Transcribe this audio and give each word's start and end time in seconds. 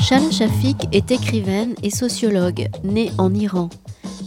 Shala 0.00 0.30
Shafik 0.30 0.86
est 0.92 1.10
écrivaine 1.10 1.74
et 1.82 1.90
sociologue, 1.90 2.68
née 2.84 3.10
en 3.18 3.34
Iran. 3.34 3.68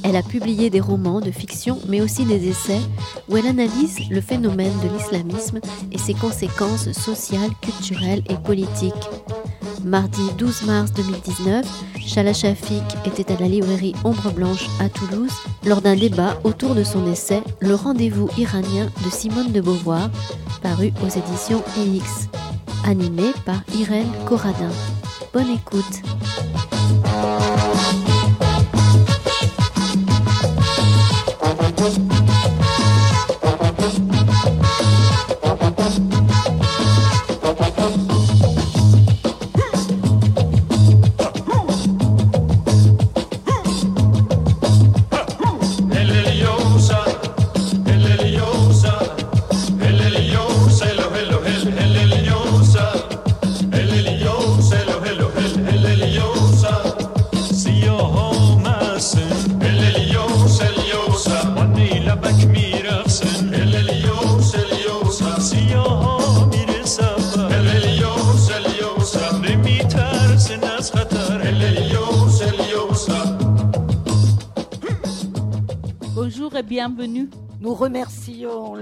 Elle 0.03 0.17
a 0.17 0.23
publié 0.23 0.69
des 0.69 0.81
romans 0.81 1.21
de 1.21 1.31
fiction, 1.31 1.79
mais 1.87 2.01
aussi 2.01 2.25
des 2.25 2.49
essais 2.49 2.81
où 3.29 3.37
elle 3.37 3.47
analyse 3.47 4.09
le 4.09 4.19
phénomène 4.19 4.73
de 4.83 4.89
l'islamisme 4.93 5.59
et 5.93 5.97
ses 5.97 6.13
conséquences 6.13 6.91
sociales, 6.91 7.51
culturelles 7.61 8.23
et 8.29 8.35
politiques. 8.35 8.93
Mardi 9.83 10.21
12 10.37 10.63
mars 10.65 10.93
2019, 10.93 11.65
Shala 11.99 12.33
Shafik 12.33 12.83
était 13.05 13.33
à 13.33 13.37
la 13.37 13.47
librairie 13.47 13.93
Ombre 14.03 14.31
Blanche 14.31 14.67
à 14.79 14.87
Toulouse 14.87 15.33
lors 15.65 15.81
d'un 15.81 15.95
débat 15.95 16.39
autour 16.43 16.73
de 16.73 16.83
son 16.83 17.11
essai 17.11 17.41
Le 17.59 17.75
rendez-vous 17.75 18.29
iranien 18.37 18.89
de 19.03 19.09
Simone 19.09 19.51
de 19.51 19.61
Beauvoir, 19.61 20.09
paru 20.61 20.93
aux 21.03 21.09
éditions 21.09 21.63
EX, 21.77 22.29
animé 22.85 23.31
par 23.45 23.61
Irène 23.75 24.11
Corradin. 24.25 24.71
Bonne 25.33 25.49
écoute. 25.49 26.01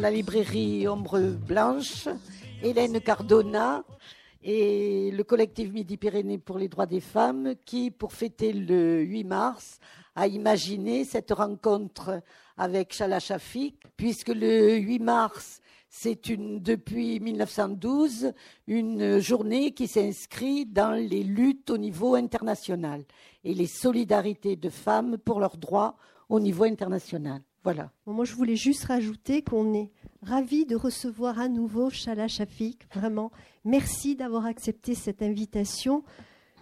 La 0.01 0.09
librairie 0.09 0.87
Ombre 0.87 1.19
Blanche, 1.19 2.07
Hélène 2.63 2.99
Cardona 3.01 3.83
et 4.41 5.11
le 5.11 5.23
collectif 5.23 5.71
Midi-Pyrénées 5.71 6.39
pour 6.39 6.57
les 6.57 6.67
droits 6.69 6.87
des 6.87 7.01
femmes 7.01 7.53
qui, 7.65 7.91
pour 7.91 8.11
fêter 8.11 8.51
le 8.51 9.01
8 9.01 9.23
mars, 9.25 9.79
a 10.15 10.25
imaginé 10.25 11.05
cette 11.05 11.29
rencontre 11.31 12.23
avec 12.57 12.95
Chala 12.95 13.19
Shafik, 13.19 13.75
puisque 13.95 14.29
le 14.29 14.77
8 14.77 14.99
mars, 14.99 15.61
c'est 15.87 16.29
une, 16.29 16.59
depuis 16.59 17.19
1912 17.19 18.33
une 18.65 19.19
journée 19.19 19.71
qui 19.75 19.87
s'inscrit 19.87 20.65
dans 20.65 20.93
les 20.93 21.21
luttes 21.21 21.69
au 21.69 21.77
niveau 21.77 22.15
international 22.15 23.03
et 23.43 23.53
les 23.53 23.67
solidarités 23.67 24.55
de 24.55 24.69
femmes 24.69 25.19
pour 25.19 25.39
leurs 25.39 25.57
droits 25.57 25.95
au 26.27 26.39
niveau 26.39 26.63
international. 26.63 27.43
Voilà. 27.63 27.91
moi, 28.07 28.25
je 28.25 28.33
voulais 28.33 28.55
juste 28.55 28.85
rajouter 28.85 29.43
qu'on 29.43 29.73
est 29.73 29.91
ravis 30.23 30.65
de 30.65 30.75
recevoir 30.75 31.39
à 31.39 31.47
nouveau 31.47 31.89
Shala 31.89 32.27
Shafik. 32.27 32.87
Vraiment, 32.95 33.31
merci 33.65 34.15
d'avoir 34.15 34.45
accepté 34.45 34.95
cette 34.95 35.21
invitation. 35.21 36.03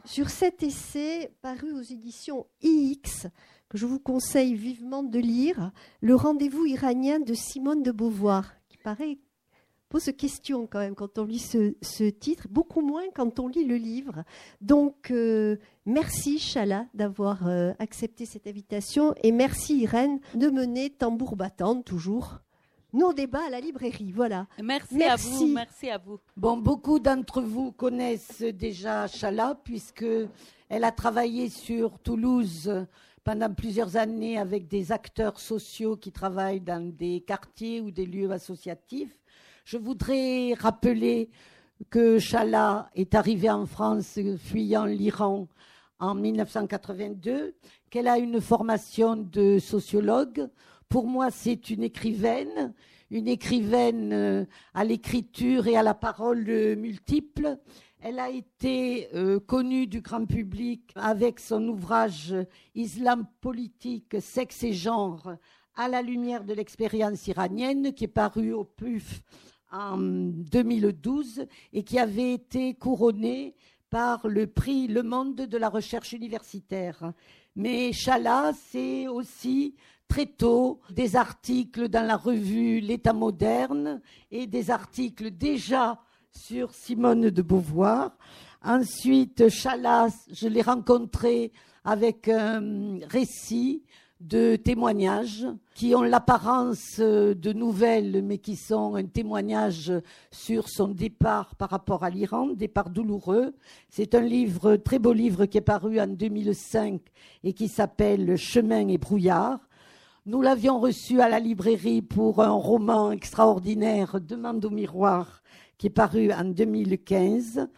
Sur 0.06 0.30
cet 0.30 0.64
essai 0.64 1.32
paru 1.42 1.72
aux 1.72 1.82
éditions 1.82 2.48
IX, 2.62 3.28
que 3.70 3.78
je 3.78 3.86
vous 3.86 4.00
conseille 4.00 4.56
vivement 4.56 5.04
de 5.04 5.20
lire, 5.20 5.72
Le 6.02 6.16
rendez-vous 6.16 6.66
iranien 6.66 7.20
de 7.20 7.34
Simone 7.34 7.84
de 7.84 7.92
Beauvoir, 7.92 8.54
qui 8.68 8.78
paraît 8.78 9.20
pose 9.90 10.12
question 10.18 10.68
quand 10.68 10.80
même 10.80 10.96
quand 10.96 11.18
on 11.18 11.26
lit 11.26 11.40
ce, 11.40 12.10
titre, 12.10 12.48
beaucoup 12.50 12.82
moins 12.82 13.04
quand 13.14 13.40
on 13.40 13.48
lit 13.48 13.66
le 13.66 13.76
livre. 13.76 14.24
Donc, 14.62 15.12
euh, 15.12 15.58
merci 15.86 16.38
Chala 16.38 16.86
d'avoir 16.94 17.48
euh, 17.48 17.74
accepté 17.80 18.26
cette 18.26 18.48
invitation 18.48 19.16
et 19.24 19.32
merci 19.32 19.80
Irène 19.80 20.20
de 20.36 20.50
mener 20.50 20.92
tambour 20.92 21.36
battant 21.36 21.82
toujours 21.82 22.40
nos 22.94 23.14
débats 23.14 23.46
à 23.48 23.50
la 23.50 23.60
librairie. 23.60 24.12
Voilà. 24.12 24.48
Merci, 24.62 25.04
à 25.04 25.16
vous. 25.16 25.48
Merci 25.48 25.90
à 25.90 25.98
vous. 25.98 26.20
Bon, 26.38 26.58
beaucoup 26.58 27.00
d'entre 27.00 27.42
vous 27.42 27.72
connaissent 27.72 28.42
déjà 28.42 29.08
Chala 29.08 29.60
puisque 29.64 30.06
elle 30.70 30.84
a 30.84 30.92
travaillé 30.92 31.50
sur 31.50 32.00
Toulouse 32.00 32.72
pendant 33.24 33.54
plusieurs 33.54 33.96
années 33.98 34.38
avec 34.38 34.68
des 34.68 34.92
acteurs 34.92 35.40
sociaux 35.40 35.98
qui 35.98 36.12
travaillent 36.12 36.62
dans 36.62 36.92
des 36.96 37.22
quartiers 37.22 37.82
ou 37.82 37.92
des 37.92 38.06
lieux 38.06 38.32
associatifs. 38.32 39.16
Je 39.66 39.78
voudrais 39.78 40.54
rappeler 40.54 41.30
que 41.90 42.20
Chala 42.20 42.90
est 42.96 43.16
arrivée 43.16 43.50
en 43.50 43.66
France 43.66 44.20
fuyant 44.38 44.86
l'Iran 44.86 45.48
en 46.00 46.16
1982, 46.16 47.56
qu'elle 47.90 48.08
a 48.08 48.18
une 48.18 48.42
formation 48.42 49.16
de 49.16 49.60
sociologue. 49.60 50.50
Pour 50.88 51.08
moi, 51.08 51.30
c'est 51.30 51.70
une 51.70 51.84
écrivaine, 51.84 52.74
une 53.12 53.28
écrivaine 53.28 54.14
euh, 54.14 54.46
à 54.74 54.84
l'écriture 54.84 55.68
et 55.68 55.76
à 55.76 55.84
la 55.84 55.94
parole 55.94 56.46
multiple. 56.78 57.58
Elle 58.02 58.20
a 58.20 58.30
été 58.30 59.10
euh, 59.14 59.40
connue 59.40 59.88
du 59.88 60.02
grand 60.02 60.26
public 60.26 60.92
avec 60.96 61.40
son 61.40 61.68
ouvrage 61.68 62.34
Islam 62.76 63.26
politique, 63.42 64.16
sexe 64.22 64.64
et 64.64 64.74
genre 64.74 65.34
à 65.76 65.88
la 65.90 66.02
lumière 66.02 66.46
de 66.46 66.54
l'expérience 66.54 67.28
iranienne 67.28 67.94
qui 67.94 68.06
est 68.06 68.08
paru 68.08 68.54
au 68.54 68.64
PUF 68.64 69.22
en 69.72 69.98
2012 69.98 71.46
et 71.74 71.84
qui 71.84 72.00
avait 72.00 72.34
été 72.34 72.74
couronné 72.74 73.56
par 73.90 74.28
le 74.28 74.48
prix 74.48 74.88
Le 74.88 75.04
Monde 75.04 75.36
de 75.36 75.58
la 75.58 75.70
recherche 75.70 76.14
universitaire. 76.14 77.14
Mais 77.56 77.92
Chala, 77.94 78.52
c'est 78.72 79.08
aussi 79.08 79.76
très 80.08 80.26
tôt 80.26 80.80
des 80.90 81.16
articles 81.16 81.88
dans 81.90 82.06
la 82.06 82.18
revue 82.18 82.80
L'État 82.80 83.14
moderne 83.14 84.02
et 84.32 84.48
des 84.48 84.72
articles 84.72 85.32
déjà 85.32 86.00
sur 86.32 86.74
Simone 86.74 87.30
de 87.30 87.42
Beauvoir. 87.42 88.18
Ensuite, 88.64 89.50
Chala, 89.50 90.08
je 90.32 90.48
l'ai 90.48 90.62
rencontré 90.62 91.52
avec 91.84 92.28
un 92.28 93.00
récit 93.08 93.84
de 94.20 94.58
témoignages 94.58 95.48
qui 95.74 95.96
ont 95.96 96.02
l'apparence 96.02 97.00
de 97.00 97.54
nouvelles, 97.54 98.22
mais 98.22 98.38
qui 98.38 98.58
sont 98.58 98.96
un 98.96 99.06
témoignage 99.06 99.94
sur 100.30 100.68
son 100.68 100.90
départ 100.90 101.56
par 101.56 101.70
rapport 101.70 102.04
à 102.04 102.10
l'Iran, 102.10 102.48
départ 102.48 102.90
douloureux. 102.90 103.56
C'est 103.88 104.16
un 104.16 104.22
livre, 104.22 104.76
très 104.76 105.00
beau 105.00 105.14
livre 105.14 105.46
qui 105.46 105.58
est 105.58 105.62
paru 105.62 106.02
en 106.02 106.08
2005 106.08 107.00
et 107.46 107.54
qui 107.54 107.70
s'appelle 107.70 108.36
Chemin 108.36 108.90
et 108.90 108.98
brouillard. 108.98 109.60
Nous 110.26 110.42
l'avions 110.42 110.80
reçu 110.80 111.22
à 111.22 111.30
la 111.30 111.40
librairie 111.40 112.02
pour 112.02 112.44
un 112.44 112.52
roman 112.52 113.12
extraordinaire, 113.12 114.20
Demande 114.20 114.66
au 114.66 114.70
miroir, 114.70 115.42
qui 115.78 115.88
est 115.88 115.92
paru 115.92 116.32
en 116.34 116.44
2015. 116.44 117.70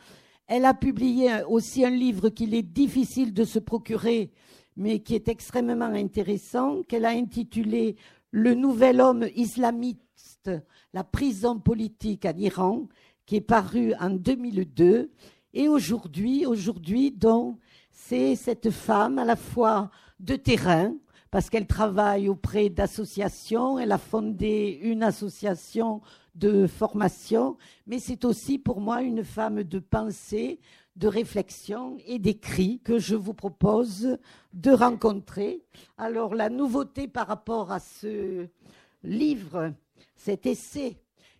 Elle 0.47 0.65
a 0.65 0.73
publié 0.73 1.43
aussi 1.47 1.85
un 1.85 1.91
livre 1.91 2.29
qu'il 2.29 2.55
est 2.55 2.63
difficile 2.63 3.31
de 3.31 3.43
se 3.43 3.59
procurer 3.59 4.31
mais 4.77 4.99
qui 4.99 5.15
est 5.15 5.27
extrêmement 5.27 5.85
intéressant, 5.85 6.83
qu'elle 6.83 7.05
a 7.05 7.09
intitulé 7.09 7.95
Le 8.31 8.53
nouvel 8.53 9.01
homme 9.01 9.27
islamiste, 9.35 10.51
la 10.93 11.03
prison 11.03 11.59
politique 11.59 12.25
en 12.25 12.37
Iran, 12.37 12.87
qui 13.25 13.37
est 13.37 13.41
paru 13.41 13.93
en 13.99 14.09
2002. 14.09 15.11
Et 15.53 15.67
aujourd'hui, 15.67 16.45
aujourd'hui, 16.45 17.11
donc, 17.11 17.57
c'est 17.91 18.35
cette 18.35 18.71
femme 18.71 19.19
à 19.19 19.25
la 19.25 19.35
fois 19.35 19.91
de 20.19 20.35
terrain, 20.35 20.93
parce 21.29 21.49
qu'elle 21.49 21.67
travaille 21.67 22.27
auprès 22.27 22.69
d'associations, 22.69 23.79
elle 23.79 23.91
a 23.91 23.97
fondé 23.97 24.79
une 24.81 25.03
association 25.03 26.01
de 26.35 26.67
formation, 26.67 27.57
mais 27.87 27.99
c'est 27.99 28.25
aussi 28.25 28.59
pour 28.59 28.81
moi 28.81 29.01
une 29.01 29.23
femme 29.23 29.63
de 29.63 29.79
pensée, 29.79 30.59
de 30.95 31.07
réflexion 31.07 31.97
et 32.05 32.19
d'écrit 32.19 32.79
que 32.83 32.99
je 32.99 33.15
vous 33.15 33.33
propose 33.33 34.17
de 34.53 34.71
rencontrer. 34.71 35.63
Alors 35.97 36.35
la 36.35 36.49
nouveauté 36.49 37.07
par 37.07 37.27
rapport 37.27 37.71
à 37.71 37.79
ce 37.79 38.47
livre, 39.03 39.73
cet 40.15 40.45
essai 40.45 40.97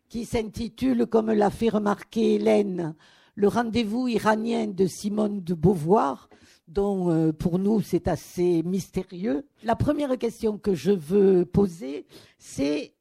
qui 0.10 0.26
s'intitule, 0.26 1.06
comme 1.06 1.32
l'a 1.32 1.50
fait 1.50 1.70
remarquer 1.70 2.36
Hélène, 2.36 2.96
Le 3.36 3.48
rendez-vous 3.48 4.10
iranien 4.10 4.68
de 4.68 4.86
Simone 4.86 5.42
de 5.42 5.54
Beauvoir, 5.54 6.30
dont 6.68 7.10
euh, 7.10 7.32
pour 7.32 7.60
nous 7.60 7.82
c'est 7.82 8.08
assez 8.08 8.62
mystérieux. 8.64 9.48
La 9.64 9.76
première 9.76 10.18
question 10.18 10.58
que 10.58 10.74
je 10.74 10.92
veux 10.92 11.46
poser, 11.46 12.06
c'est 12.38 12.94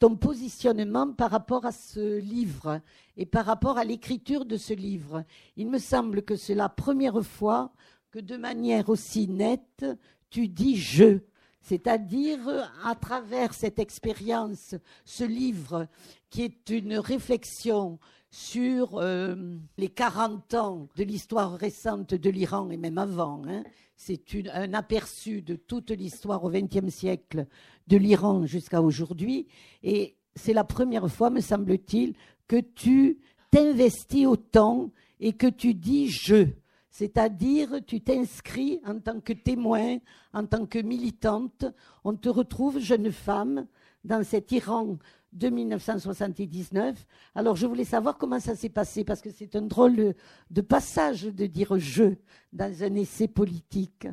ton 0.00 0.16
positionnement 0.16 1.12
par 1.12 1.30
rapport 1.30 1.66
à 1.66 1.72
ce 1.72 2.18
livre 2.18 2.80
et 3.16 3.26
par 3.26 3.44
rapport 3.44 3.78
à 3.78 3.84
l'écriture 3.84 4.46
de 4.46 4.56
ce 4.56 4.72
livre. 4.72 5.24
Il 5.56 5.68
me 5.68 5.78
semble 5.78 6.22
que 6.22 6.36
c'est 6.36 6.54
la 6.54 6.70
première 6.70 7.22
fois 7.22 7.70
que 8.10 8.18
de 8.18 8.36
manière 8.36 8.88
aussi 8.88 9.28
nette, 9.28 9.84
tu 10.30 10.48
dis 10.48 10.76
je. 10.76 11.20
C'est-à-dire, 11.62 12.40
à 12.84 12.94
travers 12.94 13.54
cette 13.54 13.78
expérience, 13.78 14.74
ce 15.04 15.24
livre 15.24 15.86
qui 16.30 16.42
est 16.42 16.70
une 16.70 16.96
réflexion 16.96 17.98
sur 18.30 18.98
euh, 18.98 19.56
les 19.76 19.88
40 19.88 20.54
ans 20.54 20.88
de 20.96 21.04
l'histoire 21.04 21.52
récente 21.52 22.14
de 22.14 22.30
l'Iran 22.30 22.70
et 22.70 22.76
même 22.76 22.98
avant. 22.98 23.42
Hein. 23.46 23.64
C'est 23.96 24.22
un 24.52 24.72
aperçu 24.72 25.42
de 25.42 25.56
toute 25.56 25.90
l'histoire 25.90 26.44
au 26.44 26.50
XXe 26.50 26.88
siècle 26.88 27.46
de 27.88 27.96
l'Iran 27.96 28.46
jusqu'à 28.46 28.80
aujourd'hui. 28.80 29.48
Et 29.82 30.16
c'est 30.36 30.52
la 30.52 30.64
première 30.64 31.10
fois, 31.10 31.28
me 31.28 31.40
semble-t-il, 31.40 32.14
que 32.46 32.60
tu 32.60 33.18
t'investis 33.50 34.26
autant 34.26 34.90
et 35.18 35.32
que 35.32 35.48
tu 35.48 35.74
dis 35.74 36.08
je. 36.08 36.46
C'est-à-dire, 36.90 37.80
tu 37.86 38.00
t'inscris 38.00 38.80
en 38.84 38.98
tant 38.98 39.20
que 39.20 39.32
témoin, 39.32 39.98
en 40.32 40.44
tant 40.44 40.66
que 40.66 40.78
militante. 40.78 41.64
On 42.04 42.14
te 42.14 42.28
retrouve, 42.28 42.78
jeune 42.78 43.12
femme, 43.12 43.66
dans 44.04 44.24
cet 44.24 44.50
Iran 44.52 44.98
de 45.32 45.48
1979. 45.48 47.06
Alors, 47.34 47.54
je 47.54 47.66
voulais 47.66 47.84
savoir 47.84 48.18
comment 48.18 48.40
ça 48.40 48.56
s'est 48.56 48.68
passé, 48.68 49.04
parce 49.04 49.20
que 49.20 49.30
c'est 49.30 49.54
un 49.54 49.62
drôle 49.62 50.14
de 50.50 50.60
passage 50.60 51.22
de 51.22 51.46
dire 51.46 51.78
je 51.78 52.14
dans 52.52 52.82
un 52.82 52.94
essai 52.96 53.28
politique. 53.28 54.08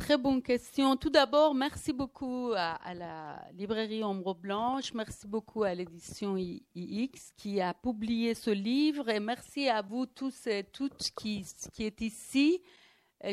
Très 0.00 0.16
bonne 0.16 0.40
question. 0.40 0.96
Tout 0.96 1.10
d'abord, 1.10 1.54
merci 1.54 1.92
beaucoup 1.92 2.52
à, 2.56 2.94
la 2.94 3.44
librairie 3.52 4.02
Ombre 4.02 4.34
Blanche, 4.34 4.94
merci 4.94 5.28
beaucoup 5.28 5.62
à 5.62 5.74
l'édition 5.74 6.38
IX 6.38 7.10
qui 7.36 7.60
a 7.60 7.74
publié 7.74 8.34
ce 8.34 8.50
livre 8.50 9.10
et 9.10 9.20
merci 9.20 9.68
à 9.68 9.82
vous 9.82 10.06
tous 10.06 10.46
et 10.46 10.64
toutes 10.64 11.10
qui, 11.14 11.44
qui 11.74 11.84
êtes 11.84 12.00
ici. 12.00 12.62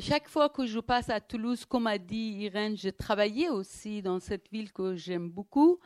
chaque 0.02 0.28
fois 0.28 0.50
que 0.50 0.66
je 0.66 0.80
passe 0.80 1.10
à 1.10 1.22
Toulouse, 1.22 1.64
comme 1.64 1.88
a 1.88 1.98
dit 1.98 2.36
Irène, 2.42 2.76
j'ai 2.76 2.92
travaillé 2.92 3.50
aussi 3.50 4.02
dans 4.02 4.20
cette 4.20 4.52
ville 4.52 4.74
que 4.74 4.94
j'aime 4.94 5.30
beaucoup. 5.30 5.80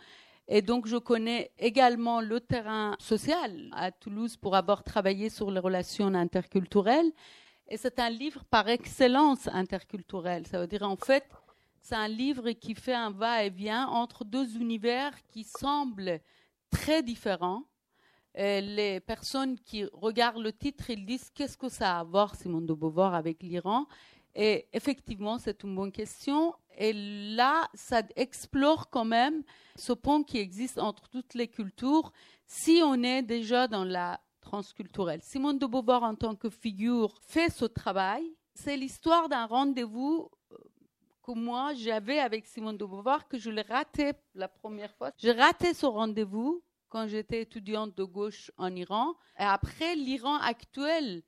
Et 0.48 0.64
donc, 0.64 0.88
je 0.88 0.98
connais 0.98 1.52
également 1.60 2.22
le 2.22 2.42
terrain 2.42 2.96
social 3.00 3.70
à 3.72 3.92
Toulouse 3.92 4.36
pour 4.36 4.56
avoir 4.56 4.84
travaillé 4.84 5.30
sur 5.30 5.52
les 5.52 5.60
relations 5.60 6.08
interculturelles. 6.08 7.12
Et 7.72 7.78
c'est 7.78 8.00
un 8.00 8.10
livre 8.10 8.44
par 8.44 8.68
excellence 8.68 9.48
interculturel. 9.48 10.46
Ça 10.46 10.60
veut 10.60 10.68
dire, 10.68 10.84
en 10.84 10.98
fait, 10.98 11.24
c'est 11.82 11.96
un 11.96 12.10
livre 12.10 12.52
qui 12.52 12.76
fait 12.76 12.94
un 12.94 13.12
va-et-vient 13.12 13.88
entre 13.88 14.26
deux 14.26 14.58
univers 14.58 15.14
qui 15.30 15.46
semblent 15.46 16.20
très 16.70 17.02
différents. 17.02 17.64
les 18.36 19.00
personnes 19.00 19.58
qui 19.58 19.86
regardent 19.94 20.44
le 20.44 20.52
titre, 20.52 20.90
ils 20.90 21.06
disent 21.06 21.30
qu'est-ce 21.30 21.58
que 21.58 21.70
ça 21.70 21.96
a 21.96 22.00
à 22.02 22.04
voir, 22.04 22.36
Simone 22.36 22.66
de 22.66 22.74
Beauvoir, 22.74 23.16
avec 23.16 23.42
l'Iran? 23.42 23.86
Et 24.36 24.68
effectivement, 24.74 25.38
c'est 25.40 25.64
une 25.64 25.74
bonne 25.74 25.94
question. 25.94 26.54
Et 26.78 26.92
là, 27.38 27.70
ça 27.74 28.02
explore 28.18 28.90
quand 28.90 29.06
même 29.06 29.44
ce 29.78 29.94
pont 29.94 30.24
qui 30.24 30.40
existe 30.40 30.78
entre 30.78 31.08
toutes 31.08 31.36
les 31.36 31.48
cultures 31.48 32.12
si 32.46 32.82
on 32.84 33.02
est 33.02 33.22
déjà 33.22 33.70
dans 33.70 33.86
la 33.86 34.20
transculturelle. 34.42 35.22
Simone 35.22 35.58
de 35.58 35.66
Beauvoir, 35.66 36.04
en 36.04 36.16
tant 36.16 36.36
que 36.36 36.50
figure, 36.50 37.18
fait 37.22 37.50
ce 37.50 37.66
travail. 37.66 38.24
C'est 38.54 38.76
l'histoire 38.76 39.30
d'un 39.30 39.46
rendez-vous 39.46 40.30
euh, 40.52 40.58
que 41.24 41.32
moi 41.32 41.74
j'avais 41.74 42.20
avec 42.20 42.46
Simone 42.46 42.78
de 42.78 42.86
Beauvoir, 42.86 43.28
que 43.28 43.38
je 43.38 43.50
l'ai 43.50 43.62
raté 43.62 44.12
la 44.36 44.50
première 44.50 44.94
fois. 44.96 45.12
J'ai 45.18 45.32
raté 45.32 45.74
ce 45.74 45.86
rendez-vous 45.86 46.62
quand 46.90 47.08
j'étais 47.08 47.42
étudiante 47.44 47.96
de 47.96 48.04
gauche 48.04 48.52
en 48.58 48.76
Iran. 48.76 49.16
Et 49.40 49.44
après, 49.44 49.96
l'Iran 49.96 50.36
actuel 50.36 51.24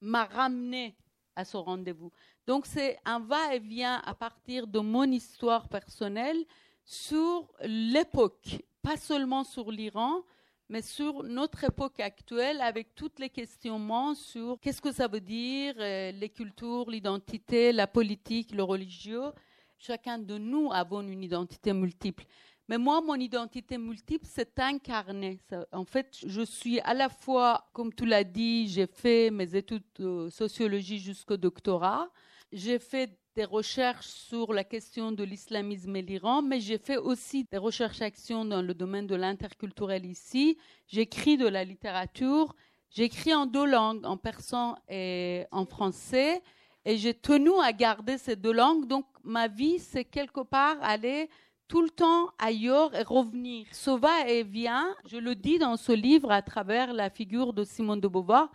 m'a 0.00 0.24
ramené 0.24 0.96
à 1.36 1.44
ce 1.44 1.56
rendez-vous. 1.56 2.10
Donc 2.46 2.66
c'est 2.66 2.98
un 3.04 3.20
va-et-vient 3.20 4.02
à 4.04 4.14
partir 4.14 4.66
de 4.66 4.80
mon 4.80 5.04
histoire 5.04 5.68
personnelle 5.68 6.44
sur 6.84 7.48
l'époque, 7.62 8.62
pas 8.82 8.96
seulement 8.96 9.44
sur 9.44 9.70
l'Iran, 9.70 10.24
mais 10.72 10.80
sur 10.80 11.22
notre 11.24 11.64
époque 11.64 12.00
actuelle 12.00 12.62
avec 12.62 12.94
toutes 12.94 13.18
les 13.18 13.28
questionnements 13.28 14.14
sur 14.14 14.58
qu'est-ce 14.58 14.80
que 14.80 14.90
ça 14.90 15.06
veut 15.06 15.20
dire, 15.20 15.74
euh, 15.78 16.12
les 16.12 16.30
cultures, 16.30 16.88
l'identité, 16.88 17.72
la 17.72 17.86
politique, 17.86 18.54
le 18.54 18.62
religieux. 18.62 19.32
Chacun 19.76 20.18
de 20.18 20.38
nous 20.38 20.72
avons 20.72 21.02
une 21.02 21.22
identité 21.22 21.74
multiple. 21.74 22.24
Mais 22.68 22.78
moi, 22.78 23.02
mon 23.02 23.16
identité 23.16 23.76
multiple, 23.76 24.26
c'est 24.26 24.58
incarné. 24.60 25.40
En 25.72 25.84
fait, 25.84 26.16
je 26.26 26.40
suis 26.40 26.80
à 26.80 26.94
la 26.94 27.10
fois, 27.10 27.68
comme 27.74 27.92
tu 27.92 28.06
l'as 28.06 28.24
dit, 28.24 28.66
j'ai 28.68 28.86
fait 28.86 29.30
mes 29.30 29.54
études 29.54 29.84
de 29.96 30.30
sociologie 30.30 31.00
jusqu'au 31.00 31.36
doctorat. 31.36 32.08
J'ai 32.50 32.78
fait 32.78 33.18
des 33.34 33.44
recherches 33.44 34.06
sur 34.06 34.52
la 34.52 34.64
question 34.64 35.12
de 35.12 35.24
l'islamisme 35.24 35.96
et 35.96 36.02
l'Iran, 36.02 36.42
mais 36.42 36.60
j'ai 36.60 36.78
fait 36.78 36.98
aussi 36.98 37.46
des 37.50 37.58
recherches-actions 37.58 38.44
dans 38.44 38.62
le 38.62 38.74
domaine 38.74 39.06
de 39.06 39.14
l'interculturel 39.14 40.04
ici. 40.04 40.58
J'écris 40.86 41.36
de 41.36 41.48
la 41.48 41.64
littérature. 41.64 42.54
J'écris 42.90 43.34
en 43.34 43.46
deux 43.46 43.64
langues, 43.64 44.04
en 44.04 44.18
persan 44.18 44.76
et 44.88 45.46
en 45.50 45.64
français. 45.64 46.42
Et 46.84 46.98
j'ai 46.98 47.14
tenu 47.14 47.52
à 47.62 47.72
garder 47.72 48.18
ces 48.18 48.36
deux 48.36 48.52
langues. 48.52 48.86
Donc, 48.86 49.06
ma 49.24 49.48
vie, 49.48 49.78
c'est 49.78 50.04
quelque 50.04 50.40
part 50.40 50.76
aller 50.82 51.30
tout 51.68 51.80
le 51.80 51.90
temps 51.90 52.28
ailleurs 52.38 52.94
et 52.94 53.02
revenir. 53.02 53.66
Ce 53.72 53.90
va-et-vient, 53.90 54.94
je 55.06 55.16
le 55.16 55.34
dis 55.34 55.58
dans 55.58 55.78
ce 55.78 55.92
livre 55.92 56.30
à 56.30 56.42
travers 56.42 56.92
la 56.92 57.08
figure 57.08 57.54
de 57.54 57.64
Simone 57.64 58.00
de 58.00 58.08
Beauvoir, 58.08 58.52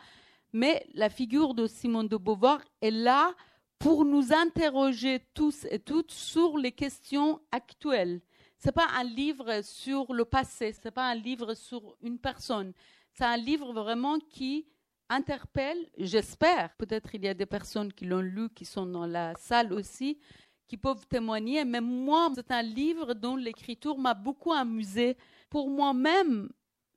mais 0.53 0.85
la 0.93 1.09
figure 1.09 1.55
de 1.55 1.65
Simone 1.65 2.07
de 2.07 2.17
Beauvoir 2.17 2.61
est 2.81 2.91
là 2.91 3.33
pour 3.79 4.05
nous 4.05 4.33
interroger 4.33 5.21
tous 5.33 5.65
et 5.69 5.79
toutes 5.79 6.11
sur 6.11 6.57
les 6.57 6.71
questions 6.71 7.39
actuelles. 7.51 8.21
Ce 8.57 8.67
n'est 8.67 8.73
pas 8.73 8.87
un 8.97 9.03
livre 9.03 9.61
sur 9.61 10.13
le 10.13 10.25
passé, 10.25 10.73
ce 10.73 10.79
n'est 10.85 10.91
pas 10.91 11.09
un 11.09 11.15
livre 11.15 11.53
sur 11.53 11.95
une 12.01 12.17
personne. 12.17 12.73
C'est 13.13 13.25
un 13.25 13.37
livre 13.37 13.73
vraiment 13.73 14.19
qui 14.19 14.67
interpelle, 15.09 15.89
j'espère, 15.97 16.75
peut-être 16.75 17.13
il 17.15 17.23
y 17.23 17.27
a 17.27 17.33
des 17.33 17.45
personnes 17.45 17.93
qui 17.93 18.05
l'ont 18.05 18.21
lu, 18.21 18.49
qui 18.49 18.65
sont 18.65 18.85
dans 18.85 19.05
la 19.05 19.33
salle 19.35 19.71
aussi, 19.73 20.19
qui 20.67 20.75
peuvent 20.75 21.07
témoigner, 21.07 21.63
mais 21.63 21.79
moi, 21.79 22.29
c'est 22.35 22.51
un 22.51 22.61
livre 22.61 23.13
dont 23.13 23.35
l'écriture 23.35 23.97
m'a 23.97 24.13
beaucoup 24.13 24.51
amusé. 24.51 25.15
Pour 25.49 25.69
moi-même, 25.69 26.49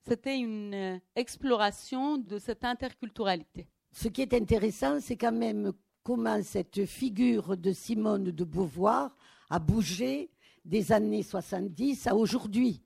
c'était 0.05 0.37
une 0.37 0.99
exploration 1.15 2.17
de 2.17 2.37
cette 2.37 2.65
interculturalité. 2.65 3.67
Ce 3.93 4.07
qui 4.07 4.21
est 4.23 4.33
intéressant, 4.33 4.99
c'est 4.99 5.15
quand 5.15 5.31
même 5.31 5.71
comment 6.03 6.41
cette 6.43 6.85
figure 6.85 7.57
de 7.57 7.71
Simone 7.71 8.31
de 8.31 8.43
Beauvoir 8.43 9.15
a 9.49 9.59
bougé 9.59 10.29
des 10.65 10.91
années 10.91 11.23
70 11.23 12.07
à 12.07 12.15
aujourd'hui. 12.15 12.81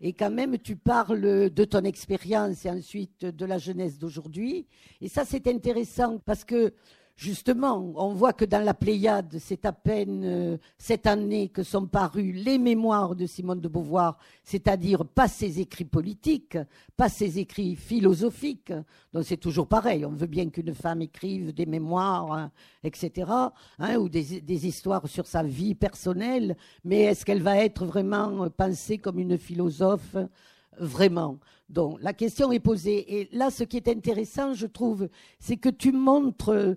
Et 0.00 0.12
quand 0.12 0.30
même, 0.30 0.58
tu 0.58 0.76
parles 0.76 1.50
de 1.50 1.64
ton 1.64 1.84
expérience 1.84 2.66
et 2.66 2.70
ensuite 2.70 3.24
de 3.24 3.46
la 3.46 3.58
jeunesse 3.58 3.98
d'aujourd'hui. 3.98 4.66
Et 5.00 5.08
ça, 5.08 5.24
c'est 5.24 5.46
intéressant 5.46 6.18
parce 6.18 6.44
que 6.44 6.74
Justement, 7.16 7.94
on 7.96 8.12
voit 8.12 8.34
que 8.34 8.44
dans 8.44 8.62
la 8.62 8.74
Pléiade, 8.74 9.38
c'est 9.40 9.64
à 9.64 9.72
peine 9.72 10.22
euh, 10.22 10.58
cette 10.76 11.06
année 11.06 11.48
que 11.48 11.62
sont 11.62 11.86
parus 11.86 12.44
les 12.44 12.58
mémoires 12.58 13.16
de 13.16 13.24
Simone 13.24 13.58
de 13.58 13.68
Beauvoir, 13.68 14.18
c'est-à-dire 14.44 15.06
pas 15.06 15.26
ses 15.26 15.58
écrits 15.58 15.86
politiques, 15.86 16.58
pas 16.94 17.08
ses 17.08 17.38
écrits 17.38 17.74
philosophiques. 17.74 18.70
Donc 19.14 19.24
c'est 19.24 19.38
toujours 19.38 19.66
pareil. 19.66 20.04
On 20.04 20.10
veut 20.10 20.26
bien 20.26 20.50
qu'une 20.50 20.74
femme 20.74 21.00
écrive 21.00 21.54
des 21.54 21.64
mémoires, 21.64 22.30
hein, 22.34 22.50
etc., 22.84 23.30
hein, 23.78 23.96
ou 23.96 24.10
des, 24.10 24.42
des, 24.42 24.66
histoires 24.66 25.08
sur 25.08 25.26
sa 25.26 25.42
vie 25.42 25.74
personnelle, 25.74 26.54
mais 26.84 27.04
est-ce 27.04 27.24
qu'elle 27.24 27.42
va 27.42 27.56
être 27.56 27.86
vraiment 27.86 28.50
pensée 28.50 28.98
comme 28.98 29.18
une 29.18 29.38
philosophe? 29.38 30.16
Vraiment. 30.78 31.38
Donc 31.70 31.98
la 32.02 32.12
question 32.12 32.52
est 32.52 32.60
posée. 32.60 33.20
Et 33.20 33.28
là, 33.32 33.50
ce 33.50 33.64
qui 33.64 33.78
est 33.78 33.88
intéressant, 33.88 34.52
je 34.52 34.66
trouve, 34.66 35.08
c'est 35.38 35.56
que 35.56 35.70
tu 35.70 35.92
montres 35.92 36.76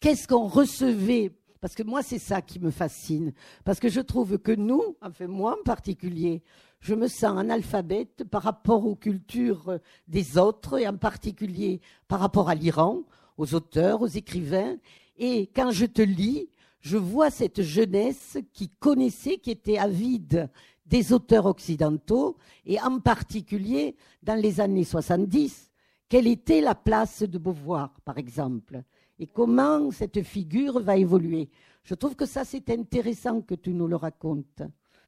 qu'est-ce 0.00 0.28
qu'on 0.28 0.46
recevait? 0.46 1.32
Parce 1.60 1.74
que 1.74 1.82
moi, 1.82 2.02
c'est 2.02 2.18
ça 2.18 2.40
qui 2.40 2.60
me 2.60 2.70
fascine. 2.70 3.32
Parce 3.64 3.80
que 3.80 3.88
je 3.88 4.00
trouve 4.00 4.38
que 4.38 4.52
nous, 4.52 4.96
enfin 5.02 5.26
moi 5.26 5.56
en 5.58 5.64
particulier, 5.64 6.42
je 6.80 6.94
me 6.94 7.08
sens 7.08 7.36
analphabète 7.36 8.24
par 8.24 8.42
rapport 8.42 8.86
aux 8.86 8.94
cultures 8.94 9.78
des 10.06 10.38
autres, 10.38 10.78
et 10.78 10.86
en 10.86 10.96
particulier 10.96 11.80
par 12.06 12.20
rapport 12.20 12.48
à 12.48 12.54
l'Iran, 12.54 13.02
aux 13.36 13.54
auteurs, 13.54 14.02
aux 14.02 14.06
écrivains. 14.06 14.76
Et 15.16 15.48
quand 15.48 15.72
je 15.72 15.86
te 15.86 16.02
lis, 16.02 16.48
je 16.80 16.96
vois 16.96 17.30
cette 17.30 17.62
jeunesse 17.62 18.38
qui 18.52 18.68
connaissait, 18.68 19.38
qui 19.38 19.50
était 19.50 19.78
avide 19.78 20.48
des 20.86 21.12
auteurs 21.12 21.46
occidentaux, 21.46 22.36
et 22.64 22.80
en 22.80 23.00
particulier 23.00 23.96
dans 24.22 24.40
les 24.40 24.60
années 24.60 24.84
70, 24.84 25.70
quelle 26.08 26.26
était 26.26 26.60
la 26.60 26.74
place 26.74 27.22
de 27.22 27.36
Beauvoir, 27.36 27.92
par 28.04 28.16
exemple? 28.16 28.82
Et 29.18 29.26
comment 29.26 29.90
cette 29.90 30.22
figure 30.22 30.80
va 30.80 30.96
évoluer? 30.96 31.50
Je 31.84 31.94
trouve 31.94 32.14
que 32.16 32.26
ça, 32.26 32.44
c'est 32.44 32.70
intéressant 32.70 33.40
que 33.40 33.54
tu 33.54 33.70
nous 33.70 33.86
le 33.88 33.96
racontes. 33.96 34.62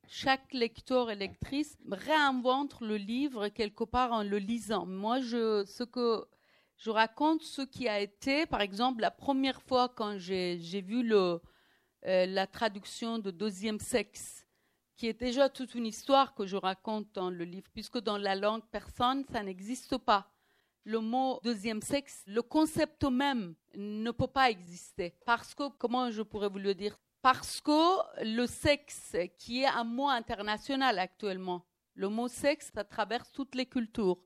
chaque 0.09 0.52
lecteur 0.52 1.11
et 1.11 1.14
lectrice 1.14 1.79
réinvente 1.88 2.81
le 2.81 2.97
livre 2.97 3.49
quelque 3.49 3.85
part 3.85 4.12
en 4.12 4.25
le 4.25 4.38
lisant. 4.38 4.85
Moi, 4.85 5.21
je, 5.21 5.64
ce 5.67 5.85
que 5.85 6.25
je 6.76 6.90
raconte, 6.90 7.43
ce 7.43 7.62
qui 7.62 7.88
a 7.88 8.00
été, 8.00 8.47
par 8.47 8.61
exemple, 8.61 9.02
la 9.02 9.12
première 9.12 9.62
fois 9.62 9.88
quand 9.88 10.19
j'ai 10.19 10.57
vu 10.81 11.12
euh, 11.12 11.38
la 12.02 12.47
traduction 12.47 13.19
de 13.21 13.31
Deuxième 13.31 13.79
Sexe, 13.79 14.47
qui 14.97 15.07
est 15.07 15.21
déjà 15.21 15.49
toute 15.49 15.75
une 15.75 15.87
histoire 15.87 16.35
que 16.35 16.45
je 16.45 16.57
raconte 16.57 17.07
dans 17.14 17.31
le 17.31 17.45
livre, 17.45 17.69
puisque 17.73 17.99
dans 17.99 18.19
la 18.19 18.35
langue 18.35 18.67
persane, 18.73 19.25
ça 19.31 19.43
n'existe 19.43 19.97
pas. 19.99 20.33
Le 20.85 21.01
mot 21.01 21.41
deuxième 21.45 21.83
sexe, 21.83 22.23
le 22.27 22.43
concept 22.43 23.05
même 23.05 23.55
ne 23.75 24.11
peut 24.11 24.27
pas 24.27 24.51
exister. 24.51 25.15
Parce 25.27 25.55
que, 25.55 25.69
comment 25.79 26.11
je 26.11 26.23
pourrais 26.23 26.49
vous 26.49 26.59
le 26.59 26.75
dire? 26.75 26.99
Parce 27.23 27.61
que 27.61 28.25
le 28.25 28.47
sexe, 28.47 29.15
qui 29.39 29.63
est 29.63 29.67
un 29.67 29.85
mot 29.85 30.09
international 30.09 30.99
actuellement, 30.99 31.67
le 31.95 32.09
mot 32.09 32.29
sexe, 32.29 32.71
ça 32.75 32.83
traverse 32.83 33.31
toutes 33.31 33.55
les 33.55 33.67
cultures. 33.67 34.19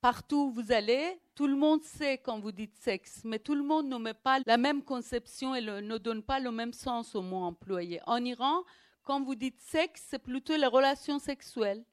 Partout 0.00 0.46
où 0.46 0.50
vous 0.52 0.72
allez, 0.72 1.20
tout 1.34 1.46
le 1.46 1.56
monde 1.56 1.82
sait 1.82 2.18
quand 2.18 2.38
vous 2.38 2.52
dites 2.52 2.76
sexe, 2.76 3.20
mais 3.24 3.38
tout 3.38 3.54
le 3.54 3.64
monde 3.64 3.88
ne 3.88 3.98
met 3.98 4.14
pas 4.14 4.38
la 4.46 4.56
même 4.56 4.82
conception 4.82 5.54
et 5.54 5.60
ne 5.60 5.98
donne 5.98 6.22
pas 6.22 6.38
le 6.40 6.52
même 6.52 6.72
sens 6.72 7.14
au 7.14 7.20
mot 7.20 7.42
employé. 7.42 8.00
En 8.06 8.24
Iran, 8.24 8.62
quand 9.02 9.20
vous 9.22 9.34
dites 9.34 9.60
sexe, 9.60 10.06
c'est 10.08 10.18
plutôt 10.18 10.56
les 10.56 10.66
relations 10.66 11.18
sexuelles. 11.18 11.84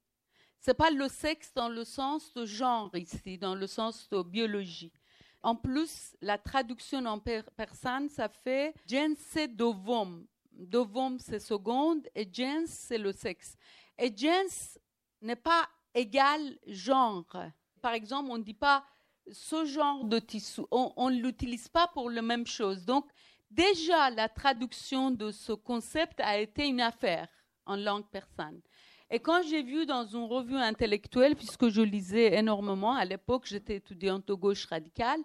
C'est 0.65 0.73
pas 0.73 0.89
le 0.89 1.07
sexe 1.09 1.53
dans 1.53 1.69
le 1.69 1.83
sens 1.83 2.33
de 2.33 2.43
genre 2.43 2.89
ici, 2.95 3.37
dans 3.37 3.53
le 3.53 3.67
sens 3.67 4.09
de 4.09 4.23
biologie. 4.23 4.91
En 5.43 5.55
plus, 5.55 6.15
la 6.21 6.39
traduction 6.39 7.05
en 7.05 7.19
persane, 7.19 8.09
ça 8.09 8.27
fait 8.27 8.73
gens 8.89 9.13
dovom. 9.47 10.25
Dovom, 10.51 11.19
c'est 11.19 11.39
seconde, 11.39 12.07
et 12.15 12.27
gens, 12.33 12.63
c'est 12.65 12.97
le 12.97 13.11
sexe. 13.11 13.55
Et 13.95 14.11
gens 14.17 14.79
n'est 15.21 15.35
pas 15.35 15.69
égal 15.93 16.57
genre 16.65 17.27
par 17.79 17.93
exemple, 17.93 18.31
on 18.31 18.39
ne 18.39 18.43
dit 18.43 18.55
pas 18.55 18.83
ce 19.31 19.65
genre 19.65 20.03
de 20.03 20.17
tissu, 20.17 20.61
on 20.71 21.11
ne 21.11 21.21
l'utilise 21.21 21.67
pas 21.67 21.87
pour 21.89 22.09
la 22.09 22.23
même 22.23 22.47
chose. 22.47 22.83
Donc, 22.85 23.05
déjà, 23.51 24.09
la 24.09 24.29
traduction 24.29 25.11
de 25.11 25.29
ce 25.29 25.51
concept 25.51 26.19
a 26.21 26.39
été 26.39 26.65
une 26.65 26.81
affaire 26.81 27.27
en 27.67 27.75
langue 27.75 28.09
persane. 28.09 28.61
Et 29.11 29.19
quand 29.19 29.43
j'ai 29.43 29.61
vu 29.61 29.85
dans 29.85 30.05
une 30.05 30.25
revue 30.25 30.57
intellectuelle, 30.57 31.35
puisque 31.35 31.69
je 31.69 31.81
lisais 31.81 32.37
énormément, 32.37 32.93
à 32.93 33.05
l'époque 33.05 33.45
j'étais 33.45 33.75
étudiante 33.75 34.27
de 34.27 34.33
gauche 34.33 34.65
radicale, 34.65 35.19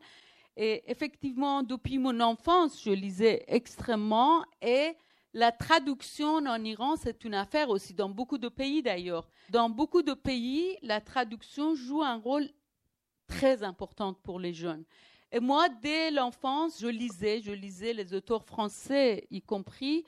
et 0.57 0.83
effectivement, 0.91 1.63
depuis 1.63 1.97
mon 1.97 2.21
enfance, 2.21 2.83
je 2.83 2.91
lisais 2.91 3.45
extrêmement, 3.49 4.45
et 4.61 4.93
la 5.33 5.53
traduction 5.53 6.37
en 6.37 6.65
Iran, 6.65 6.97
c'est 6.97 7.25
une 7.25 7.35
affaire 7.35 7.71
aussi, 7.71 7.95
dans 7.95 8.11
beaucoup 8.11 8.37
de 8.37 8.49
pays 8.49 8.83
d'ailleurs. 8.83 9.29
Dans 9.49 9.71
beaucoup 9.71 10.03
de 10.03 10.13
pays, 10.13 10.77
la 10.83 11.01
traduction 11.01 11.75
joue 11.75 12.03
un 12.03 12.17
rôle 12.17 12.49
très 13.29 13.63
important 13.63 14.13
pour 14.13 14.41
les 14.41 14.53
jeunes. 14.53 14.85
Et 15.33 15.39
moi, 15.39 15.69
dès 15.69 16.11
l'enfance, 16.11 16.81
je 16.81 16.89
lisais, 16.89 17.41
je 17.41 17.53
lisais 17.53 17.93
les 17.93 18.13
auteurs 18.13 18.45
français 18.45 19.29
y 19.31 19.41
compris. 19.41 20.05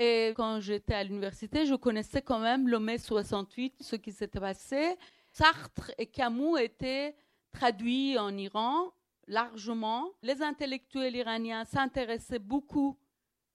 Et 0.00 0.32
quand 0.36 0.60
j'étais 0.60 0.94
à 0.94 1.02
l'université, 1.02 1.66
je 1.66 1.74
connaissais 1.74 2.22
quand 2.22 2.38
même 2.38 2.68
le 2.68 2.78
mai 2.78 2.98
68, 2.98 3.78
ce 3.80 3.96
qui 3.96 4.12
s'était 4.12 4.38
passé. 4.38 4.96
Sartre 5.32 5.90
et 5.98 6.06
Camus 6.06 6.56
étaient 6.60 7.16
traduits 7.50 8.16
en 8.16 8.36
Iran 8.36 8.92
largement. 9.26 10.08
Les 10.22 10.40
intellectuels 10.40 11.16
iraniens 11.16 11.64
s'intéressaient 11.64 12.38
beaucoup 12.38 12.96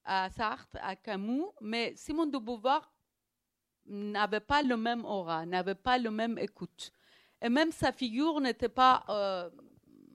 à 0.03 0.29
Sartre, 0.29 0.77
à 0.81 0.97
Camus, 0.97 1.45
mais 1.61 1.93
Simone 1.95 2.29
de 2.29 2.37
Beauvoir 2.37 2.91
n'avait 3.85 4.41
pas 4.41 4.63
le 4.63 4.75
même 4.75 5.05
aura, 5.05 5.45
n'avait 5.45 5.75
pas 5.75 5.97
le 5.97 6.11
même 6.11 6.37
écoute. 6.37 6.91
Et 7.41 7.47
même 7.47 7.71
sa 7.71 7.93
figure 7.93 8.41
n'était 8.41 8.67
pas 8.67 9.05
euh, 9.07 9.49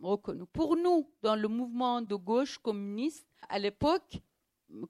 reconnue. 0.02 0.44
Pour 0.52 0.76
nous, 0.76 1.10
dans 1.22 1.36
le 1.36 1.48
mouvement 1.48 2.02
de 2.02 2.14
gauche 2.16 2.58
communiste, 2.58 3.26
à 3.48 3.58
l'époque, 3.58 4.20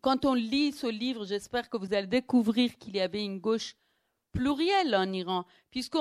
quand 0.01 0.25
on 0.25 0.35
lit 0.35 0.73
ce 0.73 0.87
livre, 0.87 1.25
j'espère 1.25 1.71
que 1.71 1.77
vous 1.77 1.95
allez 1.95 2.07
découvrir 2.07 2.77
qu'il 2.79 2.97
y 2.97 3.01
avait 3.01 3.25
une 3.25 3.39
gauche 3.39 3.77
plurielle 4.33 4.95
en 4.95 5.13
Iran. 5.13 5.45
Puisque 5.71 5.97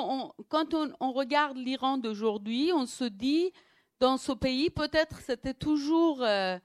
quand 0.50 0.74
on, 0.74 1.12
regarde 1.12 1.58
l'Iran 1.58 1.98
d'aujourd'hui, 1.98 2.72
on 2.74 2.86
se 2.86 3.06
dit, 3.06 3.52
dans 4.00 4.18
ce 4.18 4.32
pays, 4.32 4.70
peut-être 4.70 5.20
c'était 5.22 5.54
toujours... 5.54 6.24
Euh, 6.24 6.58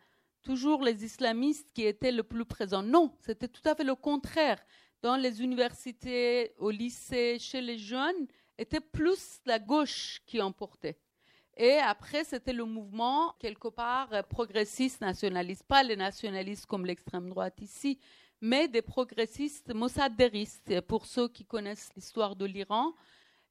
toujours 0.42 0.82
les 0.82 1.04
islamistes 1.04 1.70
qui 1.72 1.84
étaient 1.84 2.12
le 2.12 2.22
plus 2.22 2.44
présents. 2.44 2.82
Non, 2.82 3.16
c'était 3.20 3.48
tout 3.48 3.62
à 3.64 3.74
fait 3.74 3.84
le 3.84 3.94
contraire. 3.94 4.60
Dans 5.00 5.16
les 5.16 5.42
universités, 5.42 6.52
au 6.58 6.70
lycée, 6.70 7.38
chez 7.38 7.60
les 7.60 7.78
jeunes, 7.78 8.26
était 8.58 8.80
plus 8.80 9.40
la 9.46 9.58
gauche 9.58 10.20
qui 10.26 10.40
emportait. 10.40 10.98
Et 11.56 11.74
après, 11.78 12.24
c'était 12.24 12.52
le 12.52 12.64
mouvement, 12.64 13.34
quelque 13.38 13.68
part, 13.68 14.08
progressiste 14.28 15.00
nationaliste. 15.00 15.64
Pas 15.64 15.82
les 15.82 15.96
nationalistes 15.96 16.66
comme 16.66 16.86
l'extrême 16.86 17.28
droite 17.28 17.60
ici, 17.60 17.98
mais 18.40 18.68
des 18.68 18.82
progressistes 18.82 19.74
mossadéristes. 19.74 20.80
Pour 20.82 21.06
ceux 21.06 21.28
qui 21.28 21.44
connaissent 21.44 21.90
l'histoire 21.94 22.36
de 22.36 22.46
l'Iran, 22.46 22.94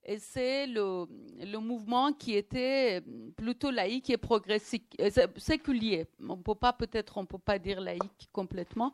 et 0.03 0.17
c'est 0.17 0.65
le, 0.65 1.05
le, 1.39 1.57
mouvement 1.59 2.11
qui 2.11 2.35
était 2.35 3.01
plutôt 3.37 3.69
laïque 3.69 4.09
et 4.09 4.17
progressiste, 4.17 4.83
euh, 4.99 5.27
séculier. 5.37 6.07
On 6.27 6.37
peut 6.37 6.55
pas, 6.55 6.73
peut-être, 6.73 7.17
on 7.19 7.25
peut 7.27 7.37
pas 7.37 7.59
dire 7.59 7.79
laïque 7.79 8.29
complètement. 8.31 8.91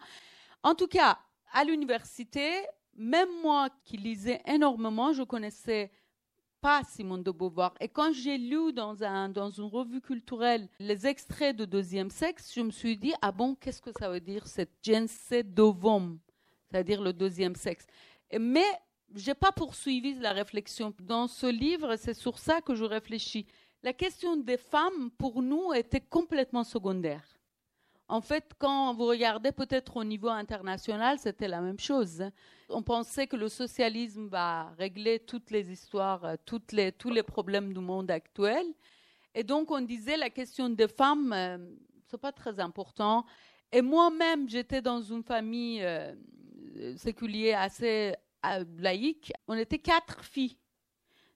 En 0.63 0.75
tout 0.75 0.87
cas, 0.87 1.17
à 1.53 1.63
l'université, 1.63 2.51
même 2.97 3.29
moi 3.41 3.69
qui 3.85 3.95
lisais 3.95 4.41
énormément, 4.45 5.13
je 5.13 5.23
connaissais 5.23 5.91
pas 6.61 6.83
Simone 6.83 7.23
de 7.23 7.31
Beauvoir. 7.31 7.73
Et 7.79 7.87
quand 7.87 8.11
j'ai 8.13 8.37
lu 8.37 8.73
dans, 8.73 9.03
un, 9.03 9.29
dans 9.29 9.49
une 9.49 9.65
revue 9.65 10.01
culturelle 10.01 10.67
les 10.79 11.05
extraits 11.07 11.55
de 11.55 11.65
Deuxième 11.65 12.09
Sexe, 12.09 12.53
je 12.55 12.61
me 12.61 12.71
suis 12.71 12.97
dit, 12.97 13.13
ah 13.21 13.31
bon, 13.31 13.55
qu'est-ce 13.55 13.81
que 13.81 13.91
ça 13.97 14.09
veut 14.09 14.19
dire 14.19 14.47
cette 14.47 14.73
gense 14.83 15.33
dovom, 15.45 16.19
c'est-à-dire 16.69 17.01
le 17.01 17.13
deuxième 17.13 17.55
sexe? 17.55 17.85
Mais 18.37 18.65
j'ai 19.15 19.33
pas 19.33 19.51
poursuivi 19.51 20.15
la 20.15 20.33
réflexion. 20.33 20.93
Dans 20.99 21.27
ce 21.27 21.47
livre, 21.47 21.95
c'est 21.95 22.13
sur 22.13 22.37
ça 22.39 22.61
que 22.61 22.75
je 22.75 22.83
réfléchis. 22.83 23.45
La 23.83 23.93
question 23.93 24.35
des 24.35 24.57
femmes, 24.57 25.11
pour 25.17 25.41
nous, 25.41 25.73
était 25.73 26.01
complètement 26.01 26.63
secondaire. 26.63 27.36
En 28.09 28.21
fait, 28.21 28.51
quand 28.57 28.93
vous 28.93 29.05
regardez 29.05 29.51
peut-être 29.51 29.97
au 29.97 30.03
niveau 30.03 30.29
international, 30.29 31.19
c'était 31.19 31.47
la 31.47 31.59
même 31.59 31.79
chose. 31.79 32.23
On 32.69 32.81
pensait 32.81 33.27
que 33.27 33.35
le 33.35 33.49
socialisme 33.49 34.27
va 34.27 34.69
régler 34.77 35.19
toutes 35.19 35.51
les 35.51 35.69
histoires, 35.71 36.37
toutes 36.45 36.71
les, 36.71 36.93
tous 36.93 37.09
les 37.09 37.23
problèmes 37.23 37.73
du 37.73 37.79
monde 37.79 38.09
actuel. 38.09 38.65
Et 39.35 39.43
donc, 39.43 39.71
on 39.71 39.81
disait 39.81 40.15
la 40.15 40.29
question 40.29 40.69
des 40.69 40.87
femmes, 40.87 41.33
euh, 41.33 41.57
c'est 42.07 42.19
pas 42.19 42.31
très 42.31 42.59
important. 42.59 43.25
Et 43.71 43.81
moi-même, 43.81 44.47
j'étais 44.47 44.81
dans 44.81 45.01
une 45.01 45.23
famille 45.23 45.83
euh, 45.83 46.15
séculière 46.95 47.61
assez 47.61 48.15
laïque, 48.77 49.33
on 49.47 49.55
était 49.55 49.79
quatre 49.79 50.23
filles. 50.23 50.57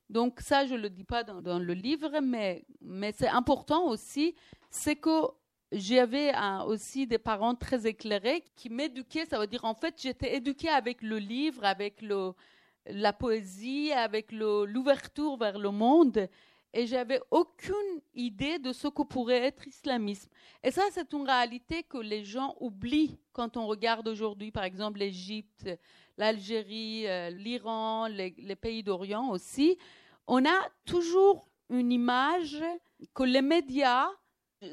Donc 0.09 0.39
ça, 0.41 0.65
je 0.65 0.73
ne 0.73 0.79
le 0.79 0.89
dis 0.89 1.03
pas 1.03 1.23
dans, 1.23 1.59
le 1.59 1.73
livre, 1.73 2.19
mais, 2.21 2.65
mais 2.81 3.13
c'est 3.17 3.27
important 3.27 3.87
aussi, 3.87 4.35
c'est 4.69 4.95
que 4.95 5.27
j'avais 5.71 6.31
aussi 6.65 7.07
des 7.07 7.17
parents 7.17 7.55
très 7.55 7.87
éclairés 7.87 8.43
qui 8.55 8.69
m'éduquaient, 8.69 9.25
ça 9.25 9.39
veut 9.39 9.47
dire 9.47 9.65
en 9.65 9.73
fait 9.73 9.95
j'étais 10.01 10.35
éduquée 10.35 10.69
avec 10.69 11.01
le 11.01 11.17
livre, 11.17 11.63
avec 11.63 12.03
la 12.85 13.13
poésie, 13.13 13.91
avec 13.91 14.31
l'ouverture 14.31 15.37
vers 15.37 15.57
le 15.59 15.71
monde. 15.71 16.27
Et 16.73 16.87
j'avais 16.87 17.19
aucune 17.31 18.01
idée 18.13 18.57
de 18.57 18.71
ce 18.71 18.87
que 18.87 19.01
pourrait 19.01 19.43
être 19.45 19.65
l'islamisme. 19.65 20.29
Et 20.63 20.71
ça, 20.71 20.83
c'est 20.91 21.11
une 21.11 21.25
réalité 21.25 21.83
que 21.83 21.97
les 21.97 22.23
gens 22.23 22.55
oublient 22.61 23.19
quand 23.33 23.57
on 23.57 23.67
regarde 23.67 24.07
aujourd'hui, 24.07 24.51
par 24.51 24.63
exemple, 24.63 24.99
l'Égypte, 24.99 25.69
l'Algérie, 26.17 27.07
euh, 27.07 27.29
l'Iran, 27.29 28.07
les, 28.07 28.55
pays 28.55 28.83
d'Orient 28.83 29.31
aussi, 29.31 29.77
on 30.27 30.45
a 30.45 30.69
toujours 30.85 31.49
une 31.69 31.91
image 31.91 32.63
que 33.13 33.23
les 33.23 33.41
médias, 33.41 34.07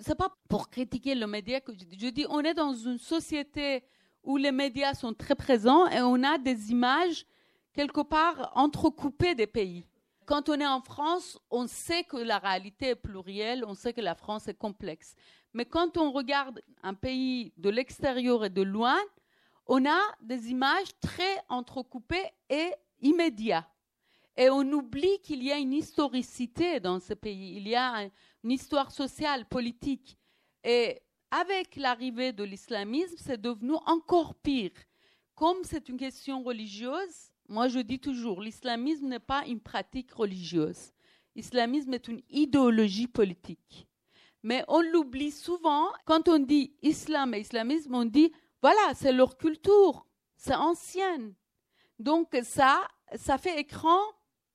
c'est 0.03 0.15
pas 0.15 0.35
pour 0.49 0.69
critiquer 0.69 1.15
le 1.15 1.27
média 1.27 1.61
que 1.61 1.73
je 1.73 1.79
dis, 1.79 1.99
je 1.99 2.09
dis 2.09 2.27
on 2.29 2.41
est 2.41 2.55
dans 2.55 2.75
une 2.75 2.99
société 2.99 3.85
où 4.23 4.37
les 4.37 4.53
médias 4.53 4.95
sont 4.95 5.15
très 5.15 5.35
présents 5.35 5.87
et 5.89 6.01
on 6.01 6.23
a 6.23 6.39
des 6.39 6.71
images 6.71 7.25
quelque 7.73 8.03
part 8.03 8.53
entrecoupées 8.55 9.35
des 9.35 9.47
pays. 9.47 9.87
Quand 10.27 10.51
on 10.51 10.61
est 10.61 10.67
en 10.67 10.83
France, 10.83 11.39
on 11.51 11.67
sait 11.67 12.05
que 12.05 12.19
la 12.19 12.39
réalité 12.39 12.89
est 12.89 12.97
plurielle, 12.97 13.65
on 13.67 13.75
sait 13.75 13.95
que 13.95 14.03
la 14.03 14.15
France 14.15 14.47
est 14.49 14.59
complexe. 14.59 15.15
Mais 15.55 15.65
quand 15.65 15.97
on 15.97 16.13
regarde 16.13 16.61
un 16.83 16.93
pays 16.93 17.55
de 17.57 17.71
l'extérieur 17.71 18.45
et 18.45 18.51
de 18.51 18.61
loin, 18.61 18.99
on 19.67 19.87
a 19.87 20.01
des 20.21 20.51
images 20.51 20.89
très 21.01 21.39
entrecoupées 21.49 22.29
et 22.51 22.73
immédiates. 23.01 23.65
Et 24.37 24.51
on 24.51 24.71
oublie 24.73 25.19
qu'il 25.23 25.43
y 25.43 25.51
a 25.51 25.57
une 25.57 25.73
historicité 25.73 26.79
dans 26.79 27.01
ce 27.01 27.15
pays. 27.15 27.57
Il 27.57 27.67
y 27.67 27.75
a 27.75 28.09
une 28.45 28.53
histoire 28.53 28.91
sociale, 28.91 29.47
politique. 29.47 30.17
Et 30.65 31.01
avec 31.31 31.77
l'arrivée 31.77 32.33
de 32.33 32.45
l'islamisme, 32.45 33.17
c'est 33.19 33.41
devenu 33.41 33.75
encore 33.87 34.35
pire. 34.35 34.73
comme 35.35 35.63
c'est 35.63 35.89
une 35.89 35.99
question 35.99 36.43
religieuse, 36.43 37.31
moi 37.49 37.69
je 37.69 37.79
dis 37.79 38.01
toujours, 38.01 38.41
l'islamisme 38.43 39.07
n'est 39.07 39.21
pas 39.21 39.47
une 39.47 39.61
pratique 39.61 40.13
religieuse. 40.13 40.93
L'islamisme 41.37 41.95
est 41.95 42.09
une 42.09 42.23
idéologie 42.29 43.07
politique. 43.07 43.87
Mais 44.43 44.65
on 44.67 44.81
l'oublie 44.81 45.31
souvent. 45.31 45.87
Quand 46.05 46.29
on 46.29 46.41
dit 46.41 46.73
islam 46.83 47.35
et 47.35 47.41
islamisme, 47.41 47.95
on 47.95 48.05
dit, 48.05 48.33
voilà, 48.61 48.95
c'est 48.95 49.13
leur 49.13 49.37
culture, 49.37 50.05
c'est 50.37 50.55
ancienne. 50.55 51.35
Donc 51.99 52.37
ça, 52.43 52.87
ça 53.15 53.39
fait 53.39 53.61
écran 53.61 54.01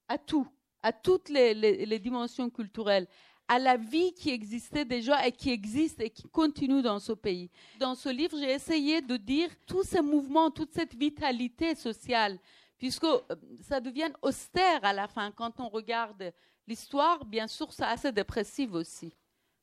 à 0.09 0.17
tout, 0.17 0.47
à 0.81 0.91
toutes 0.91 1.29
les, 1.29 1.53
les 1.53 1.99
dimensions 1.99 2.49
culturelles 2.49 3.07
à 3.47 3.59
la 3.59 3.77
vie 3.77 4.13
qui 4.13 4.29
existait 4.31 4.85
déjà 4.85 5.25
et 5.27 5.31
qui 5.31 5.51
existe 5.51 5.99
et 5.99 6.09
qui 6.09 6.23
continue 6.29 6.81
dans 6.81 6.99
ce 6.99 7.11
pays. 7.11 7.49
Dans 7.79 7.95
ce 7.95 8.09
livre, 8.09 8.37
j'ai 8.37 8.51
essayé 8.51 9.01
de 9.01 9.17
dire 9.17 9.49
tous 9.67 9.83
ces 9.83 10.01
mouvements, 10.01 10.49
toute 10.49 10.71
cette 10.71 10.95
vitalité 10.95 11.75
sociale, 11.75 12.39
puisque 12.77 13.03
euh, 13.03 13.19
ça 13.61 13.79
devient 13.79 14.11
austère 14.21 14.83
à 14.83 14.93
la 14.93 15.07
fin. 15.07 15.31
Quand 15.31 15.59
on 15.59 15.69
regarde 15.69 16.33
l'histoire, 16.67 17.25
bien 17.25 17.47
sûr, 17.47 17.71
c'est 17.71 17.83
assez 17.83 18.11
dépressif 18.11 18.71
aussi. 18.73 19.13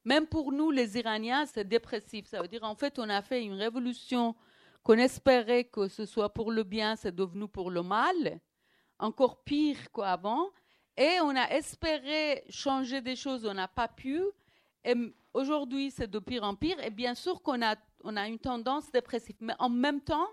Même 0.05 0.27
pour 0.27 0.53
nous, 0.53 0.71
les 0.71 0.99
Iraniens, 0.99 1.47
c'est 1.47 1.67
dépressif. 1.67 2.27
Ça 2.27 2.41
veut 2.41 2.49
dire, 2.49 2.65
en 2.65 2.75
fait, 2.75 2.99
on 2.99 3.09
a 3.09 3.23
fait 3.23 3.45
une 3.45 3.55
révolution 3.55 4.35
qu'on 4.83 4.99
espérait 4.99 5.65
que 5.65 5.89
ce 5.89 6.07
soit 6.07 6.33
pour 6.33 6.51
le 6.53 6.63
bien, 6.63 6.97
c'est 6.97 7.15
devenu 7.15 7.47
pour 7.49 7.71
le 7.71 7.83
mal. 7.83 8.41
Encore 8.99 9.43
pire 9.43 9.79
qu'avant. 9.93 10.49
Et 10.97 11.19
on 11.23 11.35
a 11.35 11.49
espéré 11.51 12.45
changer 12.49 13.01
des 13.01 13.17
choses, 13.17 13.45
on 13.47 13.55
n'a 13.55 13.69
pas 13.69 13.89
pu. 13.89 14.23
Et 14.85 14.95
aujourd'hui, 15.35 15.91
c'est 15.91 16.11
de 16.11 16.19
pire 16.19 16.45
en 16.45 16.55
pire. 16.55 16.83
Et 16.85 16.91
bien 16.91 17.15
sûr 17.15 17.43
qu'on 17.43 17.63
a, 17.63 17.77
on 18.05 18.17
a 18.17 18.29
une 18.29 18.39
tendance 18.39 18.91
dépressive. 18.91 19.37
Mais 19.41 19.55
en 19.59 19.69
même 19.69 20.01
temps, 20.01 20.27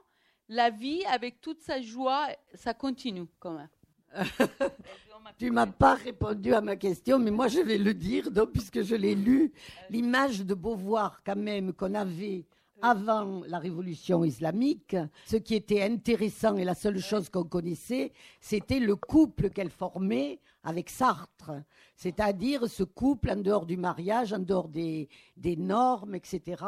la 0.50 0.70
vie, 0.70 1.04
avec 1.06 1.42
toute 1.42 1.62
sa 1.62 1.82
joie, 1.82 2.28
ça 2.54 2.74
continue 2.74 3.28
quand 3.40 3.54
même. 3.54 3.70
tu 5.38 5.52
m'as 5.52 5.68
pas 5.68 5.96
répondu 5.96 6.54
à 6.54 6.62
ma 6.62 6.76
question, 6.76 7.20
mais 7.20 7.32
moi 7.32 7.48
je 7.50 7.60
vais 7.60 7.78
le 7.78 7.94
dire, 7.94 8.32
donc, 8.32 8.52
puisque 8.54 8.82
je 8.82 8.96
l'ai 8.96 9.16
lu. 9.16 9.52
L'image 9.90 10.44
de 10.44 10.54
Beauvoir, 10.54 11.22
quand 11.26 11.36
même, 11.36 11.74
qu'on 11.74 11.94
avait 11.94 12.46
avant 12.82 13.42
la 13.48 13.60
révolution 13.60 14.24
islamique, 14.24 14.96
ce 15.26 15.38
qui 15.38 15.56
était 15.56 15.82
intéressant 15.84 16.58
et 16.58 16.64
la 16.64 16.76
seule 16.76 17.00
chose 17.00 17.30
qu'on 17.30 17.44
connaissait, 17.44 18.12
c'était 18.40 18.80
le 18.80 18.96
couple 18.96 19.50
qu'elle 19.50 19.70
formait 19.70 20.40
avec 20.64 20.90
Sartre, 20.90 21.52
c'est-à-dire 21.96 22.70
ce 22.70 22.84
couple 22.84 23.32
en 23.32 23.38
dehors 23.38 23.66
du 23.66 23.78
mariage, 23.78 24.34
en 24.34 24.40
dehors 24.40 24.68
des, 24.68 25.10
normes, 25.58 26.16
etc. 26.16 26.62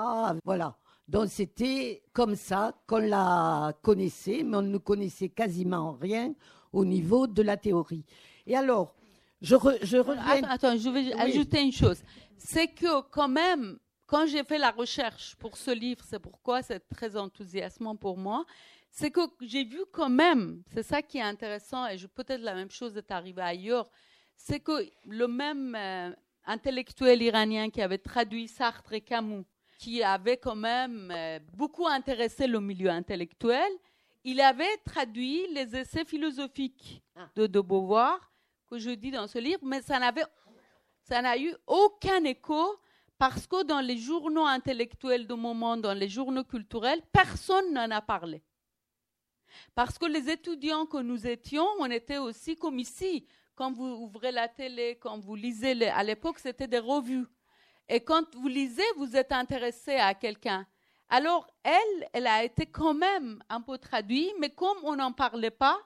Voilà. 0.43 0.77
Donc 1.07 1.27
c'était 1.29 2.03
comme 2.13 2.35
ça 2.35 2.73
qu'on 2.87 2.99
la 2.99 3.73
connaissait, 3.81 4.43
mais 4.43 4.57
on 4.57 4.61
ne 4.61 4.77
connaissait 4.77 5.29
quasiment 5.29 5.97
rien 5.99 6.33
au 6.71 6.85
niveau 6.85 7.27
de 7.27 7.41
la 7.41 7.57
théorie. 7.57 8.05
Et 8.45 8.55
alors, 8.55 8.95
je, 9.41 9.55
je 9.83 9.97
reviens... 9.97 10.43
Attends, 10.49 10.77
je 10.77 10.89
vais 10.89 11.13
ajouter 11.13 11.61
une 11.61 11.71
chose. 11.71 12.01
C'est 12.37 12.67
que 12.67 13.01
quand 13.09 13.27
même, 13.27 13.79
quand 14.09 14.25
j'ai 14.25 14.43
fait 14.43 14.57
la 14.57 14.71
recherche 14.71 15.35
pour 15.35 15.55
ce 15.55 15.69
livre, 15.69 16.03
c'est 16.03 16.19
pourquoi 16.19 16.63
c'est 16.63 16.79
très 16.79 17.15
enthousiasmant 17.15 17.95
pour 17.95 18.17
moi, 18.17 18.43
c'est 18.89 19.11
que 19.11 19.21
j'ai 19.41 19.63
vu 19.63 19.81
quand 19.93 20.09
même, 20.09 20.63
c'est 20.73 20.81
ça 20.81 21.03
qui 21.03 21.19
est 21.19 21.21
intéressant, 21.21 21.85
et 21.85 21.95
peut-être 22.15 22.41
la 22.41 22.55
même 22.55 22.71
chose 22.71 22.97
est 22.97 23.11
arrivée 23.11 23.43
ailleurs, 23.43 23.87
c'est 24.35 24.61
que 24.61 24.89
le 25.05 25.27
même 25.27 25.75
euh, 25.75 26.11
intellectuel 26.45 27.21
iranien 27.21 27.69
qui 27.69 27.83
avait 27.83 27.99
traduit 27.99 28.47
Sartre 28.47 28.93
et 28.93 29.01
Camus, 29.01 29.45
qui 29.77 30.01
avait 30.01 30.37
quand 30.37 30.55
même 30.55 31.13
euh, 31.15 31.39
beaucoup 31.53 31.87
intéressé 31.87 32.47
le 32.47 32.59
milieu 32.59 32.89
intellectuel, 32.89 33.71
il 34.23 34.41
avait 34.41 34.77
traduit 34.85 35.45
les 35.53 35.75
essais 35.75 36.03
philosophiques 36.03 37.03
ah. 37.15 37.29
de 37.35 37.45
de 37.45 37.59
Beauvoir, 37.59 38.19
que 38.71 38.79
je 38.79 38.89
dis 38.89 39.11
dans 39.11 39.27
ce 39.27 39.37
livre, 39.37 39.61
mais 39.61 39.83
ça 39.83 39.99
n'avait, 39.99 40.25
ça 41.03 41.21
n'a 41.21 41.37
eu 41.37 41.53
aucun 41.67 42.23
écho 42.23 42.79
parce 43.19 43.45
que 43.45 43.63
dans 43.63 43.81
les 43.81 43.97
journaux 43.97 44.45
intellectuels 44.45 45.27
du 45.27 45.35
moment, 45.35 45.75
dans 45.75 45.93
les 45.93 46.07
journaux 46.07 46.45
culturels, 46.45 47.01
personne 47.11 47.73
n'en 47.73 47.91
a 47.91 48.01
parlé. 48.01 48.41
Parce 49.75 49.97
que 49.97 50.05
les 50.05 50.29
étudiants 50.29 50.85
que 50.85 51.01
nous 51.01 51.27
étions, 51.27 51.67
on 51.79 51.91
était 51.91 52.17
aussi 52.17 52.55
comme 52.55 52.79
ici. 52.79 53.27
Quand 53.55 53.73
vous 53.73 53.85
ouvrez 53.85 54.31
la 54.31 54.47
télé, 54.47 54.97
quand 55.01 55.19
vous 55.19 55.35
lisez, 55.35 55.89
à 55.89 56.01
l'époque, 56.01 56.39
c'était 56.39 56.67
des 56.67 56.79
revues. 56.79 57.25
Et 57.89 57.99
quand 57.99 58.33
vous 58.35 58.47
lisez, 58.47 58.89
vous 58.95 59.13
êtes 59.17 59.33
intéressé 59.33 59.95
à 59.95 60.13
quelqu'un. 60.13 60.65
Alors, 61.09 61.45
elle, 61.63 62.07
elle 62.13 62.27
a 62.27 62.45
été 62.45 62.67
quand 62.67 62.93
même 62.93 63.43
un 63.49 63.59
peu 63.59 63.77
traduite, 63.77 64.33
mais 64.39 64.51
comme 64.51 64.77
on 64.83 64.95
n'en 64.95 65.11
parlait 65.11 65.51
pas, 65.51 65.77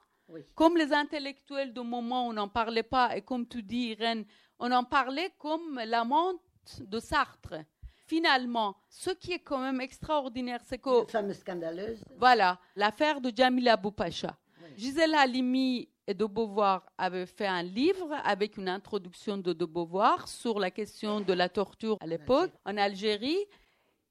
comme 0.54 0.78
les 0.78 0.94
intellectuels 0.94 1.74
du 1.74 1.82
moment, 1.82 2.28
on 2.28 2.34
n'en 2.34 2.48
parlait 2.48 2.84
pas, 2.84 3.18
et 3.18 3.24
comme 3.24 3.48
tu 3.48 3.64
dis, 3.64 3.96
Irène, 3.98 4.24
on 4.60 4.72
en 4.72 4.84
parlait 4.84 5.34
comme 5.40 5.82
l'amante 5.84 6.40
de 6.80 7.00
Sartre. 7.00 7.56
Finalement, 8.06 8.76
ce 8.90 9.12
qui 9.12 9.32
est 9.32 9.40
quand 9.40 9.60
même 9.60 9.82
extraordinaire, 9.82 10.60
c'est 10.66 10.78
que... 10.78 11.02
Une 11.04 11.08
femme 11.08 11.34
scandaleuse. 11.34 12.04
Voilà, 12.18 12.60
l'affaire 12.76 13.22
de 13.22 13.32
Jamila 13.36 13.78
Boupacha. 13.78 14.38
Gisèle 14.76 15.16
Halimi 15.16 15.90
et 16.08 16.14
de 16.14 16.26
Beauvoir 16.26 16.86
avaient 16.98 17.26
fait 17.26 17.48
un 17.48 17.64
livre 17.64 18.14
avec 18.24 18.58
une 18.58 18.68
introduction 18.68 19.38
de 19.38 19.54
de 19.54 19.66
Beauvoir 19.66 20.28
sur 20.28 20.60
la 20.60 20.72
question 20.72 21.22
de 21.22 21.34
la 21.34 21.48
torture 21.48 21.98
à 22.02 22.08
l'époque 22.08 22.52
en 22.66 22.76
Algérie. 22.78 23.46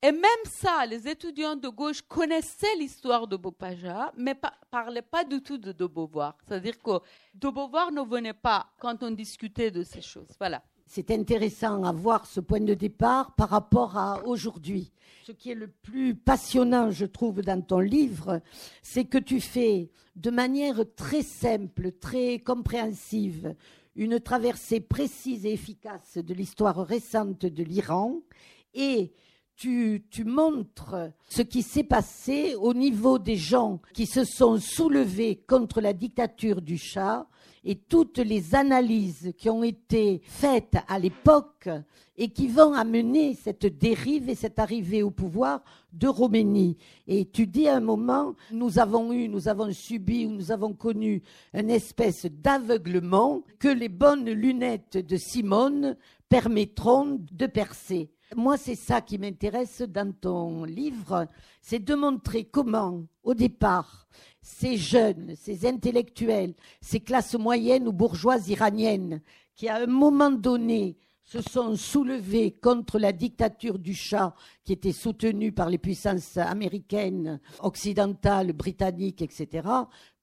Et 0.04 0.10
même 0.10 0.44
ça, 0.44 0.84
les 0.86 1.06
étudiants 1.06 1.54
de 1.54 1.68
gauche 1.68 2.02
connaissaient 2.02 2.74
l'histoire 2.76 3.26
de 3.26 3.36
Boupacha, 3.36 4.12
mais 4.16 4.34
ne 4.34 4.48
parlaient 4.70 5.02
pas 5.02 5.22
du 5.22 5.40
tout 5.42 5.58
de 5.58 5.70
de 5.72 5.86
Beauvoir. 5.86 6.36
C'est-à-dire 6.46 6.80
que 6.80 6.98
de 7.34 7.48
Beauvoir 7.48 7.92
ne 7.92 8.02
venait 8.02 8.32
pas 8.32 8.66
quand 8.80 9.02
on 9.02 9.10
discutait 9.10 9.70
de 9.70 9.82
ces 9.84 10.00
choses. 10.00 10.34
Voilà 10.38 10.62
c'est 10.94 11.10
intéressant 11.10 11.84
à 11.84 11.92
voir 11.92 12.26
ce 12.26 12.38
point 12.38 12.60
de 12.60 12.74
départ 12.74 13.34
par 13.34 13.48
rapport 13.48 13.96
à 13.96 14.22
aujourd'hui. 14.26 14.92
Ce 15.24 15.32
qui 15.32 15.50
est 15.50 15.54
le 15.54 15.68
plus 15.68 16.14
passionnant, 16.14 16.90
je 16.90 17.06
trouve, 17.06 17.40
dans 17.40 17.62
ton 17.62 17.78
livre, 17.78 18.42
c'est 18.82 19.06
que 19.06 19.16
tu 19.16 19.40
fais 19.40 19.90
de 20.16 20.28
manière 20.28 20.84
très 20.94 21.22
simple, 21.22 21.92
très 21.92 22.40
compréhensive, 22.40 23.54
une 23.96 24.20
traversée 24.20 24.80
précise 24.80 25.46
et 25.46 25.54
efficace 25.54 26.18
de 26.18 26.34
l'histoire 26.34 26.86
récente 26.86 27.46
de 27.46 27.64
l'Iran 27.64 28.20
et 28.74 29.14
tu, 29.56 30.04
tu, 30.10 30.24
montres 30.24 30.96
ce 31.26 31.40
qui 31.40 31.62
s'est 31.62 31.84
passé 31.84 32.54
au 32.54 32.74
niveau 32.74 33.18
des 33.18 33.36
gens 33.36 33.80
qui 33.94 34.04
se 34.04 34.24
sont 34.24 34.58
soulevés 34.58 35.42
contre 35.48 35.80
la 35.80 35.94
dictature 35.94 36.60
du 36.60 36.76
Shah 36.76 37.26
et 37.64 37.76
toutes 37.76 38.18
les 38.18 38.54
analyses 38.54 39.32
qui 39.38 39.48
ont 39.48 39.62
été 39.62 40.20
faites 40.24 40.76
à 40.88 40.98
l'époque 40.98 41.68
et 42.16 42.28
qui 42.28 42.48
vont 42.48 42.74
amener 42.74 43.34
cette 43.34 43.66
dérive 43.66 44.28
et 44.28 44.34
cette 44.34 44.58
arrivée 44.58 45.02
au 45.02 45.10
pouvoir 45.10 45.62
de 45.92 46.08
Roménie. 46.08 46.76
Et 47.06 47.26
tu 47.26 47.46
dis 47.46 47.68
à 47.68 47.76
un 47.76 47.80
moment, 47.80 48.34
nous 48.50 48.78
avons 48.78 49.12
eu, 49.12 49.28
nous 49.28 49.48
avons 49.48 49.72
subi 49.72 50.26
ou 50.26 50.30
nous 50.30 50.50
avons 50.50 50.72
connu 50.72 51.22
une 51.54 51.70
espèce 51.70 52.26
d'aveuglement 52.26 53.42
que 53.58 53.68
les 53.68 53.88
bonnes 53.88 54.30
lunettes 54.30 54.98
de 54.98 55.16
Simone 55.16 55.96
permettront 56.28 57.20
de 57.30 57.46
percer. 57.46 58.10
Moi, 58.34 58.56
c'est 58.56 58.76
ça 58.76 59.02
qui 59.02 59.18
m'intéresse 59.18 59.82
dans 59.82 60.10
ton 60.12 60.64
livre, 60.64 61.26
c'est 61.60 61.84
de 61.84 61.94
montrer 61.94 62.44
comment, 62.44 63.04
au 63.22 63.34
départ, 63.34 64.06
ces 64.42 64.76
jeunes, 64.76 65.34
ces 65.36 65.66
intellectuels, 65.66 66.54
ces 66.80 67.00
classes 67.00 67.34
moyennes 67.34 67.88
ou 67.88 67.92
bourgeoises 67.92 68.48
iraniennes, 68.48 69.22
qui 69.54 69.68
à 69.68 69.76
un 69.76 69.86
moment 69.86 70.30
donné 70.30 70.96
se 71.24 71.40
sont 71.40 71.76
soulevés 71.76 72.50
contre 72.50 72.98
la 72.98 73.12
dictature 73.12 73.78
du 73.78 73.94
Shah, 73.94 74.34
qui 74.64 74.72
était 74.72 74.92
soutenue 74.92 75.52
par 75.52 75.70
les 75.70 75.78
puissances 75.78 76.36
américaines, 76.36 77.40
occidentales, 77.60 78.52
britanniques, 78.52 79.22
etc., 79.22 79.68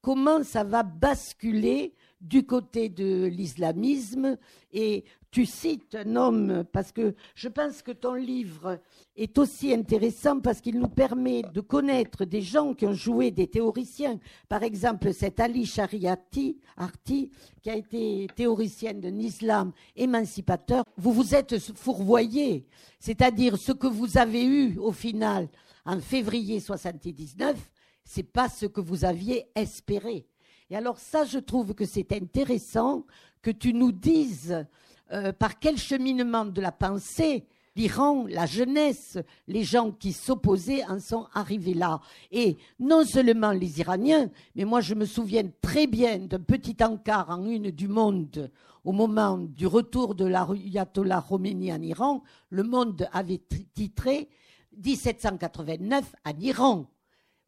comment 0.02 0.44
ça 0.44 0.64
va 0.64 0.84
basculer 0.84 1.96
du 2.22 2.46
côté 2.46 2.90
de 2.90 3.26
l'islamisme 3.26 4.38
et 4.74 5.06
tu 5.32 5.46
cites 5.46 5.96
un 5.96 6.16
homme 6.16 6.64
parce 6.72 6.92
que 6.92 7.14
je 7.36 7.48
pense 7.48 7.82
que 7.82 7.92
ton 7.92 8.16
livre 8.16 8.80
est 9.16 9.38
aussi 9.38 9.74
intéressant 9.74 10.40
parce 10.40 10.60
qu'il 10.60 10.80
nous 10.80 10.88
permet 10.88 11.44
de 11.44 11.62
connaître 11.62 12.26
des 12.26 12.42
gens 12.42 12.74
qui 12.74 12.86
ont 12.88 12.94
joué 12.94 13.30
des 13.30 13.48
théoriciens. 13.48 14.20
Par 14.48 14.64
exemple, 14.64 15.14
cet 15.14 15.40
Ali 15.40 15.66
Shariati, 15.66 16.58
Arti, 16.78 17.32
qui 17.62 17.70
a 17.70 17.76
été 17.76 18.28
théoricienne 18.36 19.02
d'un 19.02 19.20
islam 19.20 19.72
émancipateur. 19.96 20.84
Vous 20.98 21.12
vous 21.12 21.36
êtes 21.36 21.60
fourvoyé, 21.76 22.66
c'est-à-dire 23.00 23.58
ce 23.58 23.72
que 23.72 23.88
vous 23.88 24.18
avez 24.18 24.44
eu 24.46 24.78
au 24.78 24.92
final 24.92 25.48
en 25.86 26.00
février 26.00 26.60
79, 26.60 27.56
c'est 28.04 28.24
pas 28.24 28.50
ce 28.50 28.66
que 28.66 28.82
vous 28.82 29.06
aviez 29.06 29.46
espéré. 29.56 30.28
Et 30.70 30.76
alors 30.76 31.00
ça, 31.00 31.26
je 31.26 31.40
trouve 31.40 31.74
que 31.74 31.86
c'est 31.86 32.12
intéressant 32.14 33.06
que 33.42 33.52
tu 33.52 33.74
nous 33.74 33.92
dises 33.92 34.66
euh, 35.12 35.32
par 35.34 35.60
quel 35.60 35.78
cheminement 35.78 36.46
de 36.46 36.62
la 36.62 36.72
pensée 36.72 37.46
l'Iran, 37.76 38.26
la 38.28 38.46
jeunesse, 38.46 39.18
les 39.48 39.64
gens 39.64 39.92
qui 39.92 40.12
s'opposaient 40.12 40.84
en 40.86 41.00
sont 41.00 41.28
arrivés 41.34 41.74
là? 41.74 42.02
Et 42.32 42.58
non 42.80 43.06
seulement 43.06 43.52
les 43.52 43.80
Iraniens, 43.80 44.30
mais 44.56 44.66
moi 44.66 44.82
je 44.82 44.96
me 44.96 45.06
souviens 45.06 45.50
très 45.62 45.88
bien 45.88 46.20
d'un 46.20 46.40
petit 46.40 46.76
encart 46.84 47.30
en 47.30 47.46
une 47.46 47.72
du 47.72 47.88
monde 47.88 48.52
au 48.84 48.92
moment 48.92 49.38
du 49.38 49.68
retour 49.68 50.16
de 50.16 50.26
l'Ayatollah 50.26 51.24
Khomeini 51.28 51.72
en 51.72 51.82
Iran. 51.82 52.24
Le 52.50 52.64
monde 52.64 53.08
avait 53.12 53.42
titré 53.74 54.30
1789 54.78 56.16
en 56.26 56.40
Iran. 56.40 56.90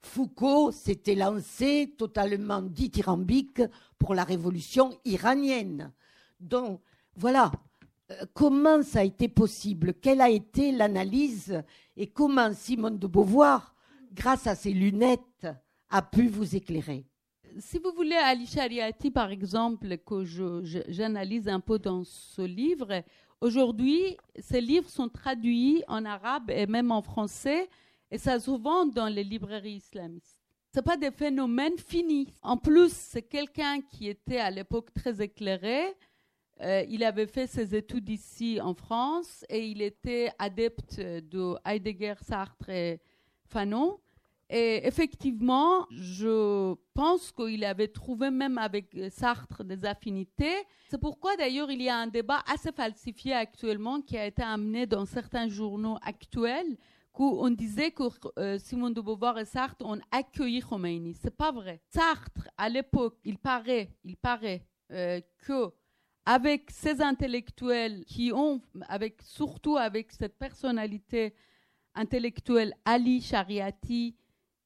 Foucault 0.02 0.72
s'était 0.72 1.16
lancé 1.16 1.94
totalement 1.98 2.62
dithyrambique 2.62 3.62
pour 3.98 4.16
la 4.16 4.24
révolution 4.24 4.98
iranienne. 5.06 5.92
Donc, 6.40 6.82
voilà, 7.16 7.52
euh, 8.12 8.26
comment 8.34 8.82
ça 8.84 9.00
a 9.00 9.04
été 9.04 9.28
possible? 9.28 9.94
Quelle 9.94 10.22
a 10.22 10.30
été 10.30 10.72
l'analyse 10.72 11.64
Et 11.98 12.08
comment 12.08 12.54
Simone 12.54 12.98
de 12.98 13.08
Beauvoir, 13.08 13.76
grâce 14.14 14.48
à 14.48 14.56
ses 14.56 14.72
lunettes, 14.72 15.48
a 15.90 16.02
pu 16.02 16.28
vous 16.28 16.56
éclairer? 16.56 17.06
Si 17.60 17.80
vous 17.80 17.92
voulez, 17.92 18.16
Ali 18.16 18.48
Shariati, 18.48 19.12
par 19.12 19.30
exemple, 19.30 19.98
que 19.98 20.24
j'analyse 20.24 21.50
un 21.50 21.60
peu 21.60 21.80
dans 21.80 22.04
ce 22.06 22.42
livre, 22.42 23.04
aujourd'hui, 23.42 24.18
ces 24.40 24.62
livres 24.62 24.90
sont 24.90 25.10
traduits 25.10 25.84
en 25.88 26.06
arabe 26.06 26.50
et 26.50 26.66
même 26.66 26.92
en 26.92 27.02
français, 27.02 27.70
et 28.10 28.18
ça 28.18 28.40
se 28.40 28.52
vend 28.52 28.86
dans 28.86 29.08
les 29.08 29.24
librairies 29.24 29.76
islamistes. 29.76 30.40
Ce 30.74 30.80
pas 30.80 30.96
des 30.96 31.12
phénomènes 31.12 31.78
finis. 31.78 32.34
En 32.42 32.56
plus, 32.56 32.94
c'est 32.94 33.24
quelqu'un 33.24 33.82
qui 33.82 34.08
était 34.08 34.40
à 34.40 34.50
l'époque 34.50 34.94
très 34.94 35.22
éclairé, 35.22 35.94
euh, 36.62 36.86
il 36.90 37.04
avait 37.04 37.28
fait 37.28 37.48
ses 37.48 37.76
études 37.76 38.10
ici 38.10 38.60
en 38.62 38.74
France 38.74 39.46
et 39.50 39.68
il 39.68 39.82
était 39.82 40.32
adepte 40.38 41.00
de 41.00 41.56
Heidegger, 41.66 42.16
Sartre 42.22 42.70
et 42.70 43.00
Fanon. 43.46 44.00
Et 44.54 44.86
effectivement, 44.86 45.88
je 45.92 46.76
pense 46.94 47.32
qu'il 47.32 47.64
avait 47.64 47.88
trouvé 47.88 48.30
même 48.30 48.58
avec 48.58 48.96
Sartre 49.10 49.64
des 49.64 49.86
affinités. 49.86 50.56
C'est 50.90 51.00
pourquoi 51.00 51.38
d'ailleurs 51.38 51.72
il 51.72 51.82
y 51.82 51.88
a 51.88 51.98
un 51.98 52.08
débat 52.08 52.44
assez 52.46 52.74
falsifié 52.74 53.34
actuellement 53.34 54.02
qui 54.02 54.18
a 54.18 54.26
été 54.26 54.44
amené 54.44 54.86
dans 54.86 55.06
certains 55.06 55.48
journaux 55.48 55.98
actuels 56.02 56.78
où 57.18 57.38
on 57.40 57.50
disait 57.50 57.92
que 57.92 58.04
euh, 58.40 58.58
Simone 58.58 58.94
de 58.94 59.02
Beauvoir 59.02 59.38
et 59.38 59.46
Sartre 59.46 59.86
ont 59.86 60.00
accueilli 60.12 60.62
Khomeini. 60.62 61.14
C'est 61.14 61.36
pas 61.36 61.52
vrai. 61.52 61.82
Sartre, 61.94 62.50
à 62.58 62.68
l'époque, 62.68 63.18
il 63.24 63.38
paraît, 63.38 63.90
il 64.04 64.18
paraît 64.18 64.66
euh, 64.92 65.22
que 65.46 65.72
avec 66.26 66.70
ces 66.70 67.02
intellectuels 67.02 68.06
qui 68.06 68.32
ont, 68.34 68.62
avec, 68.88 69.22
surtout 69.22 69.78
avec 69.78 70.12
cette 70.12 70.38
personnalité 70.38 71.34
intellectuelle 71.96 72.74
Ali 72.86 73.22
Shariati, 73.22 74.16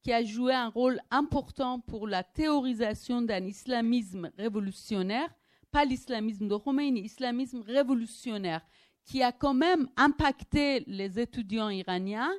qui 0.02 0.12
a 0.12 0.22
joué 0.22 0.54
un 0.54 0.68
rôle 0.68 1.00
important 1.10 1.80
pour 1.80 2.06
la 2.06 2.22
théorisation 2.22 3.22
d'un 3.22 3.44
islamisme 3.44 4.30
révolutionnaire, 4.38 5.34
pas 5.72 5.84
l'islamisme 5.84 6.46
de 6.46 6.56
Khomeini, 6.56 7.02
l'islamisme 7.02 7.60
révolutionnaire, 7.60 8.60
qui 9.04 9.22
a 9.22 9.32
quand 9.32 9.54
même 9.54 9.88
impacté 9.96 10.84
les 10.86 11.18
étudiants 11.18 11.70
iraniens, 11.70 12.32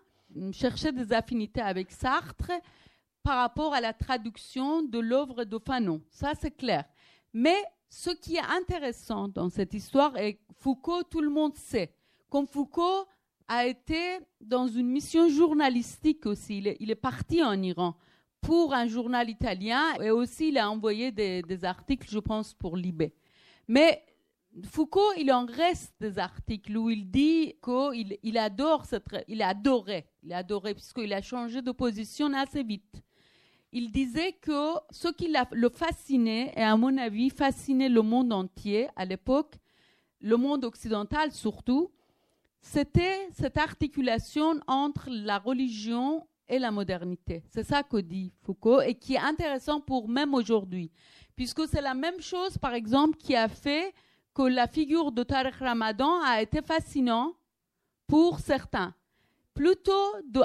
chercher 0.51 0.91
des 0.91 1.11
affinités 1.11 1.61
avec 1.61 1.91
Sartre 1.91 2.51
par 3.23 3.37
rapport 3.37 3.73
à 3.73 3.81
la 3.81 3.93
traduction 3.93 4.83
de 4.83 4.99
l'œuvre 4.99 5.43
de 5.43 5.57
Fanon. 5.57 6.01
Ça, 6.09 6.33
c'est 6.39 6.55
clair. 6.55 6.85
Mais 7.33 7.57
ce 7.89 8.09
qui 8.09 8.35
est 8.35 8.45
intéressant 8.57 9.27
dans 9.27 9.49
cette 9.49 9.73
histoire, 9.73 10.17
et 10.17 10.39
Foucault, 10.59 11.03
tout 11.03 11.21
le 11.21 11.29
monde 11.29 11.55
sait, 11.55 11.93
comme 12.29 12.47
Foucault 12.47 13.07
a 13.47 13.65
été 13.65 14.19
dans 14.41 14.67
une 14.67 14.89
mission 14.89 15.29
journalistique 15.29 16.25
aussi, 16.25 16.57
il 16.79 16.91
est, 16.91 16.95
parti 16.95 17.41
en 17.41 17.61
Iran 17.61 17.95
pour 18.41 18.73
un 18.73 18.87
journal 18.87 19.29
italien 19.29 19.93
et 20.01 20.11
aussi 20.11 20.49
il 20.49 20.57
a 20.57 20.69
envoyé 20.69 21.11
des, 21.11 21.65
articles, 21.65 22.09
je 22.09 22.19
pense, 22.19 22.53
pour 22.53 22.75
Libé. 22.75 23.13
Mais 23.67 24.03
Foucault, 24.65 25.13
il 25.17 25.31
en 25.31 25.45
reste 25.45 25.93
des 25.99 26.19
articles 26.19 26.75
où 26.75 26.89
il 26.89 27.09
dit 27.09 27.55
qu'il 27.63 28.17
il 28.21 28.37
adore 28.37 28.85
cette, 28.85 29.05
il 29.27 29.41
adorait, 29.41 30.09
il 30.23 30.33
adorait 30.33 30.73
puisqu'il 30.73 31.13
a 31.13 31.21
changé 31.21 31.61
de 31.61 31.71
position 31.71 32.33
assez 32.33 32.63
vite 32.63 33.01
il 33.77 33.91
disait 33.91 34.33
que 34.33 34.73
ce 34.89 35.07
qui 35.09 35.31
le 35.51 35.69
fascinait, 35.69 36.51
et 36.55 36.63
à 36.63 36.75
mon 36.75 36.97
avis 36.97 37.29
fascinait 37.29 37.89
le 37.89 38.01
monde 38.01 38.33
entier 38.33 38.87
à 38.95 39.05
l'époque, 39.05 39.53
le 40.19 40.35
monde 40.35 40.65
occidental 40.65 41.31
surtout, 41.31 41.91
c'était 42.59 43.29
cette 43.33 43.57
articulation 43.57 44.59
entre 44.65 45.09
la 45.11 45.37
religion 45.37 46.25
et 46.49 46.57
la 46.57 46.71
modernité. 46.71 47.43
C'est 47.51 47.63
ça 47.63 47.83
que 47.83 47.97
dit 47.97 48.33
Foucault 48.41 48.81
et 48.81 48.95
qui 48.95 49.13
est 49.13 49.19
intéressant 49.19 49.79
pour 49.79 50.09
même 50.09 50.33
aujourd'hui, 50.33 50.89
puisque 51.35 51.67
c'est 51.67 51.81
la 51.81 51.93
même 51.93 52.19
chose, 52.19 52.57
par 52.57 52.73
exemple, 52.73 53.15
qui 53.17 53.35
a 53.35 53.47
fait 53.47 53.93
que 54.33 54.41
la 54.41 54.65
figure 54.67 55.11
de 55.11 55.21
Tariq 55.21 55.55
Ramadan 55.59 56.19
a 56.23 56.41
été 56.41 56.63
fascinant 56.63 57.33
pour 58.07 58.39
certains. 58.39 58.95
Plutôt 59.53 60.07
de 60.25 60.41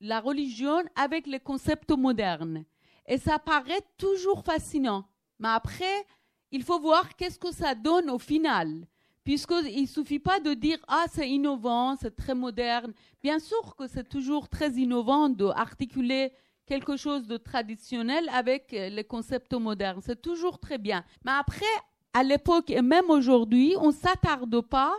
la 0.00 0.20
religion 0.20 0.82
avec 0.96 1.26
les 1.26 1.40
concepts 1.40 1.90
modernes. 1.90 2.64
Et 3.06 3.18
ça 3.18 3.38
paraît 3.38 3.82
toujours 3.96 4.44
fascinant. 4.44 5.04
Mais 5.38 5.48
après, 5.48 6.06
il 6.50 6.62
faut 6.62 6.80
voir 6.80 7.16
qu'est-ce 7.16 7.38
que 7.38 7.52
ça 7.52 7.74
donne 7.74 8.10
au 8.10 8.18
final. 8.18 8.86
Puisqu'il 9.24 9.82
ne 9.82 9.86
suffit 9.86 10.18
pas 10.18 10.40
de 10.40 10.54
dire 10.54 10.78
Ah, 10.88 11.04
c'est 11.12 11.28
innovant, 11.28 11.96
c'est 11.96 12.16
très 12.16 12.34
moderne. 12.34 12.92
Bien 13.22 13.38
sûr 13.38 13.76
que 13.76 13.86
c'est 13.86 14.08
toujours 14.08 14.48
très 14.48 14.70
innovant 14.70 15.28
d'articuler 15.28 16.32
quelque 16.66 16.96
chose 16.96 17.26
de 17.26 17.36
traditionnel 17.36 18.28
avec 18.32 18.72
les 18.72 19.04
concepts 19.04 19.54
modernes. 19.54 20.00
C'est 20.02 20.20
toujours 20.20 20.58
très 20.58 20.78
bien. 20.78 21.04
Mais 21.24 21.32
après, 21.32 21.64
à 22.12 22.22
l'époque 22.22 22.70
et 22.70 22.82
même 22.82 23.10
aujourd'hui, 23.10 23.74
on 23.78 23.88
ne 23.88 23.92
s'attarde 23.92 24.60
pas 24.62 24.94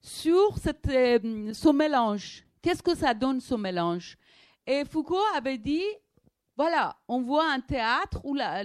sur 0.00 0.56
euh, 0.88 1.52
ce 1.52 1.68
mélange. 1.72 2.44
Qu'est-ce 2.60 2.82
que 2.82 2.94
ça 2.94 3.14
donne 3.14 3.40
ce 3.40 3.54
mélange? 3.54 4.16
Et 4.66 4.84
Foucault 4.84 5.24
avait 5.34 5.58
dit, 5.58 5.84
voilà, 6.56 6.96
on 7.08 7.22
voit 7.22 7.50
un 7.50 7.60
théâtre 7.60 8.20
où 8.24 8.34
la, 8.34 8.62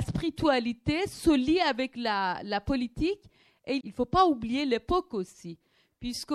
spiritualité 0.00 1.06
se 1.06 1.30
lie 1.30 1.60
avec 1.60 1.96
la, 1.96 2.60
politique 2.64 3.22
et 3.64 3.80
il 3.82 3.90
ne 3.90 3.94
faut 3.94 4.06
pas 4.06 4.26
oublier 4.26 4.64
l'époque 4.64 5.14
aussi, 5.14 5.58
puisque 6.00 6.34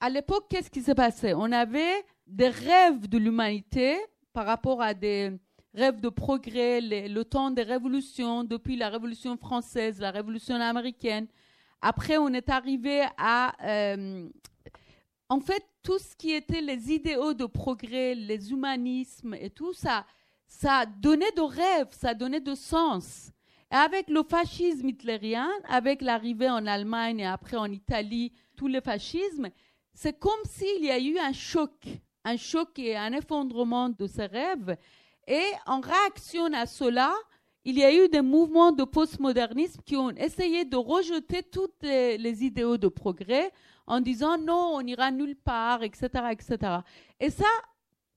à 0.00 0.08
l'époque, 0.08 0.46
qu'est-ce 0.48 0.70
qui 0.70 0.80
s'est 0.80 0.94
passé 0.94 1.34
On 1.34 1.50
avait 1.50 2.04
des 2.26 2.48
rêves 2.48 3.08
de 3.08 3.18
l'humanité 3.18 3.96
par 4.32 4.46
rapport 4.46 4.80
à 4.80 4.94
des 4.94 5.32
rêves 5.74 6.00
de 6.00 6.08
progrès, 6.08 6.80
le 6.80 7.22
temps 7.24 7.50
des 7.50 7.62
révolutions, 7.62 8.44
depuis 8.44 8.76
la 8.76 8.88
Révolution 8.88 9.36
française, 9.36 10.00
la 10.00 10.10
Révolution 10.10 10.54
américaine. 10.56 11.26
Après, 11.80 12.18
on 12.18 12.28
est 12.28 12.48
arrivé 12.48 13.04
à 13.16 13.54
euh, 13.64 14.28
en 15.28 15.40
fait, 15.40 15.64
tout 15.82 15.98
ce 15.98 16.16
qui 16.16 16.32
était 16.32 16.60
les 16.60 16.90
idéaux 16.92 17.34
de 17.34 17.46
progrès, 17.46 18.14
les 18.14 18.50
humanismes 18.50 19.34
et 19.34 19.50
tout 19.50 19.72
ça, 19.72 20.06
ça 20.46 20.86
donnait 20.86 21.32
de 21.32 21.42
rêves, 21.42 21.88
ça 21.90 22.14
donnait 22.14 22.40
de 22.40 22.54
sens. 22.54 23.30
Et 23.70 23.74
avec 23.74 24.08
le 24.08 24.22
fascisme 24.22 24.88
hitlérien, 24.88 25.50
avec 25.68 26.00
l'arrivée 26.00 26.48
en 26.48 26.66
Allemagne 26.66 27.20
et 27.20 27.26
après 27.26 27.58
en 27.58 27.70
Italie, 27.70 28.32
tout 28.56 28.68
le 28.68 28.80
fascisme, 28.80 29.50
c'est 29.92 30.18
comme 30.18 30.42
s'il 30.46 30.84
y 30.84 30.90
a 30.90 30.98
eu 30.98 31.18
un 31.18 31.34
choc, 31.34 31.86
un 32.24 32.36
choc 32.36 32.78
et 32.78 32.96
un 32.96 33.12
effondrement 33.12 33.90
de 33.90 34.06
ces 34.06 34.26
rêves. 34.26 34.76
Et 35.26 35.44
en 35.66 35.80
réaction 35.80 36.46
à 36.54 36.64
cela, 36.64 37.12
il 37.68 37.76
y 37.76 37.84
a 37.84 37.92
eu 37.92 38.08
des 38.08 38.22
mouvements 38.22 38.72
de 38.72 38.82
postmodernisme 38.82 39.82
qui 39.84 39.94
ont 39.94 40.08
essayé 40.12 40.64
de 40.64 40.78
rejeter 40.78 41.42
tous 41.42 41.68
les 41.82 42.42
idéaux 42.42 42.78
de 42.78 42.88
progrès 42.88 43.52
en 43.86 44.00
disant 44.00 44.38
non, 44.38 44.70
on 44.76 44.80
ira 44.80 45.10
nulle 45.10 45.36
part, 45.36 45.82
etc., 45.82 46.08
etc. 46.30 46.78
Et 47.20 47.28
ça, 47.28 47.44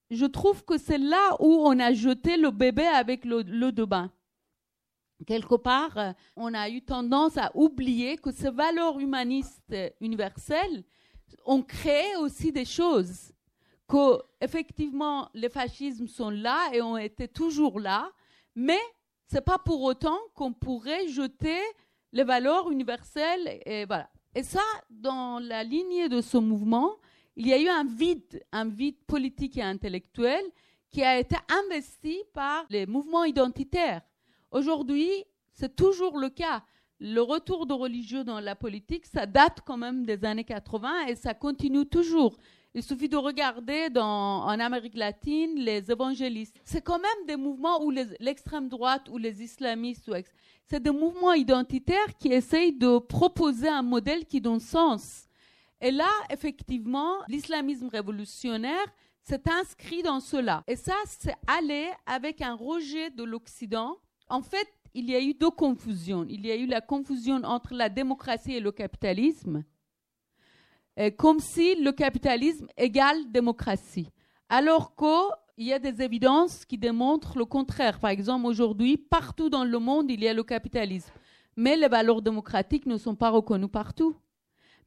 je 0.10 0.26
trouve 0.26 0.64
que 0.64 0.78
c'est 0.78 0.98
là 0.98 1.36
où 1.42 1.64
on 1.66 1.78
a 1.82 1.92
jeté 1.92 2.38
le 2.38 2.50
bébé 2.52 2.86
avec 2.86 3.26
l'eau 3.26 3.44
de 3.44 3.84
bain. 3.84 4.10
Quelque 5.28 5.56
part, 5.56 5.98
on 6.38 6.54
a 6.54 6.70
eu 6.70 6.82
tendance 6.82 7.36
à 7.38 7.52
oublier 7.54 8.16
que 8.16 8.32
ces 8.32 8.52
valeurs 8.52 9.02
humanistes 9.02 9.76
universelles 10.00 10.86
ont 11.46 11.62
créé 11.62 12.16
aussi 12.22 12.54
des 12.54 12.64
choses. 12.66 13.34
Que, 13.86 14.22
effectivement, 14.40 15.28
les 15.34 15.50
fascismes 15.50 16.08
sont 16.08 16.30
là 16.30 16.70
et 16.72 16.82
ont 16.82 16.96
été 16.96 17.28
toujours 17.28 17.82
là, 17.82 18.10
mais 18.56 18.80
ce 19.32 19.38
n'est 19.38 19.42
pas 19.42 19.60
pour 19.60 19.82
autant 19.84 20.18
qu'on 20.36 20.52
pourrait 20.52 21.08
jeter 21.08 21.58
les 22.12 22.26
valeurs 22.26 22.70
universelles. 22.70 23.62
Et 23.66 23.86
voilà. 23.86 24.10
Et 24.36 24.44
ça, 24.44 24.60
dans 24.90 25.40
la 25.40 25.64
lignée 25.64 26.10
de 26.10 26.20
ce 26.20 26.38
mouvement, 26.38 26.98
il 27.38 27.48
y 27.48 27.54
a 27.54 27.62
eu 27.62 27.70
un 27.70 27.86
vide, 27.86 28.44
un 28.52 28.68
vide 28.68 28.98
politique 29.08 29.58
et 29.58 29.62
intellectuel 29.62 30.44
qui 30.90 31.02
a 31.02 31.18
été 31.18 31.38
investi 31.66 32.22
par 32.34 32.66
les 32.70 32.86
mouvements 32.86 33.24
identitaires. 33.24 34.02
Aujourd'hui, 34.52 35.10
c'est 35.54 35.78
toujours 35.78 36.18
le 36.18 36.30
cas. 36.30 36.64
le 37.04 37.22
retour 37.22 37.66
de 37.66 37.74
religieux 37.74 38.24
dans 38.24 38.40
la 38.40 38.56
politique, 38.56 39.08
ça 39.08 39.26
date 39.26 39.62
quand 39.66 39.78
même 39.78 40.06
des 40.06 40.24
années 40.24 40.44
80 40.44 41.08
et 41.08 41.16
ça 41.16 41.34
continue 41.34 41.88
toujours. 41.88 42.38
Il 42.74 42.84
suffit 42.84 43.10
de 43.10 43.18
regarder 43.18 43.90
en 43.98 44.60
Amérique 44.60 44.96
latine 44.96 45.56
les 45.56 45.92
évangélistes. 45.92 46.56
C'est 46.64 46.82
quand 46.82 47.00
même 47.00 47.26
des 47.28 47.36
mouvements 47.36 47.84
où 47.84 47.92
l'extrême 47.92 48.70
droite 48.70 49.10
ou 49.10 49.18
les 49.18 49.44
islamistes, 49.44 50.10
c'est 50.68 50.82
des 50.82 50.92
mouvements 50.92 51.34
identitaires 51.34 52.18
qui 52.18 52.30
essayent 52.30 52.72
de 52.72 52.98
proposer 52.98 53.68
un 53.68 53.82
modèle 53.82 54.26
qui 54.26 54.40
donne 54.40 54.62
sens. 54.62 55.28
Et 55.82 55.92
là, 55.92 56.10
effectivement, 56.30 57.16
l'islamisme 57.28 57.90
révolutionnaire 57.90 58.86
s'est 59.22 59.44
inscrit 59.50 60.02
dans 60.02 60.22
cela. 60.22 60.64
Et 60.66 60.78
ça, 60.78 60.96
c'est 61.06 61.36
aller 61.48 61.90
avec 62.06 62.42
un 62.42 62.54
rejet 62.56 63.10
de 63.10 63.24
l'Occident. 63.24 63.98
En 64.30 64.42
fait, 64.42 64.68
il 64.94 65.10
y 65.10 65.16
a 65.16 65.22
eu 65.22 65.34
deux 65.34 65.50
confusions. 65.50 66.26
Il 66.30 66.46
y 66.46 66.52
a 66.52 66.56
eu 66.56 66.68
la 66.68 66.82
confusion 66.82 67.42
entre 67.44 67.74
la 67.74 67.90
démocratie 67.90 68.54
et 68.54 68.60
le 68.60 68.72
capitalisme, 68.72 69.64
comme 71.18 71.40
si 71.40 71.76
le 71.76 71.92
capitalisme 71.92 72.68
égale 72.78 73.32
démocratie. 73.32 74.10
Alors 74.50 74.96
qu'il 74.96 75.66
y 75.66 75.74
a 75.74 75.80
des 75.80 76.02
évidences 76.02 76.66
qui 76.66 76.78
démontrent 76.78 77.38
le 77.38 77.46
contraire. 77.46 78.00
Par 78.00 78.10
exemple, 78.10 78.46
aujourd'hui, 78.46 78.98
partout 78.98 79.50
dans 79.50 79.64
le 79.64 79.80
monde, 79.80 80.12
il 80.12 80.22
y 80.22 80.28
a 80.28 80.34
le 80.34 80.44
capitalisme. 80.44 81.12
Mais 81.56 81.78
les 81.78 81.88
valeurs 81.88 82.22
démocratiques 82.22 82.86
ne 82.86 82.98
sont 82.98 83.16
pas 83.16 83.30
reconnues 83.30 83.68
partout. 83.68 84.16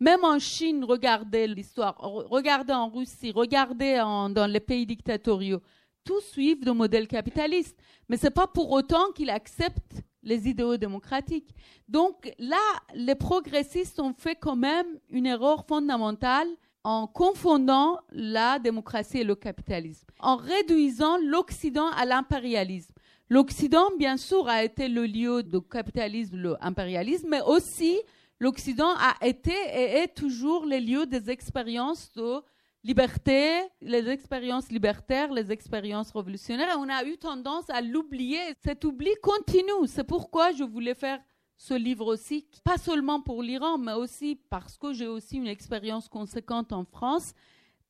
Même 0.01 0.25
en 0.25 0.39
Chine, 0.39 0.85
regardez 0.85 1.47
l'histoire, 1.47 1.97
regardez 1.99 2.73
en 2.73 2.89
Russie, 2.89 3.33
regardez 3.33 3.97
dans 3.97 4.51
les 4.51 4.61
pays 4.61 4.87
dictatoriaux 4.87 5.61
tous 6.05 6.21
suivent 6.21 6.65
le 6.65 6.73
modèle 6.73 7.09
capitaliste. 7.09 7.79
Mais 8.09 8.17
ce 8.17 8.27
n'est 8.27 8.31
pas 8.31 8.47
pour 8.47 8.71
autant 8.71 9.11
qu'ils 9.13 9.31
acceptent 9.31 10.03
les 10.25 10.49
idéaux 10.49 10.77
démocratiques. 10.77 11.55
Donc 11.89 12.33
là, 12.39 12.63
les 12.95 13.15
progressistes 13.15 14.01
ont 14.01 14.15
fait 14.15 14.35
quand 14.35 14.57
même 14.57 14.87
une 15.11 15.27
erreur 15.27 15.65
fondamentale 15.67 16.49
en 16.83 17.07
confondant 17.07 17.99
la 18.11 18.59
démocratie 18.59 19.19
et 19.19 19.25
le 19.25 19.35
capitalisme, 19.35 20.07
en 20.19 20.37
réduisant 20.37 21.17
l'Occident 21.19 21.89
à 21.97 22.05
l'impérialisme. 22.05 22.93
L'Occident, 23.31 23.91
bien 23.99 24.19
sûr, 24.19 24.47
a 24.49 24.65
été 24.65 24.89
le 24.89 25.07
lieu 25.07 25.43
du 25.43 25.63
capitalisme, 25.63 26.37
l'impérialisme, 26.61 27.29
mais 27.31 27.41
aussi 27.41 27.99
l'Occident 28.39 28.95
a 28.99 29.27
été 29.27 29.53
et 29.53 30.03
est 30.03 30.15
toujours 30.15 30.67
le 30.67 30.79
lieu 30.79 31.07
des 31.07 31.31
expériences 31.31 32.13
de 32.13 32.43
liberté, 32.85 33.63
les 33.81 34.09
expériences 34.09 34.71
libertaires, 34.71 35.33
les 35.33 35.51
expériences 35.51 36.13
révolutionnaires. 36.13 36.69
Et 36.69 36.79
on 36.79 36.89
a 36.89 37.03
eu 37.05 37.17
tendance 37.17 37.69
à 37.71 37.81
l'oublier. 37.81 38.39
Cet 38.63 38.85
oubli 38.85 39.11
continue. 39.23 39.87
C'est 39.87 40.05
pourquoi 40.05 40.53
je 40.53 40.63
voulais 40.63 40.95
faire 40.95 41.19
ce 41.57 41.75
livre 41.75 42.07
aussi, 42.07 42.47
pas 42.65 42.77
seulement 42.77 43.21
pour 43.21 43.43
l'Iran, 43.43 43.79
mais 43.79 43.93
aussi 43.93 44.39
parce 44.51 44.77
que 44.77 44.93
j'ai 44.93 45.07
aussi 45.07 45.37
une 45.37 45.47
expérience 45.47 46.09
conséquente 46.09 46.73
en 46.73 46.85
France, 46.85 47.33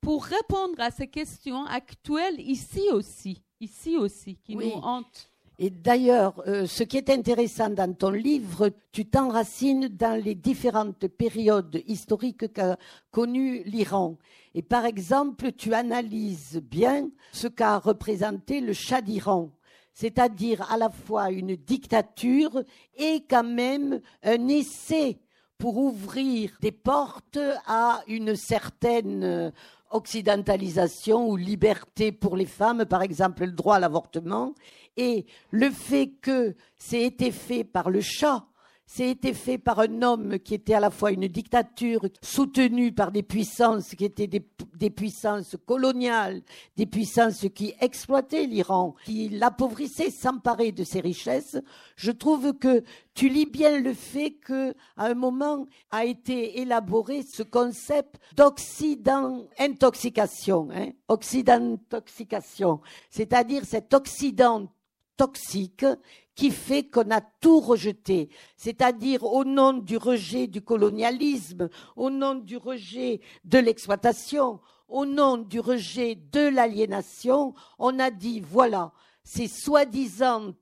pour 0.00 0.24
répondre 0.24 0.78
à 0.78 0.90
ces 0.90 1.08
questions 1.08 1.64
actuelles 1.64 2.38
ici 2.38 2.82
aussi, 2.92 3.42
ici 3.58 3.96
aussi, 3.96 4.36
qui 4.36 4.54
nous 4.54 4.70
hantent. 4.70 5.30
Et 5.58 5.70
d'ailleurs, 5.70 6.42
euh, 6.48 6.66
ce 6.66 6.82
qui 6.82 6.96
est 6.96 7.10
intéressant 7.10 7.70
dans 7.70 7.92
ton 7.94 8.10
livre, 8.10 8.70
tu 8.90 9.06
t'enracines 9.06 9.86
dans 9.86 10.20
les 10.20 10.34
différentes 10.34 11.06
périodes 11.06 11.80
historiques 11.86 12.52
qu'a 12.52 12.76
connues 13.12 13.62
l'Iran. 13.64 14.16
Et 14.54 14.62
par 14.62 14.84
exemple, 14.84 15.52
tu 15.52 15.72
analyses 15.72 16.60
bien 16.60 17.08
ce 17.32 17.46
qu'a 17.46 17.78
représenté 17.78 18.60
le 18.60 18.72
Shah 18.72 19.00
d'Iran, 19.00 19.50
c'est-à-dire 19.92 20.70
à 20.72 20.76
la 20.76 20.90
fois 20.90 21.30
une 21.30 21.54
dictature 21.54 22.64
et 22.96 23.24
quand 23.28 23.44
même 23.44 24.00
un 24.24 24.48
essai 24.48 25.18
pour 25.56 25.78
ouvrir 25.78 26.50
des 26.60 26.72
portes 26.72 27.38
à 27.66 28.02
une 28.08 28.34
certaine 28.34 29.52
occidentalisation 29.94 31.28
ou 31.28 31.36
liberté 31.36 32.10
pour 32.10 32.36
les 32.36 32.46
femmes, 32.46 32.84
par 32.84 33.02
exemple 33.02 33.44
le 33.44 33.52
droit 33.52 33.76
à 33.76 33.78
l'avortement, 33.78 34.52
et 34.96 35.26
le 35.50 35.70
fait 35.70 36.12
que 36.20 36.54
c'est 36.78 37.02
été 37.02 37.30
fait 37.30 37.64
par 37.64 37.90
le 37.90 38.00
chat, 38.00 38.46
c'est 38.86 39.08
été 39.08 39.32
fait 39.32 39.58
par 39.58 39.80
un 39.80 40.02
homme 40.02 40.38
qui 40.38 40.54
était 40.54 40.74
à 40.74 40.80
la 40.80 40.90
fois 40.90 41.10
une 41.10 41.26
dictature 41.26 42.06
soutenue 42.22 42.92
par 42.92 43.12
des 43.12 43.22
puissances 43.22 43.94
qui 43.94 44.04
étaient 44.04 44.26
des, 44.26 44.90
puissances 44.90 45.56
coloniales, 45.66 46.42
des 46.76 46.86
puissances 46.86 47.46
qui 47.54 47.74
exploitaient 47.80 48.46
l'Iran, 48.46 48.94
qui 49.04 49.30
l'appauvrissaient, 49.30 50.10
s'emparaient 50.10 50.72
de 50.72 50.84
ses 50.84 51.00
richesses. 51.00 51.56
Je 51.96 52.10
trouve 52.10 52.52
que 52.58 52.84
tu 53.14 53.28
lis 53.28 53.46
bien 53.46 53.80
le 53.80 53.94
fait 53.94 54.32
que, 54.32 54.74
à 54.96 55.06
un 55.06 55.14
moment, 55.14 55.66
a 55.90 56.04
été 56.04 56.60
élaboré 56.60 57.22
ce 57.22 57.42
concept 57.42 58.20
d'Occident 58.36 59.46
intoxication, 59.58 60.68
hein, 60.72 60.90
Occident 61.08 61.74
intoxication, 61.74 62.80
c'est-à-dire 63.08 63.64
cet 63.64 63.94
Occident 63.94 64.68
toxique 65.16 65.86
qui 66.34 66.50
fait 66.50 66.84
qu'on 66.84 67.10
a 67.10 67.20
tout 67.20 67.60
rejeté, 67.60 68.28
c'est-à-dire 68.56 69.22
au 69.24 69.44
nom 69.44 69.72
du 69.72 69.96
rejet 69.96 70.46
du 70.46 70.62
colonialisme, 70.62 71.68
au 71.96 72.10
nom 72.10 72.34
du 72.34 72.56
rejet 72.56 73.20
de 73.44 73.58
l'exploitation, 73.58 74.60
au 74.88 75.06
nom 75.06 75.38
du 75.38 75.60
rejet 75.60 76.16
de 76.16 76.48
l'aliénation, 76.48 77.54
on 77.78 77.98
a 77.98 78.10
dit 78.10 78.40
voilà, 78.40 78.92
ces 79.24 79.48
soi-disant 79.48 80.52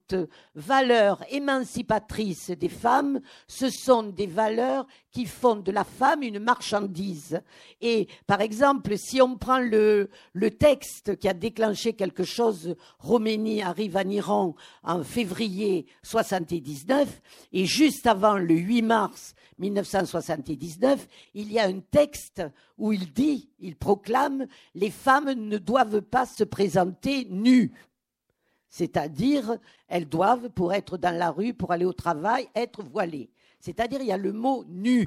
valeurs 0.55 1.23
émancipatrices 1.31 2.51
des 2.51 2.69
femmes, 2.69 3.21
ce 3.49 3.69
sont 3.71 4.05
des 4.05 4.27
valeurs 4.27 4.87
qui 5.11 5.27
font 5.27 5.57
de 5.57 5.73
la 5.73 5.85
femme 5.85 6.23
une 6.23 6.39
marchandise. 6.39 7.41
Et 7.81 8.07
par 8.27 8.41
exemple, 8.41 8.97
si 8.97 9.21
on 9.21 9.37
prend 9.37 9.59
le, 9.59 10.09
le 10.33 10.51
texte 10.51 11.17
qui 11.17 11.29
a 11.29 11.35
déclenché 11.35 11.95
quelque 11.95 12.25
chose, 12.25 12.77
Roménie 12.99 13.63
arrive 13.63 13.97
en 13.97 14.09
Iran 14.09 14.55
en 14.85 15.03
février 15.03 15.87
79, 16.03 17.21
et 17.53 17.67
juste 17.67 18.07
avant 18.07 18.39
le 18.39 18.55
8 18.55 18.83
mars 18.83 19.35
1979, 19.59 21.07
il 21.35 21.53
y 21.53 21.59
a 21.59 21.67
un 21.67 21.81
texte 21.81 22.43
où 22.79 22.93
il 22.93 23.13
dit, 23.13 23.51
il 23.61 23.77
proclame, 23.77 24.47
les 24.75 24.91
femmes 24.91 25.33
ne 25.33 25.59
doivent 25.59 26.03
pas 26.03 26.27
se 26.27 26.45
présenter 26.45 27.27
nues. 27.31 27.73
C'est-à-dire, 28.73 29.59
elles 29.87 30.09
doivent, 30.09 30.49
pour 30.49 30.73
être 30.73 30.97
dans 30.97 31.15
la 31.15 31.31
rue, 31.31 31.53
pour 31.53 31.73
aller 31.73 31.85
au 31.85 31.93
travail, 31.93 32.49
être 32.55 32.83
voilées. 32.83 33.29
C'est-à-dire, 33.61 34.01
il 34.01 34.07
y 34.07 34.13
a 34.13 34.17
le 34.17 34.33
mot 34.33 34.65
nu. 34.67 35.07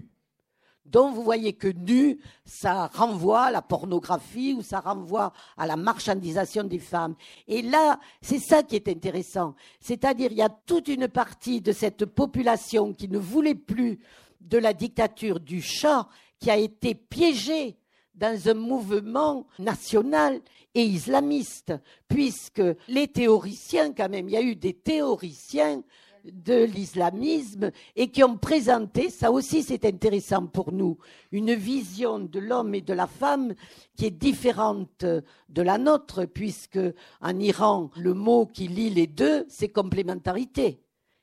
Donc, 0.85 1.15
vous 1.15 1.23
voyez 1.23 1.53
que 1.53 1.69
nu, 1.69 2.19
ça 2.45 2.85
renvoie 2.93 3.45
à 3.45 3.51
la 3.51 3.63
pornographie 3.63 4.53
ou 4.53 4.61
ça 4.61 4.81
renvoie 4.81 5.33
à 5.57 5.65
la 5.65 5.77
marchandisation 5.77 6.63
des 6.63 6.77
femmes. 6.77 7.15
Et 7.47 7.63
là, 7.63 7.99
c'est 8.21 8.37
ça 8.37 8.61
qui 8.61 8.75
est 8.75 8.87
intéressant. 8.87 9.55
C'est-à-dire, 9.79 10.31
il 10.31 10.37
y 10.37 10.43
a 10.43 10.55
toute 10.67 10.87
une 10.87 11.07
partie 11.07 11.59
de 11.59 11.71
cette 11.71 12.05
population 12.05 12.93
qui 12.93 13.07
ne 13.07 13.17
voulait 13.17 13.55
plus 13.55 13.97
de 14.41 14.59
la 14.59 14.73
dictature 14.73 15.39
du 15.39 15.59
chat, 15.59 16.07
qui 16.37 16.51
a 16.51 16.57
été 16.57 16.93
piégée 16.93 17.77
dans 18.13 18.47
un 18.47 18.53
mouvement 18.53 19.47
national 19.57 20.39
et 20.75 20.83
islamiste, 20.83 21.73
puisque 22.07 22.61
les 22.87 23.07
théoriciens, 23.07 23.93
quand 23.93 24.09
même, 24.09 24.29
il 24.29 24.33
y 24.33 24.37
a 24.37 24.41
eu 24.41 24.55
des 24.55 24.73
théoriciens 24.73 25.81
de 26.25 26.63
l'islamisme 26.63 27.71
et 27.95 28.09
qui 28.09 28.23
ont 28.23 28.37
présenté, 28.37 29.09
ça 29.09 29.31
aussi 29.31 29.63
c'est 29.63 29.85
intéressant 29.85 30.47
pour 30.47 30.71
nous, 30.71 30.97
une 31.31 31.53
vision 31.53 32.19
de 32.19 32.39
l'homme 32.39 32.75
et 32.75 32.81
de 32.81 32.93
la 32.93 33.07
femme 33.07 33.53
qui 33.95 34.05
est 34.05 34.11
différente 34.11 35.05
de 35.05 35.61
la 35.61 35.77
nôtre, 35.77 36.25
puisque 36.25 36.79
en 37.21 37.39
Iran, 37.39 37.89
le 37.95 38.13
mot 38.13 38.45
qui 38.45 38.67
lie 38.67 38.89
les 38.89 39.07
deux, 39.07 39.45
c'est 39.49 39.69
complémentarité 39.69 40.79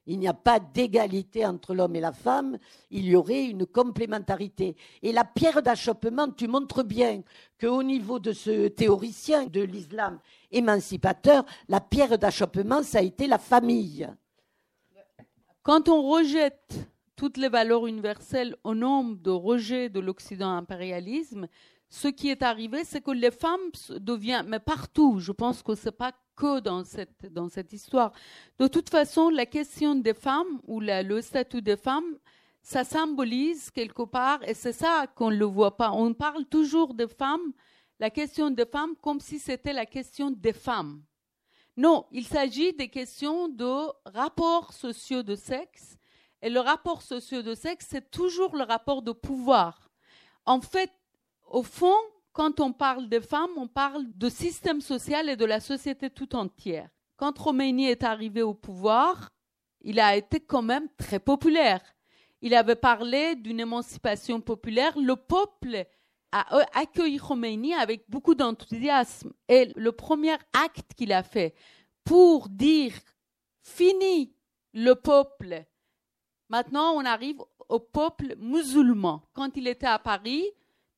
il 0.06 0.18
n'y 0.18 0.28
a 0.28 0.34
pas 0.34 0.58
d'égalité 0.58 1.46
entre 1.46 1.74
l'homme 1.74 1.94
et 1.96 2.00
la 2.00 2.12
femme, 2.12 2.58
il 2.90 3.06
y 3.06 3.14
aurait 3.14 3.44
une 3.44 3.66
complémentarité. 3.66 4.76
Et 5.02 5.12
la 5.12 5.24
pierre 5.24 5.62
d'achoppement, 5.62 6.28
tu 6.30 6.48
montres 6.48 6.84
bien 6.84 7.22
qu'au 7.60 7.82
niveau 7.82 8.18
de 8.18 8.32
ce 8.32 8.68
théoricien 8.68 9.46
de 9.46 9.60
l'islam 9.60 10.18
émancipateur, 10.50 11.44
la 11.68 11.80
pierre 11.80 12.18
d'achoppement, 12.18 12.82
ça 12.82 12.98
a 12.98 13.02
été 13.02 13.26
la 13.26 13.38
famille. 13.38 14.08
Quand 15.62 15.88
on 15.88 16.02
rejette 16.02 16.88
toutes 17.14 17.36
les 17.36 17.48
valeurs 17.48 17.86
universelles 17.86 18.56
au 18.64 18.74
nom 18.74 19.04
de 19.04 19.30
rejet 19.30 19.88
de 19.88 20.00
l'Occident 20.00 20.50
impérialisme, 20.50 21.46
ce 21.88 22.08
qui 22.08 22.30
est 22.30 22.42
arrivé, 22.42 22.84
c'est 22.84 23.02
que 23.02 23.10
les 23.10 23.30
femmes 23.30 23.70
deviennent, 24.00 24.48
mais 24.48 24.58
partout, 24.58 25.20
je 25.20 25.30
pense 25.30 25.62
que 25.62 25.74
ce 25.74 25.86
n'est 25.86 25.92
pas 25.92 26.12
dans 26.61 26.85
cette, 26.85 27.33
dans 27.33 27.48
cette 27.48 27.72
histoire. 27.72 28.12
De 28.59 28.66
toute 28.66 28.90
façon, 28.90 29.31
la 29.31 29.46
question 29.46 29.94
des 29.94 30.14
femmes 30.14 30.61
ou 30.66 30.81
le 30.81 31.20
statut 31.20 31.62
des 31.62 31.76
femmes, 31.76 32.18
ça 32.62 32.85
symbolise 32.85 33.70
quelque 33.70 34.02
part, 34.02 34.42
et 34.46 34.55
c'est 34.55 34.72
ça 34.72 35.07
qu'on 35.14 35.31
ne 35.31 35.37
le 35.37 35.46
voit 35.46 35.76
pas. 35.76 35.90
On 35.90 36.14
parle 36.14 36.44
toujours 36.46 36.94
des 36.94 37.09
femmes, 37.09 37.52
la 37.98 38.11
question 38.11 38.50
des 38.50 38.66
femmes, 38.66 38.94
comme 39.00 39.20
si 39.20 39.38
c'était 39.38 39.72
la 39.72 39.87
question 39.87 40.31
des 40.31 40.52
femmes. 40.52 41.02
Non, 41.76 42.07
il 42.12 42.26
s'agit 42.26 42.72
des 42.74 42.88
questions 42.88 43.48
de 43.48 43.87
rapports 44.05 44.72
sociaux 44.72 45.22
de 45.22 45.35
sexe 45.35 45.96
Et 46.42 46.50
le 46.50 46.61
rapport 46.61 47.02
socio 47.02 47.40
de 47.40 47.55
sexe, 47.55 47.87
c'est 47.90 48.11
toujours 48.11 48.57
le 48.57 48.64
rapport 48.64 49.00
de 49.00 49.12
pouvoir. 49.12 49.88
En 50.44 50.61
fait, 50.61 50.90
au 51.46 51.62
fond, 51.62 51.96
quand 52.33 52.61
on 52.61 52.73
parle 52.73 53.09
des 53.09 53.21
femmes, 53.21 53.51
on 53.57 53.68
parle 53.68 54.05
de 54.14 54.29
système 54.29 54.81
social 54.81 55.29
et 55.29 55.37
de 55.37 55.45
la 55.45 55.61
société 55.61 56.11
tout 56.11 56.35
entière. 56.35 56.88
Quand 57.16 57.38
Khomeini 57.38 57.88
est 57.88 58.05
arrivé 58.05 58.42
au 58.42 58.55
pouvoir, 58.55 59.31
il 59.83 60.01
a 60.01 60.16
été 60.16 60.40
quand 60.40 60.62
même 60.62 60.88
très 60.97 61.21
populaire. 61.21 61.83
Il 62.40 62.55
avait 62.55 62.77
parlé 62.77 63.37
d'une 63.37 63.61
émancipation 63.61 64.40
populaire. 64.40 64.99
Le 64.99 65.14
peuple 65.14 65.87
a 66.33 66.62
accueilli 66.75 67.18
Khomeini 67.18 67.75
avec 67.75 68.09
beaucoup 68.09 68.35
d'enthousiasme. 68.35 69.33
Et 69.49 69.71
le 69.77 69.92
premier 69.92 70.37
acte 70.53 70.95
qu'il 70.97 71.12
a 71.12 71.23
fait 71.23 71.55
pour 72.05 72.49
dire 72.49 72.95
fini 73.61 74.35
le 74.73 74.95
peuple, 74.95 75.64
maintenant 76.49 76.95
on 76.95 77.05
arrive 77.05 77.40
au 77.68 77.79
peuple 77.79 78.35
musulman. 78.38 79.23
Quand 79.35 79.57
il 79.57 79.68
était 79.68 79.87
à 79.87 79.99
Paris, 79.99 80.45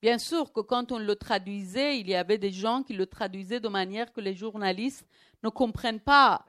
bien 0.04 0.18
sûr 0.18 0.52
que 0.52 0.60
quand 0.60 0.92
on 0.92 0.98
le 0.98 1.16
traduisait, 1.16 1.98
il 1.98 2.10
y 2.10 2.14
avait 2.14 2.36
des 2.36 2.50
gens 2.50 2.82
qui 2.82 2.92
le 2.92 3.06
traduisaient 3.06 3.58
de 3.58 3.68
manière 3.68 4.12
que 4.12 4.20
les 4.20 4.34
journalistes 4.34 5.06
ne 5.42 5.48
comprennent 5.48 5.98
pas 5.98 6.44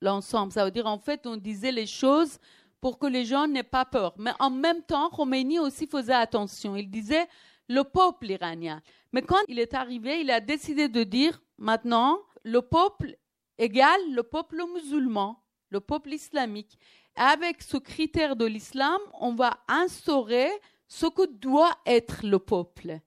l'ensemble. 0.00 0.52
Ça 0.52 0.64
veut 0.64 0.70
dire, 0.70 0.86
en 0.86 1.00
fait, 1.00 1.26
on 1.26 1.36
disait 1.36 1.72
les 1.72 1.88
choses 1.88 2.38
pour 2.80 3.00
que 3.00 3.08
les 3.08 3.24
gens 3.24 3.48
n'aient 3.48 3.64
pas 3.64 3.84
peur. 3.84 4.14
Mais 4.18 4.30
en 4.38 4.50
même 4.50 4.82
temps, 4.84 5.10
Khomeini 5.10 5.58
aussi 5.58 5.88
faisait 5.88 6.14
attention. 6.14 6.76
Il 6.76 6.92
disait 6.92 7.26
le 7.68 7.82
peuple 7.82 8.30
iranien. 8.30 8.80
Mais 9.12 9.22
quand 9.22 9.42
il 9.48 9.58
est 9.58 9.74
arrivé, 9.74 10.20
il 10.20 10.30
a 10.30 10.38
décidé 10.38 10.88
de 10.88 11.02
dire 11.02 11.42
maintenant, 11.58 12.20
le 12.44 12.62
peuple 12.62 13.16
égale 13.58 14.12
le 14.12 14.22
peuple 14.22 14.62
musulman, 14.74 15.42
le 15.70 15.80
peuple 15.80 16.12
islamique. 16.12 16.78
Avec 17.16 17.62
ce 17.62 17.78
critère 17.78 18.36
de 18.36 18.44
l'islam, 18.44 19.00
on 19.20 19.34
va 19.34 19.58
instaurer 19.66 20.48
ce 20.92 21.06
que 21.06 21.26
doit 21.26 21.74
être 21.86 22.26
le 22.26 22.38
peuple. 22.38 23.00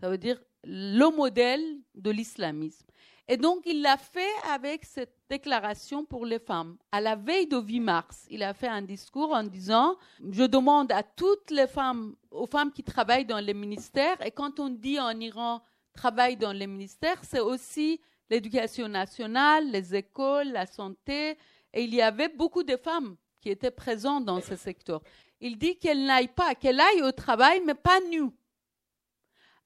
Ça 0.00 0.08
veut 0.08 0.18
dire 0.18 0.40
le 0.62 1.08
modèle 1.10 1.80
de 1.96 2.10
l'islamisme. 2.10 2.86
Et 3.26 3.36
donc, 3.36 3.62
il 3.66 3.82
l'a 3.82 3.96
fait 3.96 4.36
avec 4.48 4.84
cette 4.84 5.16
déclaration 5.28 6.04
pour 6.04 6.24
les 6.24 6.38
femmes. 6.38 6.76
À 6.92 7.00
la 7.00 7.16
veille 7.16 7.48
de 7.48 7.56
8 7.58 7.80
mars, 7.80 8.26
il 8.30 8.44
a 8.44 8.54
fait 8.54 8.68
un 8.68 8.82
discours 8.82 9.32
en 9.32 9.42
disant 9.42 9.96
Je 10.30 10.44
demande 10.44 10.92
à 10.92 11.02
toutes 11.02 11.50
les 11.50 11.66
femmes, 11.66 12.14
aux 12.30 12.46
femmes 12.46 12.70
qui 12.70 12.84
travaillent 12.84 13.26
dans 13.26 13.40
les 13.40 13.54
ministères, 13.54 14.24
et 14.24 14.30
quand 14.30 14.60
on 14.60 14.68
dit 14.68 15.00
en 15.00 15.18
Iran 15.18 15.62
travail 15.92 16.36
dans 16.36 16.52
les 16.52 16.68
ministères, 16.68 17.20
c'est 17.24 17.40
aussi 17.40 18.00
l'éducation 18.30 18.86
nationale, 18.86 19.68
les 19.68 19.96
écoles, 19.96 20.52
la 20.52 20.66
santé. 20.66 21.36
Et 21.72 21.82
il 21.82 21.92
y 21.92 22.02
avait 22.02 22.28
beaucoup 22.28 22.62
de 22.62 22.76
femmes 22.76 23.16
qui 23.40 23.50
étaient 23.50 23.72
présentes 23.72 24.24
dans 24.24 24.40
ce 24.40 24.54
secteur. 24.54 25.02
Il 25.40 25.58
dit 25.58 25.76
qu'elles 25.76 26.04
n'aillent 26.04 26.28
pas, 26.28 26.54
qu'elles 26.54 26.80
aillent 26.80 27.02
au 27.02 27.12
travail, 27.12 27.60
mais 27.64 27.74
pas 27.74 28.00
nues. 28.10 28.30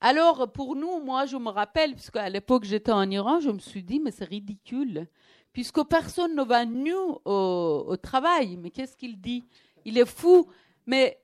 Alors, 0.01 0.51
pour 0.51 0.77
nous, 0.77 1.01
moi, 1.01 1.27
je 1.27 1.37
me 1.37 1.51
rappelle, 1.51 1.93
puisqu'à 1.95 2.29
l'époque 2.29 2.65
j'étais 2.65 2.93
en 2.93 3.09
Iran, 3.11 3.41
je 3.41 3.51
me 3.51 3.59
suis 3.59 3.83
dit, 3.83 4.01
mais 4.01 4.11
c'est 4.11 4.25
ridicule, 4.25 5.07
puisque 5.53 5.83
personne 5.85 6.35
ne 6.35 6.43
va 6.43 6.65
nu 6.65 6.95
au, 7.25 7.97
travail. 8.03 8.57
Mais 8.57 8.71
qu'est-ce 8.71 8.97
qu'il 8.97 9.21
dit? 9.21 9.45
Il 9.85 9.99
est 9.99 10.07
fou. 10.07 10.49
Mais 10.87 11.23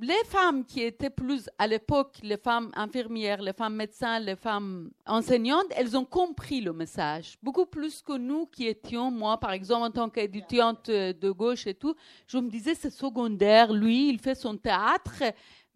les 0.00 0.24
femmes 0.26 0.64
qui 0.64 0.82
étaient 0.82 1.10
plus 1.10 1.50
à 1.58 1.66
l'époque, 1.66 2.18
les 2.22 2.36
femmes 2.36 2.70
infirmières, 2.74 3.42
les 3.42 3.52
femmes 3.52 3.74
médecins, 3.74 4.18
les 4.20 4.36
femmes 4.36 4.90
enseignantes, 5.06 5.66
elles 5.76 5.96
ont 5.96 6.04
compris 6.04 6.60
le 6.60 6.72
message. 6.72 7.36
Beaucoup 7.42 7.66
plus 7.66 8.00
que 8.02 8.16
nous 8.16 8.46
qui 8.46 8.66
étions, 8.66 9.10
moi 9.10 9.38
par 9.38 9.52
exemple 9.52 9.86
en 9.86 9.90
tant 9.90 10.08
qu'étudiante 10.08 10.90
de 10.90 11.30
gauche 11.30 11.66
et 11.66 11.74
tout, 11.74 11.94
je 12.26 12.38
me 12.38 12.48
disais 12.48 12.74
c'est 12.74 12.90
secondaire, 12.90 13.72
lui 13.72 14.08
il 14.08 14.18
fait 14.18 14.36
son 14.36 14.56
théâtre 14.56 15.22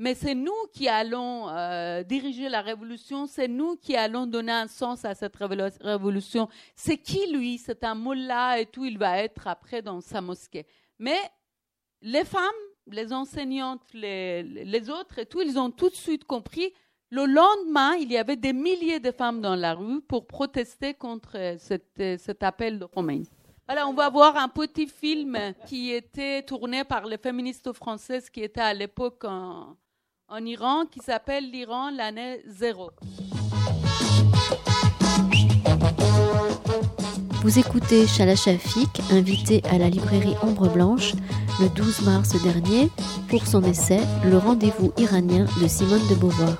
mais 0.02 0.16
c'est 0.16 0.34
nous 0.34 0.66
qui 0.72 0.88
allons 0.88 1.48
euh, 1.48 2.02
diriger 2.02 2.48
la 2.48 2.60
révolution, 2.60 3.26
c'est 3.26 3.46
nous 3.46 3.76
qui 3.76 3.94
allons 3.96 4.26
donner 4.26 4.50
un 4.50 4.66
sens 4.66 5.04
à 5.04 5.14
cette 5.14 5.36
révolution. 5.36 6.48
C'est 6.74 6.98
qui 6.98 7.30
lui? 7.32 7.58
C'est 7.58 7.84
un 7.84 7.94
mullah 7.94 8.58
et 8.58 8.66
tout, 8.66 8.84
il 8.84 8.98
va 8.98 9.18
être 9.18 9.46
après 9.46 9.80
dans 9.80 10.00
sa 10.00 10.20
mosquée. 10.20 10.66
Mais 10.98 11.20
les 12.00 12.24
femmes, 12.24 12.50
les 12.86 13.12
enseignantes, 13.12 13.82
les, 13.94 14.90
autres 14.90 15.18
et 15.18 15.26
tout, 15.26 15.40
ils 15.40 15.58
ont 15.58 15.70
tout 15.70 15.88
de 15.88 15.94
suite 15.94 16.24
compris. 16.24 16.72
Le 17.10 17.26
lendemain, 17.26 17.94
il 17.94 18.10
y 18.10 18.16
avait 18.16 18.36
des 18.36 18.52
milliers 18.52 19.00
de 19.00 19.10
femmes 19.10 19.40
dans 19.40 19.54
la 19.54 19.74
rue 19.74 20.00
pour 20.00 20.26
protester 20.26 20.94
contre 20.94 21.56
cet 21.58 22.42
appel 22.42 22.78
de 22.78 22.84
Romain. 22.84 23.22
Voilà, 23.66 23.86
on 23.86 23.92
va 23.92 24.08
voir 24.10 24.36
un 24.36 24.48
petit 24.48 24.86
film 24.86 25.38
qui 25.66 25.92
était 25.92 26.42
tourné 26.42 26.84
par 26.84 27.06
les 27.06 27.18
féministes 27.18 27.72
françaises 27.72 28.28
qui 28.28 28.42
étaient 28.42 28.60
à 28.60 28.74
l'époque 28.74 29.24
en, 29.24 29.76
en 30.28 30.44
Iran 30.44 30.86
qui 30.86 31.00
s'appelle 31.00 31.50
l'Iran 31.50 31.90
l'année 31.90 32.42
zéro. 32.46 32.90
Vous 37.42 37.58
écoutez 37.58 38.06
Shala 38.06 38.36
Shafik, 38.36 39.00
invité 39.10 39.62
à 39.68 39.76
la 39.76 39.88
librairie 39.88 40.36
Ombre 40.42 40.68
Blanche 40.68 41.14
le 41.60 41.68
12 41.68 42.02
mars 42.02 42.40
dernier 42.40 42.88
pour 43.28 43.48
son 43.48 43.64
essai 43.64 43.98
Le 44.24 44.38
rendez-vous 44.38 44.92
iranien 44.96 45.46
de 45.60 45.66
Simone 45.66 46.06
de 46.08 46.14
Beauvoir. 46.14 46.56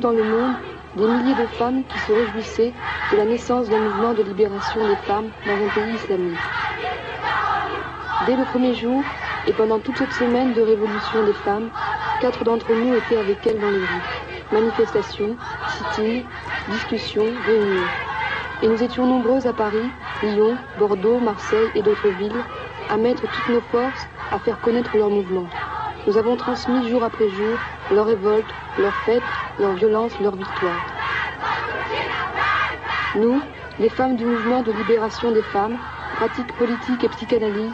Dans 0.00 0.12
le 0.12 0.22
monde, 0.24 0.56
des 0.96 1.06
milliers 1.06 1.34
de 1.34 1.46
femmes 1.46 1.84
qui 1.84 1.98
se 1.98 2.12
réjouissaient 2.12 2.72
de 3.10 3.16
la 3.16 3.24
naissance 3.24 3.68
d'un 3.68 3.78
mouvement 3.78 4.14
de 4.14 4.22
libération 4.22 4.84
des 4.84 4.96
femmes 4.96 5.30
dans 5.46 5.60
un 5.62 5.68
pays 5.68 5.94
islamique. 5.94 6.50
Dès 8.20 8.36
le 8.36 8.44
premier 8.44 8.74
jour, 8.74 9.04
et 9.46 9.52
pendant 9.52 9.80
toute 9.80 9.98
cette 9.98 10.12
semaine 10.12 10.52
de 10.54 10.62
révolution 10.62 11.22
des 11.22 11.32
femmes, 11.32 11.70
quatre 12.20 12.44
d'entre 12.44 12.74
nous 12.74 12.94
étaient 12.94 13.16
avec 13.18 13.46
elles 13.46 13.60
dans 13.60 13.70
les 13.70 13.84
rues. 13.84 14.04
Manifestations, 14.52 15.36
sit 15.66 16.24
discussions, 16.68 17.40
réunions. 17.44 17.90
Et 18.62 18.68
nous 18.68 18.82
étions 18.82 19.06
nombreuses 19.06 19.46
à 19.46 19.52
Paris, 19.52 19.92
Lyon, 20.22 20.58
Bordeaux, 20.76 21.20
Marseille 21.20 21.70
et 21.74 21.82
d'autres 21.82 22.08
villes 22.10 22.44
à 22.88 22.96
mettre 22.96 23.26
toutes 23.26 23.48
nos 23.48 23.60
forces 23.60 24.08
à 24.30 24.38
faire 24.38 24.60
connaître 24.60 24.96
leur 24.96 25.10
mouvement. 25.10 25.48
Nous 26.06 26.18
avons 26.18 26.36
transmis 26.36 26.90
jour 26.90 27.02
après 27.02 27.30
jour 27.30 27.56
leur 27.90 28.04
révolte, 28.04 28.44
leur 28.78 28.94
fête, 29.06 29.22
leur 29.58 29.72
violence, 29.72 30.12
leur 30.20 30.36
victoire. 30.36 30.84
Nous, 33.16 33.40
les 33.78 33.88
femmes 33.88 34.16
du 34.16 34.26
mouvement 34.26 34.62
de 34.62 34.72
libération 34.72 35.32
des 35.32 35.42
femmes, 35.42 35.78
pratiques 36.16 36.52
politiques 36.58 37.04
et 37.04 37.08
psychanalyse, 37.08 37.72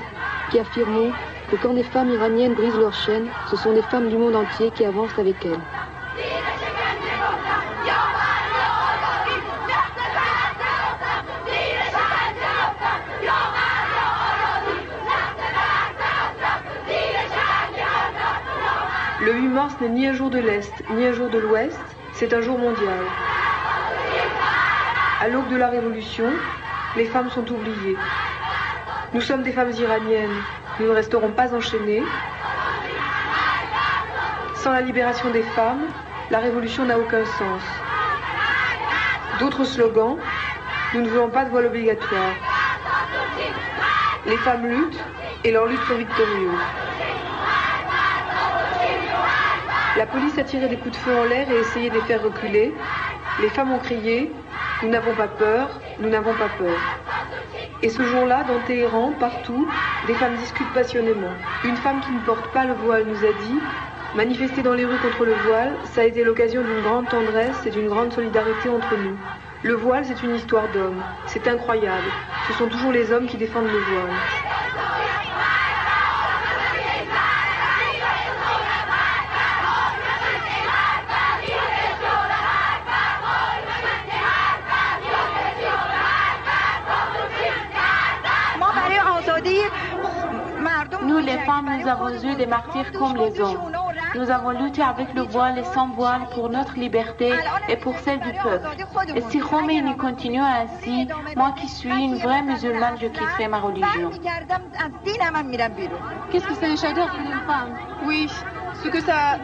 qui 0.50 0.60
affirmons 0.60 1.10
que 1.50 1.56
quand 1.56 1.74
des 1.74 1.82
femmes 1.82 2.10
iraniennes 2.10 2.54
brisent 2.54 2.78
leurs 2.78 2.94
chaînes, 2.94 3.26
ce 3.50 3.56
sont 3.56 3.72
des 3.72 3.82
femmes 3.82 4.08
du 4.08 4.16
monde 4.16 4.36
entier 4.36 4.70
qui 4.70 4.84
avancent 4.84 5.18
avec 5.18 5.44
elles. 5.44 5.89
Le 19.30 19.36
8 19.36 19.48
mars 19.48 19.74
n'est 19.80 19.88
ni 19.88 20.08
un 20.08 20.12
jour 20.12 20.28
de 20.28 20.40
l'Est, 20.40 20.72
ni 20.90 21.06
un 21.06 21.12
jour 21.12 21.28
de 21.30 21.38
l'Ouest, 21.38 21.78
c'est 22.14 22.34
un 22.34 22.40
jour 22.40 22.58
mondial. 22.58 22.98
À 25.20 25.28
l'aube 25.28 25.48
de 25.50 25.56
la 25.56 25.68
Révolution, 25.68 26.24
les 26.96 27.04
femmes 27.04 27.30
sont 27.30 27.48
oubliées. 27.48 27.96
Nous 29.14 29.20
sommes 29.20 29.44
des 29.44 29.52
femmes 29.52 29.70
iraniennes, 29.70 30.34
nous 30.80 30.86
ne 30.86 30.90
resterons 30.90 31.30
pas 31.30 31.54
enchaînées. 31.54 32.02
Sans 34.56 34.72
la 34.72 34.80
libération 34.80 35.30
des 35.30 35.44
femmes, 35.54 35.86
La 36.32 36.40
révolution 36.40 36.84
n'a 36.84 36.98
aucun 36.98 37.24
sens. 37.24 37.62
D'autres 39.38 39.64
slogans 39.64 40.16
Nous 40.92 41.02
ne 41.02 41.08
voulons 41.08 41.30
pas 41.30 41.44
de 41.44 41.50
voile 41.50 41.66
obligatoire. 41.66 42.34
Les 44.26 44.38
femmes 44.38 44.66
luttent 44.66 45.04
et 45.44 45.52
leurs 45.52 45.66
luttes 45.66 45.86
sont 45.86 45.98
victorieuses. 45.98 46.89
La 49.96 50.06
police 50.06 50.38
a 50.38 50.44
tiré 50.44 50.68
des 50.68 50.76
coups 50.76 50.92
de 50.92 51.00
feu 51.00 51.16
en 51.16 51.24
l'air 51.24 51.50
et 51.50 51.58
essayé 51.58 51.90
de 51.90 51.94
les 51.96 52.00
faire 52.02 52.22
reculer. 52.22 52.72
Les 53.42 53.48
femmes 53.48 53.72
ont 53.72 53.78
crié 53.78 54.30
Nous 54.82 54.88
n'avons 54.88 55.14
pas 55.14 55.26
peur, 55.26 55.68
nous 55.98 56.08
n'avons 56.08 56.32
pas 56.34 56.48
peur. 56.58 56.78
Et 57.82 57.88
ce 57.88 58.02
jour-là, 58.02 58.44
dans 58.44 58.60
Téhéran, 58.66 59.12
partout, 59.18 59.66
des 60.06 60.14
femmes 60.14 60.36
discutent 60.36 60.72
passionnément. 60.74 61.32
Une 61.64 61.76
femme 61.76 62.00
qui 62.00 62.12
ne 62.12 62.20
porte 62.20 62.52
pas 62.52 62.64
le 62.66 62.74
voile 62.74 63.04
nous 63.06 63.24
a 63.24 63.32
dit 63.32 63.58
Manifester 64.14 64.62
dans 64.62 64.74
les 64.74 64.84
rues 64.84 64.98
contre 64.98 65.24
le 65.24 65.34
voile, 65.34 65.72
ça 65.84 66.02
a 66.02 66.04
été 66.04 66.22
l'occasion 66.22 66.62
d'une 66.62 66.82
grande 66.82 67.08
tendresse 67.08 67.66
et 67.66 67.70
d'une 67.70 67.88
grande 67.88 68.12
solidarité 68.12 68.68
entre 68.68 68.96
nous. 68.96 69.16
Le 69.62 69.74
voile, 69.74 70.04
c'est 70.04 70.22
une 70.22 70.36
histoire 70.36 70.68
d'hommes. 70.72 71.02
C'est 71.26 71.48
incroyable. 71.48 72.08
Ce 72.48 72.52
sont 72.54 72.68
toujours 72.68 72.92
les 72.92 73.12
hommes 73.12 73.26
qui 73.26 73.36
défendent 73.36 73.70
le 73.70 73.78
voile. 73.78 74.16
Femmes, 91.46 91.70
nous 91.80 91.88
avons 91.88 92.10
eu 92.10 92.34
des 92.36 92.46
martyrs 92.46 92.90
comme 92.92 93.16
les 93.16 93.40
hommes. 93.40 93.72
Nous 94.14 94.30
avons 94.30 94.50
lutté 94.50 94.82
avec 94.82 95.14
le 95.14 95.22
voile 95.22 95.58
et 95.58 95.64
sans 95.64 95.88
voile 95.88 96.22
pour 96.34 96.48
notre 96.48 96.74
liberté 96.74 97.32
et 97.68 97.76
pour 97.76 97.98
celle 97.98 98.20
du 98.20 98.32
peuple. 98.42 98.68
Et 99.14 99.20
si 99.30 99.38
Khomeini 99.38 99.96
continue 99.96 100.40
ainsi, 100.40 101.08
moi 101.36 101.54
qui 101.56 101.68
suis 101.68 102.04
une 102.04 102.16
vraie 102.16 102.42
musulmane, 102.42 102.96
je 103.00 103.06
quitterai 103.06 103.48
ma 103.48 103.58
religion. 103.58 104.10
Qu'est-ce 106.30 106.46
que 106.46 106.54
c'est 106.54 106.66
un 106.66 106.76
chador 106.76 107.08
pour 107.08 107.20
une 107.20 107.40
femme? 107.46 107.78
Oui, 108.04 108.28
ce 108.82 108.88
que 108.88 109.00
ça... 109.00 109.38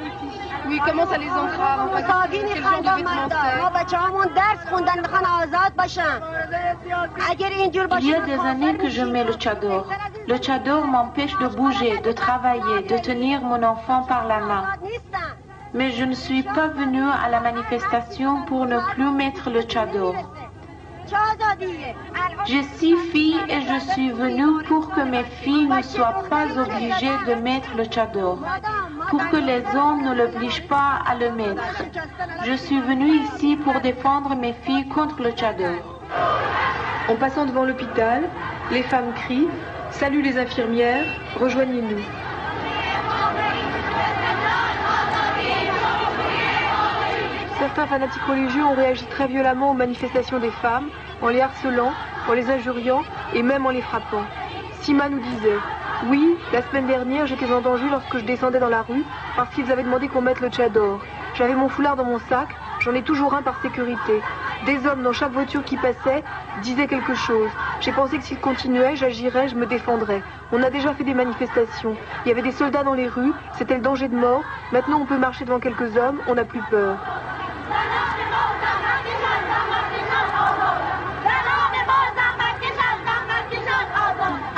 Oui, 0.69 0.81
comment 0.85 1.07
ça 1.07 1.19
les 1.19 1.31
entrave 1.31 1.81
en 1.81 1.89
Pakistan 1.89 2.15
Quel 2.31 2.63
genre 2.63 2.83
de 2.83 2.97
vêtements 2.97 3.29
c'est 5.89 6.03
Il 8.01 8.09
y 8.09 8.15
a 8.15 8.21
des 8.21 8.39
années 8.39 8.77
que 8.77 8.89
je 8.89 9.03
mets 9.03 9.25
le 9.25 9.35
tchador. 9.35 9.87
Le 10.27 10.37
tchador 10.39 10.87
m'empêche 10.87 11.37
de 11.39 11.49
bouger, 11.49 11.99
de 11.99 12.13
travailler, 12.13 12.83
de 12.89 12.99
tenir 12.99 13.43
mon 13.43 13.63
enfant 13.63 14.03
par 14.03 14.27
la 14.27 14.41
main. 14.41 14.65
Mais 15.75 15.91
je 15.91 16.05
ne 16.05 16.15
suis 16.15 16.43
pas 16.43 16.69
venue 16.69 17.03
à 17.03 17.29
la 17.29 17.41
manifestation 17.41 18.45
pour 18.47 18.67
ne 18.67 18.79
plus 18.95 19.11
mettre 19.11 19.51
le 19.51 19.63
tchador. 19.63 20.15
J'ai 22.47 22.63
six 22.63 22.97
filles 23.13 23.41
et 23.49 23.61
je 23.61 23.93
suis 23.93 24.11
venue 24.11 24.63
pour 24.65 24.91
que 24.91 25.01
mes 25.01 25.25
filles 25.43 25.67
ne 25.67 25.83
soient 25.83 26.23
pas 26.31 26.47
obligées 26.59 27.19
de 27.27 27.35
mettre 27.35 27.77
le 27.77 27.85
tchador, 27.85 28.39
pour 29.09 29.29
que 29.31 29.37
les 29.37 29.63
hommes 29.77 30.03
ne 30.03 30.15
l'obligent 30.15 30.67
pas 30.69 31.01
à 31.07 31.15
le 31.15 31.33
mettre. 31.33 31.63
Je 32.45 32.55
suis 32.55 32.81
venue 32.81 33.21
ici 33.25 33.57
pour 33.57 33.81
défendre 33.81 34.35
mes 34.37 34.53
filles 34.53 34.89
contre 34.89 35.23
le 35.23 35.31
tchador. 35.33 36.01
En 37.09 37.17
passant 37.17 37.47
devant 37.47 37.65
l'hôpital, 37.65 38.29
les 38.71 38.83
femmes 38.83 39.13
crient 39.15 39.49
Salut 39.93 40.23
les 40.23 40.39
infirmières, 40.39 41.07
rejoignez-nous. 41.41 42.03
Certains 47.67 47.89
fanatiques 47.89 48.23
religieux 48.23 48.65
ont 48.65 48.77
réagi 48.77 49.05
très 49.07 49.27
violemment 49.27 49.73
aux 49.73 49.75
manifestations 49.75 50.39
des 50.39 50.53
femmes, 50.53 50.89
en 51.21 51.31
les 51.31 51.41
harcelant, 51.41 51.91
en 52.29 52.33
les 52.33 52.49
injuriant 52.49 53.03
et 53.35 53.43
même 53.43 53.67
en 53.67 53.71
les 53.71 53.83
frappant. 53.83 54.23
Sima 54.83 55.09
nous 55.09 55.19
disait 55.19 55.59
Oui, 56.07 56.37
la 56.53 56.63
semaine 56.63 56.87
dernière, 56.87 57.27
j'étais 57.27 57.53
en 57.53 57.61
danger 57.61 57.89
lorsque 57.91 58.19
je 58.19 58.25
descendais 58.25 58.61
dans 58.61 58.69
la 58.69 58.83
rue 58.83 59.03
parce 59.35 59.53
qu'ils 59.53 59.73
avaient 59.73 59.83
demandé 59.83 60.07
qu'on 60.07 60.23
mette 60.23 60.41
le 60.41 60.49
tchador. 60.49 61.01
J'avais 61.35 61.57
mon 61.57 61.69
foulard 61.69 61.97
dans 61.97 62.05
mon 62.05 62.21
sac, 62.21 62.47
j'en 62.79 62.95
ai 62.95 63.03
toujours 63.03 63.35
un 63.35 63.43
par 63.43 63.61
sécurité. 63.63 64.23
Des 64.65 64.87
hommes 64.87 65.03
dans 65.03 65.13
chaque 65.13 65.33
voiture 65.33 65.65
qui 65.65 65.77
passait 65.77 66.23
disaient 66.63 66.87
quelque 66.87 67.17
chose. 67.17 67.51
J'ai 67.81 67.91
pensé 67.91 68.19
que 68.19 68.25
s'ils 68.25 68.39
continuaient, 68.39 68.95
j'agirais, 68.95 69.49
je 69.49 69.57
me 69.57 69.67
défendrais. 69.67 70.23
On 70.53 70.63
a 70.63 70.71
déjà 70.71 70.95
fait 70.95 71.03
des 71.03 71.15
manifestations. 71.15 71.97
Il 72.25 72.29
y 72.29 72.31
avait 72.31 72.43
des 72.43 72.53
soldats 72.53 72.85
dans 72.85 72.95
les 72.95 73.09
rues, 73.09 73.33
c'était 73.59 73.75
le 73.75 73.83
danger 73.83 74.07
de 74.07 74.15
mort. 74.17 74.45
Maintenant, 74.71 75.01
on 75.01 75.05
peut 75.07 75.19
marcher 75.19 75.45
devant 75.45 75.59
quelques 75.59 75.97
hommes, 75.97 76.21
on 76.29 76.35
n'a 76.35 76.45
plus 76.45 76.63
peur. 76.71 76.97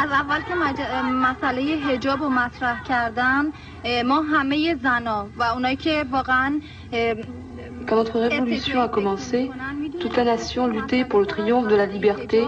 از 0.04 0.12
اول 0.12 0.42
که 0.42 0.56
مج... 0.56 0.82
مسئله 1.04 1.62
هجاب 1.62 2.20
رو 2.20 2.30
مطرح 2.30 2.84
کردن 2.84 3.46
ما 4.06 4.22
همه 4.22 4.76
زنا 4.76 5.28
و 5.38 5.44
اونایی 5.44 5.76
که 5.76 6.06
واقعا 6.12 6.62
Quand 7.88 7.98
notre 7.98 8.18
révolution 8.20 8.80
a 8.82 8.88
commencé, 8.88 9.52
toute 10.00 10.16
la 10.16 10.24
nation 10.24 10.68
luttait 10.68 11.04
pour 11.04 11.20
le 11.20 11.26
triomphe 11.26 11.68
de 11.68 11.76
la 11.76 11.86
liberté 11.86 12.48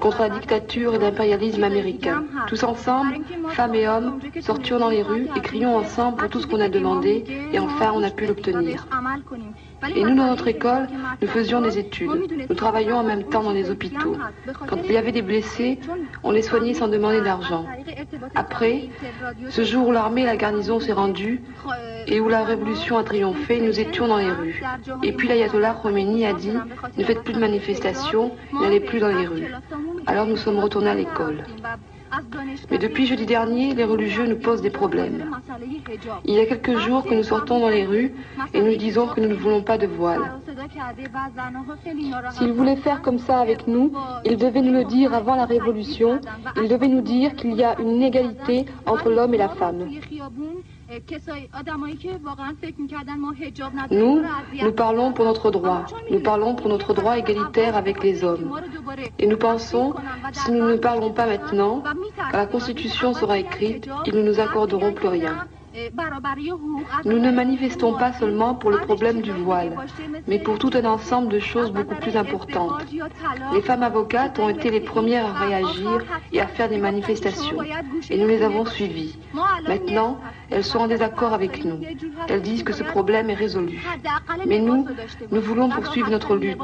contre 0.00 0.20
la 0.22 0.30
dictature 0.30 0.94
et 0.94 0.98
l'impérialisme 0.98 1.64
américain. 1.64 2.24
Tous 2.46 2.62
ensemble, 2.62 3.14
femmes 3.50 3.74
et 3.74 3.88
hommes, 3.88 4.20
sortions 4.40 4.78
dans 4.78 4.88
les 4.88 5.02
rues 5.02 5.28
et 5.36 5.40
crions 5.40 5.76
ensemble 5.76 6.16
pour 6.18 6.28
tout 6.28 6.40
ce 6.40 6.46
qu'on 6.46 6.60
a 6.60 6.68
demandé 6.68 7.24
et 7.52 7.58
enfin 7.58 7.92
on 7.94 8.02
a 8.02 8.10
pu 8.10 8.26
l'obtenir. 8.26 8.86
Et 9.95 10.03
nous, 10.03 10.15
dans 10.15 10.27
notre 10.27 10.47
école, 10.47 10.87
nous 11.21 11.27
faisions 11.27 11.61
des 11.61 11.77
études. 11.77 12.09
Nous 12.49 12.55
travaillions 12.55 12.97
en 12.97 13.03
même 13.03 13.23
temps 13.23 13.43
dans 13.43 13.51
les 13.51 13.69
hôpitaux. 13.69 14.15
Quand 14.67 14.77
il 14.83 14.91
y 14.91 14.97
avait 14.97 15.11
des 15.11 15.21
blessés, 15.21 15.79
on 16.23 16.31
les 16.31 16.41
soignait 16.41 16.73
sans 16.73 16.87
demander 16.87 17.21
d'argent. 17.21 17.65
Après, 18.35 18.89
ce 19.49 19.63
jour 19.63 19.87
où 19.87 19.91
l'armée 19.91 20.21
et 20.21 20.25
la 20.25 20.37
garnison 20.37 20.79
s'est 20.79 20.93
rendue 20.93 21.41
et 22.07 22.19
où 22.19 22.29
la 22.29 22.43
révolution 22.43 22.97
a 22.97 23.03
triomphé, 23.03 23.59
nous 23.59 23.79
étions 23.79 24.07
dans 24.07 24.17
les 24.17 24.31
rues. 24.31 24.63
Et 25.03 25.13
puis 25.13 25.27
l'ayatollah 25.27 25.77
Khomeini 25.81 26.25
a 26.25 26.33
dit 26.33 26.53
ne 26.97 27.03
faites 27.03 27.23
plus 27.23 27.33
de 27.33 27.39
manifestations, 27.39 28.31
n'allez 28.61 28.79
plus 28.79 28.99
dans 28.99 29.07
les 29.07 29.27
rues. 29.27 29.51
Alors 30.05 30.27
nous 30.27 30.37
sommes 30.37 30.59
retournés 30.59 30.89
à 30.89 30.95
l'école. 30.95 31.43
Mais 32.69 32.77
depuis 32.77 33.05
jeudi 33.05 33.25
dernier, 33.25 33.73
les 33.73 33.83
religieux 33.83 34.25
nous 34.27 34.37
posent 34.37 34.61
des 34.61 34.69
problèmes. 34.69 35.31
Il 36.25 36.33
y 36.33 36.39
a 36.39 36.45
quelques 36.45 36.77
jours 36.77 37.03
que 37.05 37.13
nous 37.13 37.23
sortons 37.23 37.59
dans 37.59 37.69
les 37.69 37.85
rues 37.85 38.13
et 38.53 38.61
nous 38.61 38.75
disons 38.75 39.07
que 39.07 39.19
nous 39.21 39.29
ne 39.29 39.33
voulons 39.35 39.61
pas 39.63 39.77
de 39.77 39.87
voile. 39.87 40.39
S'ils 42.31 42.51
voulaient 42.51 42.75
faire 42.77 43.01
comme 43.01 43.19
ça 43.19 43.39
avec 43.39 43.67
nous, 43.67 43.93
ils 44.25 44.37
devaient 44.37 44.61
nous 44.61 44.73
le 44.73 44.85
dire 44.85 45.13
avant 45.13 45.35
la 45.35 45.45
révolution. 45.45 46.19
Ils 46.57 46.67
devaient 46.67 46.87
nous 46.87 47.01
dire 47.01 47.35
qu'il 47.35 47.53
y 47.53 47.63
a 47.63 47.79
une 47.79 48.01
égalité 48.01 48.65
entre 48.85 49.09
l'homme 49.09 49.33
et 49.33 49.37
la 49.37 49.49
femme. 49.49 49.89
Nous, 53.91 54.21
nous 54.61 54.71
parlons 54.73 55.13
pour 55.13 55.23
notre 55.25 55.49
droit. 55.51 55.85
Nous 56.09 56.19
parlons 56.19 56.55
pour 56.55 56.67
notre 56.67 56.93
droit 56.93 57.17
égalitaire 57.17 57.77
avec 57.77 58.03
les 58.03 58.23
hommes. 58.25 58.59
Et 59.17 59.27
nous 59.27 59.37
pensons, 59.37 59.93
si 60.33 60.51
nous 60.51 60.65
ne 60.65 60.75
parlons 60.75 61.13
pas 61.13 61.27
maintenant, 61.27 61.81
quand 62.31 62.37
la 62.37 62.45
Constitution 62.45 63.13
sera 63.13 63.37
écrite, 63.37 63.89
ils 64.05 64.15
ne 64.15 64.21
nous 64.23 64.39
accorderont 64.41 64.91
plus 64.93 65.07
rien. 65.07 65.47
Nous 67.05 67.19
ne 67.19 67.31
manifestons 67.31 67.93
pas 67.93 68.11
seulement 68.13 68.55
pour 68.55 68.71
le 68.71 68.79
problème 68.79 69.21
du 69.21 69.31
voile, 69.31 69.75
mais 70.27 70.39
pour 70.39 70.59
tout 70.59 70.71
un 70.73 70.85
ensemble 70.85 71.29
de 71.29 71.39
choses 71.39 71.71
beaucoup 71.71 71.95
plus 71.95 72.17
importantes. 72.17 72.83
Les 73.53 73.61
femmes 73.61 73.83
avocates 73.83 74.37
ont 74.39 74.49
été 74.49 74.69
les 74.69 74.81
premières 74.81 75.27
à 75.27 75.45
réagir 75.45 76.03
et 76.33 76.41
à 76.41 76.47
faire 76.47 76.69
des 76.69 76.77
manifestations, 76.77 77.57
et 78.09 78.17
nous 78.17 78.27
les 78.27 78.41
avons 78.43 78.65
suivies. 78.65 79.17
Maintenant, 79.67 80.19
elles 80.49 80.63
sont 80.65 80.79
en 80.79 80.87
désaccord 80.87 81.33
avec 81.33 81.63
nous. 81.63 81.79
Elles 82.27 82.41
disent 82.41 82.63
que 82.63 82.73
ce 82.73 82.83
problème 82.83 83.29
est 83.29 83.33
résolu. 83.35 83.79
Mais 84.45 84.59
nous, 84.59 84.85
nous 85.31 85.41
voulons 85.41 85.69
poursuivre 85.69 86.09
notre 86.09 86.35
lutte. 86.35 86.57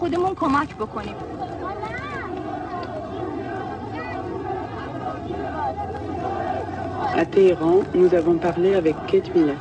خودمون 0.00 0.34
کمک 0.34 0.76
بکنیم 0.76 1.16
À 7.22 7.24
Téhéran, 7.24 7.76
nous 7.94 8.14
avons 8.14 8.36
parlé 8.36 8.74
avec 8.74 8.94
Kate 9.06 9.34
Millett. 9.34 9.56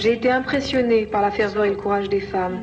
J'ai 0.00 0.14
été 0.14 0.28
impressionnée 0.28 1.06
par 1.06 1.22
la 1.22 1.30
ferveur 1.30 1.64
et 1.66 1.70
le 1.70 1.76
courage 1.76 2.08
des 2.08 2.20
femmes. 2.20 2.58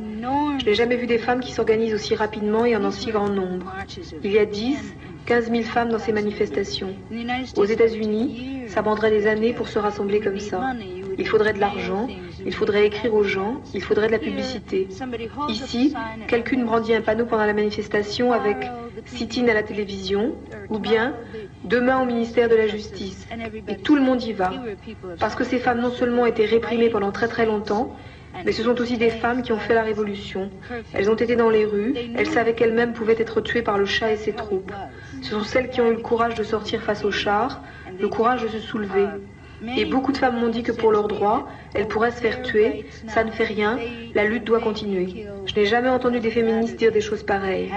Je 0.59 0.65
n'ai 0.65 0.75
jamais 0.75 0.97
vu 0.97 1.07
des 1.07 1.17
femmes 1.17 1.39
qui 1.39 1.53
s'organisent 1.53 1.93
aussi 1.93 2.13
rapidement 2.13 2.65
et 2.65 2.75
en 2.75 2.83
un 2.83 2.91
si 2.91 3.11
grand 3.11 3.29
nombre. 3.29 3.73
Il 4.21 4.33
y 4.33 4.39
a 4.39 4.45
10, 4.45 4.95
15 5.25 5.49
000 5.49 5.63
femmes 5.63 5.89
dans 5.89 5.99
ces 5.99 6.11
manifestations. 6.11 6.93
Aux 7.55 7.63
États-Unis, 7.63 8.63
ça 8.67 8.83
prendrait 8.83 9.11
des 9.11 9.27
années 9.27 9.53
pour 9.53 9.69
se 9.69 9.79
rassembler 9.79 10.19
comme 10.19 10.39
ça. 10.39 10.73
il 11.20 11.28
faudrait 11.28 11.52
de 11.52 11.60
l'argent, 11.60 12.08
il 12.44 12.54
faudrait 12.54 12.86
écrire 12.86 13.14
aux 13.14 13.22
gens, 13.22 13.60
il 13.74 13.82
faudrait 13.82 14.06
de 14.06 14.12
la 14.12 14.18
publicité. 14.18 14.88
Ici, 15.48 15.94
quelqu'un 16.26 16.64
brandit 16.64 16.94
un 16.94 17.02
panneau 17.02 17.26
pendant 17.26 17.46
la 17.46 17.52
manifestation 17.52 18.32
avec 18.32 18.56
sit-in 19.06 19.46
à 19.48 19.54
la 19.54 19.62
télévision 19.62 20.34
ou 20.68 20.78
bien 20.78 21.14
demain 21.64 22.02
au 22.02 22.06
ministère 22.06 22.48
de 22.48 22.56
la 22.56 22.66
Justice. 22.66 23.26
Et 23.68 23.76
tout 23.76 23.94
le 23.94 24.02
monde 24.02 24.22
y 24.22 24.32
va. 24.32 24.52
Parce 25.18 25.34
que 25.34 25.44
ces 25.44 25.58
femmes 25.58 25.80
non 25.80 25.90
seulement 25.90 26.26
étaient 26.26 26.46
réprimées 26.46 26.90
pendant 26.90 27.12
très 27.12 27.28
très 27.28 27.46
longtemps, 27.46 27.96
mais 28.44 28.52
ce 28.52 28.62
sont 28.62 28.80
aussi 28.80 28.96
des 28.96 29.10
femmes 29.10 29.42
qui 29.42 29.52
ont 29.52 29.58
fait 29.58 29.74
la 29.74 29.82
révolution. 29.82 30.50
Elles 30.92 31.10
ont 31.10 31.14
été 31.14 31.36
dans 31.36 31.50
les 31.50 31.64
rues, 31.64 31.94
elles 32.16 32.28
savaient 32.28 32.54
qu'elles-mêmes 32.54 32.92
pouvaient 32.92 33.18
être 33.18 33.40
tuées 33.40 33.62
par 33.62 33.76
le 33.76 33.86
chat 33.86 34.12
et 34.12 34.16
ses 34.16 34.32
troupes. 34.32 34.72
Ce 35.22 35.30
sont 35.30 35.42
celles 35.42 35.68
qui 35.68 35.80
ont 35.80 35.90
eu 35.90 35.94
le 35.94 36.00
courage 36.00 36.34
de 36.34 36.44
sortir 36.44 36.80
face 36.82 37.04
au 37.04 37.10
char, 37.10 37.62
le 37.98 38.08
courage 38.08 38.42
de 38.42 38.48
se 38.48 38.58
soulever. 38.60 39.06
Et 39.76 39.84
beaucoup 39.84 40.12
de 40.12 40.16
femmes 40.16 40.40
m'ont 40.40 40.48
dit 40.48 40.62
que 40.62 40.72
pour 40.72 40.90
leurs 40.90 41.08
droits, 41.08 41.48
elles 41.74 41.86
pourraient 41.86 42.10
se 42.10 42.20
faire 42.20 42.42
tuer, 42.42 42.86
ça 43.08 43.24
ne 43.24 43.30
fait 43.30 43.44
rien, 43.44 43.78
la 44.14 44.24
lutte 44.24 44.44
doit 44.44 44.60
continuer. 44.60 45.26
Je 45.46 45.54
n'ai 45.54 45.66
jamais 45.66 45.88
entendu 45.88 46.20
des 46.20 46.30
féministes 46.30 46.76
dire 46.76 46.92
des 46.92 47.00
choses 47.00 47.22
pareilles. 47.22 47.70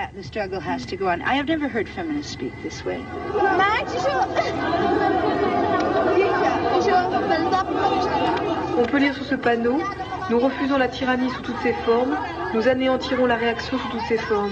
On 8.77 8.85
peut 8.85 8.97
lire 8.97 9.13
sur 9.13 9.25
ce 9.25 9.35
panneau 9.35 9.81
Nous 10.29 10.39
refusons 10.39 10.77
la 10.77 10.87
tyrannie 10.87 11.29
sous 11.29 11.41
toutes 11.41 11.59
ses 11.61 11.73
formes, 11.85 12.17
nous 12.53 12.67
anéantirons 12.67 13.25
la 13.25 13.35
réaction 13.35 13.77
sous 13.77 13.87
toutes 13.89 14.07
ses 14.07 14.17
formes. 14.17 14.51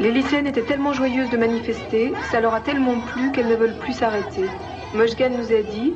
Les 0.00 0.10
lycéennes 0.10 0.46
étaient 0.46 0.62
tellement 0.62 0.94
joyeuses 0.94 1.28
de 1.28 1.36
manifester, 1.36 2.14
ça 2.30 2.40
leur 2.40 2.54
a 2.54 2.60
tellement 2.60 3.00
plu 3.00 3.32
qu'elles 3.32 3.48
ne 3.48 3.54
veulent 3.54 3.78
plus 3.80 3.92
s'arrêter. 3.92 4.46
Mojgan 4.92 5.30
nous 5.30 5.52
a 5.52 5.62
dit 5.62 5.94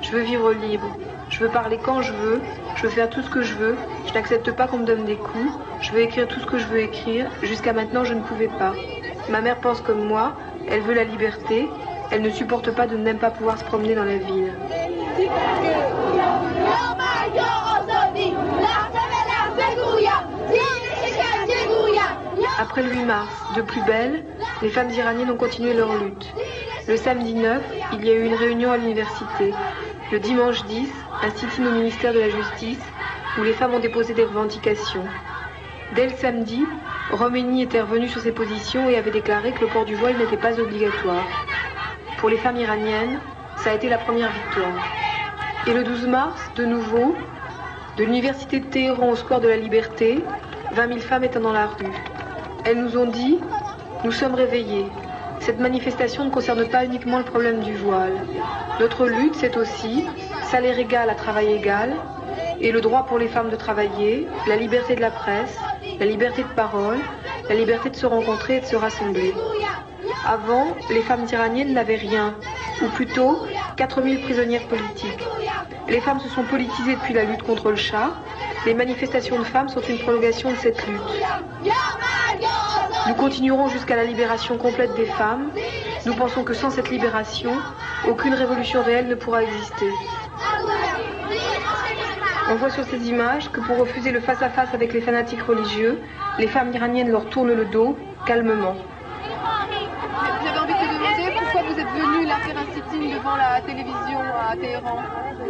Je 0.00 0.12
veux 0.12 0.22
vivre 0.22 0.52
libre, 0.52 0.96
je 1.28 1.40
veux 1.40 1.48
parler 1.48 1.76
quand 1.82 2.02
je 2.02 2.12
veux, 2.12 2.40
je 2.76 2.82
veux 2.84 2.88
faire 2.88 3.10
tout 3.10 3.20
ce 3.20 3.28
que 3.30 3.42
je 3.42 3.54
veux, 3.54 3.76
je 4.06 4.14
n'accepte 4.14 4.52
pas 4.52 4.68
qu'on 4.68 4.78
me 4.78 4.86
donne 4.86 5.04
des 5.04 5.16
coups, 5.16 5.52
je 5.80 5.90
veux 5.90 6.00
écrire 6.00 6.28
tout 6.28 6.38
ce 6.38 6.46
que 6.46 6.56
je 6.56 6.66
veux 6.66 6.78
écrire, 6.78 7.26
jusqu'à 7.42 7.72
maintenant 7.72 8.04
je 8.04 8.14
ne 8.14 8.20
pouvais 8.20 8.46
pas. 8.46 8.74
Ma 9.28 9.40
mère 9.40 9.56
pense 9.56 9.80
comme 9.80 10.04
moi, 10.04 10.34
elle 10.68 10.82
veut 10.82 10.94
la 10.94 11.02
liberté, 11.02 11.68
elle 12.12 12.22
ne 12.22 12.30
supporte 12.30 12.70
pas 12.70 12.86
de 12.86 12.96
ne 12.96 13.02
même 13.02 13.18
pas 13.18 13.30
pouvoir 13.30 13.58
se 13.58 13.64
promener 13.64 13.96
dans 13.96 14.04
la 14.04 14.18
ville. 14.18 14.52
Après 22.60 22.82
le 22.82 22.90
8 22.90 23.04
mars, 23.04 23.28
de 23.56 23.62
plus 23.62 23.82
belle, 23.82 24.24
les 24.62 24.70
femmes 24.70 24.90
iraniennes 24.90 25.30
ont 25.30 25.36
continué 25.36 25.74
leur 25.74 25.92
lutte. 25.96 26.32
Le 26.88 26.96
samedi 26.96 27.34
9, 27.34 27.60
il 27.92 28.06
y 28.06 28.08
a 28.08 28.14
eu 28.14 28.24
une 28.24 28.34
réunion 28.34 28.72
à 28.72 28.78
l'université. 28.78 29.52
Le 30.10 30.18
dimanche 30.18 30.64
10, 30.64 30.88
un 31.22 31.30
sit-in 31.36 31.66
au 31.66 31.72
ministère 31.72 32.14
de 32.14 32.18
la 32.18 32.30
Justice, 32.30 32.80
où 33.38 33.42
les 33.42 33.52
femmes 33.52 33.74
ont 33.74 33.78
déposé 33.78 34.14
des 34.14 34.24
revendications. 34.24 35.04
Dès 35.94 36.06
le 36.06 36.16
samedi, 36.16 36.64
Roménie 37.12 37.60
était 37.60 37.82
revenue 37.82 38.08
sur 38.08 38.22
ses 38.22 38.32
positions 38.32 38.88
et 38.88 38.96
avait 38.96 39.10
déclaré 39.10 39.52
que 39.52 39.60
le 39.60 39.66
port 39.66 39.84
du 39.84 39.96
voile 39.96 40.16
n'était 40.16 40.38
pas 40.38 40.58
obligatoire. 40.58 41.26
Pour 42.16 42.30
les 42.30 42.38
femmes 42.38 42.56
iraniennes, 42.56 43.20
ça 43.58 43.72
a 43.72 43.74
été 43.74 43.90
la 43.90 43.98
première 43.98 44.32
victoire. 44.32 44.82
Et 45.66 45.74
le 45.74 45.84
12 45.84 46.06
mars, 46.06 46.40
de 46.56 46.64
nouveau, 46.64 47.14
de 47.98 48.04
l'université 48.04 48.60
de 48.60 48.64
Téhéran 48.64 49.10
au 49.10 49.16
square 49.16 49.42
de 49.42 49.48
la 49.48 49.58
Liberté, 49.58 50.24
20 50.72 50.88
000 50.88 51.00
femmes 51.00 51.24
étaient 51.24 51.38
dans 51.38 51.52
la 51.52 51.66
rue. 51.66 51.92
Elles 52.64 52.82
nous 52.82 52.96
ont 52.96 53.10
dit 53.10 53.40
Nous 54.04 54.12
sommes 54.12 54.34
réveillés. 54.34 54.86
Cette 55.40 55.60
manifestation 55.60 56.24
ne 56.24 56.30
concerne 56.30 56.64
pas 56.66 56.84
uniquement 56.84 57.18
le 57.18 57.24
problème 57.24 57.60
du 57.60 57.74
voile. 57.74 58.12
Notre 58.80 59.06
lutte, 59.06 59.34
c'est 59.36 59.56
aussi 59.56 60.04
salaire 60.50 60.78
égal 60.78 61.10
à 61.10 61.14
travail 61.14 61.52
égal, 61.52 61.94
et 62.60 62.72
le 62.72 62.80
droit 62.80 63.06
pour 63.06 63.18
les 63.18 63.28
femmes 63.28 63.50
de 63.50 63.56
travailler, 63.56 64.26
la 64.46 64.56
liberté 64.56 64.96
de 64.96 65.00
la 65.00 65.10
presse, 65.10 65.58
la 66.00 66.06
liberté 66.06 66.42
de 66.42 66.48
parole, 66.48 66.98
la 67.48 67.54
liberté 67.54 67.90
de 67.90 67.96
se 67.96 68.06
rencontrer 68.06 68.56
et 68.56 68.60
de 68.60 68.66
se 68.66 68.76
rassembler. 68.76 69.34
Avant, 70.26 70.66
les 70.90 71.02
femmes 71.02 71.26
iraniennes 71.30 71.72
n'avaient 71.72 71.96
rien, 71.96 72.34
ou 72.82 72.88
plutôt 72.88 73.38
4000 73.76 74.20
prisonnières 74.22 74.66
politiques. 74.66 75.26
Les 75.88 76.00
femmes 76.00 76.20
se 76.20 76.28
sont 76.28 76.42
politisées 76.42 76.96
depuis 76.96 77.14
la 77.14 77.24
lutte 77.24 77.42
contre 77.42 77.70
le 77.70 77.76
chat. 77.76 78.10
Les 78.66 78.74
manifestations 78.74 79.38
de 79.38 79.44
femmes 79.44 79.68
sont 79.68 79.80
une 79.80 79.98
prolongation 79.98 80.50
de 80.50 80.56
cette 80.56 80.86
lutte. 80.86 81.00
Nous 83.08 83.14
continuerons 83.14 83.68
jusqu'à 83.68 83.96
la 83.96 84.04
libération 84.04 84.58
complète 84.58 84.94
des 84.94 85.06
femmes. 85.06 85.50
Nous 86.04 86.14
pensons 86.14 86.44
que 86.44 86.52
sans 86.52 86.68
cette 86.68 86.90
libération, 86.90 87.52
aucune 88.06 88.34
révolution 88.34 88.82
réelle 88.82 89.08
ne 89.08 89.14
pourra 89.14 89.42
exister. 89.42 89.88
On 92.50 92.56
voit 92.56 92.68
sur 92.68 92.84
ces 92.84 93.08
images 93.08 93.50
que 93.50 93.60
pour 93.60 93.78
refuser 93.78 94.10
le 94.10 94.20
face-à-face 94.20 94.74
avec 94.74 94.92
les 94.92 95.00
fanatiques 95.00 95.42
religieux, 95.42 95.98
les 96.38 96.48
femmes 96.48 96.70
iraniennes 96.74 97.10
leur 97.10 97.30
tournent 97.30 97.54
le 97.54 97.64
dos, 97.64 97.96
calmement. 98.26 98.74
J'avais 100.44 100.58
envie 100.58 100.74
de 100.74 100.78
te 100.78 100.94
demander 100.94 101.32
pourquoi 101.38 101.62
vous 101.62 101.80
êtes 101.80 101.88
venu 101.88 102.26
là 102.26 102.36
faire 102.40 102.56
un 102.58 102.74
sitting 102.74 103.14
devant 103.14 103.36
la 103.36 103.62
télévision 103.62 104.20
à 104.50 104.54
Téhéran? 104.54 104.98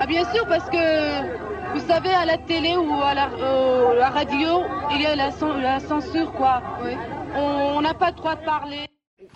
Ah 0.01 0.07
bien 0.07 0.25
sûr, 0.33 0.47
parce 0.47 0.69
que 0.71 1.48
vous 1.75 1.81
savez, 1.87 2.11
à 2.11 2.25
la 2.25 2.39
télé 2.39 2.77
ou 2.77 2.93
à 3.03 3.15
la, 3.15 3.31
euh, 3.33 3.95
la 3.95 4.11
radio, 4.11 4.63
il 4.93 5.03
y 5.03 5.07
a 5.07 5.15
la, 5.17 5.31
cen- 5.31 5.61
la 5.61 5.81
censure, 5.81 6.33
quoi. 6.33 6.63
On 7.35 7.81
n'a 7.81 7.95
pas 7.95 8.11
le 8.11 8.17
droit 8.17 8.37
de 8.37 8.45
parler. 8.45 8.87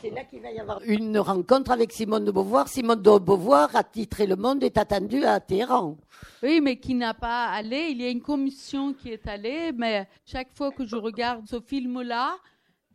C'est 0.00 0.10
là 0.10 0.24
qu'il 0.24 0.40
va 0.40 0.50
y 0.50 0.58
avoir 0.58 0.80
une 0.84 1.18
rencontre 1.18 1.70
avec 1.70 1.92
Simone 1.92 2.24
de 2.24 2.30
Beauvoir. 2.32 2.66
Simone 2.66 3.00
de 3.02 3.18
Beauvoir 3.18 3.68
a 3.76 3.84
titré 3.84 4.26
Le 4.26 4.36
Monde 4.36 4.64
est 4.64 4.76
attendu 4.78 5.24
à 5.24 5.38
Téhéran. 5.38 5.96
Oui, 6.42 6.60
mais 6.60 6.76
qui 6.76 6.94
n'a 6.94 7.14
pas 7.14 7.46
allé. 7.46 7.88
Il 7.90 8.00
y 8.00 8.06
a 8.06 8.08
une 8.08 8.22
commission 8.22 8.94
qui 8.94 9.10
est 9.10 9.26
allée, 9.28 9.70
mais 9.76 10.08
chaque 10.24 10.52
fois 10.54 10.72
que 10.72 10.84
je 10.84 10.96
regarde 10.96 11.46
ce 11.48 11.60
film-là, 11.60 12.34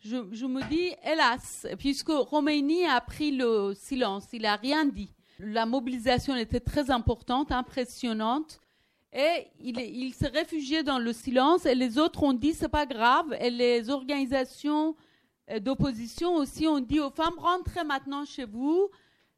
je, 0.04 0.18
je 0.32 0.46
me 0.46 0.62
dis, 0.70 0.92
hélas, 1.06 1.66
puisque 1.78 2.10
Roménie 2.10 2.86
a 2.86 3.00
pris 3.00 3.32
le 3.32 3.74
silence, 3.76 4.26
il 4.34 4.42
n'a 4.42 4.56
rien 4.56 4.84
dit. 4.86 5.14
La 5.40 5.66
mobilisation 5.66 6.36
était 6.36 6.60
très 6.60 6.90
importante, 6.92 7.52
impressionnante. 7.52 8.60
Et 9.18 9.48
il, 9.60 9.80
il 9.80 10.14
réfugié 10.28 10.84
dans 10.84 11.00
le 11.00 11.12
silence 11.12 11.66
et 11.66 11.74
les 11.74 11.98
autres 11.98 12.22
ont 12.22 12.34
dit 12.34 12.54
c'est 12.54 12.70
pas 12.70 12.86
grave. 12.86 13.36
Et 13.42 13.50
les 13.50 13.90
organisations 13.90 14.96
euh, 15.50 15.60
d'opposition 15.60 16.36
aussi 16.36 16.68
ont 16.68 16.80
dit 16.80 17.00
aux 17.00 17.10
femmes 17.10 17.40
rentrez 17.40 17.84
maintenant 17.84 18.26
chez 18.26 18.46
vous. 18.46 18.90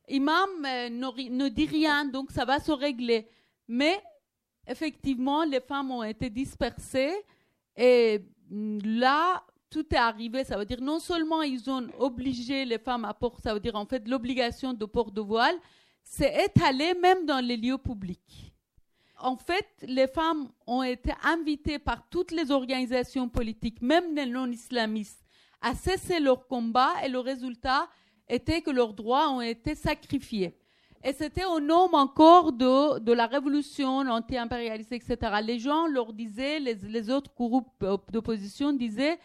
Imam 0.09 0.49
euh, 0.65 0.89
ne 0.89 1.47
dit 1.47 1.65
rien 1.65 2.03
donc 2.03 2.29
ça 2.31 2.43
va 2.43 2.59
se 2.59 2.73
régler. 2.73 3.29
Mais 3.69 4.03
effectivement 4.67 5.45
les 5.45 5.61
femmes 5.61 5.91
ont 5.91 6.03
été 6.03 6.29
dispersées 6.29 7.15
et 7.77 8.19
mm, 8.49 8.79
là 8.83 9.41
tout 9.69 9.85
est 9.95 9.97
arrivé. 9.97 10.43
Ça 10.43 10.57
veut 10.57 10.65
dire 10.65 10.81
non 10.81 10.99
seulement 10.99 11.41
ils 11.41 11.69
ont 11.69 11.87
obligé 11.99 12.65
les 12.65 12.79
femmes 12.79 13.05
à 13.05 13.13
porter 13.13 13.43
ça 13.43 13.53
veut 13.53 13.61
dire 13.61 13.77
en 13.77 13.85
fait 13.85 14.05
l'obligation 14.09 14.73
de 14.73 14.83
port 14.83 15.11
de 15.11 15.21
voile 15.21 15.55
c'est 16.03 16.43
étalé 16.43 16.95
même 16.95 17.25
dans 17.25 17.39
les 17.39 17.55
lieux 17.55 17.77
publics 17.77 18.48
en 19.21 19.35
fait, 19.37 19.67
les 19.83 20.07
femmes 20.07 20.49
ont 20.67 20.83
été 20.83 21.11
invitées 21.23 21.79
par 21.79 22.07
toutes 22.09 22.31
les 22.31 22.51
organisations 22.51 23.27
politiques, 23.29 23.81
même 23.81 24.15
les 24.15 24.25
non-islamistes, 24.25 25.23
à 25.61 25.75
cesser 25.75 26.19
leur 26.19 26.47
combat 26.47 26.93
et 27.03 27.09
le 27.09 27.19
résultat 27.19 27.87
était 28.27 28.61
que 28.61 28.71
leurs 28.71 28.93
droits 28.93 29.29
ont 29.29 29.41
été 29.41 29.75
sacrifiés. 29.75 30.57
Et 31.03 31.13
c'était 31.13 31.45
au 31.45 31.59
nom 31.59 31.89
encore 31.93 32.51
de, 32.51 32.99
de 32.99 33.13
la 33.13 33.25
révolution 33.25 33.99
anti-impérialiste, 33.99 34.91
etc. 34.91 35.17
Les 35.43 35.59
gens 35.59 35.87
leur 35.87 36.11
disaient, 36.13 36.59
les, 36.59 37.09
autres 37.09 37.31
groupes 37.35 37.85
d'opposition 38.11 38.73
disaient, 38.73 39.17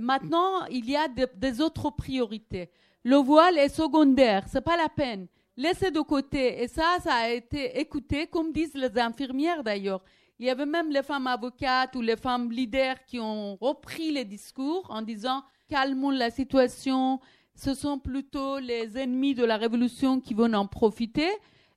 maintenant, 0.00 0.64
il 0.70 0.88
y 0.88 0.96
a 0.96 1.08
de- 1.08 1.28
des 1.36 1.60
autres 1.60 1.90
priorités. 1.90 2.70
Le 3.02 3.16
voile 3.16 3.58
est 3.58 3.68
secondaire, 3.68 4.44
c'est 4.48 4.60
pas 4.60 4.76
la 4.76 4.88
peine. 4.88 5.26
Laissez 5.56 5.90
de 5.90 6.00
côté. 6.00 6.62
Et 6.62 6.68
ça, 6.68 6.98
ça 7.02 7.14
a 7.14 7.30
été 7.30 7.78
écouté, 7.80 8.26
comme 8.26 8.52
disent 8.52 8.74
les 8.74 8.98
infirmières 8.98 9.64
d'ailleurs. 9.64 10.02
Il 10.38 10.46
y 10.46 10.50
avait 10.50 10.66
même 10.66 10.90
les 10.90 11.02
femmes 11.02 11.26
avocates 11.26 11.96
ou 11.96 12.02
les 12.02 12.16
femmes 12.16 12.52
leaders 12.52 13.02
qui 13.06 13.18
ont 13.18 13.56
repris 13.56 14.10
les 14.10 14.26
discours 14.26 14.86
en 14.90 15.00
disant 15.00 15.42
calmons 15.68 16.10
la 16.10 16.30
situation, 16.30 17.20
ce 17.54 17.72
sont 17.72 17.98
plutôt 17.98 18.58
les 18.58 18.98
ennemis 18.98 19.34
de 19.34 19.44
la 19.44 19.56
révolution 19.56 20.20
qui 20.20 20.34
vont 20.34 20.52
en 20.52 20.66
profiter. 20.66 21.30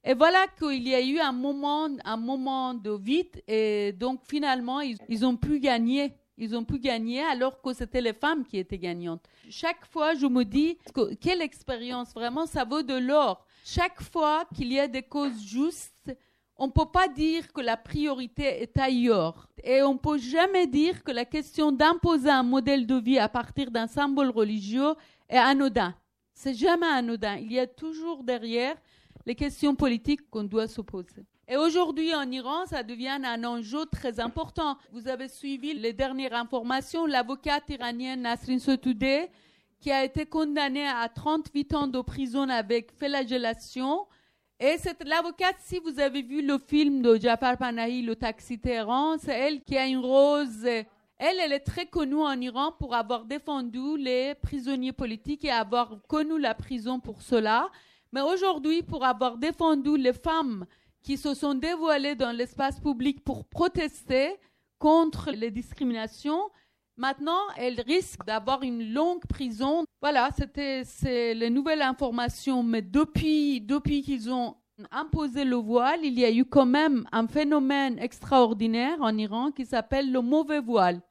Et 0.04 0.14
voilà 0.14 0.46
qu'il 0.58 0.88
y 0.88 0.94
a 0.94 1.02
eu 1.02 1.20
un 1.20 1.32
moment, 1.32 1.88
un 2.04 2.18
moment 2.18 2.74
de 2.74 2.92
vide 2.92 3.42
et 3.48 3.94
donc 3.94 4.22
finalement 4.28 4.82
ils, 4.82 5.26
ont 5.26 5.38
pu 5.38 5.60
gagner. 5.60 6.14
Ils 6.38 6.56
ont 6.56 6.64
pu 6.64 6.80
gagner 6.80 7.22
alors 7.22 7.62
que 7.62 7.74
c'était 7.74 8.00
les 8.02 8.14
femmes 8.14 8.46
qui 8.46 8.58
étaient 8.58 8.78
gagnantes. 8.78 9.26
Chaque 9.50 9.86
fois, 9.86 10.16
je 10.16 10.26
me 10.26 10.44
dis 10.46 10.78
que, 10.94 11.14
quelle 11.16 11.42
expérience 11.42 12.14
vraiment, 12.14 12.46
ça 12.46 12.64
vaut 12.64 12.82
de 12.82 12.94
l'or. 12.94 13.46
Chaque 13.64 14.02
fois 14.02 14.46
qu'il 14.54 14.72
y 14.72 14.80
a 14.80 14.88
des 14.88 15.04
causes 15.04 15.42
justes, 15.42 16.16
on 16.58 16.68
ne 16.68 16.72
peut 16.72 16.92
pas 16.92 17.08
dire 17.08 17.52
que 17.54 17.62
la 17.62 17.78
priorité 17.78 18.44
est 18.44 18.78
ailleurs. 18.78 19.48
Et 19.64 19.82
on 19.82 19.94
ne 19.94 20.00
peut 20.00 20.18
jamais 20.18 20.68
dire 20.68 21.04
que 21.04 21.12
la 21.12 21.26
question 21.26 21.72
d'imposer 21.72 22.30
un 22.30 22.44
modèle 22.44 22.86
de 22.86 22.96
vie 22.96 23.18
à 23.20 23.30
partir 23.30 23.72
d'un 23.72 23.88
symbole 23.88 24.30
religieux 24.30 24.94
est 25.30 25.38
anodin. 25.38 25.96
C'est 26.34 26.54
jamais 26.54 26.88
anodin. 26.88 27.38
Il 27.38 27.52
y 27.52 27.60
a 27.60 27.68
toujours 27.68 28.24
derrière 28.24 28.76
les 29.26 29.36
questions 29.36 29.76
politiques 29.76 30.30
qu'on 30.30 30.44
doit 30.44 30.68
se 30.68 30.82
poser. 30.82 31.26
Et 31.48 31.58
aujourd'hui, 31.58 32.14
en 32.14 32.30
Iran, 32.30 32.66
ça 32.68 32.84
devient 32.84 33.18
un 33.24 33.44
enjeu 33.44 33.86
très 33.86 34.20
important. 34.20 34.78
Vous 34.92 35.08
avez 35.08 35.28
suivi 35.28 35.74
les 35.74 35.94
dernières 35.94 36.34
informations. 36.34 37.06
L'avocate 37.06 37.70
iranienne 37.70 38.22
Nasrin 38.22 38.60
Sotoudeh, 38.60 39.30
qui 39.80 39.92
a 39.92 40.04
été 40.04 40.26
condamnée 40.26 40.88
à 40.88 41.08
38 41.10 41.74
ans 41.74 41.88
de 41.88 42.02
prison 42.02 42.50
avec 42.50 42.92
flagellation. 42.92 44.06
Et 44.60 44.76
c'est 44.78 45.04
l'avocate, 45.06 45.56
si 45.60 45.80
vous 45.80 46.00
avez 46.00 46.22
vu 46.22 46.42
le 46.46 46.58
film 46.58 47.02
de 47.02 47.16
Jafar 47.16 47.58
Panahi, 47.58 48.02
Le 48.02 48.16
Taxi 48.16 48.60
Téhéran, 48.60 49.18
c'est 49.18 49.32
elle 49.32 49.64
qui 49.64 49.78
a 49.78 49.88
une 49.88 50.00
rose. 50.00 50.66
Elle, 50.66 51.40
elle 51.40 51.54
est 51.54 51.60
très 51.60 51.86
connue 51.86 52.22
en 52.22 52.40
Iran 52.40 52.74
pour 52.78 52.94
avoir 52.94 53.26
défendu 53.26 53.98
les 53.98 54.36
prisonniers 54.36 54.92
politiques 54.92 55.46
et 55.46 55.52
avoir 55.52 56.02
connu 56.08 56.40
la 56.40 56.56
prison 56.56 57.00
pour 57.00 57.22
cela. 57.22 57.70
Mais 58.12 58.22
aujourd'hui, 58.22 58.84
pour 58.84 59.06
avoir 59.06 59.38
défendu 59.38 59.98
les 59.98 60.14
femmes 60.14 60.66
qui 61.02 61.18
se 61.18 61.34
sont 61.34 61.54
dévoilées 61.54 62.16
dans 62.16 62.32
l'espace 62.32 62.80
public 62.80 63.24
pour 63.24 63.46
protester 63.46 64.36
contre 64.78 65.32
les 65.32 65.52
discriminations. 65.52 66.50
Maintenant, 67.00 67.40
elles 67.56 67.80
risquent 67.80 68.26
d'avoir 68.26 68.62
une 68.62 68.94
longue 68.94 69.26
prison. 69.26 69.86
Voilà, 70.02 70.32
c'était 70.38 70.84
c'est 70.84 71.34
les 71.34 71.50
nouvelles 71.50 71.82
informations. 71.82 72.62
Mais 72.62 72.82
depuis, 72.82 73.62
depuis 73.62 74.02
qu'ils 74.02 74.30
ont 74.30 74.58
imposé 74.92 75.46
le 75.46 75.56
voile, 75.56 76.02
il 76.04 76.20
y 76.20 76.26
a 76.26 76.32
eu 76.32 76.44
quand 76.44 76.66
même 76.66 77.06
un 77.14 77.26
phénomène 77.26 77.98
extraordinaire 78.00 78.98
en 79.00 79.18
Iran 79.18 79.52
qui 79.52 79.66
s'appelle 79.66 80.12
le 80.12 80.20
mauvais 80.22 80.60
voile 80.60 81.02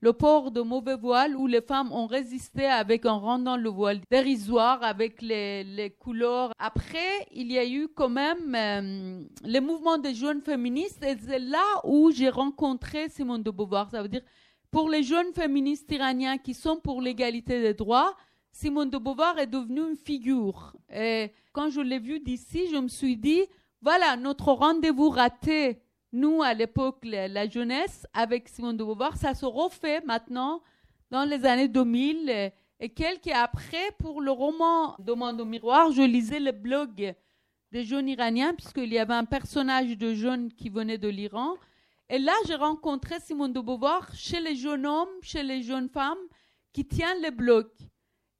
le 0.00 0.12
port 0.12 0.50
de 0.50 0.60
mauvais 0.60 0.96
voile 0.96 1.34
où 1.36 1.46
les 1.46 1.60
femmes 1.60 1.92
ont 1.92 2.06
résisté 2.06 2.66
avec 2.66 3.04
en 3.04 3.18
rendant 3.18 3.56
le 3.56 3.68
voile 3.68 4.00
dérisoire 4.10 4.82
avec 4.82 5.20
les, 5.22 5.64
les 5.64 5.90
couleurs. 5.90 6.52
Après, 6.58 7.26
il 7.32 7.50
y 7.50 7.58
a 7.58 7.66
eu 7.66 7.88
quand 7.88 8.08
même 8.08 8.54
euh, 8.54 9.22
les 9.44 9.60
mouvements 9.60 9.98
des 9.98 10.14
jeunes 10.14 10.40
féministes 10.40 11.02
et 11.04 11.16
c'est 11.26 11.40
là 11.40 11.64
où 11.84 12.10
j'ai 12.12 12.28
rencontré 12.28 13.08
Simone 13.08 13.42
de 13.42 13.50
Beauvoir. 13.50 13.90
Ça 13.90 14.02
veut 14.02 14.08
dire, 14.08 14.22
pour 14.70 14.88
les 14.88 15.02
jeunes 15.02 15.32
féministes 15.34 15.90
iraniens 15.90 16.38
qui 16.38 16.54
sont 16.54 16.76
pour 16.76 17.00
l'égalité 17.00 17.60
des 17.60 17.74
droits, 17.74 18.14
Simone 18.52 18.90
de 18.90 18.98
Beauvoir 18.98 19.38
est 19.38 19.46
devenue 19.46 19.90
une 19.90 19.96
figure. 19.96 20.74
Et 20.92 21.32
quand 21.52 21.70
je 21.70 21.80
l'ai 21.80 21.98
vue 21.98 22.20
d'ici, 22.20 22.68
je 22.70 22.76
me 22.76 22.88
suis 22.88 23.16
dit, 23.16 23.42
voilà, 23.80 24.16
notre 24.16 24.52
rendez-vous 24.52 25.10
raté 25.10 25.80
nous, 26.12 26.42
à 26.42 26.54
l'époque, 26.54 27.04
la, 27.04 27.48
jeunesse, 27.48 28.06
avec 28.14 28.48
Simone 28.48 28.76
de 28.76 28.84
Beauvoir, 28.84 29.16
ça 29.16 29.34
se 29.34 29.44
refait 29.44 30.00
maintenant 30.06 30.62
dans 31.10 31.24
les 31.24 31.44
années 31.44 31.68
2000. 31.68 32.52
Et 32.80 32.88
quelques 32.88 33.28
après, 33.28 33.92
pour 33.98 34.20
le 34.20 34.30
roman 34.30 34.96
Demande 34.98 35.40
au 35.40 35.44
miroir, 35.44 35.92
je 35.92 36.02
lisais 36.02 36.40
le 36.40 36.52
blog 36.52 37.14
des 37.72 37.84
jeunes 37.84 38.08
iraniens, 38.08 38.54
puisqu'il 38.54 38.90
y 38.90 38.98
avait 38.98 39.14
un 39.14 39.26
personnage 39.26 39.98
de 39.98 40.14
jeunes 40.14 40.50
qui 40.52 40.70
venait 40.70 40.96
de 40.96 41.08
l'Iran. 41.08 41.54
Et 42.10 42.18
là, 42.18 42.32
j'ai 42.46 42.54
rencontré 42.54 43.20
Simone 43.20 43.52
de 43.52 43.60
Beauvoir 43.60 44.14
chez 44.14 44.40
les 44.40 44.56
jeunes 44.56 44.86
hommes, 44.86 45.08
chez 45.20 45.42
les 45.42 45.62
jeunes 45.62 45.90
femmes 45.90 46.16
qui 46.72 46.86
tiennent 46.86 47.20
les 47.20 47.30
blogs. 47.30 47.68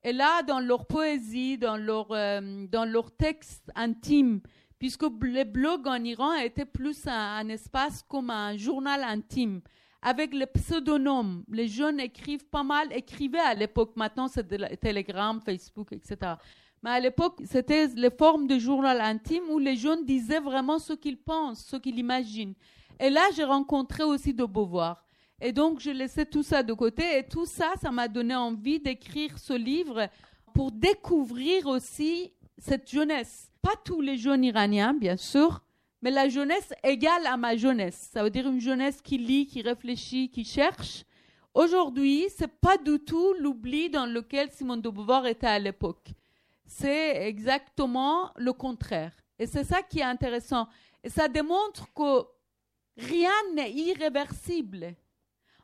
Et 0.02 0.12
là, 0.12 0.42
dans 0.42 0.60
leur 0.60 0.86
poésie, 0.86 1.58
dans 1.58 1.76
leur, 1.76 2.10
euh, 2.12 2.66
dans 2.68 2.86
leur 2.86 3.10
texte 3.14 3.70
intime, 3.74 4.40
puisque 4.78 5.04
les 5.22 5.44
blogs 5.44 5.86
en 5.86 6.02
Iran 6.02 6.34
étaient 6.34 6.64
plus 6.64 7.06
un, 7.06 7.48
espace 7.48 8.02
comme 8.08 8.30
un 8.30 8.56
journal 8.56 9.02
intime. 9.02 9.60
Avec 10.00 10.32
les 10.32 10.46
pseudonymes, 10.46 11.42
les 11.50 11.66
jeunes 11.66 11.98
écrivent 11.98 12.46
pas 12.46 12.62
mal, 12.62 12.90
écrivaient 12.92 13.38
à 13.40 13.54
l'époque, 13.54 13.96
maintenant 13.96 14.28
c'est 14.28 14.46
Telegram, 14.80 15.40
Facebook, 15.44 15.92
etc. 15.92 16.34
Mais 16.82 16.90
à 16.90 17.00
l'époque, 17.00 17.42
c'était 17.44 17.88
les 17.88 18.10
formes 18.10 18.46
de 18.46 18.58
journal 18.58 19.00
intime 19.00 19.42
où 19.50 19.58
les 19.58 19.76
jeunes 19.76 20.04
disaient 20.04 20.38
vraiment 20.38 20.78
ce 20.78 20.92
qu'ils 20.92 21.18
pensent, 21.18 21.66
ce 21.66 21.76
qu'ils 21.76 21.98
imaginent. 21.98 22.54
Et 23.00 23.10
là, 23.10 23.22
j'ai 23.34 23.44
rencontré 23.44 24.02
aussi 24.02 24.34
de 24.34 24.44
Beauvoir. 24.44 25.04
Et 25.40 25.52
donc, 25.52 25.80
je 25.80 25.90
laissais 25.90 26.26
tout 26.26 26.42
ça 26.42 26.62
de 26.62 26.72
côté. 26.72 27.18
Et 27.18 27.26
tout 27.26 27.46
ça, 27.46 27.72
ça 27.80 27.90
m'a 27.90 28.08
donné 28.08 28.34
envie 28.34 28.80
d'écrire 28.80 29.38
ce 29.38 29.52
livre 29.52 30.08
pour 30.54 30.72
découvrir 30.72 31.66
aussi 31.66 32.32
cette 32.58 32.90
jeunesse 32.90 33.48
pas 33.62 33.74
tous 33.84 34.00
les 34.00 34.16
jeunes 34.16 34.44
iraniens, 34.44 34.94
bien 34.94 35.16
sûr, 35.16 35.62
mais 36.02 36.10
la 36.10 36.28
jeunesse 36.28 36.72
égale 36.82 37.26
à 37.26 37.36
ma 37.36 37.56
jeunesse. 37.56 38.08
Ça 38.12 38.22
veut 38.22 38.30
dire 38.30 38.48
une 38.48 38.60
jeunesse 38.60 39.02
qui 39.02 39.18
lit, 39.18 39.46
qui 39.46 39.62
réfléchit, 39.62 40.30
qui 40.30 40.44
cherche. 40.44 41.04
Aujourd'hui, 41.54 42.26
c'est 42.36 42.60
pas 42.60 42.78
du 42.78 42.98
tout 43.00 43.34
l'oubli 43.40 43.90
dans 43.90 44.06
lequel 44.06 44.50
Simone 44.50 44.80
de 44.80 44.88
Beauvoir 44.88 45.26
était 45.26 45.46
à 45.46 45.58
l'époque. 45.58 46.12
C'est 46.66 47.26
exactement 47.26 48.30
le 48.36 48.52
contraire. 48.52 49.12
Et 49.38 49.46
c'est 49.46 49.64
ça 49.64 49.82
qui 49.82 50.00
est 50.00 50.04
intéressant. 50.04 50.68
Et 51.02 51.08
ça 51.08 51.28
démontre 51.28 51.92
que 51.94 52.24
rien 52.98 53.30
n'est 53.54 53.72
irréversible. 53.72 54.94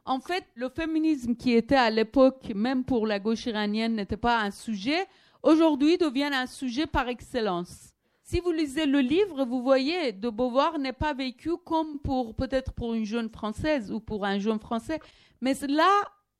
En 0.07 0.21
fait, 0.21 0.45
le 0.55 0.69
féminisme 0.69 1.35
qui 1.35 1.53
était 1.53 1.75
à 1.75 1.91
l'époque, 1.91 2.53
même 2.55 2.85
pour 2.85 3.07
la 3.07 3.19
gauche 3.19 3.47
iranienne, 3.47 3.97
n'était 3.97 4.17
pas 4.17 4.41
un 4.41 4.51
sujet 4.51 5.07
aujourd'hui 5.45 5.99
devient 5.99 6.31
un 6.33 6.47
sujet 6.47 6.87
par 6.87 7.09
excellence. 7.09 7.91
Si 8.23 8.41
vous 8.41 8.51
lisez 8.51 8.87
le 8.87 9.01
livre, 9.01 9.45
vous 9.45 9.63
voyez, 9.63 10.13
de 10.13 10.31
Beauvoir 10.31 10.79
n'est 10.79 10.95
pas 10.95 11.13
vécu 11.13 11.51
comme 11.65 11.99
pour 11.99 12.35
peut-être 12.35 12.73
pour 12.73 12.95
une 12.95 13.05
jeune 13.05 13.29
française 13.29 13.93
ou 13.93 14.01
pour 14.01 14.25
un 14.25 14.39
jeune 14.39 14.59
français, 14.59 14.99
mais 15.43 15.55
là, 15.69 15.91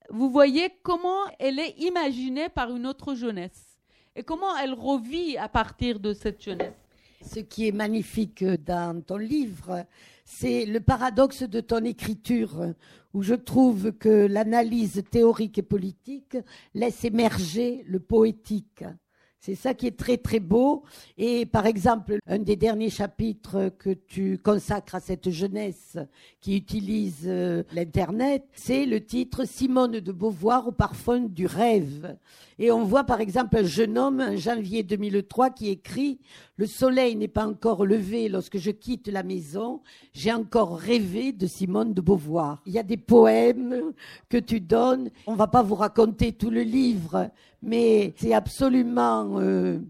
vous 0.09 0.31
voyez 0.31 0.71
comment 0.83 1.21
elle 1.39 1.59
est 1.59 1.75
imaginée 1.79 2.49
par 2.49 2.75
une 2.75 2.87
autre 2.87 3.15
jeunesse 3.15 3.79
et 4.17 4.23
comment 4.23 4.57
elle 4.57 4.73
revit 4.73 5.37
à 5.37 5.49
partir 5.49 6.01
de 6.01 6.15
cette 6.15 6.43
jeunesse. 6.43 6.73
Ce 7.21 7.41
qui 7.41 7.69
est 7.69 7.73
magnifique 7.73 8.45
dans 8.45 9.03
ton 9.03 9.19
livre, 9.19 9.85
c'est 10.25 10.65
le 10.65 10.81
paradoxe 10.81 11.43
de 11.43 11.61
ton 11.61 11.85
écriture, 11.85 12.75
où 13.13 13.23
je 13.23 13.35
trouve 13.35 13.93
que 13.93 14.27
l'analyse 14.27 15.03
théorique 15.11 15.59
et 15.59 15.63
politique 15.63 16.37
laisse 16.75 17.05
émerger 17.05 17.85
le 17.87 18.01
poétique. 18.01 18.85
C'est 19.45 19.57
ça 19.57 19.75
qui 19.75 19.87
est 19.87 19.99
très 19.99 20.17
très 20.17 20.41
beau. 20.41 20.85
Et 21.19 21.45
par 21.45 21.67
exemple, 21.67 22.17
un 22.27 22.39
des 22.39 22.57
derniers 22.57 22.89
chapitres 22.89 23.71
que 23.79 23.91
tu 23.91 24.39
consacres 24.39 24.95
à 24.95 25.01
cette 25.01 25.29
jeunesse 25.29 25.99
qui 26.41 26.57
utilise 26.57 27.25
euh, 27.27 27.63
l'Internet, 27.75 28.47
c'est 28.55 28.87
le 28.87 29.05
titre 29.05 29.45
Simone 29.45 30.01
de 30.01 30.13
Beauvoir 30.13 30.69
au 30.69 30.73
parfum 30.73 31.21
du 31.21 31.45
rêve. 31.45 32.17
Et 32.59 32.71
on 32.71 32.85
voit 32.85 33.05
par 33.05 33.21
exemple 33.21 33.59
un 33.59 33.65
jeune 33.65 33.99
homme, 33.99 34.23
en 34.23 34.35
janvier 34.35 34.83
2003, 34.83 35.51
qui 35.51 35.69
écrit 35.69 36.21
Le 36.57 36.67
soleil 36.69 37.17
n'est 37.17 37.27
pas 37.27 37.49
encore 37.49 37.85
levé 37.85 38.29
lorsque 38.29 38.59
je 38.59 38.71
quitte 38.71 39.09
la 39.09 39.25
maison, 39.25 39.81
j'ai 40.13 40.33
encore 40.33 40.79
rêvé 40.79 41.33
de 41.33 41.49
Simone 41.49 41.93
de 41.95 42.01
Beauvoir. 42.01 42.63
Il 42.65 42.73
y 42.73 42.79
a 42.79 42.85
des 42.85 42.97
poèmes 42.97 43.93
que 44.29 44.37
tu 44.37 44.61
donnes. 44.61 45.11
On 45.27 45.35
va 45.35 45.49
pas 45.49 45.63
vous 45.63 45.75
raconter 45.75 46.31
tout 46.33 46.51
le 46.51 46.63
livre, 46.63 47.29
mais 47.61 48.15
c'est 48.19 48.35
absolument 48.35 49.41
euh, 49.41 49.81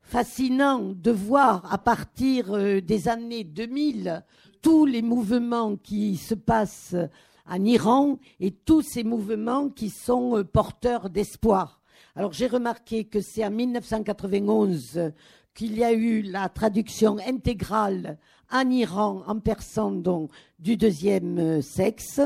fascinant 0.00 0.94
de 0.94 1.10
voir 1.10 1.70
à 1.70 1.76
partir 1.76 2.54
euh, 2.54 2.80
des 2.80 3.08
années 3.08 3.44
2000 3.44 4.24
tous 4.62 4.86
les 4.86 5.02
mouvements 5.02 5.76
qui 5.76 6.16
se 6.16 6.34
passent 6.34 6.96
en 7.46 7.62
Iran 7.66 8.18
et 8.40 8.50
tous 8.50 8.80
ces 8.80 9.04
mouvements 9.04 9.68
qui 9.68 9.90
sont 9.90 10.38
euh, 10.38 10.42
porteurs 10.42 11.10
d'espoir. 11.10 11.82
Alors 12.16 12.32
j'ai 12.32 12.46
remarqué 12.46 13.04
que 13.04 13.20
c'est 13.20 13.44
en 13.44 13.50
1991 13.50 15.12
qu'il 15.58 15.76
y 15.76 15.82
a 15.82 15.92
eu 15.92 16.22
la 16.22 16.48
traduction 16.48 17.16
intégrale 17.18 18.16
en 18.48 18.70
Iran, 18.70 19.24
en 19.26 19.40
persan 19.40 19.90
donc, 19.90 20.30
du 20.60 20.76
deuxième 20.76 21.38
euh, 21.40 21.62
sexe, 21.62 22.20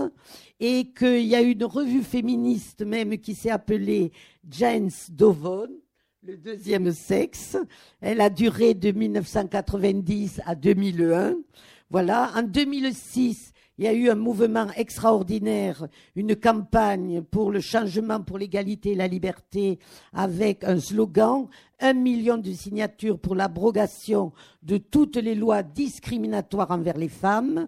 et 0.61 0.93
qu'il 0.93 1.25
y 1.25 1.35
a 1.35 1.41
eu 1.41 1.53
une 1.53 1.65
revue 1.65 2.03
féministe 2.03 2.85
même 2.85 3.17
qui 3.17 3.35
s'est 3.35 3.51
appelée 3.51 4.13
Jens 4.51 5.11
Dovon, 5.11 5.71
le 6.23 6.37
deuxième 6.37 6.93
sexe. 6.93 7.57
Elle 8.03 8.21
a 8.21 8.29
duré 8.29 8.75
de 8.75 8.91
1990 8.91 10.43
à 10.45 10.55
2001. 10.55 11.37
Voilà. 11.89 12.33
En 12.37 12.43
2006, 12.43 13.55
il 13.79 13.85
y 13.85 13.89
a 13.89 13.93
eu 13.93 14.11
un 14.11 14.15
mouvement 14.15 14.67
extraordinaire, 14.77 15.87
une 16.15 16.37
campagne 16.37 17.23
pour 17.23 17.51
le 17.51 17.61
changement, 17.61 18.21
pour 18.21 18.39
l'égalité 18.39 18.93
et 18.93 18.95
la 18.95 19.09
liberté, 19.09 19.79
avec 20.13 20.63
un 20.65 20.79
slogan, 20.79 21.47
un 21.81 21.95
million 21.95 22.37
de 22.37 22.53
signatures 22.53 23.19
pour 23.19 23.35
l'abrogation 23.35 24.33
de 24.63 24.77
toutes 24.77 25.17
les 25.17 25.35
lois 25.35 25.63
discriminatoires 25.63 26.71
envers 26.71 26.99
les 26.99 27.09
femmes. 27.09 27.67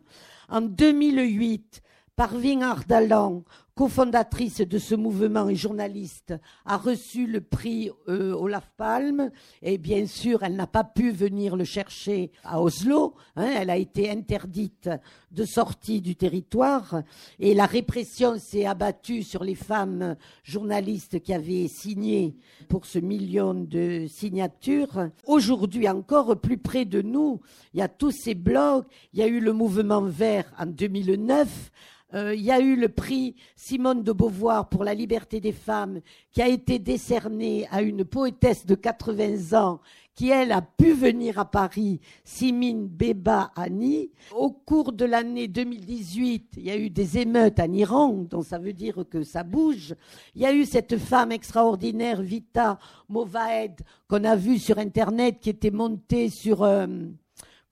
En 0.48 0.61
2008, 0.61 1.82
Parvin 2.16 2.61
Ardalan 2.61 3.42
cofondatrice 3.75 4.61
de 4.61 4.79
ce 4.79 4.95
mouvement 4.95 5.49
et 5.49 5.57
journaliste, 5.57 6.35
a 6.64 6.77
reçu 6.77 7.27
le 7.27 7.41
prix 7.41 7.91
euh, 8.09 8.33
Olaf 8.33 8.70
Palme. 8.77 9.31
Et 9.62 9.79
bien 9.79 10.07
sûr, 10.07 10.45
elle 10.45 10.55
n'a 10.55 10.68
pas 10.68 10.85
pu 10.85 11.11
venir 11.11 11.57
le 11.57 11.64
chercher 11.64 12.31
à 12.45 12.61
Oslo. 12.61 13.14
Hein. 13.37 13.51
elle 13.57 13.70
a 13.70 13.77
été 13.77 14.11
interdite 14.11 14.89
de 15.33 15.45
sortie 15.45 16.01
du 16.01 16.14
territoire. 16.14 17.03
Et 17.41 17.53
la 17.53 17.66
répression 17.66 18.39
s'est 18.39 18.64
abattue 18.64 19.25
sur 19.25 19.43
les 19.43 19.57
femmes 19.57 20.16
journalistes 20.45 21.20
qui 21.20 21.35
avaient 21.35 21.68
signé 21.68 22.37
pour 22.68 22.87
ce 22.87 23.01
million 23.01 23.55
de 23.55 24.07
signatures. 24.09 25.09
Aujourd'hui 25.27 25.89
encore, 25.89 26.41
plus 26.41 26.59
près 26.59 26.85
de 26.85 27.03
nous, 27.03 27.41
il 27.72 27.81
y 27.81 27.83
a 27.83 27.89
tous 27.89 28.12
ces 28.12 28.37
blogs. 28.37 28.85
Il 29.12 29.18
y 29.18 29.22
a 29.22 29.27
eu 29.27 29.41
le 29.41 29.53
mouvement 29.53 30.03
vert 30.03 30.53
en 30.59 30.66
2009 30.66 31.72
euh, 32.14 32.35
il 32.35 32.43
y 32.43 32.53
a 32.53 32.61
eu 32.61 32.77
le 32.77 32.89
prix 32.89 33.35
Simone 33.65 34.03
de 34.03 34.12
Beauvoir 34.12 34.69
pour 34.69 34.85
la 34.85 34.93
liberté 34.93 35.41
des 35.41 35.51
femmes 35.51 36.03
qui 36.33 36.43
a 36.43 36.49
été 36.49 36.79
décerné 36.79 37.67
à 37.71 37.81
une 37.81 38.05
poétesse 38.05 38.67
de 38.67 38.75
80 38.75 39.59
ans 39.59 39.81
qui, 40.15 40.29
elle, 40.29 40.53
a 40.53 40.61
pu 40.61 40.93
venir 40.93 41.39
à 41.39 41.47
Paris, 41.47 41.99
Simine 42.25 42.87
Beba 42.87 43.53
Ani. 43.57 44.11
Au 44.37 44.51
cours 44.51 44.93
de 44.93 45.07
l'année 45.07 45.49
2018, 45.49 46.57
il 46.59 46.65
y 46.65 46.71
a 46.71 46.77
eu 46.77 46.91
des 46.91 47.17
émeutes 47.17 47.59
en 47.59 47.73
Iran, 47.73 48.27
donc 48.29 48.45
ça 48.45 48.59
veut 48.59 48.75
dire 48.75 49.03
que 49.09 49.23
ça 49.23 49.43
bouge. 49.43 49.95
Il 50.35 50.43
y 50.43 50.47
a 50.47 50.53
eu 50.53 50.67
cette 50.67 50.99
femme 50.99 51.33
extraordinaire, 51.33 52.21
Vita 52.21 52.79
Movaed, 53.09 53.81
qu'on 54.09 54.25
a 54.25 54.37
vue 54.37 54.59
sur 54.59 54.79
Internet, 54.79 55.39
qui 55.41 55.49
était 55.49 55.71
montée 55.71 56.29
sur... 56.29 56.62
Euh, 56.65 56.87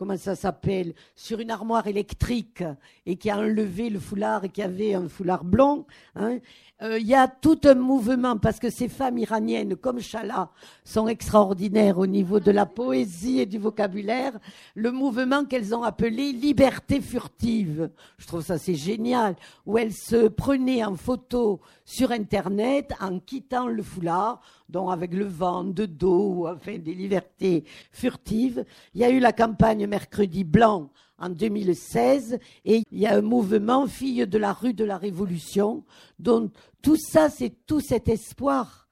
comment 0.02 0.16
ça 0.16 0.34
s'appelle, 0.34 0.94
sur 1.14 1.38
une 1.38 1.52
armoire 1.52 1.86
électrique 1.86 2.64
et 3.06 3.14
qui 3.14 3.30
a 3.30 3.38
enlevé 3.38 3.88
le 3.88 4.00
foulard 4.00 4.42
et 4.42 4.48
qui 4.48 4.60
avait 4.60 4.94
un 4.94 5.08
foulard 5.08 5.44
blanc. 5.44 5.86
Hein. 6.16 6.40
Euh, 6.82 6.98
il 6.98 7.06
y 7.06 7.14
a 7.14 7.28
tout 7.28 7.60
un 7.64 7.76
mouvement 7.76 8.36
parce 8.36 8.58
que 8.58 8.68
ces 8.68 8.88
femmes 8.88 9.18
iraniennes 9.18 9.76
comme 9.76 10.00
Chala 10.00 10.50
sont 10.84 11.06
extraordinaires 11.06 11.98
au 11.98 12.08
niveau 12.08 12.40
de 12.40 12.50
la 12.50 12.66
poésie 12.66 13.38
et 13.38 13.46
du 13.46 13.58
vocabulaire. 13.58 14.32
Le 14.74 14.90
mouvement 14.90 15.44
qu'elles 15.44 15.76
ont 15.76 15.84
appelé 15.84 16.32
liberté 16.32 17.00
furtive. 17.00 17.90
Je 18.18 18.26
trouve 18.26 18.42
ça 18.42 18.58
c'est 18.58 18.74
génial 18.74 19.36
où 19.64 19.78
elles 19.78 19.92
se 19.92 20.26
prenaient 20.26 20.84
en 20.84 20.96
photo 20.96 21.60
sur 21.84 22.10
internet 22.10 22.92
en 23.00 23.20
quittant 23.20 23.68
le 23.68 23.82
foulard 23.82 24.40
donc 24.68 24.90
avec 24.90 25.12
le 25.12 25.26
vent 25.26 25.64
de 25.64 25.86
dos, 25.86 26.48
enfin 26.48 26.78
des 26.78 26.94
libertés 26.94 27.64
furtives. 27.92 28.64
Il 28.94 29.02
y 29.02 29.04
a 29.04 29.10
eu 29.10 29.20
la 29.20 29.32
campagne 29.32 29.86
Mercredi 29.86 30.44
Blanc 30.44 30.90
en 31.22 31.30
2016 31.30 32.38
et 32.64 32.82
il 32.90 32.98
y 32.98 33.06
a 33.06 33.16
un 33.16 33.22
mouvement 33.22 33.86
Filles 33.86 34.26
de 34.26 34.38
la 34.38 34.52
rue 34.52 34.74
de 34.74 34.84
la 34.84 34.98
Révolution. 34.98 35.84
Donc 36.18 36.52
tout 36.82 36.96
ça, 36.96 37.30
c'est 37.30 37.54
tout 37.66 37.80
cet 37.80 38.08
espoir 38.08 38.88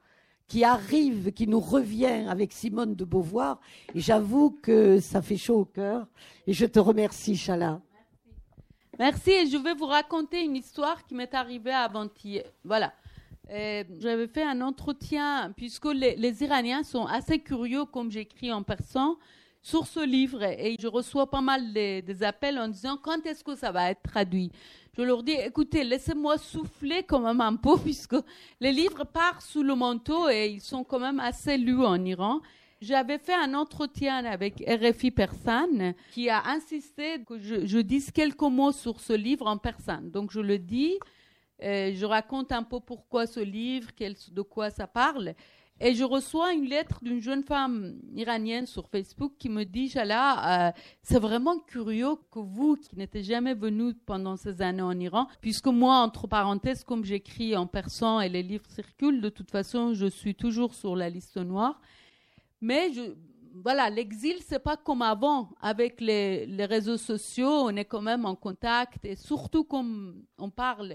qui 0.47 0.65
arrive, 0.65 1.33
qui 1.33 1.47
nous 1.47 1.61
revient 1.61 2.27
avec 2.29 2.53
Simone 2.53 2.95
de 2.95 3.05
Beauvoir. 3.05 3.61
Et 3.95 4.01
j'avoue 4.01 4.51
que 4.63 4.99
ça 4.99 5.23
fait 5.23 5.37
chaud 5.37 5.61
au 5.61 5.65
cœur. 5.65 6.07
Et 6.47 6.53
je 6.53 6.67
te 6.67 6.79
remercie, 6.81 7.37
Chala. 7.37 7.81
Merci. 8.99 9.31
Et 9.31 9.47
je 9.47 9.57
vais 9.57 9.75
vous 9.75 9.87
raconter 9.87 10.43
une 10.43 10.57
histoire 10.57 11.07
qui 11.07 11.15
m'est 11.15 11.35
arrivée 11.35 11.73
avant-hier. 11.73 12.45
Voilà. 12.65 12.93
Euh, 13.51 13.85
j'avais 13.99 14.29
fait 14.29 14.43
un 14.43 14.61
entretien, 14.61 15.53
puisque 15.57 15.87
les, 15.87 16.43
Iraniens 16.43 16.83
sont 16.83 17.07
assez 17.07 17.41
curieux, 17.41 17.85
comme 17.85 18.11
j'écris 18.11 18.53
en 18.53 18.63
persan, 18.63 19.17
sur 19.63 19.87
ce 19.87 20.05
livre. 20.05 20.43
Et 20.43 20.77
je 20.79 20.87
reçois 20.87 21.31
pas 21.31 21.41
mal 21.41 21.73
des 21.73 22.23
appels 22.23 22.59
en 22.59 22.69
disant 22.69 22.97
quand 23.01 23.25
est-ce 23.27 23.45
que 23.45 23.57
ça 23.57 23.73
va 23.73 23.91
être 23.91 24.03
traduit? 24.03 24.51
Je 24.97 25.03
leur 25.03 25.23
dis 25.23 25.33
écoutez, 25.33 25.85
laissez-moi 25.85 26.37
souffler 26.39 27.03
quand 27.05 27.21
même 27.21 27.41
un 27.41 27.57
peu, 27.57 27.79
puisque 27.85 28.17
les 28.61 28.73
livres 28.73 29.05
partent 29.05 29.43
sous 29.43 29.63
le 29.63 29.75
manteau 29.75 30.29
et 30.29 30.49
ils 30.49 30.61
sont 30.61 30.85
quand 30.85 30.99
même 30.99 31.21
assez 31.21 31.57
lus 31.57 31.85
en 31.85 32.05
Iran. 32.05 32.41
J'avais 32.81 33.19
fait 33.19 33.35
un 33.35 33.53
entretien 33.55 34.25
avec 34.25 34.65
RFI 34.67 35.11
Persane 35.11 35.95
qui 36.13 36.31
a 36.31 36.47
insisté 36.49 37.23
que 37.25 37.39
je, 37.39 37.79
dise 37.81 38.11
quelques 38.11 38.41
mots 38.41 38.73
sur 38.73 39.01
ce 39.01 39.13
livre 39.13 39.47
en 39.47 39.59
persane. 39.59 40.11
Donc 40.11 40.31
je 40.33 40.41
le 40.41 40.59
dis. 40.59 40.99
Euh, 41.63 41.93
je 41.95 42.07
raconte 42.07 42.53
un 42.53 42.63
peu 42.63 42.81
pourquoi 42.81 43.27
ce 43.27 43.41
livre, 43.41 43.89
de 43.99 44.41
quoi 44.41 44.71
ça 44.71 44.87
parle. 44.87 45.35
Et 45.83 45.95
je 45.95 46.05
reçois 46.05 46.53
une 46.53 46.67
lettre 46.67 47.03
d'une 47.03 47.23
jeune 47.23 47.43
femme 47.43 47.99
iranienne 48.15 48.67
sur 48.67 48.87
Facebook 48.89 49.33
qui 49.39 49.49
me 49.49 49.65
dit, 49.65 49.89
Jala, 49.89 50.69
euh, 50.69 50.73
c'est 51.03 51.19
vraiment 51.19 51.59
curieux 51.59 52.17
que 52.31 52.39
vous, 52.39 52.77
qui 52.77 52.97
n'êtes 52.97 53.23
jamais 53.23 53.55
venu 53.55 53.95
pendant 53.95 54.37
ces 54.37 54.61
années 54.61 54.83
en 54.83 54.99
Iran, 55.01 55.27
puisque 55.41 55.69
moi, 55.69 55.97
entre 56.01 56.27
parenthèses, 56.27 56.85
comme 56.85 57.03
j'écris 57.03 57.57
en 57.57 57.67
persan 57.67 58.21
et 58.21 58.29
les 58.29 58.43
livres 58.43 58.67
circulent, 58.69 59.23
de 59.23 59.31
toute 59.31 59.51
façon, 59.51 59.95
je 59.95 60.05
suis 60.05 60.35
toujours 60.35 60.75
sur 60.75 60.95
la 60.97 61.09
liste 61.09 61.39
noire. 61.39 61.81
Mais 62.61 62.91
voilà, 63.55 63.89
l'exil, 63.91 64.37
c'est 64.47 64.63
pas 64.63 64.77
comme 64.77 65.03
avant. 65.03 65.51
Avec 65.61 66.01
les, 66.01 66.47
réseaux 66.67 66.99
sociaux, 66.99 67.65
on 67.65 67.77
est 67.77 67.85
quand 67.85 68.03
même 68.03 68.27
en 68.27 68.35
contact 68.35 69.05
et 69.05 69.17
surtout 69.17 69.65
comme 69.65 70.25
on 70.39 70.51
parle 70.51 70.93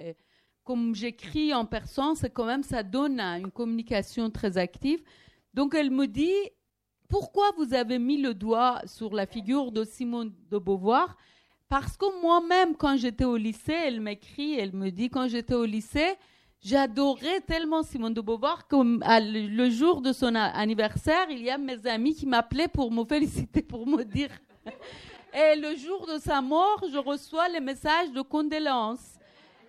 comme 0.66 0.96
j'écris 0.96 1.54
en 1.54 1.64
persan, 1.64 2.16
c'est 2.16 2.32
quand 2.32 2.46
même, 2.46 2.64
ça 2.64 2.82
donne 2.84 3.20
une 3.22 3.52
communication 3.52 4.30
très 4.32 4.58
active. 4.58 5.02
Donc 5.54 5.76
elle 5.76 5.92
me 5.92 6.08
dit, 6.08 6.34
pourquoi 7.08 7.52
vous 7.58 7.74
avez 7.74 8.00
mis 8.00 8.20
le 8.20 8.34
doigt 8.34 8.82
sur 8.86 9.14
la 9.14 9.28
figure 9.28 9.72
de 9.72 9.84
Simone 9.84 10.34
de 10.50 10.58
Beauvoir? 10.58 11.16
Parce 11.70 11.96
que 11.96 12.22
moi-même, 12.22 12.76
quand 12.76 12.98
j'étais 12.98 13.26
au 13.26 13.38
lycée, 13.38 13.76
elle 13.86 14.02
m'écrit, 14.02 14.56
elle 14.56 14.74
me 14.74 14.90
dit, 14.90 15.10
quand 15.10 15.28
j'étais 15.28 15.54
au 15.54 15.66
lycée, 15.66 16.16
j'adorais 16.62 17.42
tellement 17.42 17.84
Simone 17.84 18.14
de 18.14 18.22
Beauvoir 18.22 18.68
que 18.68 18.76
le 18.76 19.70
jour 19.70 20.02
de 20.02 20.14
son 20.14 20.34
anniversaire, 20.34 21.28
il 21.30 21.44
y 21.44 21.50
a 21.52 21.60
mes 21.60 21.86
amis 21.86 22.16
qui 22.16 22.26
m'appelaient 22.26 22.68
pour 22.68 22.92
me 22.92 23.06
féliciter, 23.08 23.62
pour 23.62 23.86
me 23.86 24.04
dire. 24.04 24.30
Et 25.32 25.60
le 25.60 25.76
jour 25.76 26.08
de 26.08 26.18
sa 26.18 26.42
mort, 26.42 26.84
je 26.92 26.98
reçois 26.98 27.50
les 27.50 27.60
messages 27.60 28.12
de 28.12 28.22
condoléances. 28.22 29.15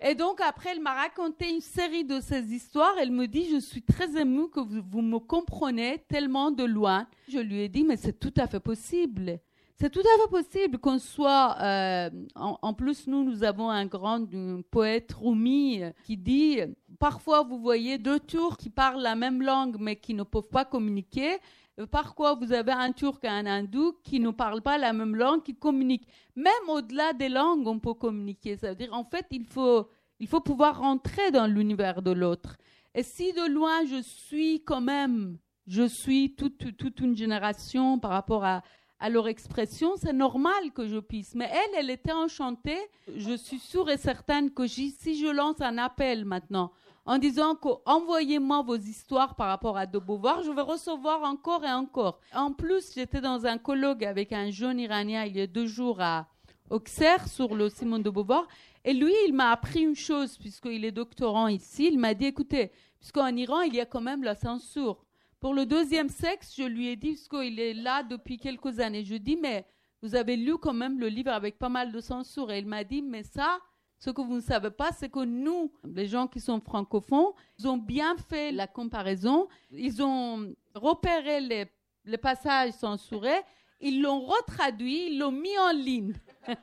Et 0.01 0.15
donc 0.15 0.41
après, 0.41 0.71
elle 0.71 0.81
m'a 0.81 0.93
raconté 0.93 1.49
une 1.49 1.61
série 1.61 2.03
de 2.03 2.19
ces 2.19 2.53
histoires. 2.53 2.95
Elle 2.99 3.11
me 3.11 3.27
dit, 3.27 3.49
je 3.51 3.59
suis 3.59 3.81
très 3.81 4.19
émue 4.19 4.49
que 4.49 4.59
vous, 4.59 5.01
me 5.01 5.19
comprenez 5.19 6.03
tellement 6.07 6.51
de 6.51 6.63
loin. 6.63 7.07
Je 7.27 7.39
lui 7.39 7.61
ai 7.61 7.69
dit, 7.69 7.83
mais 7.83 7.97
c'est 7.97 8.19
tout 8.19 8.33
à 8.37 8.47
fait 8.47 8.59
possible. 8.59 9.39
C'est 9.79 9.91
tout 9.91 10.01
à 10.01 10.21
fait 10.23 10.29
possible 10.29 10.79
qu'on 10.79 10.97
soit. 10.97 11.55
Euh, 11.61 12.09
en, 12.35 12.73
plus, 12.73 13.05
nous, 13.05 13.23
nous 13.23 13.43
avons 13.43 13.69
un 13.69 13.85
grand 13.85 14.25
poète 14.71 15.13
Rumi 15.13 15.81
qui 16.03 16.17
dit 16.17 16.59
parfois 16.99 17.43
vous 17.43 17.59
voyez 17.59 17.99
deux 17.99 18.19
Turcs 18.19 18.57
qui 18.57 18.71
parlent 18.71 19.03
la 19.03 19.15
même 19.15 19.43
langue 19.43 19.77
mais 19.79 19.95
qui 19.95 20.15
ne 20.15 20.23
peuvent 20.23 20.49
pas 20.49 20.65
communiquer. 20.65 21.37
Parfois, 21.85 22.33
vous 22.33 22.53
avez 22.53 22.71
un 22.71 22.91
Turc 22.91 23.23
et 23.23 23.27
un 23.27 23.45
Hindou 23.45 23.93
qui 24.03 24.19
ne 24.19 24.31
parlent 24.31 24.63
pas 24.63 24.79
la 24.79 24.93
même 24.93 25.15
langue, 25.15 25.43
qui 25.43 25.55
communiquent. 25.55 26.07
Même 26.35 26.53
au-delà 26.69 27.13
des 27.13 27.29
langues, 27.29 27.67
on 27.67 27.79
peut 27.79 27.93
communiquer. 27.93 28.57
Ça 28.57 28.69
veut 28.69 28.75
dire, 28.75 28.93
en 28.93 29.03
fait, 29.03 29.27
il 29.29 29.45
faut, 29.45 29.87
il 30.19 30.27
faut 30.27 30.41
pouvoir 30.41 30.79
rentrer 30.79 31.29
dans 31.29 31.45
l'univers 31.45 32.01
de 32.01 32.11
l'autre. 32.11 32.57
Et 32.95 33.03
si 33.03 33.31
de 33.31 33.47
loin, 33.47 33.85
je 33.85 34.01
suis 34.01 34.63
quand 34.63 34.81
même, 34.81 35.37
je 35.67 35.87
suis 35.87 36.35
toute, 36.35 36.75
toute 36.77 36.99
une 36.99 37.15
génération 37.15 37.99
par 37.99 38.09
rapport 38.09 38.43
à, 38.43 38.63
à 38.99 39.09
leur 39.11 39.27
expression, 39.27 39.95
c'est 39.97 40.13
normal 40.13 40.71
que 40.73 40.87
je 40.87 40.97
puisse. 40.97 41.35
Mais 41.35 41.49
elle, 41.51 41.79
elle 41.79 41.89
était 41.91 42.11
enchantée. 42.11 42.79
Je 43.15 43.37
suis 43.37 43.59
sûre 43.59 43.87
et 43.91 43.97
certaine 43.97 44.51
que 44.51 44.65
si 44.65 45.19
je 45.19 45.27
lance 45.27 45.61
un 45.61 45.77
appel 45.77 46.25
maintenant 46.25 46.71
en 47.07 47.17
disant 47.17 47.55
que 47.55 47.69
envoyez-moi 47.85 48.61
vos 48.63 48.75
histoires 48.75 49.35
par 49.35 49.47
rapport 49.47 49.77
à 49.77 49.85
De 49.85 49.97
Beauvoir, 49.97 50.43
je 50.43 50.51
vais 50.51 50.61
recevoir 50.61 51.23
encore 51.23 51.63
et 51.63 51.71
encore. 51.71 52.19
En 52.33 52.51
plus, 52.51 52.93
j'étais 52.93 53.21
dans 53.21 53.45
un 53.45 53.57
colloque 53.57 54.03
avec 54.03 54.33
un 54.33 54.51
jeune 54.51 54.79
Iranien 54.79 55.23
il 55.23 55.37
y 55.37 55.41
a 55.41 55.47
deux 55.47 55.65
jours 55.65 56.01
à 56.01 56.27
Auxerre 56.69 57.25
sur 57.29 57.55
le 57.55 57.69
Simone 57.69 58.03
de 58.03 58.09
Beauvoir. 58.09 58.45
Et 58.83 58.93
lui, 58.93 59.13
il 59.25 59.33
m'a 59.33 59.51
appris 59.51 59.83
une 59.83 59.95
chose, 59.95 60.37
puisqu'il 60.37 60.83
est 60.83 60.91
doctorant 60.91 61.47
ici. 61.47 61.87
Il 61.89 61.97
m'a 61.97 62.13
dit, 62.13 62.25
écoutez, 62.25 62.71
puisqu'en 62.99 63.33
Iran, 63.35 63.61
il 63.61 63.73
y 63.73 63.79
a 63.79 63.85
quand 63.85 64.01
même 64.01 64.23
la 64.23 64.35
censure. 64.35 65.05
Pour 65.39 65.53
le 65.53 65.65
deuxième 65.65 66.09
sexe, 66.09 66.55
je 66.57 66.63
lui 66.63 66.89
ai 66.89 66.97
dit, 66.97 67.11
puisqu'il 67.11 67.57
est 67.59 67.73
là 67.73 68.03
depuis 68.03 68.37
quelques 68.37 68.79
années, 68.79 69.05
je 69.05 69.15
dis, 69.15 69.37
mais 69.37 69.65
vous 70.01 70.15
avez 70.15 70.35
lu 70.35 70.57
quand 70.57 70.73
même 70.73 70.99
le 70.99 71.07
livre 71.07 71.31
avec 71.31 71.57
pas 71.57 71.69
mal 71.69 71.93
de 71.93 72.01
censure. 72.01 72.51
Et 72.51 72.59
il 72.59 72.65
m'a 72.65 72.83
dit, 72.83 73.01
mais 73.01 73.23
ça, 73.23 73.59
ce 73.99 74.11
que 74.11 74.21
vous 74.21 74.35
ne 74.35 74.41
savez 74.41 74.69
pas, 74.69 74.91
c'est 74.91 75.09
que 75.09 75.23
nous, 75.23 75.71
les 75.83 76.07
gens 76.07 76.27
qui 76.27 76.39
sont 76.39 76.61
francophones, 76.61 77.31
ils 77.57 77.67
ont 77.67 77.77
bien 77.77 78.15
fait 78.29 78.51
la 78.51 78.67
comparaison. 78.67 79.47
Ils 79.71 80.03
ont 80.03 80.53
repéré 80.75 81.41
les, 81.41 82.17
passages 82.17 82.73
censurés, 82.73 83.41
ils 83.81 84.01
l'ont 84.01 84.21
retraduit, 84.21 85.07
ils 85.07 85.17
l'ont 85.17 85.31
mis 85.31 85.57
en 85.57 85.71
ligne. 85.71 86.13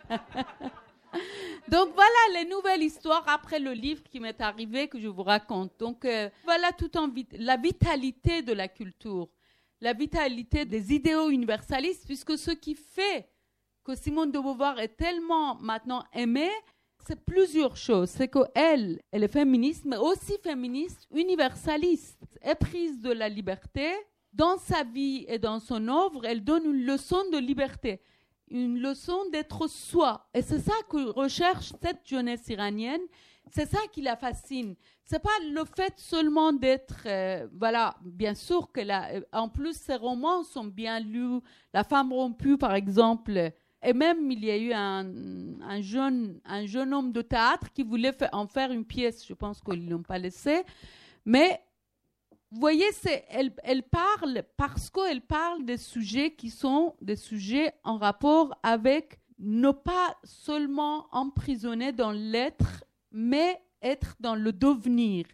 Donc 1.68 1.90
voilà 1.94 2.40
les 2.40 2.44
nouvelles 2.48 2.82
histoires 2.82 3.24
après 3.28 3.58
le 3.60 3.72
livre 3.72 4.02
qui 4.04 4.20
m'est 4.20 4.40
arrivé 4.40 4.88
que 4.88 4.98
je 5.00 5.08
vous 5.08 5.22
raconte. 5.22 5.72
Donc 5.78 6.04
euh, 6.04 6.28
voilà 6.44 6.72
tout 6.72 6.96
en 6.96 7.08
la 7.32 7.56
vitalité 7.56 8.42
de 8.42 8.52
la 8.52 8.68
culture, 8.68 9.28
la 9.80 9.92
vitalité 9.92 10.64
des 10.64 10.92
idéaux 10.92 11.30
universalistes, 11.30 12.04
puisque 12.06 12.36
ce 12.36 12.50
qui 12.50 12.74
fait 12.74 13.28
que 13.84 13.94
Simone 13.94 14.32
de 14.32 14.38
Beauvoir 14.38 14.80
est 14.80 14.96
tellement 14.96 15.56
maintenant 15.56 16.04
aimée, 16.12 16.50
c'est 17.06 17.24
plusieurs 17.24 17.76
choses. 17.76 18.10
C'est 18.10 18.28
qu'elle, 18.28 19.00
elle 19.10 19.24
est 19.24 19.28
féministe, 19.28 19.84
mais 19.84 19.96
aussi 19.96 20.34
féministe, 20.42 21.06
universaliste, 21.14 22.18
éprise 22.42 23.00
de 23.00 23.12
la 23.12 23.28
liberté. 23.28 23.90
Dans 24.32 24.58
sa 24.58 24.82
vie 24.82 25.24
et 25.28 25.38
dans 25.38 25.60
son 25.60 25.86
œuvre, 25.86 26.24
elle 26.24 26.42
donne 26.42 26.64
une 26.64 26.84
leçon 26.84 27.22
de 27.32 27.38
liberté, 27.38 28.00
une 28.48 28.80
leçon 28.80 29.18
d'être 29.30 29.68
soi. 29.68 30.28
Et 30.34 30.42
c'est 30.42 30.58
ça 30.58 30.74
que 30.90 31.10
recherche 31.10 31.72
cette 31.80 32.00
jeunesse 32.04 32.48
iranienne. 32.48 33.02
C'est 33.52 33.70
ça 33.70 33.78
qui 33.92 34.02
la 34.02 34.16
fascine. 34.16 34.74
C'est 35.04 35.22
pas 35.22 35.38
le 35.52 35.64
fait 35.64 35.94
seulement 35.98 36.52
d'être, 36.52 37.02
euh, 37.06 37.46
voilà, 37.52 37.94
bien 38.02 38.34
sûr 38.34 38.72
que 38.72 38.80
là, 38.80 39.10
euh, 39.12 39.20
en 39.32 39.48
plus 39.48 39.76
ses 39.76 39.96
romans 39.96 40.42
sont 40.42 40.64
bien 40.64 40.98
lus. 40.98 41.40
La 41.72 41.84
femme 41.84 42.12
rompue, 42.12 42.56
par 42.56 42.74
exemple, 42.74 43.52
et 43.84 43.92
même, 43.92 44.30
il 44.30 44.44
y 44.44 44.50
a 44.50 44.56
eu 44.56 44.72
un, 44.72 45.80
jeune, 45.80 46.40
un 46.44 46.64
jeune 46.66 46.94
homme 46.94 47.12
de 47.12 47.22
théâtre 47.22 47.70
qui 47.72 47.82
voulait 47.82 48.14
en 48.32 48.46
faire 48.46 48.72
une 48.72 48.84
pièce. 48.84 49.26
Je 49.26 49.34
pense 49.34 49.60
qu'ils 49.60 49.84
ne 49.84 49.90
l'ont 49.90 50.02
pas 50.02 50.18
laissé. 50.18 50.62
Mais, 51.24 51.60
vous 52.50 52.60
voyez, 52.60 52.86
elle, 53.28 53.52
elle 53.62 53.82
parle 53.82 54.42
parce 54.56 54.88
qu'elle 54.88 55.20
parle 55.20 55.64
des 55.64 55.76
sujets 55.76 56.34
qui 56.34 56.50
sont 56.50 56.94
des 57.02 57.16
sujets 57.16 57.72
en 57.84 57.98
rapport 57.98 58.58
avec 58.62 59.20
ne 59.38 59.70
pas 59.70 60.16
seulement 60.24 61.06
emprisonner 61.12 61.92
dans 61.92 62.12
l'être, 62.12 62.84
mais 63.12 63.60
être 63.82 64.16
dans 64.20 64.34
le 64.34 64.52
devenir. 64.52 65.26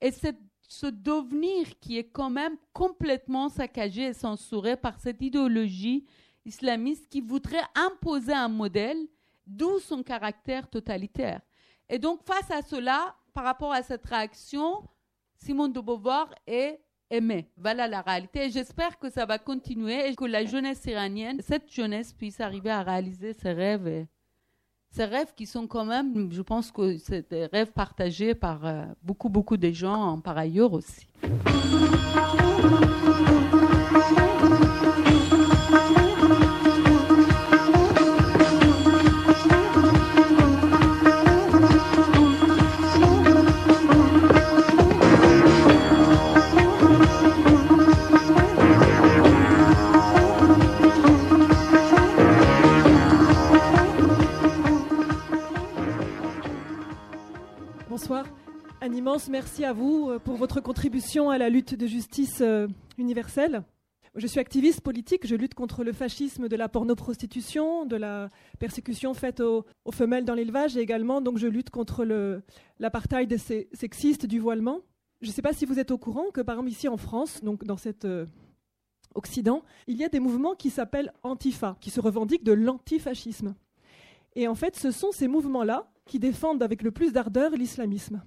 Et 0.00 0.12
c'est 0.12 0.36
ce 0.68 0.86
devenir 0.86 1.78
qui 1.80 1.98
est 1.98 2.08
quand 2.08 2.30
même 2.30 2.56
complètement 2.72 3.48
saccagé 3.48 4.04
et 4.04 4.12
censuré 4.12 4.76
par 4.76 5.00
cette 5.00 5.20
idéologie 5.20 6.04
islamiste 6.48 7.08
qui 7.08 7.20
voudrait 7.20 7.64
imposer 7.74 8.32
un 8.32 8.48
modèle, 8.48 8.98
d'où 9.46 9.78
son 9.78 10.02
caractère 10.02 10.68
totalitaire. 10.68 11.40
Et 11.88 11.98
donc, 11.98 12.20
face 12.24 12.50
à 12.50 12.62
cela, 12.62 13.14
par 13.32 13.44
rapport 13.44 13.72
à 13.72 13.82
cette 13.82 14.04
réaction, 14.04 14.82
Simone 15.36 15.72
de 15.72 15.80
Beauvoir 15.80 16.28
est 16.46 16.80
aimée. 17.10 17.48
Voilà 17.56 17.88
la 17.88 18.02
réalité. 18.02 18.50
j'espère 18.50 18.98
que 18.98 19.10
ça 19.10 19.24
va 19.24 19.38
continuer 19.38 20.08
et 20.08 20.14
que 20.14 20.24
la 20.24 20.44
jeunesse 20.44 20.84
iranienne, 20.86 21.40
cette 21.40 21.72
jeunesse 21.72 22.12
puisse 22.12 22.40
arriver 22.40 22.70
à 22.70 22.82
réaliser 22.82 23.32
ses 23.32 23.52
rêves. 23.52 24.06
ces 24.90 25.04
rêves 25.04 25.32
qui 25.36 25.46
sont 25.46 25.66
quand 25.66 25.84
même, 25.84 26.32
je 26.32 26.42
pense 26.42 26.70
que 26.70 26.98
c'est 26.98 27.30
des 27.30 27.46
rêves 27.46 27.72
partagés 27.72 28.34
par 28.34 28.66
euh, 28.66 28.84
beaucoup, 29.02 29.28
beaucoup 29.28 29.56
de 29.56 29.70
gens 29.70 30.20
par 30.20 30.36
ailleurs 30.36 30.72
aussi. 30.72 31.06
Immense 58.92 59.28
merci 59.28 59.64
à 59.64 59.72
vous 59.72 60.08
euh, 60.08 60.18
pour 60.18 60.36
votre 60.36 60.60
contribution 60.60 61.30
à 61.30 61.38
la 61.38 61.48
lutte 61.48 61.74
de 61.74 61.86
justice 61.86 62.38
euh, 62.40 62.68
universelle. 62.96 63.62
Je 64.14 64.26
suis 64.26 64.40
activiste 64.40 64.80
politique, 64.80 65.26
je 65.26 65.36
lutte 65.36 65.54
contre 65.54 65.84
le 65.84 65.92
fascisme 65.92 66.48
de 66.48 66.56
la 66.56 66.68
pornoprostitution, 66.68 67.86
de 67.86 67.96
la 67.96 68.28
persécution 68.58 69.14
faite 69.14 69.40
aux, 69.40 69.64
femelles 69.92 70.24
dans 70.24 70.34
l'élevage 70.34 70.76
et 70.76 70.80
également 70.80 71.20
donc 71.20 71.38
je 71.38 71.46
lutte 71.46 71.70
contre 71.70 72.04
l'apartheid 72.78 73.36
sexiste 73.74 74.26
du 74.26 74.38
voilement. 74.38 74.80
Je 75.20 75.28
ne 75.28 75.32
sais 75.32 75.42
pas 75.42 75.52
si 75.52 75.66
vous 75.66 75.78
êtes 75.78 75.90
au 75.90 75.98
courant 75.98 76.30
que 76.32 76.40
par 76.40 76.56
exemple 76.56 76.70
ici 76.70 76.88
en 76.88 76.96
France, 76.96 77.42
donc 77.42 77.64
dans 77.64 77.76
cet 77.76 78.04
euh, 78.04 78.26
Occident, 79.14 79.62
il 79.86 79.96
y 79.96 80.04
a 80.04 80.08
des 80.08 80.20
mouvements 80.20 80.54
qui 80.54 80.70
s'appellent 80.70 81.12
Antifa, 81.22 81.76
qui 81.80 81.90
se 81.90 82.00
revendiquent 82.00 82.44
de 82.44 82.52
l'antifascisme. 82.52 83.54
Et 84.34 84.48
en 84.48 84.54
fait, 84.54 84.76
ce 84.76 84.90
sont 84.90 85.12
ces 85.12 85.28
mouvements-là 85.28 85.90
qui 86.06 86.18
défendent 86.18 86.62
avec 86.62 86.82
le 86.82 86.90
plus 86.90 87.12
d'ardeur 87.12 87.50
l'islamisme 87.52 88.22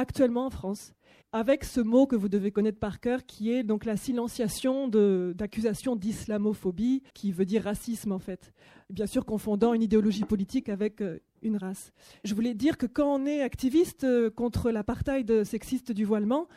actuellement 0.00 0.46
en 0.46 0.50
France, 0.50 0.94
avec 1.30 1.62
ce 1.62 1.80
mot 1.80 2.06
que 2.06 2.16
vous 2.16 2.30
devez 2.30 2.50
connaître 2.50 2.78
par 2.78 3.00
cœur, 3.00 3.26
qui 3.26 3.52
est 3.52 3.62
donc 3.62 3.84
la 3.84 3.98
silenciation 3.98 4.88
d'accusations 4.88 5.94
d'islamophobie, 5.94 7.02
qui 7.12 7.32
veut 7.32 7.44
dire 7.44 7.64
racisme 7.64 8.12
en 8.12 8.18
fait, 8.18 8.52
bien 8.88 9.06
sûr 9.06 9.26
confondant 9.26 9.74
une 9.74 9.82
idéologie 9.82 10.24
politique 10.24 10.70
avec 10.70 11.02
euh, 11.02 11.18
une 11.42 11.58
race. 11.58 11.92
Je 12.24 12.34
voulais 12.34 12.54
dire 12.54 12.78
que 12.78 12.86
quand 12.86 13.14
on 13.14 13.26
est 13.26 13.42
activiste 13.42 14.04
euh, 14.04 14.30
contre 14.30 14.70
l'apartheid 14.70 15.44
sexiste 15.44 15.92
du 15.92 16.06
voilement, 16.06 16.48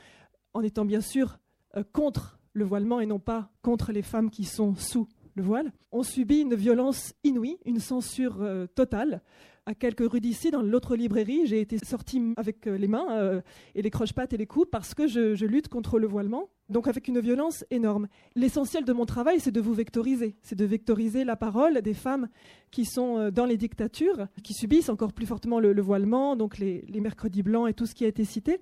en 0.54 0.62
étant 0.62 0.86
bien 0.86 1.02
sûr 1.02 1.38
euh, 1.76 1.84
contre 1.92 2.40
le 2.54 2.64
voilement 2.64 3.02
et 3.02 3.06
non 3.06 3.20
pas 3.20 3.52
contre 3.62 3.92
les 3.92 4.04
femmes 4.04 4.30
qui 4.30 4.46
sont 4.46 4.76
sous 4.76 5.10
le 5.36 5.44
voile, 5.44 5.74
on 5.92 6.04
subit 6.04 6.40
une 6.40 6.56
violence 6.56 7.14
inouïe, 7.26 7.58
une 7.66 7.80
censure 7.80 8.38
totale 8.76 9.22
à 9.66 9.74
quelques 9.74 10.10
rues 10.10 10.20
d'ici, 10.20 10.52
dans 10.52 10.62
l'autre 10.62 10.96
librairie, 10.96 11.46
j'ai 11.46 11.62
été 11.62 11.78
sortie 11.78 12.34
avec 12.36 12.68
euh, 12.68 12.78
les 12.78 12.88
mains 12.88 13.08
euh, 13.12 13.42
et 13.76 13.82
les 13.82 13.90
croche-pattes 13.90 14.34
et 14.34 14.38
les 14.38 14.46
coups 14.46 14.68
parce 14.70 14.94
que 14.94 15.08
je, 15.08 15.46
lutte 15.46 15.70
contre 15.70 16.00
le 16.00 16.08
voilement, 16.08 16.50
donc 16.70 16.88
avec 16.88 17.08
une 17.08 17.20
violence 17.20 17.64
énorme. 17.72 18.08
L'essentiel 18.36 18.84
de 18.84 18.92
mon 18.92 19.06
travail, 19.06 19.40
c'est 19.40 19.52
de 19.52 19.62
vous 19.62 19.74
vectoriser, 19.74 20.36
c'est 20.42 20.56
de 20.56 20.66
vectoriser 20.66 21.24
la 21.24 21.36
parole 21.36 21.82
des 21.82 21.94
femmes 21.94 22.28
qui 22.72 22.84
sont 22.84 23.18
euh, 23.18 23.32
dans 23.32 23.46
les 23.46 23.58
dictatures, 23.58 24.28
qui 24.44 24.54
subissent 24.54 24.90
encore 24.90 25.14
plus 25.14 25.26
fortement 25.26 25.60
le, 25.60 25.82
voilement, 25.82 26.36
donc 26.36 26.58
les, 26.58 26.84
mercredis 27.02 27.44
blancs 27.44 27.70
et 27.70 27.74
tout 27.74 27.86
ce 27.86 27.96
qui 27.96 28.06
a 28.06 28.08
été 28.08 28.26
cité. 28.26 28.60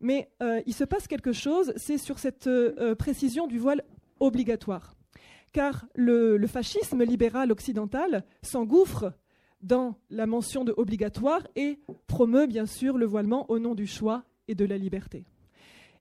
Mais 0.00 0.28
il 0.66 0.74
se 0.74 0.84
passe 0.84 1.06
quelque 1.06 1.32
chose, 1.32 1.72
c'est 1.76 1.98
sur 1.98 2.18
cette 2.18 2.50
précision 2.98 3.46
du 3.46 3.58
voile 3.58 3.82
obligatoire 4.20 4.94
car 5.52 5.86
le, 5.94 6.36
le, 6.36 6.46
fascisme 6.48 7.04
libéral 7.04 7.52
occidental 7.52 8.24
s'engouffre 8.42 9.12
dans 9.64 9.96
la 10.10 10.26
mention 10.26 10.62
de 10.62 10.74
obligatoire 10.76 11.40
et 11.56 11.80
promeut 12.06 12.46
bien 12.46 12.66
sûr 12.66 12.98
le 12.98 13.06
voilement 13.06 13.50
au 13.50 13.58
nom 13.58 13.74
du 13.74 13.86
choix 13.86 14.24
et 14.46 14.54
de 14.54 14.64
la 14.64 14.78
liberté. 14.78 15.24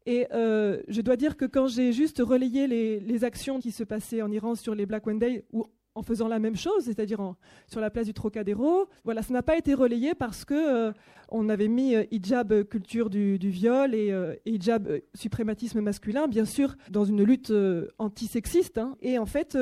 Et 0.05 0.28
euh, 0.34 0.82
je 0.89 1.01
dois 1.01 1.16
dire 1.16 1.38
que 1.38 1.45
quand 1.45 1.68
j'ai 1.68 1.93
juste 1.93 2.20
relayé 2.20 2.68
les, 2.68 3.24
actions 3.24 3.59
qui 3.59 3.72
se 3.72 3.86
passaient 3.86 4.22
en 4.22 4.30
Iran 4.32 4.55
sur 4.55 4.76
les 4.76 4.86
Black 4.86 5.07
Wednesday, 5.07 5.45
ou 5.53 5.66
en 5.95 6.03
faisant 6.03 6.27
la 6.27 6.39
même 6.39 6.55
chose, 6.55 6.85
c'est-à-dire 6.85 7.35
sur 7.67 7.79
la 7.79 7.89
place 7.89 8.05
du 8.05 8.13
Trocadéro. 8.13 8.87
Voilà, 9.03 9.21
ça 9.21 9.33
n'a 9.33 9.43
pas 9.43 9.57
été 9.57 9.73
relayé 9.73 10.13
parce 10.15 10.45
que 10.45 10.53
euh, 10.53 10.91
on 11.29 11.49
avait 11.49 11.67
mis 11.67 11.95
euh, 11.95 12.03
hijab 12.11 12.51
euh, 12.51 12.63
culture 12.63 13.09
du, 13.09 13.37
viol 13.37 13.93
et, 13.93 14.13
hijab 14.45 15.01
suprématisme 15.13 15.81
masculin, 15.81 16.27
bien 16.27 16.45
sûr, 16.45 16.75
dans 16.89 17.05
une 17.05 17.23
lutte 17.23 17.53
antisexiste. 17.97 18.77
Hein. 18.77 18.95
Et 19.01 19.17
en 19.17 19.25
fait, 19.25 19.57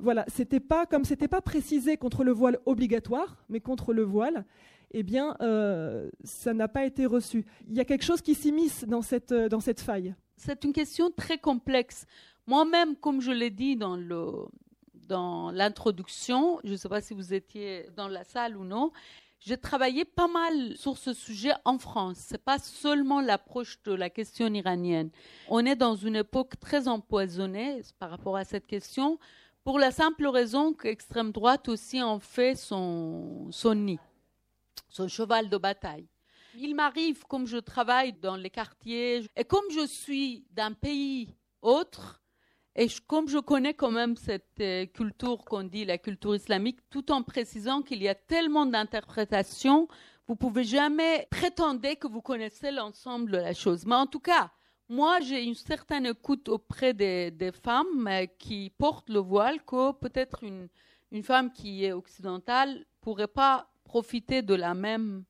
voilà, 0.00 0.24
c'était 0.28 0.60
pas 0.60 0.86
comme 0.86 1.04
c'était 1.04 1.28
pas 1.28 1.40
précisé 1.40 1.96
contre 1.96 2.24
le 2.24 2.32
voile 2.32 2.58
obligatoire, 2.66 3.44
mais 3.48 3.60
contre 3.60 3.92
le 3.92 4.02
voile. 4.02 4.44
Eh 4.92 5.02
bien, 5.02 5.36
ça 6.24 6.54
n'a 6.54 6.68
pas 6.68 6.84
été 6.84 7.06
reçu. 7.06 7.44
Il 7.68 7.76
y 7.76 7.80
a 7.80 7.84
quelque 7.84 8.04
chose 8.04 8.22
qui 8.22 8.34
s'immisce 8.34 8.84
dans 8.84 9.02
cette, 9.02 9.32
dans 9.32 9.60
cette 9.60 9.80
faille. 9.80 10.14
C'est 10.36 10.64
une 10.64 10.72
question 10.72 11.10
très 11.10 11.38
complexe. 11.38 12.06
Moi-même, 12.46 12.94
comme 12.96 13.20
je 13.20 13.32
l'ai 13.32 13.50
dit 13.50 13.76
dans 13.76 13.96
le, 13.96 14.46
dans 15.06 15.50
l'introduction, 15.50 16.60
je 16.64 16.72
ne 16.72 16.76
sais 16.76 16.88
pas 16.88 17.00
si 17.00 17.14
vous 17.14 17.32
étiez 17.34 17.88
dans 17.96 18.08
la 18.08 18.24
salle 18.24 18.56
ou 18.56 18.64
non, 18.64 18.92
j'ai 19.40 19.56
travaillé 19.56 20.04
pas 20.04 20.28
mal 20.28 20.76
sur 20.76 20.96
ce 20.98 21.12
sujet 21.12 21.52
en 21.64 21.78
France. 21.78 22.16
C'est 22.18 22.42
pas 22.42 22.58
seulement 22.58 23.20
l'approche 23.20 23.80
de 23.84 23.92
la 23.92 24.10
question 24.10 24.52
iranienne. 24.52 25.10
On 25.48 25.64
est 25.64 25.76
dans 25.76 25.94
une 25.94 26.16
époque 26.16 26.58
très 26.58 26.88
empoisonnée 26.88 27.82
par 27.98 28.10
rapport 28.10 28.36
à 28.36 28.44
cette 28.44 28.66
question, 28.66 29.18
pour 29.62 29.78
la 29.78 29.90
simple 29.90 30.26
raison 30.26 30.72
qu'extrême 30.72 31.32
droite 31.32 31.68
aussi 31.68 32.02
en 32.02 32.18
fait 32.18 32.54
son, 32.54 33.48
son 33.50 33.74
nid, 33.74 33.98
son 34.88 35.08
cheval 35.08 35.48
de 35.48 35.56
bataille. 35.56 36.06
Il 36.58 36.74
m'arrive, 36.74 37.24
comme 37.24 37.46
je 37.46 37.58
travaille 37.58 38.14
dans 38.14 38.36
les 38.36 38.48
quartiers, 38.48 39.26
et 39.36 39.44
comme 39.44 39.70
je 39.70 39.86
suis 39.86 40.46
d'un 40.52 40.72
pays 40.72 41.34
autre, 41.60 42.22
et 42.78 42.88
comme 43.06 43.28
je 43.28 43.38
connais 43.38 43.72
quand 43.72 43.90
même 43.90 44.16
cette 44.16 44.60
euh, 44.60 44.84
culture 44.86 45.44
qu'on 45.44 45.64
dit 45.64 45.86
la 45.86 45.96
culture 45.96 46.36
islamique, 46.36 46.78
tout 46.90 47.10
en 47.10 47.22
précisant 47.22 47.80
qu'il 47.80 48.02
y 48.02 48.08
a 48.08 48.14
tellement 48.14 48.66
d'interprétations, 48.66 49.88
vous 50.28 50.36
pouvez 50.36 50.64
jamais 50.64 51.26
prétendre 51.30 51.80
que 51.94 52.06
vous 52.06 52.20
connaissez 52.20 52.70
l'ensemble 52.70 53.30
de 53.30 53.38
la 53.38 53.54
chose. 53.54 53.86
Mais 53.86 53.94
en 53.94 54.06
tout 54.06 54.20
cas, 54.20 54.50
moi, 54.90 55.20
j'ai 55.20 55.42
une 55.42 55.54
certaine 55.54 56.04
écoute 56.04 56.50
auprès 56.50 56.92
des, 56.92 57.50
femmes 57.64 58.06
euh, 58.08 58.26
qui 58.38 58.70
portent 58.76 59.08
le 59.08 59.20
voile 59.20 59.64
que 59.64 59.92
peut-être 59.92 60.44
une, 60.44 60.68
une 61.12 61.22
femme 61.22 61.52
qui 61.52 61.84
est 61.84 61.92
occidentale 61.92 62.84
pourrait 63.00 63.26
pas 63.26 63.70
profiter 63.84 64.42
de 64.42 64.54
la 64.54 64.74
même 64.74 65.24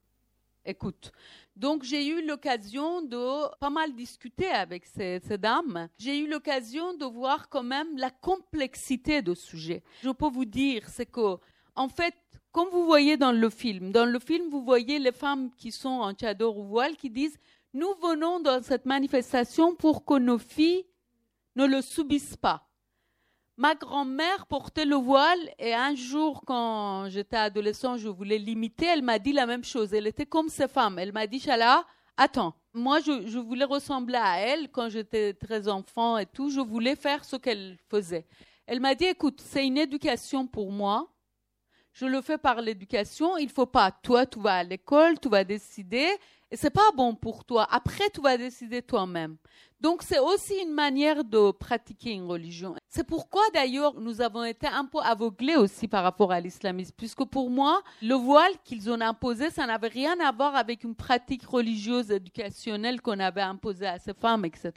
écoute. 0.66 1.12
Donc 1.54 1.82
j'ai 1.82 2.06
eu 2.06 2.26
l'occasion 2.26 3.02
de 3.02 3.56
pas 3.58 3.70
mal 3.70 3.94
discuter 3.94 4.48
avec 4.48 4.84
ces, 4.84 5.20
dames. 5.38 5.88
J'ai 5.98 6.18
eu 6.18 6.28
l'occasion 6.28 6.94
de 6.94 7.04
voir 7.04 7.48
quand 7.48 7.62
même 7.62 7.96
la 7.96 8.10
complexité 8.10 9.22
du 9.22 9.34
sujet. 9.34 9.82
Je 10.02 10.10
peux 10.10 10.28
vous 10.28 10.44
dire, 10.44 10.88
c'est 10.88 11.06
que 11.06 11.38
en 11.74 11.88
fait, 11.88 12.14
comme 12.52 12.68
vous 12.70 12.84
voyez 12.84 13.16
dans 13.16 13.32
le 13.32 13.50
film, 13.50 13.92
dans 13.92 14.06
le 14.06 14.18
film, 14.18 14.48
vous 14.50 14.64
voyez 14.64 14.98
les 14.98 15.12
femmes 15.12 15.50
qui 15.56 15.72
sont 15.72 15.88
en 15.88 16.12
tchador 16.12 16.56
ou 16.58 16.64
voile 16.64 16.96
qui 16.96 17.10
disent 17.10 17.38
Nous 17.72 17.94
venons 18.02 18.40
dans 18.40 18.62
cette 18.62 18.86
manifestation 18.86 19.74
pour 19.74 20.04
que 20.04 20.18
nos 20.18 20.38
filles 20.38 20.84
ne 21.54 21.66
le 21.66 21.80
subissent 21.82 22.36
pas. 22.36 22.65
Ma 23.58 23.74
grand-mère 23.74 24.46
portait 24.46 24.84
le 24.84 24.96
voile 24.96 25.38
et 25.58 25.72
un 25.72 25.94
jour, 25.94 26.42
quand 26.46 27.08
j'étais 27.08 27.36
adolescent, 27.36 27.96
je 27.96 28.08
voulais 28.08 28.36
l'imiter. 28.38 28.86
Elle 28.86 29.02
m'a 29.02 29.18
dit 29.18 29.32
la 29.32 29.46
même 29.46 29.64
chose. 29.64 29.94
Elle 29.94 30.06
était 30.06 30.26
comme 30.26 30.50
ces 30.50 30.68
femmes. 30.68 30.98
Elle 30.98 31.12
m'a 31.12 31.26
dit 31.26 31.40
Chala, 31.40 31.86
attends, 32.18 32.54
moi 32.74 33.00
je, 33.00 33.26
je, 33.26 33.38
voulais 33.38 33.64
ressembler 33.64 34.18
à 34.18 34.38
elle 34.38 34.70
quand 34.70 34.90
j'étais 34.90 35.32
très 35.32 35.68
enfant 35.68 36.18
et 36.18 36.26
tout. 36.26 36.50
Je 36.50 36.60
voulais 36.60 36.96
faire 36.96 37.24
ce 37.24 37.36
qu'elle 37.36 37.78
faisait. 37.88 38.26
Elle 38.66 38.80
m'a 38.80 38.94
dit 38.94 39.06
écoute, 39.06 39.40
c'est 39.42 39.66
une 39.66 39.78
éducation 39.78 40.46
pour 40.46 40.70
moi 40.70 41.08
je 41.96 42.04
le 42.04 42.20
fais 42.20 42.36
par 42.36 42.60
l'éducation. 42.60 43.38
Il 43.38 43.48
faut 43.48 43.64
pas, 43.64 43.90
toi, 43.90 44.26
tu 44.26 44.38
vas 44.38 44.56
à 44.56 44.62
l'école, 44.62 45.18
tu 45.18 45.30
vas 45.30 45.44
décider, 45.44 46.10
et 46.50 46.56
c'est 46.56 46.70
pas 46.70 46.92
bon 46.94 47.14
pour 47.14 47.44
toi. 47.44 47.66
Après, 47.70 48.10
tu 48.10 48.20
vas 48.20 48.36
décider 48.36 48.82
toi-même. 48.82 49.38
Donc, 49.78 50.02
c'est 50.02 50.18
aussi 50.18 50.54
une 50.62 50.72
manière 50.72 51.22
de 51.22 51.50
pratiquer 51.50 52.12
une 52.12 52.24
religion. 52.24 52.74
C'est 52.88 53.06
pourquoi, 53.06 53.42
d'ailleurs, 53.52 54.00
nous 54.00 54.22
avons 54.22 54.44
été 54.44 54.66
un 54.66 54.86
peu 54.86 54.98
aveuglés 55.00 55.56
aussi 55.56 55.86
par 55.86 56.02
rapport 56.02 56.32
à 56.32 56.40
l'islamisme, 56.40 56.94
puisque 56.96 57.24
pour 57.24 57.50
moi, 57.50 57.82
le 58.00 58.14
voile 58.14 58.52
qu'ils 58.64 58.90
ont 58.90 59.00
imposé, 59.00 59.50
ça 59.50 59.66
n'avait 59.66 59.88
rien 59.88 60.18
à 60.20 60.32
voir 60.32 60.56
avec 60.56 60.82
une 60.82 60.94
pratique 60.94 61.44
religieuse 61.44 62.10
éducationnelle 62.10 63.02
qu'on 63.02 63.20
avait 63.20 63.42
imposée 63.42 63.86
à 63.86 63.98
ces 63.98 64.14
femmes, 64.14 64.46
etc. 64.46 64.72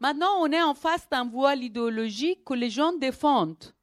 Maintenant, 0.00 0.38
on 0.40 0.50
est 0.50 0.62
en 0.62 0.74
face 0.74 1.06
d'un 1.10 1.26
voile 1.26 1.62
idéologique 1.62 2.42
que 2.44 2.54
les 2.54 2.70
gens 2.70 2.92
défendent. 2.94 3.74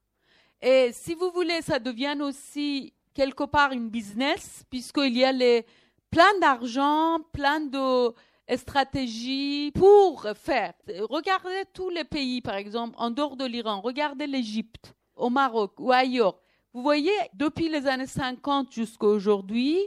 Et 0.62 0.90
si 0.92 1.14
vous 1.14 1.30
voulez, 1.32 1.62
ça 1.62 1.78
devient 1.78 2.18
aussi 2.22 2.94
quelque 3.14 3.44
part 3.44 3.72
une 3.72 3.90
business, 3.90 4.64
puisqu'il 4.70 5.16
y 5.16 5.24
a 5.24 5.32
les, 5.32 5.66
plein 6.10 6.40
d'argent, 6.40 7.20
plein 7.32 7.60
de 7.60 8.14
stratégies 8.58 9.72
pour 9.76 10.28
faire. 10.36 10.74
Regardez 11.10 11.64
tous 11.74 11.90
les 11.90 12.04
pays, 12.04 12.42
par 12.42 12.56
exemple, 12.56 12.96
en 12.98 13.12
dehors 13.12 13.38
de 13.38 13.46
l'Iran, 13.46 13.82
regardez 13.82 14.28
l'Égypte, 14.28 14.94
au 15.16 15.30
Maroc 15.30 15.74
ou 15.80 15.92
ailleurs. 15.92 16.40
Vous 16.74 16.82
voyez, 16.82 17.12
depuis 17.34 17.70
les 17.70 17.88
années 17.88 18.08
50 18.08 18.72
jusqu'à 18.72 19.08
aujourd'hui, 19.08 19.80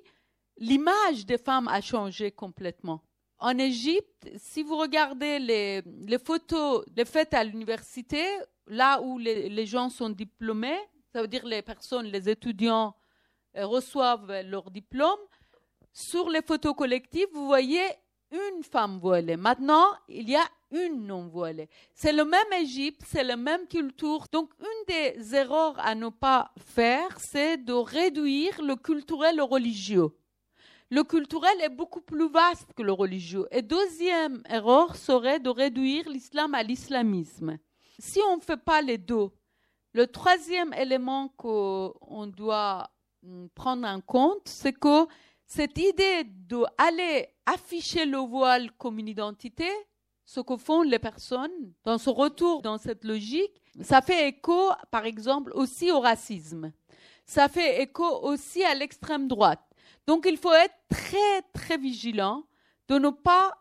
l'image 0.58 1.26
des 1.26 1.38
femmes 1.38 1.68
a 1.68 1.80
changé 1.80 2.30
complètement. 2.30 3.02
En 3.38 3.58
Égypte, 3.58 4.30
si 4.36 4.62
vous 4.62 4.76
regardez 4.76 5.38
les, 5.38 6.18
photos 6.18 6.84
les 6.96 7.04
faites 7.04 7.34
à 7.34 7.42
l'université, 7.42 8.24
là 8.68 9.00
où 9.02 9.18
les, 9.18 9.66
gens 9.66 9.90
sont 9.90 10.10
diplômés, 10.10 10.78
ça 11.12 11.22
veut 11.22 11.28
dire 11.28 11.44
les 11.44 11.62
personnes, 11.62 12.06
les 12.06 12.28
étudiants 12.28 12.94
euh, 13.56 13.66
reçoivent 13.66 14.42
leur 14.42 14.70
diplôme, 14.70 15.18
sur 15.92 16.30
les 16.30 16.40
photos 16.40 16.74
collectives, 16.74 17.26
vous 17.32 17.46
voyez 17.46 17.82
une 18.32 18.62
femme 18.62 18.98
voilée. 18.98 19.36
Maintenant, 19.36 19.86
il 20.08 20.28
y 20.28 20.36
a 20.36 20.44
une 20.70 21.06
non 21.06 21.28
voilée. 21.28 21.68
C'est 21.94 22.12
le 22.12 22.24
même 22.24 22.52
Égypte, 22.60 23.02
c'est 23.06 23.24
la 23.24 23.36
même 23.36 23.66
culture. 23.68 24.26
Donc, 24.32 24.50
une 24.60 24.94
des 24.94 25.34
erreurs 25.34 25.78
à 25.78 25.94
ne 25.94 26.08
pas 26.08 26.52
faire, 26.58 27.16
c'est 27.18 27.58
de 27.58 27.74
réduire 27.74 28.62
le 28.62 28.76
culturel 28.76 29.40
au 29.40 29.46
religieux. 29.46 30.08
Le 30.90 31.04
culturel 31.04 31.60
est 31.62 31.68
beaucoup 31.68 32.00
plus 32.00 32.28
vaste 32.28 32.72
que 32.74 32.82
le 32.82 32.92
religieux. 32.92 33.46
Et 33.50 33.62
deuxième 33.62 34.42
erreur 34.48 34.96
serait 34.96 35.40
de 35.40 35.50
réduire 35.50 36.08
l'islam 36.08 36.54
à 36.54 36.62
l'islamisme 36.62 37.58
si 38.02 38.20
on 38.28 38.36
ne 38.36 38.42
fait 38.42 38.56
pas 38.56 38.82
les 38.82 38.98
deux, 38.98 39.30
le 39.92 40.06
troisième 40.06 40.72
élément 40.72 41.28
qu'on 41.36 42.26
doit 42.26 42.90
mm, 43.22 43.46
prendre 43.54 43.86
en 43.86 44.00
compte, 44.00 44.46
c'est 44.46 44.72
que 44.72 45.06
cette 45.54 45.76
idée 45.76 46.24
d'aller 46.24 47.28
afficher 47.44 48.06
le 48.06 48.16
voile 48.16 48.72
comme 48.78 48.98
une 48.98 49.08
identité, 49.08 49.68
ce 50.24 50.40
que 50.40 50.56
font 50.56 50.80
les 50.80 50.98
personnes 50.98 51.74
dans 51.84 51.98
ce 51.98 52.08
retour 52.08 52.62
dans 52.62 52.78
cette 52.78 53.04
logique, 53.04 53.60
ça 53.82 54.00
fait 54.00 54.28
écho, 54.28 54.70
par 54.90 55.04
exemple, 55.04 55.52
aussi 55.54 55.90
au 55.90 56.00
racisme. 56.00 56.72
Ça 57.26 57.50
fait 57.50 57.82
écho 57.82 58.04
aussi 58.22 58.64
à 58.64 58.74
l'extrême 58.74 59.28
droite. 59.28 59.62
Donc 60.06 60.24
il 60.26 60.38
faut 60.38 60.54
être 60.54 60.74
très, 60.88 61.42
très 61.52 61.76
vigilant 61.76 62.44
de 62.88 62.98
ne 62.98 63.10
pas 63.10 63.52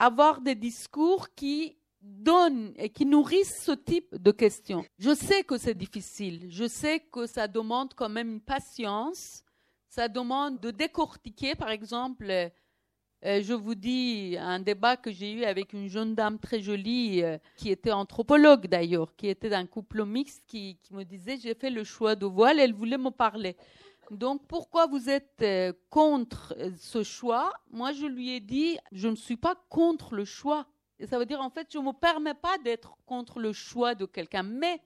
avoir 0.00 0.40
des 0.40 0.56
discours 0.56 1.32
qui 1.36 1.78
donnent 2.00 2.72
et 2.76 2.90
qui 2.90 3.06
nourrissent 3.06 3.62
ce 3.62 3.72
type 3.72 4.16
de 4.16 4.32
questions. 4.32 4.84
Je 4.98 5.14
sais 5.14 5.44
que 5.44 5.58
c'est 5.58 5.78
difficile, 5.78 6.48
je 6.50 6.66
sais 6.66 6.98
que 6.98 7.26
ça 7.26 7.46
demande 7.46 7.94
quand 7.94 8.08
même 8.08 8.32
une 8.32 8.40
patience, 8.40 9.44
ça 9.90 10.08
demande 10.08 10.60
de 10.60 10.70
décortiquer, 10.70 11.56
par 11.56 11.70
exemple, 11.70 12.24
euh, 12.30 13.42
je 13.42 13.52
vous 13.52 13.74
dis 13.74 14.36
un 14.38 14.60
débat 14.60 14.96
que 14.96 15.10
j'ai 15.10 15.32
eu 15.32 15.44
avec 15.44 15.72
une 15.72 15.88
jeune 15.88 16.14
dame 16.14 16.38
très 16.38 16.60
jolie, 16.60 17.22
euh, 17.22 17.38
qui 17.56 17.70
était 17.70 17.90
anthropologue 17.90 18.68
d'ailleurs, 18.68 19.14
qui 19.16 19.28
était 19.28 19.50
d'un 19.50 19.66
couple 19.66 20.04
mixte, 20.04 20.44
qui, 20.46 20.78
me 20.92 21.02
disait 21.02 21.38
j'ai 21.38 21.54
fait 21.54 21.70
le 21.70 21.82
choix 21.82 22.14
de 22.14 22.24
voile, 22.24 22.60
elle 22.60 22.72
voulait 22.72 22.98
me 22.98 23.10
parler. 23.10 23.56
Donc 24.12 24.46
pourquoi 24.46 24.86
vous 24.86 25.10
êtes 25.10 25.42
euh, 25.42 25.72
contre 25.90 26.56
ce 26.78 27.02
choix? 27.02 27.52
Moi 27.70 27.92
je 27.92 28.06
lui 28.06 28.30
ai 28.30 28.40
dit 28.40 28.78
je 28.92 29.08
ne 29.08 29.16
suis 29.16 29.36
pas 29.36 29.56
contre 29.68 30.14
le 30.14 30.24
choix 30.24 30.66
ça 31.06 31.18
veut 31.18 31.26
dire, 31.26 31.40
en 31.40 31.50
fait, 31.50 31.68
je 31.72 31.78
ne 31.78 31.84
me 31.84 31.92
permets 31.92 32.34
pas 32.34 32.58
d'être 32.58 32.96
contre 33.06 33.40
le 33.40 33.52
choix 33.52 33.94
de 33.94 34.04
quelqu'un, 34.04 34.42
mais 34.42 34.80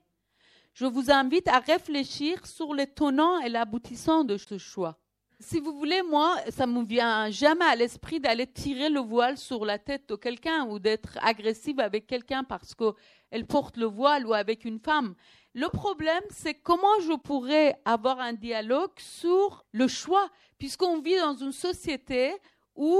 je 0.75 0.85
vous 0.85 1.09
invite 1.09 1.47
à 1.47 1.59
réfléchir 1.59 2.45
sur 2.45 2.73
les 2.73 2.85
tenants 2.85 3.39
et 3.39 3.49
l'aboutissant 3.49 4.25
de 4.25 4.37
ce 4.37 4.57
choix. 4.57 4.99
Si 5.39 5.59
vous 5.59 5.73
voulez, 5.73 6.01
moi, 6.03 6.37
ça 6.49 6.67
me 6.67 6.83
vient 6.83 7.29
jamais 7.29 7.65
à 7.65 7.75
l'esprit 7.75 8.19
d'aller 8.19 8.45
tirer 8.45 8.89
le 8.89 8.99
voile 8.99 9.37
sur 9.37 9.65
la 9.65 9.79
tête 9.79 10.07
de 10.09 10.15
quelqu'un 10.15 10.65
ou 10.65 10.79
d'être 10.79 11.17
agressive 11.21 11.79
avec 11.79 12.07
quelqu'un 12.07 12.43
parce 12.43 12.75
qu'elle 12.75 13.45
porte 13.47 13.77
le 13.77 13.85
voile 13.85 14.27
ou 14.27 14.33
avec 14.33 14.65
une 14.65 14.79
femme. 14.79 15.15
Le 15.53 15.69
problème, 15.69 16.23
c'est 16.29 16.55
comment 16.55 16.99
je 17.01 17.17
pourrais 17.17 17.79
avoir 17.85 18.19
un 18.19 18.33
dialogue 18.33 18.97
sur 18.97 19.65
le 19.71 19.87
choix, 19.87 20.29
puisqu'on 20.57 20.99
vit 20.99 21.17
dans 21.17 21.35
une 21.35 21.53
société 21.53 22.33
où 22.75 22.97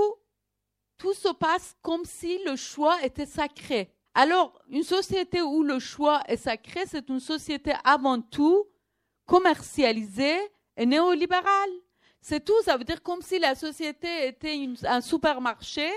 tout 0.98 1.14
se 1.14 1.34
passe 1.34 1.76
comme 1.82 2.06
si 2.06 2.40
le 2.46 2.56
choix 2.56 3.04
était 3.04 3.26
sacré. 3.26 3.95
Alors, 4.18 4.58
une 4.70 4.84
société 4.84 5.42
où 5.42 5.62
le 5.62 5.78
choix 5.78 6.22
est 6.28 6.38
sacré, 6.38 6.86
c'est 6.88 7.10
une 7.10 7.20
société 7.20 7.74
avant 7.84 8.22
tout 8.22 8.66
commercialisée 9.26 10.40
et 10.78 10.86
néolibérale. 10.86 11.70
C'est 12.22 12.44
tout, 12.44 12.60
ça 12.64 12.78
veut 12.78 12.86
dire 12.86 13.04
comme 13.04 13.22
si 13.22 13.38
la 13.40 13.56
société 13.56 14.28
était 14.28 14.58
un 14.86 15.02
supermarché 15.02 15.92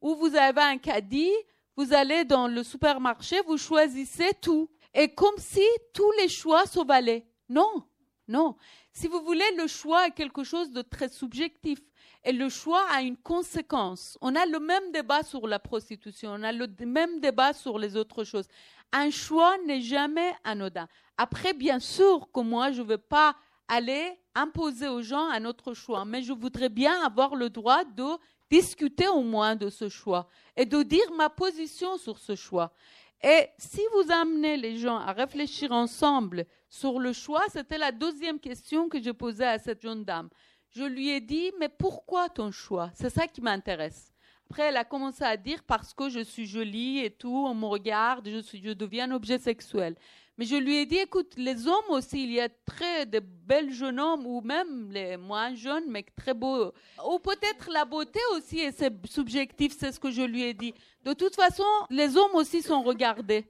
où 0.00 0.16
vous 0.16 0.34
avez 0.34 0.62
un 0.62 0.78
caddie, 0.78 1.32
vous 1.76 1.94
allez 1.94 2.24
dans 2.24 2.48
le 2.48 2.64
supermarché, 2.64 3.40
vous 3.46 3.56
choisissez 3.56 4.32
tout. 4.42 4.68
Et 4.92 5.14
comme 5.14 5.38
si 5.38 5.64
tous 5.94 6.10
les 6.18 6.28
choix 6.28 6.66
se 6.66 6.84
valaient. 6.84 7.24
Non, 7.48 7.84
non. 8.26 8.56
Si 8.92 9.06
vous 9.06 9.22
voulez, 9.22 9.48
le 9.56 9.68
choix 9.68 10.08
est 10.08 10.10
quelque 10.10 10.42
chose 10.42 10.72
de 10.72 10.82
très 10.82 11.08
subjectif. 11.08 11.78
Et 12.24 12.32
le 12.32 12.48
choix 12.48 12.84
a 12.90 13.00
une 13.00 13.16
conséquence. 13.16 14.18
On 14.20 14.34
a 14.36 14.44
le 14.44 14.60
même 14.60 14.92
débat 14.92 15.22
sur 15.22 15.46
la 15.46 15.58
prostitution, 15.58 16.32
on 16.32 16.42
a 16.42 16.52
le 16.52 16.66
même 16.84 17.20
débat 17.20 17.52
sur 17.52 17.78
les 17.78 17.96
autres 17.96 18.24
choses. 18.24 18.46
Un 18.92 19.10
choix 19.10 19.56
n'est 19.66 19.80
jamais 19.80 20.32
anodin. 20.44 20.86
Après, 21.16 21.54
bien 21.54 21.78
sûr 21.78 22.28
que 22.32 22.40
moi, 22.40 22.72
je 22.72 22.82
ne 22.82 22.86
veux 22.88 22.98
pas 22.98 23.34
aller 23.68 24.18
imposer 24.34 24.88
aux 24.88 25.02
gens 25.02 25.30
un 25.30 25.44
autre 25.44 25.74
choix, 25.74 26.04
mais 26.04 26.22
je 26.22 26.32
voudrais 26.32 26.68
bien 26.68 27.00
avoir 27.02 27.34
le 27.36 27.48
droit 27.48 27.84
de 27.84 28.18
discuter 28.50 29.08
au 29.08 29.22
moins 29.22 29.54
de 29.56 29.70
ce 29.70 29.88
choix 29.88 30.28
et 30.56 30.66
de 30.66 30.82
dire 30.82 31.10
ma 31.16 31.30
position 31.30 31.96
sur 31.96 32.18
ce 32.18 32.34
choix. 32.34 32.72
Et 33.22 33.48
si 33.58 33.80
vous 33.92 34.10
amenez 34.10 34.56
les 34.56 34.78
gens 34.78 34.96
à 34.96 35.12
réfléchir 35.12 35.72
ensemble 35.72 36.46
sur 36.68 36.98
le 36.98 37.12
choix, 37.12 37.44
c'était 37.48 37.78
la 37.78 37.92
deuxième 37.92 38.40
question 38.40 38.88
que 38.88 39.00
je 39.00 39.10
posais 39.10 39.46
à 39.46 39.58
cette 39.58 39.82
jeune 39.82 40.04
dame 40.04 40.30
je 40.70 40.84
lui 40.84 41.10
ai 41.10 41.20
dit, 41.20 41.52
mais 41.58 41.68
pourquoi 41.68 42.28
ton 42.28 42.50
choix? 42.50 42.90
C'est 42.94 43.10
ça 43.10 43.26
qui 43.26 43.40
m'intéresse. 43.40 44.12
Après, 44.50 44.64
elle 44.64 44.76
a 44.76 44.84
commencé 44.84 45.22
à 45.22 45.36
dire 45.36 45.62
parce 45.62 45.94
que 45.94 46.08
je 46.08 46.20
suis 46.20 46.46
jolie 46.46 46.98
et 46.98 47.10
tout, 47.10 47.44
on 47.46 47.54
me 47.54 47.66
regarde, 47.66 48.28
je, 48.28 48.72
deviens 48.72 49.08
un 49.08 49.14
objet 49.14 49.38
sexuel. 49.38 49.94
Mais 50.36 50.44
je 50.44 50.56
lui 50.56 50.76
ai 50.76 50.86
dit, 50.86 50.96
écoute, 50.96 51.34
les 51.36 51.68
hommes 51.68 51.90
aussi, 51.90 52.24
il 52.24 52.32
y 52.32 52.40
a 52.40 52.48
très 52.48 53.06
de 53.06 53.20
belles 53.20 53.72
jeunes 53.72 54.00
hommes, 54.00 54.26
ou 54.26 54.40
même 54.40 54.90
les 54.90 55.16
moins 55.16 55.54
jeunes, 55.54 55.84
mais 55.88 56.04
très 56.16 56.34
beaux. 56.34 56.72
Ou 57.08 57.18
peut-être 57.18 57.70
la 57.70 57.84
beauté 57.84 58.18
aussi, 58.34 58.58
et 58.60 58.72
c'est 58.72 58.92
subjectif, 59.06 59.76
c'est 59.78 59.92
ce 59.92 60.00
que 60.00 60.10
je 60.10 60.22
lui 60.22 60.42
ai 60.42 60.54
dit. 60.54 60.74
De 61.04 61.12
toute 61.12 61.36
façon, 61.36 61.64
les 61.88 62.16
hommes 62.16 62.34
aussi 62.34 62.62
sont 62.62 62.82
regardés. 62.82 63.46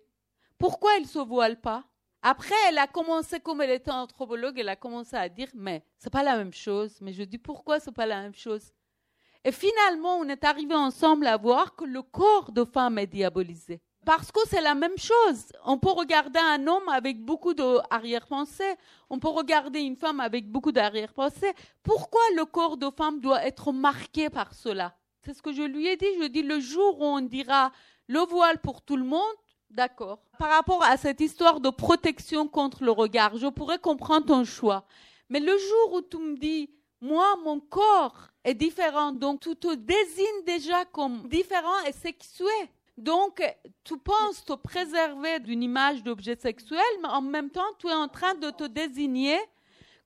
Pourquoi 0.58 0.96
ils 0.98 1.06
se 1.06 1.18
voilent 1.18 1.60
pas? 1.60 1.84
Après, 2.22 2.54
elle 2.68 2.78
a 2.78 2.86
commencé, 2.86 3.40
comme 3.40 3.62
elle 3.62 3.70
était 3.70 3.90
anthropologue, 3.90 4.58
elle 4.58 4.68
a 4.68 4.76
commencé 4.76 5.16
à 5.16 5.28
dire, 5.28 5.48
mais 5.54 5.82
c'est 5.96 6.10
pas 6.10 6.22
la 6.22 6.36
même 6.36 6.52
chose. 6.52 6.98
Mais 7.00 7.12
je 7.12 7.22
dis, 7.22 7.38
pourquoi 7.38 7.80
c'est 7.80 7.92
pas 7.92 8.06
la 8.06 8.20
même 8.22 8.34
chose? 8.34 8.72
Et 9.42 9.52
finalement, 9.52 10.16
on 10.18 10.28
est 10.28 10.44
arrivé 10.44 10.74
ensemble 10.74 11.26
à 11.26 11.38
voir 11.38 11.74
que 11.74 11.84
le 11.84 12.02
corps 12.02 12.52
de 12.52 12.64
femme 12.64 12.98
est 12.98 13.06
diabolisé. 13.06 13.80
Parce 14.04 14.32
que 14.32 14.40
c'est 14.48 14.60
la 14.60 14.74
même 14.74 14.96
chose. 14.98 15.52
On 15.64 15.78
peut 15.78 15.90
regarder 15.90 16.40
un 16.40 16.66
homme 16.66 16.88
avec 16.88 17.22
beaucoup 17.22 17.54
d'arrière-pensée. 17.54 18.74
On 19.08 19.18
peut 19.18 19.28
regarder 19.28 19.80
une 19.80 19.96
femme 19.96 20.20
avec 20.20 20.50
beaucoup 20.50 20.72
d'arrière-pensée. 20.72 21.52
Pourquoi 21.82 22.22
le 22.36 22.44
corps 22.44 22.76
de 22.76 22.90
femme 22.90 23.20
doit 23.20 23.44
être 23.46 23.72
marqué 23.72 24.30
par 24.30 24.54
cela? 24.54 24.94
C'est 25.22 25.34
ce 25.34 25.42
que 25.42 25.52
je 25.52 25.62
lui 25.62 25.86
ai 25.86 25.96
dit. 25.96 26.06
Je 26.20 26.26
dis 26.26 26.42
le 26.42 26.60
jour 26.60 27.00
où 27.00 27.04
on 27.04 27.20
dira 27.20 27.72
le 28.08 28.20
voile 28.20 28.58
pour 28.58 28.82
tout 28.82 28.96
le 28.96 29.04
monde, 29.04 29.36
d'accord. 29.70 30.18
Par 30.38 30.50
rapport 30.50 30.82
à 30.84 30.96
cette 30.96 31.20
histoire 31.20 31.60
de 31.60 31.70
protection 31.70 32.48
contre 32.48 32.84
le 32.84 32.90
regard, 32.90 33.36
je 33.36 33.46
pourrais 33.46 33.78
comprendre 33.78 34.26
ton 34.26 34.44
choix. 34.44 34.84
Mais 35.28 35.40
le 35.40 35.56
jour 35.56 35.92
où 35.94 36.02
tu 36.02 36.18
me 36.18 36.36
dis, 36.36 36.70
moi, 37.00 37.36
mon 37.44 37.60
corps 37.60 38.28
est 38.44 38.54
différent, 38.54 39.12
donc 39.12 39.40
tu 39.40 39.56
te 39.56 39.74
désignes 39.74 40.44
déjà 40.44 40.84
comme 40.86 41.28
différent 41.28 41.80
et 41.86 41.92
sexué. 41.92 42.46
Donc, 42.98 43.42
tu 43.82 43.96
penses 43.96 44.44
te 44.44 44.52
préserver 44.52 45.40
d'une 45.40 45.62
image 45.62 46.02
d'objet 46.02 46.36
sexuel, 46.36 46.80
mais 47.00 47.08
en 47.08 47.22
même 47.22 47.48
temps, 47.48 47.72
tu 47.78 47.88
es 47.88 47.94
en 47.94 48.08
train 48.08 48.34
de 48.34 48.50
te 48.50 48.64
désigner 48.64 49.38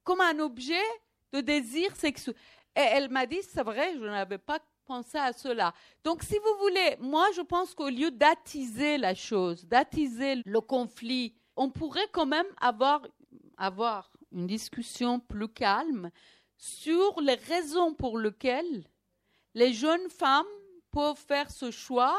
comme 0.04 0.20
un 0.20 0.38
objet 0.38 0.84
de 1.32 1.40
désir 1.40 1.96
sexuel. 1.96 2.36
Et 2.76 2.80
elle 2.80 3.08
m'a 3.08 3.26
dit, 3.26 3.40
c'est 3.42 3.64
vrai, 3.64 3.94
je 3.94 4.04
n'avais 4.04 4.38
pas 4.38 4.60
pensé 4.84 5.18
à 5.18 5.32
cela. 5.32 5.74
Donc, 6.04 6.22
si 6.22 6.36
vous 6.38 6.58
voulez, 6.60 6.96
moi, 7.00 7.26
je 7.34 7.40
pense 7.40 7.74
qu'au 7.74 7.88
lieu 7.88 8.10
d'attiser 8.10 8.98
la 8.98 9.14
chose, 9.14 9.64
d'attiser 9.66 10.42
le 10.44 10.60
conflit, 10.60 11.34
on 11.56 11.70
pourrait 11.70 12.08
quand 12.12 12.26
même 12.26 12.46
avoir, 12.60 13.06
avoir 13.56 14.10
une 14.32 14.46
discussion 14.46 15.20
plus 15.20 15.48
calme 15.48 16.10
sur 16.56 17.20
les 17.20 17.34
raisons 17.34 17.94
pour 17.94 18.18
lesquelles 18.18 18.84
les 19.54 19.72
jeunes 19.72 20.08
femmes 20.08 20.46
peuvent 20.90 21.16
faire 21.16 21.50
ce 21.50 21.70
choix 21.70 22.16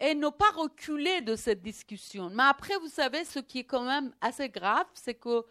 et 0.00 0.14
ne 0.14 0.28
pas 0.28 0.50
reculer 0.50 1.20
de 1.20 1.34
cette 1.36 1.62
discussion. 1.62 2.30
Mais 2.30 2.44
après, 2.44 2.76
vous 2.78 2.88
savez, 2.88 3.24
ce 3.24 3.40
qui 3.40 3.60
est 3.60 3.64
quand 3.64 3.84
même 3.84 4.12
assez 4.20 4.48
grave, 4.48 4.86
c'est 4.94 5.14
que 5.14 5.44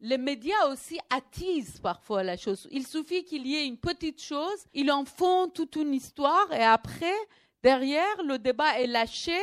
les 0.00 0.18
médias 0.18 0.68
aussi 0.70 0.98
attisent 1.10 1.80
parfois 1.80 2.22
la 2.22 2.36
chose. 2.36 2.68
Il 2.70 2.86
suffit 2.86 3.24
qu'il 3.24 3.46
y 3.46 3.56
ait 3.56 3.66
une 3.66 3.78
petite 3.78 4.22
chose, 4.22 4.64
ils 4.72 4.90
en 4.90 5.04
font 5.04 5.48
toute 5.48 5.76
une 5.76 5.94
histoire 5.94 6.52
et 6.52 6.62
après, 6.62 7.16
derrière, 7.62 8.22
le 8.22 8.38
débat 8.38 8.80
est 8.80 8.86
lâché 8.86 9.38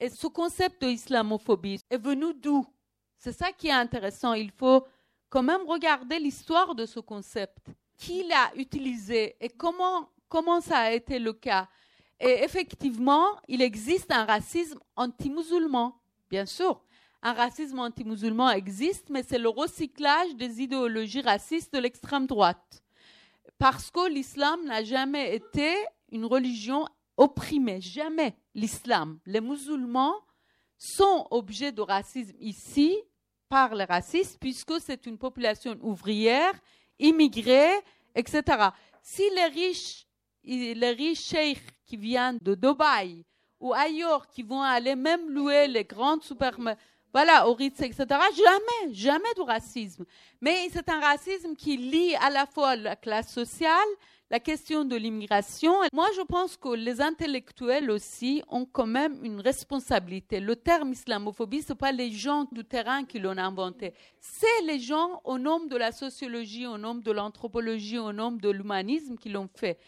et 0.00 0.10
ce 0.10 0.26
concept 0.26 0.84
d'islamophobie 0.84 1.80
est 1.88 2.02
venu 2.02 2.34
d'où? 2.34 2.66
C'est 3.16 3.32
ça 3.32 3.52
qui 3.52 3.68
est 3.68 3.72
intéressant. 3.72 4.34
Il 4.34 4.50
faut 4.50 4.84
quand 5.28 5.44
même 5.44 5.62
regarder 5.66 6.18
l'histoire 6.18 6.74
de 6.74 6.86
ce 6.86 6.98
concept. 6.98 7.68
Qui 7.96 8.24
l'a 8.24 8.50
utilisé 8.56 9.36
et 9.40 9.48
comment, 9.48 10.08
comment 10.28 10.60
ça 10.60 10.78
a 10.78 10.92
été 10.92 11.20
le 11.20 11.32
cas? 11.32 11.68
Et 12.18 12.42
effectivement, 12.42 13.26
il 13.46 13.62
existe 13.62 14.10
un 14.10 14.24
racisme 14.24 14.80
anti-musulman, 14.96 15.94
bien 16.28 16.46
sûr. 16.46 16.82
Un 17.24 17.34
racisme 17.34 17.78
anti-musulman 17.78 18.50
existe, 18.50 19.08
mais 19.08 19.22
c'est 19.22 19.38
le 19.38 19.48
recyclage 19.48 20.34
des 20.34 20.60
idéologies 20.60 21.20
racistes 21.20 21.72
de 21.72 21.78
l'extrême 21.78 22.26
droite. 22.26 22.82
Parce 23.58 23.92
que 23.92 24.08
l'islam 24.08 24.64
n'a 24.64 24.82
jamais 24.82 25.36
été 25.36 25.72
une 26.10 26.24
religion 26.24 26.84
opprimée, 27.16 27.80
jamais 27.80 28.34
l'islam. 28.54 29.20
Les 29.24 29.40
musulmans 29.40 30.16
sont 30.76 31.28
objets 31.30 31.70
de 31.70 31.80
racisme 31.80 32.34
ici 32.40 32.96
par 33.48 33.74
les 33.76 33.84
racistes, 33.84 34.38
puisque 34.40 34.80
c'est 34.80 35.06
une 35.06 35.16
population 35.16 35.76
ouvrière, 35.80 36.54
immigrée, 36.98 37.74
etc. 38.16 38.42
Si 39.00 39.22
les 39.30 39.46
riches 39.46 40.06
les 40.44 40.90
riches 40.90 41.22
cheikhs 41.22 41.62
qui 41.86 41.96
viennent 41.96 42.38
de 42.42 42.54
Dubaï 42.54 43.24
ou 43.60 43.72
ailleurs, 43.72 44.26
qui 44.26 44.42
vont 44.42 44.62
aller 44.62 44.96
même 44.96 45.30
louer 45.30 45.68
les 45.68 45.84
grandes 45.84 46.24
supermarchés, 46.24 46.80
voilà, 47.12 47.48
au 47.48 47.54
Ritz, 47.54 47.80
etc. 47.80 48.06
Jamais, 48.08 48.94
jamais 48.94 49.34
de 49.36 49.42
racisme. 49.42 50.04
Mais 50.40 50.68
c'est 50.72 50.88
un 50.88 51.00
racisme 51.00 51.54
qui 51.54 51.76
lie 51.76 52.14
à 52.16 52.30
la 52.30 52.46
fois 52.46 52.74
la 52.74 52.96
classe 52.96 53.32
sociale, 53.32 53.88
la 54.30 54.40
question 54.40 54.86
de 54.86 54.96
l'immigration. 54.96 55.74
Moi, 55.92 56.08
je 56.16 56.22
pense 56.22 56.56
que 56.56 56.70
les 56.70 57.02
intellectuels 57.02 57.90
aussi 57.90 58.42
ont 58.48 58.64
quand 58.64 58.86
même 58.86 59.22
une 59.22 59.40
responsabilité. 59.40 60.40
Le 60.40 60.56
terme 60.56 60.92
islamophobie, 60.92 61.60
ce 61.60 61.72
n'est 61.72 61.78
pas 61.78 61.92
les 61.92 62.10
gens 62.10 62.46
du 62.50 62.64
terrain 62.64 63.04
qui 63.04 63.18
l'ont 63.18 63.36
inventé. 63.36 63.92
C'est 64.18 64.62
les 64.64 64.80
gens 64.80 65.20
au 65.24 65.36
nom 65.36 65.66
de 65.66 65.76
la 65.76 65.92
sociologie, 65.92 66.66
au 66.66 66.78
nom 66.78 66.94
de 66.94 67.10
l'anthropologie, 67.10 67.98
au 67.98 68.12
nom 68.14 68.32
de 68.32 68.48
l'humanisme 68.48 69.18
qui 69.18 69.28
l'ont 69.28 69.50
fait. 69.54 69.78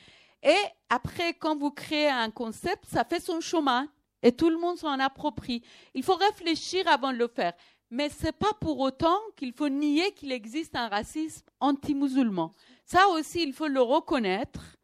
Et 0.42 0.60
après, 0.90 1.32
quand 1.32 1.56
vous 1.56 1.70
créez 1.70 2.10
un 2.10 2.30
concept, 2.30 2.84
ça 2.84 3.02
fait 3.04 3.20
son 3.20 3.40
chemin 3.40 3.88
et 4.24 4.32
tout 4.32 4.48
le 4.50 4.58
monde 4.58 4.78
s'en 4.78 4.98
approprie. 4.98 5.62
Il 5.94 6.02
faut 6.02 6.16
réfléchir 6.16 6.88
avant 6.88 7.12
de 7.12 7.18
le 7.18 7.28
faire. 7.28 7.52
Mais 7.90 8.08
ce 8.08 8.24
n'est 8.24 8.32
pas 8.32 8.54
pour 8.60 8.80
autant 8.80 9.18
qu'il 9.36 9.52
faut 9.52 9.68
nier 9.68 10.12
qu'il 10.12 10.32
existe 10.32 10.74
un 10.74 10.88
racisme 10.88 11.46
anti-musulman. 11.60 12.50
Ça 12.86 13.06
aussi, 13.08 13.42
il 13.42 13.52
faut 13.52 13.68
le 13.68 13.82
reconnaître 13.82 14.76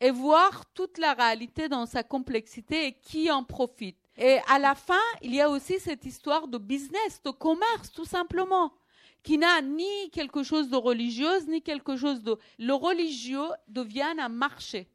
et 0.00 0.10
voir 0.10 0.64
toute 0.74 0.98
la 0.98 1.12
réalité 1.12 1.68
dans 1.68 1.86
sa 1.86 2.02
complexité 2.02 2.86
et 2.86 2.92
qui 2.94 3.30
en 3.30 3.44
profite. 3.44 3.98
Et 4.16 4.38
à 4.48 4.58
la 4.58 4.74
fin, 4.74 4.94
il 5.20 5.34
y 5.34 5.42
a 5.42 5.50
aussi 5.50 5.78
cette 5.78 6.06
histoire 6.06 6.48
de 6.48 6.58
business, 6.58 7.22
de 7.22 7.30
commerce, 7.30 7.92
tout 7.92 8.06
simplement, 8.06 8.72
qui 9.22 9.36
n'a 9.36 9.60
ni 9.60 10.10
quelque 10.10 10.42
chose 10.42 10.70
de 10.70 10.76
religieux, 10.76 11.38
ni 11.48 11.60
quelque 11.60 11.96
chose 11.96 12.22
de... 12.22 12.38
Le 12.58 12.72
religieux 12.72 13.48
devient 13.68 14.14
un 14.18 14.30
marché 14.30 14.88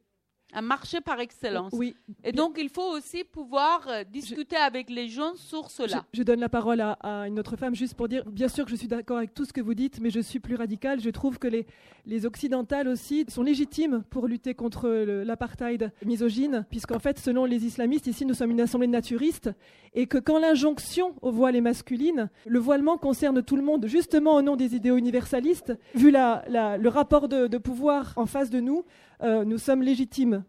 un 0.52 0.62
marché 0.62 1.00
par 1.00 1.20
excellence. 1.20 1.72
Oui. 1.74 1.94
Et 2.24 2.32
donc, 2.32 2.56
il 2.58 2.68
faut 2.68 2.96
aussi 2.96 3.24
pouvoir 3.24 3.86
euh, 3.88 4.04
discuter 4.04 4.56
avec 4.56 4.90
les 4.90 5.08
gens 5.08 5.34
sur 5.36 5.70
cela. 5.70 6.04
Je, 6.12 6.22
donne 6.22 6.40
la 6.40 6.48
parole 6.48 6.80
à, 6.80 6.96
une 7.26 7.38
autre 7.38 7.56
femme 7.56 7.74
juste 7.74 7.94
pour 7.94 8.08
dire, 8.08 8.24
bien 8.26 8.48
sûr 8.48 8.64
que 8.64 8.70
je 8.70 8.76
suis 8.76 8.88
d'accord 8.88 9.18
avec 9.18 9.34
tout 9.34 9.44
ce 9.44 9.52
que 9.52 9.60
vous 9.60 9.74
dites, 9.74 10.00
mais 10.00 10.10
je 10.10 10.20
suis 10.20 10.40
plus 10.40 10.54
radicale. 10.54 11.00
Je 11.00 11.10
trouve 11.10 11.38
que 11.38 11.48
les, 11.48 11.66
les 12.06 12.26
occidentales 12.26 12.88
aussi 12.88 13.24
sont 13.28 13.42
légitimes 13.42 14.04
pour 14.10 14.26
lutter 14.26 14.54
contre 14.54 14.88
l'apartheid 14.88 15.92
misogyne, 16.04 16.66
puisqu'en 16.70 16.98
fait, 16.98 17.18
selon 17.18 17.44
les 17.44 17.64
islamistes, 17.64 18.06
ici, 18.06 18.24
nous 18.26 18.34
sommes 18.34 18.50
une 18.50 18.60
assemblée 18.60 18.86
naturiste, 18.86 19.50
et 19.94 20.06
que 20.06 20.18
quand 20.18 20.38
l'injonction 20.38 21.14
au 21.22 21.30
voile 21.30 21.56
est 21.56 21.60
masculine, 21.60 22.30
le 22.46 22.58
voilement 22.58 22.96
concerne 22.96 23.42
tout 23.42 23.56
le 23.56 23.62
monde, 23.62 23.86
justement 23.86 24.34
au 24.34 24.42
nom 24.42 24.56
des 24.56 24.74
idéaux 24.74 24.96
universalistes. 24.96 25.72
Vu 25.94 26.10
la, 26.10 26.44
le 26.48 26.88
rapport 26.88 27.28
de, 27.28 27.58
pouvoir 27.58 28.12
en 28.16 28.26
face 28.26 28.50
de 28.50 28.60
nous, 28.60 28.84
euh, 29.22 29.44
nous 29.44 29.58
sommes 29.58 29.82
légitimes 29.82 30.44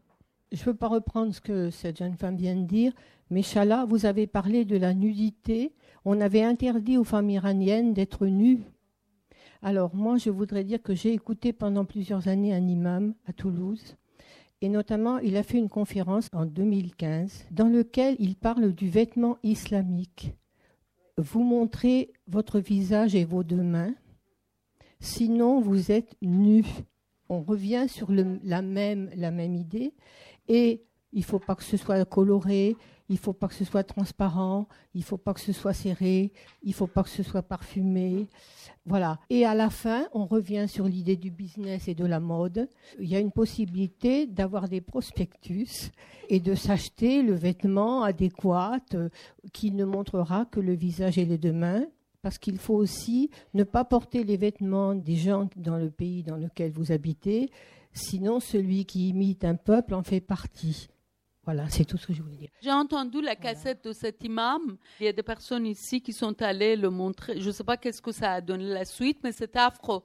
je 0.53 0.61
ne 0.61 0.65
veux 0.65 0.75
pas 0.75 0.87
reprendre 0.87 1.33
ce 1.33 1.41
que 1.41 1.71
cette 1.71 1.97
jeune 1.97 2.15
femme 2.15 2.37
vient 2.37 2.55
de 2.55 2.65
dire, 2.65 2.93
mais 3.31 3.41
Chala, 3.41 3.85
vous 3.85 4.05
avez 4.05 4.27
parlé 4.27 4.65
de 4.65 4.77
la 4.77 4.93
nudité. 4.93 5.73
On 6.05 6.21
avait 6.21 6.43
interdit 6.43 6.97
aux 6.97 7.03
femmes 7.03 7.31
iraniennes 7.31 7.93
d'être 7.93 8.27
nues. 8.27 8.61
Alors 9.63 9.95
moi, 9.95 10.17
je 10.17 10.29
voudrais 10.29 10.63
dire 10.63 10.81
que 10.81 10.93
j'ai 10.93 11.11
écouté 11.11 11.53
pendant 11.53 11.85
plusieurs 11.85 12.27
années 12.27 12.53
un 12.53 12.67
imam 12.67 13.15
à 13.25 13.33
Toulouse. 13.33 13.95
Et 14.61 14.69
notamment, 14.69 15.17
il 15.17 15.35
a 15.37 15.43
fait 15.43 15.57
une 15.57 15.69
conférence 15.69 16.27
en 16.31 16.45
2015 16.45 17.47
dans 17.51 17.67
laquelle 17.67 18.15
il 18.19 18.35
parle 18.35 18.73
du 18.73 18.89
vêtement 18.89 19.37
islamique. 19.41 20.33
Vous 21.17 21.43
montrez 21.43 22.13
votre 22.27 22.59
visage 22.59 23.15
et 23.15 23.25
vos 23.25 23.43
deux 23.43 23.63
mains, 23.63 23.93
sinon 24.99 25.61
vous 25.61 25.91
êtes 25.91 26.15
nus. 26.21 26.65
On 27.29 27.41
revient 27.41 27.85
sur 27.87 28.11
la, 28.11 28.61
même, 28.61 29.09
la 29.15 29.31
même 29.31 29.55
idée. 29.55 29.93
Et 30.47 30.83
il 31.13 31.19
ne 31.19 31.25
faut 31.25 31.39
pas 31.39 31.55
que 31.55 31.63
ce 31.63 31.77
soit 31.77 32.03
coloré, 32.05 32.75
il 33.09 33.13
ne 33.13 33.19
faut 33.19 33.33
pas 33.33 33.47
que 33.47 33.53
ce 33.53 33.65
soit 33.65 33.83
transparent, 33.83 34.67
il 34.93 34.99
ne 34.99 35.03
faut 35.03 35.17
pas 35.17 35.33
que 35.33 35.39
ce 35.39 35.53
soit 35.53 35.73
serré, 35.73 36.31
il 36.63 36.69
ne 36.69 36.73
faut 36.73 36.87
pas 36.87 37.03
que 37.03 37.09
ce 37.09 37.23
soit 37.23 37.43
parfumé. 37.43 38.27
Voilà. 38.85 39.19
Et 39.29 39.45
à 39.45 39.53
la 39.53 39.69
fin, 39.69 40.07
on 40.13 40.25
revient 40.25 40.65
sur 40.67 40.85
l'idée 40.85 41.15
du 41.15 41.29
business 41.29 41.87
et 41.87 41.95
de 41.95 42.05
la 42.05 42.19
mode. 42.19 42.67
Il 42.99 43.07
y 43.07 43.15
a 43.15 43.19
une 43.19 43.31
possibilité 43.31 44.25
d'avoir 44.25 44.67
des 44.67 44.81
prospectus 44.81 45.91
et 46.29 46.39
de 46.39 46.55
s'acheter 46.55 47.21
le 47.21 47.33
vêtement 47.33 48.03
adéquat 48.03 48.79
euh, 48.93 49.09
qui 49.53 49.71
ne 49.71 49.85
montrera 49.85 50.45
que 50.45 50.59
le 50.59 50.73
visage 50.73 51.17
et 51.17 51.25
les 51.25 51.37
deux 51.37 51.53
mains. 51.53 51.85
Parce 52.23 52.39
qu'il 52.39 52.57
faut 52.57 52.73
aussi 52.73 53.29
ne 53.53 53.63
pas 53.63 53.85
porter 53.85 54.23
les 54.23 54.37
vêtements 54.37 54.95
des 54.95 55.15
gens 55.15 55.47
dans 55.55 55.77
le 55.77 55.91
pays 55.91 56.23
dans 56.23 56.37
lequel 56.37 56.71
vous 56.71 56.91
habitez, 56.91 57.51
Sinon, 57.93 58.39
celui 58.39 58.85
qui 58.85 59.09
imite 59.09 59.45
un 59.45 59.55
peuple 59.55 59.93
en 59.93 60.03
fait 60.03 60.19
partie. 60.19 60.87
Voilà, 61.45 61.69
c'est 61.69 61.85
tout 61.85 61.97
ce 61.97 62.07
que 62.07 62.13
je 62.13 62.21
voulais 62.21 62.37
dire. 62.37 62.49
J'ai 62.61 62.71
entendu 62.71 63.21
la 63.21 63.35
cassette 63.35 63.83
de 63.83 63.93
cet 63.93 64.23
imam. 64.23 64.77
Il 64.99 65.05
y 65.05 65.09
a 65.09 65.13
des 65.13 65.23
personnes 65.23 65.67
ici 65.67 66.01
qui 66.01 66.13
sont 66.13 66.41
allées 66.41 66.75
le 66.75 66.89
montrer. 66.89 67.39
Je 67.39 67.47
ne 67.47 67.51
sais 67.51 67.63
pas 67.63 67.77
qu'est-ce 67.77 68.01
que 68.01 68.11
ça 68.11 68.33
a 68.33 68.41
donné 68.41 68.65
la 68.65 68.85
suite, 68.85 69.19
mais 69.23 69.31
c'est 69.31 69.55
affreux. 69.57 70.01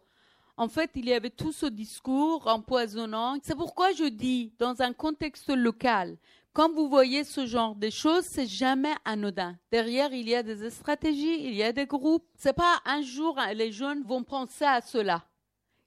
En 0.56 0.68
fait, 0.68 0.90
il 0.96 1.06
y 1.06 1.14
avait 1.14 1.30
tout 1.30 1.52
ce 1.52 1.66
discours 1.66 2.46
empoisonnant. 2.48 3.38
C'est 3.42 3.54
pourquoi 3.54 3.92
je 3.92 4.08
dis, 4.08 4.52
dans 4.58 4.82
un 4.82 4.92
contexte 4.92 5.50
local, 5.50 6.18
quand 6.58 6.72
vous 6.74 6.88
voyez 6.88 7.22
ce 7.22 7.46
genre 7.46 7.76
de 7.76 7.88
choses, 7.88 8.24
c'est 8.24 8.48
jamais 8.48 8.92
anodin. 9.04 9.56
Derrière, 9.70 10.12
il 10.12 10.28
y 10.28 10.34
a 10.34 10.42
des 10.42 10.70
stratégies, 10.70 11.44
il 11.44 11.54
y 11.54 11.62
a 11.62 11.70
des 11.70 11.86
groupes. 11.86 12.26
C'est 12.34 12.52
pas 12.52 12.80
un 12.84 13.00
jour 13.00 13.38
les 13.54 13.70
jeunes 13.70 14.02
vont 14.02 14.24
penser 14.24 14.64
à 14.64 14.80
cela 14.80 15.24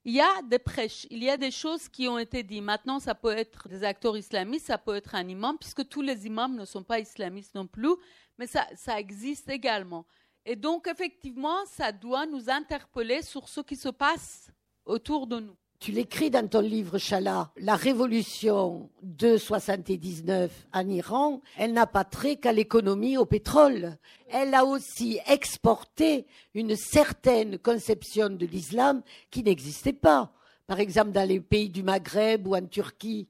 il 0.04 0.14
y 0.14 0.20
a 0.20 0.42
des 0.42 0.58
prêches, 0.58 1.06
il 1.10 1.22
y 1.22 1.28
a 1.28 1.36
des 1.36 1.50
choses 1.50 1.88
qui 1.88 2.08
ont 2.08 2.18
été 2.18 2.42
dites. 2.42 2.62
Maintenant, 2.62 2.98
ça 2.98 3.14
peut 3.14 3.36
être 3.36 3.68
des 3.68 3.84
acteurs 3.84 4.16
islamistes, 4.16 4.66
ça 4.66 4.78
peut 4.78 4.96
être 4.96 5.14
un 5.14 5.28
imam, 5.28 5.56
puisque 5.58 5.86
tous 5.88 6.00
les 6.02 6.26
imams 6.26 6.56
ne 6.56 6.64
sont 6.64 6.82
pas 6.82 6.98
islamistes 6.98 7.54
non 7.54 7.66
plus, 7.66 7.94
mais 8.38 8.46
ça, 8.46 8.66
ça 8.74 8.98
existe 8.98 9.50
également. 9.50 10.06
Et 10.44 10.56
donc, 10.56 10.88
effectivement, 10.88 11.64
ça 11.66 11.92
doit 11.92 12.26
nous 12.26 12.50
interpeller 12.50 13.22
sur 13.22 13.48
ce 13.48 13.60
qui 13.60 13.76
se 13.76 13.90
passe 13.90 14.50
autour 14.86 15.26
de 15.26 15.38
nous. 15.38 15.56
Tu 15.82 15.90
l'écris 15.90 16.30
dans 16.30 16.46
ton 16.46 16.60
livre, 16.60 16.96
Chala, 16.96 17.50
la 17.56 17.74
révolution 17.74 18.88
de 19.02 19.36
79 19.36 20.48
en 20.72 20.88
Iran, 20.88 21.40
elle 21.58 21.72
n'a 21.72 21.88
pas 21.88 22.04
trait 22.04 22.36
qu'à 22.36 22.52
l'économie, 22.52 23.16
au 23.16 23.26
pétrole. 23.26 23.96
Elle 24.30 24.54
a 24.54 24.64
aussi 24.64 25.18
exporté 25.26 26.24
une 26.54 26.76
certaine 26.76 27.58
conception 27.58 28.30
de 28.30 28.46
l'islam 28.46 29.02
qui 29.32 29.42
n'existait 29.42 29.92
pas. 29.92 30.30
Par 30.68 30.78
exemple, 30.78 31.10
dans 31.10 31.28
les 31.28 31.40
pays 31.40 31.68
du 31.68 31.82
Maghreb 31.82 32.46
ou 32.46 32.54
en 32.54 32.64
Turquie, 32.64 33.26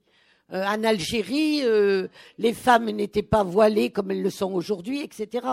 euh, 0.51 0.63
en 0.63 0.83
Algérie, 0.83 1.61
euh, 1.63 2.07
les 2.37 2.53
femmes 2.53 2.91
n'étaient 2.91 3.23
pas 3.23 3.43
voilées 3.43 3.89
comme 3.89 4.11
elles 4.11 4.21
le 4.21 4.29
sont 4.29 4.53
aujourd'hui, 4.53 5.01
etc. 5.01 5.43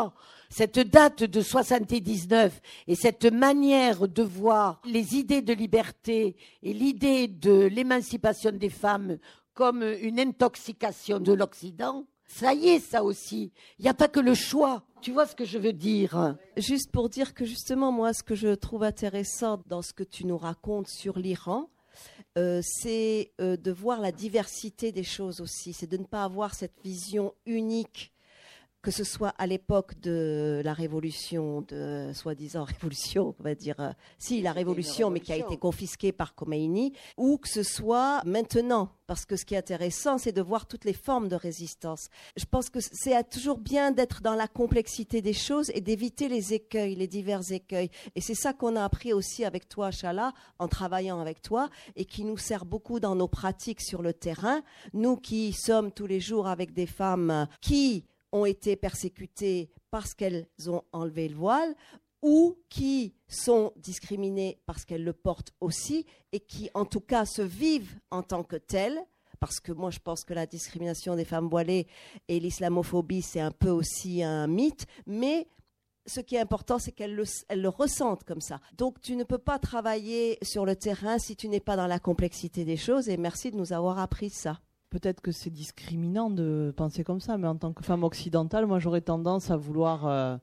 Cette 0.50 0.80
date 0.80 1.22
de 1.22 1.40
79 1.40 2.60
et 2.88 2.96
cette 2.96 3.26
manière 3.26 4.08
de 4.08 4.22
voir 4.22 4.82
les 4.84 5.14
idées 5.14 5.42
de 5.42 5.52
liberté 5.52 6.36
et 6.62 6.72
l'idée 6.72 7.28
de 7.28 7.66
l'émancipation 7.66 8.50
des 8.50 8.68
femmes 8.68 9.18
comme 9.54 9.82
une 9.82 10.18
intoxication 10.18 11.20
de 11.20 11.32
l'Occident, 11.32 12.04
ça 12.26 12.52
y 12.52 12.68
est, 12.68 12.80
ça 12.80 13.04
aussi. 13.04 13.52
Il 13.78 13.82
n'y 13.82 13.88
a 13.88 13.94
pas 13.94 14.08
que 14.08 14.20
le 14.20 14.34
choix. 14.34 14.82
Tu 15.00 15.12
vois 15.12 15.26
ce 15.26 15.36
que 15.36 15.44
je 15.44 15.58
veux 15.58 15.72
dire? 15.72 16.36
Juste 16.56 16.90
pour 16.90 17.08
dire 17.08 17.32
que 17.32 17.44
justement, 17.44 17.92
moi, 17.92 18.12
ce 18.12 18.22
que 18.22 18.34
je 18.34 18.54
trouve 18.54 18.82
intéressant 18.82 19.62
dans 19.66 19.82
ce 19.82 19.92
que 19.92 20.04
tu 20.04 20.26
nous 20.26 20.38
racontes 20.38 20.88
sur 20.88 21.18
l'Iran, 21.18 21.70
euh, 22.38 22.60
c'est 22.64 23.32
euh, 23.40 23.56
de 23.56 23.70
voir 23.70 24.00
la 24.00 24.12
diversité 24.12 24.92
des 24.92 25.04
choses 25.04 25.40
aussi, 25.40 25.72
c'est 25.72 25.90
de 25.90 25.96
ne 25.96 26.04
pas 26.04 26.24
avoir 26.24 26.54
cette 26.54 26.80
vision 26.84 27.34
unique 27.46 28.12
que 28.82 28.90
ce 28.90 29.04
soit 29.04 29.34
à 29.38 29.46
l'époque 29.46 30.00
de 30.00 30.62
la 30.64 30.72
révolution, 30.72 31.62
de 31.62 32.12
soi-disant 32.14 32.64
révolution, 32.80 33.34
on 33.38 33.42
va 33.42 33.54
dire, 33.54 33.78
euh, 33.78 33.92
si 34.18 34.40
la 34.40 34.52
révolution, 34.52 35.10
mais 35.10 35.20
qui 35.20 35.32
a 35.32 35.36
été 35.36 35.56
confisquée 35.56 36.12
par 36.12 36.34
Khomeini, 36.34 36.92
ou 37.16 37.36
que 37.36 37.48
ce 37.48 37.62
soit 37.62 38.22
maintenant, 38.24 38.90
parce 39.06 39.26
que 39.26 39.36
ce 39.36 39.44
qui 39.44 39.54
est 39.54 39.58
intéressant, 39.58 40.18
c'est 40.18 40.32
de 40.32 40.40
voir 40.40 40.66
toutes 40.66 40.84
les 40.84 40.92
formes 40.92 41.28
de 41.28 41.36
résistance. 41.36 42.08
Je 42.36 42.44
pense 42.44 42.70
que 42.70 42.78
c'est 42.80 43.28
toujours 43.28 43.58
bien 43.58 43.90
d'être 43.90 44.22
dans 44.22 44.34
la 44.34 44.48
complexité 44.48 45.20
des 45.20 45.32
choses 45.32 45.70
et 45.74 45.80
d'éviter 45.80 46.28
les 46.28 46.54
écueils, 46.54 46.94
les 46.94 47.08
divers 47.08 47.52
écueils. 47.52 47.90
Et 48.14 48.20
c'est 48.20 48.34
ça 48.34 48.52
qu'on 48.52 48.76
a 48.76 48.84
appris 48.84 49.12
aussi 49.12 49.44
avec 49.44 49.68
toi, 49.68 49.90
Chala, 49.90 50.32
en 50.58 50.68
travaillant 50.68 51.20
avec 51.20 51.42
toi, 51.42 51.68
et 51.96 52.04
qui 52.04 52.24
nous 52.24 52.38
sert 52.38 52.64
beaucoup 52.64 53.00
dans 53.00 53.16
nos 53.16 53.28
pratiques 53.28 53.80
sur 53.80 54.00
le 54.00 54.14
terrain. 54.14 54.62
Nous 54.94 55.16
qui 55.16 55.52
sommes 55.52 55.92
tous 55.92 56.06
les 56.06 56.20
jours 56.20 56.46
avec 56.46 56.72
des 56.72 56.86
femmes 56.86 57.46
qui 57.60 58.04
ont 58.32 58.44
été 58.44 58.76
persécutées 58.76 59.70
parce 59.90 60.14
qu'elles 60.14 60.46
ont 60.66 60.82
enlevé 60.92 61.28
le 61.28 61.36
voile 61.36 61.74
ou 62.22 62.58
qui 62.68 63.14
sont 63.28 63.72
discriminées 63.76 64.58
parce 64.66 64.84
qu'elles 64.84 65.04
le 65.04 65.12
portent 65.12 65.52
aussi 65.60 66.06
et 66.32 66.40
qui 66.40 66.70
en 66.74 66.84
tout 66.84 67.00
cas 67.00 67.24
se 67.24 67.42
vivent 67.42 67.98
en 68.10 68.22
tant 68.22 68.44
que 68.44 68.56
telles 68.56 69.00
parce 69.38 69.58
que 69.58 69.72
moi 69.72 69.90
je 69.90 69.98
pense 70.00 70.24
que 70.24 70.34
la 70.34 70.46
discrimination 70.46 71.16
des 71.16 71.24
femmes 71.24 71.48
voilées 71.48 71.86
et 72.28 72.40
l'islamophobie 72.40 73.22
c'est 73.22 73.40
un 73.40 73.52
peu 73.52 73.70
aussi 73.70 74.22
un 74.22 74.46
mythe 74.46 74.86
mais 75.06 75.48
ce 76.06 76.20
qui 76.20 76.34
est 76.34 76.40
important, 76.40 76.78
c'est 76.78 76.92
qu'elles 76.92 77.14
le, 77.14 77.24
le, 77.54 77.68
ressentent 77.68 78.24
comme 78.24 78.40
ça. 78.40 78.58
Donc 78.76 79.00
tu 79.00 79.16
ne 79.16 79.22
peux 79.22 79.38
pas 79.38 79.58
travailler 79.58 80.38
sur 80.42 80.64
le 80.64 80.74
terrain 80.74 81.18
si 81.18 81.36
tu 81.36 81.48
n'es 81.48 81.60
pas 81.60 81.76
dans 81.76 81.86
la 81.86 81.98
complexité 81.98 82.64
des 82.64 82.78
choses. 82.78 83.08
Et 83.08 83.16
merci 83.16 83.50
de 83.50 83.56
nous 83.56 83.72
avoir 83.72 83.98
appris 83.98 84.30
ça 84.30 84.60
peut-être 84.90 85.20
que 85.20 85.32
c'est 85.32 85.50
discriminant 85.50 86.30
de 86.30 86.74
penser 86.76 87.04
comme 87.04 87.20
ça, 87.20 87.38
mais 87.38 87.46
en 87.46 87.56
tant 87.56 87.72
que 87.72 87.82
femme 87.84 88.04
occidentale, 88.04 88.66
moi 88.66 88.78
j'aurais 88.78 89.00
tendance 89.00 89.50
à 89.50 89.56
vouloir 89.56 90.06
euh, 90.06 90.36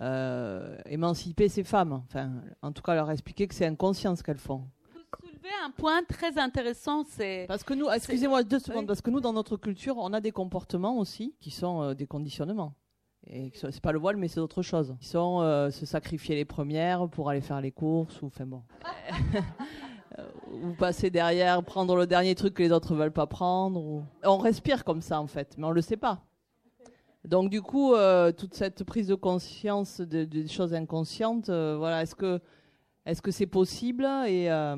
euh, 0.00 0.76
émanciper 0.86 1.48
ces 1.48 1.64
femmes. 1.64 2.02
Enfin, 2.06 2.30
en 2.62 2.72
tout 2.72 2.82
cas, 2.82 2.94
leur 2.94 3.10
expliquer 3.10 3.48
que 3.48 3.54
c'est 3.54 3.66
inconscient 3.66 4.14
ce 4.14 4.22
qu'elles 4.22 4.38
font. 4.38 4.64
Vous 4.92 5.28
soulevez 5.28 5.48
un 5.64 5.70
point 5.70 6.02
très 6.04 6.38
intéressant, 6.38 7.04
c'est 7.04 7.46
parce 7.48 7.64
que 7.64 7.74
nous, 7.74 7.88
excusez-moi 7.90 8.44
deux 8.44 8.58
secondes, 8.58 8.86
parce 8.86 9.00
que 9.00 9.10
nous 9.10 9.20
dans 9.20 9.32
notre 9.32 9.56
culture, 9.56 9.96
on 9.96 10.12
a 10.12 10.20
des 10.20 10.32
comportements 10.32 10.98
aussi 10.98 11.34
qui 11.40 11.50
sont 11.50 11.82
euh, 11.82 11.94
des 11.94 12.06
conditionnements. 12.06 12.74
Et 13.26 13.52
c'est 13.54 13.80
pas 13.80 13.92
le 13.92 13.98
voile, 13.98 14.18
mais 14.18 14.28
c'est 14.28 14.40
autre 14.40 14.60
chose. 14.60 14.94
Ils 15.00 15.06
sont 15.06 15.40
se 15.70 15.86
sacrifier 15.86 16.36
les 16.36 16.44
premières 16.44 17.08
pour 17.08 17.30
aller 17.30 17.40
faire 17.40 17.58
les 17.62 17.72
courses 17.72 18.20
ou 18.20 18.26
enfin 18.26 18.44
bon. 18.44 18.62
ou 20.52 20.72
passer 20.74 21.10
derrière, 21.10 21.62
prendre 21.62 21.96
le 21.96 22.06
dernier 22.06 22.34
truc 22.34 22.54
que 22.54 22.62
les 22.62 22.72
autres 22.72 22.94
veulent 22.94 23.12
pas 23.12 23.26
prendre. 23.26 24.04
On 24.22 24.38
respire 24.38 24.84
comme 24.84 25.00
ça 25.00 25.20
en 25.20 25.26
fait, 25.26 25.54
mais 25.58 25.66
on 25.66 25.70
le 25.70 25.82
sait 25.82 25.96
pas. 25.96 26.22
Donc 27.24 27.50
du 27.50 27.62
coup, 27.62 27.94
euh, 27.94 28.32
toute 28.32 28.54
cette 28.54 28.84
prise 28.84 29.08
de 29.08 29.14
conscience 29.14 30.00
des 30.00 30.48
choses 30.48 30.74
inconscientes, 30.74 31.48
euh, 31.48 31.76
voilà, 31.78 32.02
est-ce 32.02 32.14
que 32.14 32.40
est-ce 33.06 33.22
que 33.22 33.30
c'est 33.30 33.46
possible 33.46 34.04
et 34.26 34.50
euh, 34.50 34.76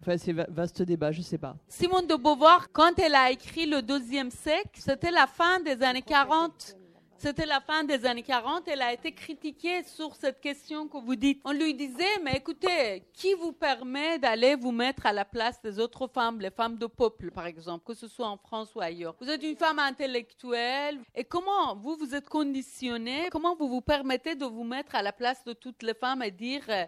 Enfin, 0.00 0.16
c'est 0.16 0.32
vaste 0.32 0.82
débat, 0.82 1.12
je 1.12 1.22
sais 1.22 1.38
pas. 1.38 1.56
Simone 1.68 2.06
de 2.06 2.14
Beauvoir, 2.16 2.72
quand 2.72 2.98
elle 2.98 3.14
a 3.14 3.30
écrit 3.30 3.66
Le 3.66 3.82
deuxième 3.82 4.30
siècle, 4.30 4.80
c'était 4.80 5.10
la 5.10 5.26
fin 5.26 5.60
des 5.60 5.82
années 5.82 6.02
40. 6.02 6.76
C'était 7.22 7.46
la 7.46 7.60
fin 7.60 7.84
des 7.84 8.04
années 8.04 8.24
40. 8.24 8.66
Elle 8.66 8.82
a 8.82 8.92
été 8.92 9.12
critiquée 9.12 9.84
sur 9.84 10.16
cette 10.16 10.40
question 10.40 10.88
que 10.88 10.98
vous 10.98 11.14
dites. 11.14 11.40
On 11.44 11.52
lui 11.52 11.72
disait, 11.72 12.18
mais 12.24 12.32
écoutez, 12.34 13.04
qui 13.12 13.34
vous 13.34 13.52
permet 13.52 14.18
d'aller 14.18 14.56
vous 14.56 14.72
mettre 14.72 15.06
à 15.06 15.12
la 15.12 15.24
place 15.24 15.62
des 15.62 15.78
autres 15.78 16.08
femmes, 16.08 16.40
les 16.40 16.50
femmes 16.50 16.78
de 16.78 16.86
peuple, 16.86 17.30
par 17.30 17.46
exemple, 17.46 17.84
que 17.84 17.94
ce 17.94 18.08
soit 18.08 18.26
en 18.26 18.36
France 18.38 18.74
ou 18.74 18.80
ailleurs? 18.80 19.14
Vous 19.20 19.30
êtes 19.30 19.44
une 19.44 19.54
femme 19.54 19.78
intellectuelle. 19.78 20.98
Et 21.14 21.22
comment 21.22 21.76
vous, 21.76 21.94
vous 21.94 22.12
êtes 22.12 22.28
conditionnée 22.28 23.28
Comment 23.30 23.54
vous 23.54 23.68
vous 23.68 23.82
permettez 23.82 24.34
de 24.34 24.44
vous 24.44 24.64
mettre 24.64 24.96
à 24.96 25.02
la 25.02 25.12
place 25.12 25.44
de 25.44 25.52
toutes 25.52 25.84
les 25.84 25.94
femmes 25.94 26.24
et 26.24 26.32
dire 26.32 26.64
euh, 26.70 26.86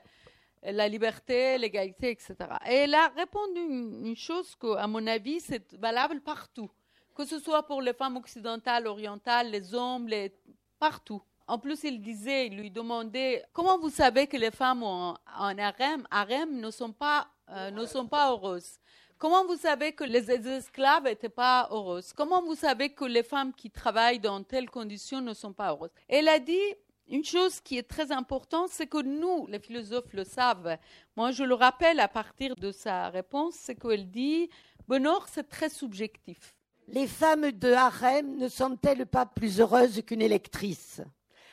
la 0.64 0.88
liberté, 0.88 1.58
l'égalité, 1.58 2.10
etc. 2.10 2.34
Et 2.66 2.74
elle 2.74 2.94
a 2.94 3.06
répondu 3.16 3.60
une 3.60 4.16
chose 4.16 4.56
que, 4.56 4.74
à 4.78 4.88
mon 4.88 5.06
avis, 5.06 5.38
c'est 5.38 5.76
valable 5.76 6.20
partout 6.22 6.72
que 7.14 7.24
ce 7.24 7.38
soit 7.38 7.64
pour 7.64 7.80
les 7.82 7.92
femmes 7.92 8.16
occidentales, 8.16 8.86
orientales, 8.86 9.50
les 9.50 9.74
hommes, 9.74 10.08
les... 10.08 10.32
partout. 10.78 11.22
En 11.46 11.58
plus, 11.58 11.84
il 11.84 12.00
disait, 12.00 12.46
il 12.46 12.56
lui 12.56 12.70
demandait, 12.70 13.44
comment 13.52 13.78
vous 13.78 13.90
savez 13.90 14.26
que 14.26 14.36
les 14.36 14.50
femmes 14.50 14.82
en, 14.82 15.18
en 15.38 15.58
harem, 15.58 16.60
ne, 16.60 16.70
sont 16.70 16.92
pas, 16.92 17.28
euh, 17.50 17.70
ne 17.70 17.84
sont 17.84 18.06
pas 18.06 18.30
heureuses 18.30 18.78
Comment 19.18 19.46
vous 19.46 19.56
savez 19.56 19.92
que 19.92 20.04
les 20.04 20.30
esclaves 20.30 21.04
n'étaient 21.04 21.28
pas 21.28 21.68
heureuses? 21.70 22.12
Comment 22.12 22.42
vous 22.42 22.56
savez 22.56 22.90
que 22.90 23.04
les 23.04 23.22
femmes 23.22 23.54
qui 23.54 23.70
travaillent 23.70 24.18
dans 24.18 24.42
telles 24.42 24.68
conditions 24.68 25.20
ne 25.20 25.32
sont 25.32 25.52
pas 25.52 25.70
heureuses? 25.70 25.92
Elle 26.08 26.28
a 26.28 26.38
dit 26.38 26.60
une 27.08 27.24
chose 27.24 27.60
qui 27.60 27.78
est 27.78 27.88
très 27.88 28.10
importante, 28.12 28.70
c'est 28.70 28.86
que 28.86 29.02
nous, 29.02 29.46
les 29.46 29.60
philosophes 29.60 30.12
le 30.12 30.24
savent. 30.24 30.76
Moi, 31.16 31.30
je 31.30 31.44
le 31.44 31.54
rappelle 31.54 32.00
à 32.00 32.08
partir 32.08 32.56
de 32.56 32.72
sa 32.72 33.08
réponse, 33.08 33.54
c'est 33.54 33.76
qu'elle 33.76 34.10
dit, 34.10 34.50
bonheur, 34.88 35.26
c'est 35.28 35.48
très 35.48 35.68
subjectif. 35.68 36.54
Les 36.88 37.06
femmes 37.06 37.50
de 37.50 37.72
harem 37.72 38.36
ne 38.36 38.48
sont-elles 38.48 39.06
pas 39.06 39.24
plus 39.24 39.60
heureuses 39.60 40.02
qu'une 40.02 40.20
électrice? 40.20 41.00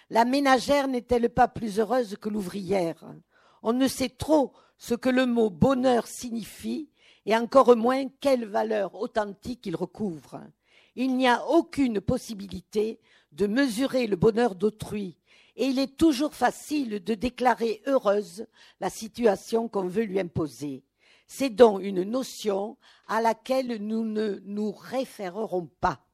La 0.10 0.26
ménagère 0.26 0.90
n'est-elle 0.90 1.30
pas 1.30 1.48
plus 1.48 1.80
heureuse 1.80 2.18
que 2.20 2.28
l'ouvrière? 2.28 3.06
On 3.64 3.72
ne 3.72 3.88
sait 3.88 4.10
trop 4.10 4.52
ce 4.78 4.94
que 4.94 5.10
le 5.10 5.26
mot 5.26 5.50
bonheur 5.50 6.06
signifie 6.06 6.90
et 7.26 7.36
encore 7.36 7.78
moins 7.78 8.10
quelle 8.20 8.46
valeur 8.46 8.96
authentique 8.96 9.66
il 9.66 9.78
recouvre. 9.78 10.42
Il 10.96 11.16
n'y 11.16 11.30
a 11.30 11.48
aucune 11.48 12.02
possibilité 12.02 13.00
de 13.32 13.48
mesurer 13.48 14.08
le 14.08 14.18
bonheur 14.18 14.56
d'autrui 14.56 15.18
et 15.56 15.68
il 15.68 15.80
est 15.80 15.96
toujours 15.96 16.34
facile 16.34 17.02
de 17.02 17.14
déclarer 17.14 17.82
heureuse 17.86 18.48
la 18.82 18.90
situation 18.90 19.70
qu'on 19.70 19.88
veut 19.88 20.04
lui 20.04 20.20
imposer. 20.20 20.84
C'est 21.34 21.50
donc 21.50 21.82
une 21.82 22.04
notion 22.04 22.76
à 23.08 23.22
laquelle 23.22 23.78
nous 23.78 24.04
ne 24.04 24.42
nous 24.44 24.74
référerons 24.74 25.70
pas. 25.80 26.06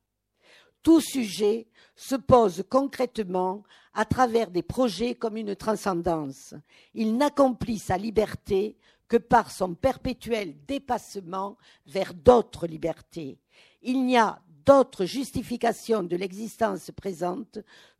Tout 0.83 1.01
sujet 1.01 1.65
se 1.95 2.13
pose 2.13 2.63
concrètement 2.69 3.63
à 3.95 4.05
travers 4.05 4.51
des 4.51 4.61
projets 4.61 5.15
comme 5.15 5.35
une 5.35 5.55
transcendance. 5.55 6.53
Il 6.93 7.17
n'accomplit 7.17 7.79
sa 7.79 7.97
liberté 7.97 8.77
que 9.07 9.17
par 9.17 9.49
son 9.49 9.73
perpétuel 9.73 10.55
dépassement 10.67 11.57
vers 11.87 12.13
d'autres 12.13 12.67
libertés. 12.67 13.39
Il 13.81 14.05
n'y 14.05 14.19
a 14.19 14.39
d'autre 14.67 15.05
justification 15.05 16.03
de 16.03 16.15
l'existence 16.15 16.91
présente 16.95 17.57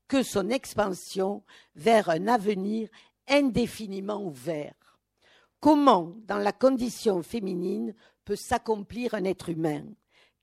que 0.08 0.22
son 0.22 0.52
expansion 0.52 1.42
vers 1.76 2.10
un 2.10 2.28
avenir 2.28 2.90
indéfiniment 3.28 4.24
ouvert. 4.24 4.76
Comment, 5.60 6.16
dans 6.26 6.38
la 6.38 6.52
condition 6.52 7.24
féminine, 7.24 7.96
peut 8.24 8.36
s'accomplir 8.36 9.14
un 9.14 9.24
être 9.24 9.50
humain? 9.50 9.84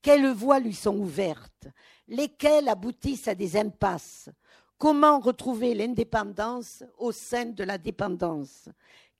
Quelles 0.01 0.31
voies 0.31 0.59
lui 0.59 0.73
sont 0.73 0.97
ouvertes? 0.97 1.67
Lesquelles 2.07 2.67
aboutissent 2.67 3.27
à 3.27 3.35
des 3.35 3.57
impasses? 3.57 4.29
Comment 4.77 5.19
retrouver 5.19 5.73
l'indépendance 5.73 6.83
au 6.97 7.11
sein 7.11 7.45
de 7.45 7.63
la 7.63 7.77
dépendance? 7.77 8.69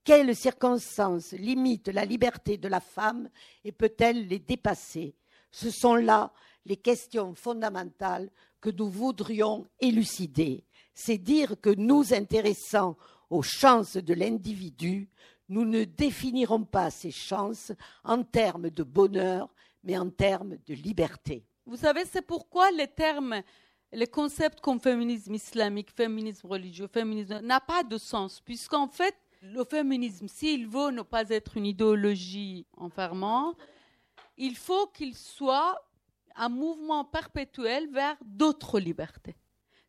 Quelles 0.03 0.35
circonstances 0.35 1.31
limitent 1.31 1.87
la 1.87 2.05
liberté 2.05 2.57
de 2.57 2.67
la 2.67 2.81
femme 2.81 3.29
et 3.63 3.71
peut-elle 3.71 4.27
les 4.27 4.39
dépasser? 4.39 5.15
Ce 5.49 5.71
sont 5.71 5.95
là 5.95 6.31
les 6.65 6.77
questions 6.77 7.33
fondamentales 7.33 8.29
que 8.59 8.69
nous 8.69 8.89
voudrions 8.89 9.65
élucider. 9.79 10.65
C'est 10.93 11.17
dire 11.17 11.55
que 11.61 11.69
nous 11.69 12.13
intéressant 12.13 12.97
aux 13.29 13.41
chances 13.41 13.97
de 13.97 14.13
l'individu, 14.13 15.09
nous 15.49 15.65
ne 15.65 15.83
définirons 15.83 16.63
pas 16.63 16.89
ces 16.89 17.11
chances 17.11 17.71
en 18.03 18.23
termes 18.23 18.69
de 18.69 18.83
bonheur, 18.83 19.53
mais 19.83 19.97
en 19.97 20.09
termes 20.09 20.57
de 20.65 20.73
liberté. 20.73 21.45
Vous 21.65 21.77
savez, 21.77 22.05
c'est 22.05 22.21
pourquoi 22.21 22.71
les 22.71 22.87
termes, 22.87 23.41
les 23.91 24.07
concepts 24.07 24.61
comme 24.61 24.79
féminisme 24.79 25.33
islamique, 25.33 25.91
féminisme 25.91 26.47
religieux, 26.47 26.87
féminisme, 26.87 27.39
n'a 27.41 27.59
pas 27.59 27.83
de 27.83 27.97
sens, 27.97 28.41
puisqu'en 28.41 28.87
fait, 28.87 29.15
le 29.41 29.63
féminisme, 29.63 30.27
s'il 30.27 30.67
veut 30.67 30.91
ne 30.91 31.03
pas 31.03 31.29
être 31.29 31.57
une 31.57 31.65
idéologie 31.67 32.65
enfermante, 32.77 33.57
il 34.37 34.55
faut 34.55 34.87
qu'il 34.87 35.15
soit 35.15 35.79
un 36.35 36.49
mouvement 36.49 37.05
perpétuel 37.05 37.89
vers 37.91 38.17
d'autres 38.25 38.79
libertés. 38.79 39.35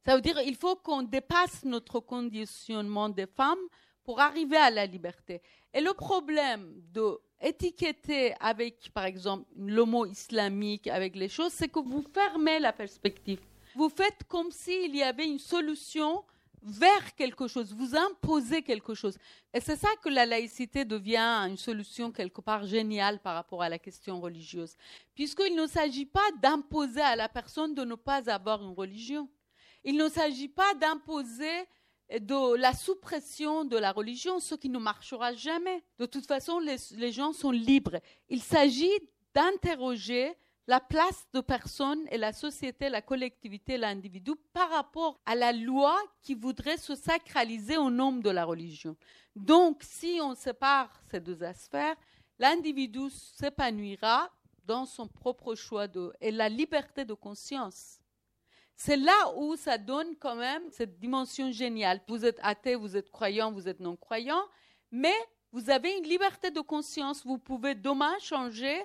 Ça 0.04 0.14
veut 0.14 0.20
dire 0.20 0.40
qu'il 0.40 0.54
faut 0.54 0.76
qu'on 0.76 1.02
dépasse 1.02 1.64
notre 1.64 1.98
conditionnement 2.00 3.08
des 3.08 3.26
femmes 3.26 3.58
pour 4.06 4.20
arriver 4.20 4.56
à 4.56 4.70
la 4.70 4.86
liberté. 4.86 5.42
Et 5.74 5.80
le 5.80 5.92
problème 5.92 6.80
de 6.92 7.18
étiqueter 7.42 8.34
avec, 8.40 8.90
par 8.94 9.04
exemple, 9.04 9.44
le 9.56 9.84
mot 9.84 10.06
islamique, 10.06 10.86
avec 10.86 11.16
les 11.16 11.28
choses, 11.28 11.52
c'est 11.52 11.68
que 11.68 11.80
vous 11.80 12.04
fermez 12.14 12.60
la 12.60 12.72
perspective. 12.72 13.40
Vous 13.74 13.90
faites 13.90 14.22
comme 14.28 14.50
s'il 14.52 14.94
y 14.96 15.02
avait 15.02 15.26
une 15.26 15.40
solution 15.40 16.24
vers 16.62 17.14
quelque 17.14 17.46
chose, 17.46 17.72
vous 17.74 17.94
imposez 17.94 18.62
quelque 18.62 18.94
chose. 18.94 19.18
Et 19.52 19.60
c'est 19.60 19.76
ça 19.76 19.88
que 20.02 20.08
la 20.08 20.24
laïcité 20.24 20.84
devient 20.84 21.46
une 21.48 21.56
solution 21.56 22.10
quelque 22.10 22.40
part 22.40 22.64
géniale 22.64 23.20
par 23.20 23.34
rapport 23.34 23.62
à 23.62 23.68
la 23.68 23.78
question 23.78 24.20
religieuse. 24.20 24.74
Puisqu'il 25.14 25.54
ne 25.54 25.66
s'agit 25.66 26.06
pas 26.06 26.28
d'imposer 26.40 27.02
à 27.02 27.16
la 27.16 27.28
personne 27.28 27.74
de 27.74 27.84
ne 27.84 27.94
pas 27.96 28.30
avoir 28.30 28.62
une 28.62 28.74
religion. 28.74 29.28
Il 29.84 29.96
ne 29.96 30.08
s'agit 30.08 30.48
pas 30.48 30.74
d'imposer 30.74 31.66
de 32.10 32.56
la 32.56 32.72
suppression 32.72 33.64
de 33.64 33.76
la 33.76 33.92
religion, 33.92 34.38
ce 34.40 34.54
qui 34.54 34.68
ne 34.68 34.78
marchera 34.78 35.34
jamais. 35.34 35.82
De 35.98 36.06
toute 36.06 36.26
façon, 36.26 36.60
les, 36.60 37.12
gens 37.12 37.32
sont 37.32 37.50
libres. 37.50 38.00
Il 38.28 38.42
s'agit 38.42 38.92
d'interroger 39.34 40.34
la 40.68 40.80
place 40.80 41.26
de 41.32 41.40
personne 41.40 42.00
et 42.10 42.18
la 42.18 42.32
société, 42.32 42.88
la 42.88 43.02
collectivité, 43.02 43.76
l'individu 43.76 44.32
par 44.52 44.70
rapport 44.70 45.20
à 45.26 45.34
la 45.34 45.52
loi 45.52 45.96
qui 46.22 46.34
voudrait 46.34 46.78
se 46.78 46.94
sacraliser 46.94 47.76
au 47.76 47.90
nom 47.90 48.12
de 48.12 48.30
la 48.30 48.44
religion. 48.44 48.96
Donc, 49.36 49.82
si 49.82 50.18
on 50.20 50.34
sépare 50.34 50.90
ces 51.10 51.20
deux 51.20 51.42
aspects, 51.42 51.96
l'individu 52.38 53.10
s'épanouira 53.10 54.30
dans 54.64 54.86
son 54.86 55.06
propre 55.06 55.54
choix 55.54 55.86
de, 55.86 56.12
et 56.20 56.32
la 56.32 56.48
liberté 56.48 57.04
de 57.04 57.14
conscience. 57.14 58.00
C'est 58.76 58.98
là 58.98 59.32
où 59.36 59.56
ça 59.56 59.78
donne 59.78 60.14
quand 60.20 60.36
même 60.36 60.62
cette 60.70 60.98
dimension 60.98 61.50
géniale. 61.50 62.00
Vous 62.08 62.24
êtes 62.26 62.38
athée, 62.42 62.74
vous 62.74 62.96
êtes 62.96 63.10
croyant, 63.10 63.50
vous 63.50 63.68
êtes 63.68 63.80
non-croyant, 63.80 64.42
mais 64.90 65.16
vous 65.50 65.70
avez 65.70 65.96
une 65.96 66.04
liberté 66.04 66.50
de 66.50 66.60
conscience. 66.60 67.24
Vous 67.24 67.38
pouvez 67.38 67.74
demain 67.74 68.14
changer 68.20 68.76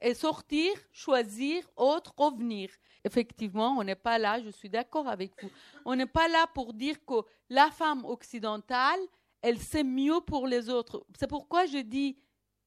et 0.00 0.14
sortir, 0.14 0.72
choisir, 0.92 1.68
autre, 1.76 2.14
revenir. 2.16 2.70
Effectivement, 3.04 3.76
on 3.78 3.84
n'est 3.84 3.96
pas 3.96 4.18
là, 4.18 4.40
je 4.40 4.50
suis 4.50 4.68
d'accord 4.68 5.08
avec 5.08 5.32
vous. 5.42 5.50
On 5.84 5.96
n'est 5.96 6.06
pas 6.06 6.28
là 6.28 6.46
pour 6.54 6.72
dire 6.72 7.04
que 7.04 7.22
la 7.48 7.70
femme 7.70 8.04
occidentale, 8.04 9.00
elle 9.42 9.58
sait 9.58 9.84
mieux 9.84 10.20
pour 10.20 10.46
les 10.46 10.68
autres. 10.68 11.04
C'est 11.18 11.26
pourquoi 11.26 11.66
je 11.66 11.78
dis, 11.78 12.16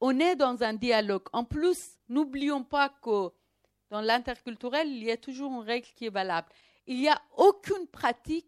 on 0.01 0.19
est 0.19 0.35
dans 0.35 0.61
un 0.61 0.73
dialogue. 0.73 1.27
En 1.31 1.45
plus, 1.45 1.97
n'oublions 2.09 2.63
pas 2.63 2.89
que 2.89 3.29
dans 3.89 4.01
l'interculturel, 4.01 4.87
il 4.87 5.03
y 5.03 5.11
a 5.11 5.17
toujours 5.17 5.51
une 5.51 5.65
règle 5.65 5.87
qui 5.95 6.05
est 6.07 6.09
valable. 6.09 6.49
Il 6.87 6.97
n'y 6.99 7.09
a 7.09 7.21
aucune 7.35 7.87
pratique 7.87 8.47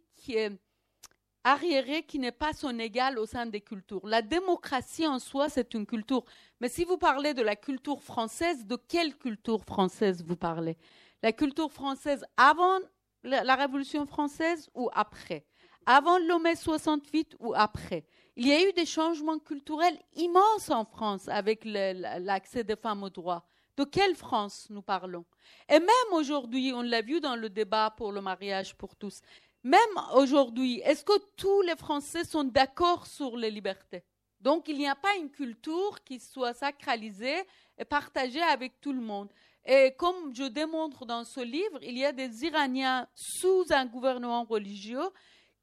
arriérée 1.43 2.03
qui 2.03 2.19
n'est 2.19 2.31
pas 2.31 2.53
son 2.53 2.77
égal 2.77 3.17
au 3.17 3.25
sein 3.25 3.45
des 3.45 3.61
cultures. 3.61 4.05
La 4.05 4.21
démocratie 4.21 5.07
en 5.07 5.19
soi, 5.19 5.49
c'est 5.49 5.73
une 5.73 5.85
culture. 5.85 6.23
Mais 6.59 6.69
si 6.69 6.83
vous 6.83 6.97
parlez 6.97 7.33
de 7.33 7.41
la 7.41 7.55
culture 7.55 8.01
française, 8.01 8.65
de 8.65 8.75
quelle 8.75 9.15
culture 9.15 9.63
française 9.63 10.23
vous 10.23 10.35
parlez? 10.35 10.77
La 11.23 11.31
culture 11.31 11.71
française 11.71 12.25
avant 12.35 12.79
la, 13.23 13.55
Révolution 13.55 14.05
française 14.05 14.69
ou 14.73 14.89
après? 14.93 15.45
Avant 15.85 16.19
le 16.19 16.41
mai 16.41 16.55
68 16.55 17.37
ou 17.39 17.53
après? 17.55 18.05
Il 18.35 18.47
y 18.47 18.51
a 18.51 18.67
eu 18.67 18.73
des 18.73 18.85
changements 18.85 19.39
culturels 19.39 19.97
immenses 20.15 20.69
en 20.69 20.85
France 20.85 21.27
avec 21.27 21.63
l'accès 21.65 22.63
des 22.63 22.75
femmes 22.75 23.03
au 23.03 23.09
droit. 23.09 23.47
De 23.77 23.83
quelle 23.83 24.15
France 24.15 24.67
nous 24.71 24.81
parlons? 24.81 25.23
Et 25.69 25.79
même 25.79 26.11
aujourd'hui, 26.11 26.73
on 26.73 26.81
l'a 26.81 27.03
vu 27.03 27.21
dans 27.21 27.35
le 27.35 27.47
débat 27.47 27.93
pour 27.95 28.11
le 28.11 28.21
mariage 28.21 28.75
pour 28.75 28.95
tous, 28.95 29.21
même 29.63 29.79
aujourd'hui, 30.15 30.81
est-ce 30.83 31.03
que 31.03 31.19
tous 31.35 31.61
les 31.61 31.75
Français 31.75 32.23
sont 32.23 32.43
d'accord 32.43 33.05
sur 33.05 33.37
les 33.37 33.51
libertés? 33.51 34.03
Donc, 34.41 34.67
il 34.67 34.77
n'y 34.77 34.87
a 34.87 34.95
pas 34.95 35.15
une 35.15 35.29
culture 35.29 36.03
qui 36.03 36.19
soit 36.19 36.55
sacralisée 36.55 37.43
et 37.77 37.85
partagée 37.85 38.41
avec 38.41 38.81
tout 38.81 38.93
le 38.93 39.01
monde. 39.01 39.31
Et 39.63 39.93
comme 39.95 40.33
je 40.33 40.43
démontre 40.43 41.05
dans 41.05 41.23
ce 41.23 41.41
livre, 41.41 41.77
il 41.83 41.97
y 41.97 42.05
a 42.05 42.11
des 42.11 42.45
Iraniens 42.45 43.07
sous 43.13 43.65
un 43.69 43.85
gouvernement 43.85 44.43
religieux 44.43 45.09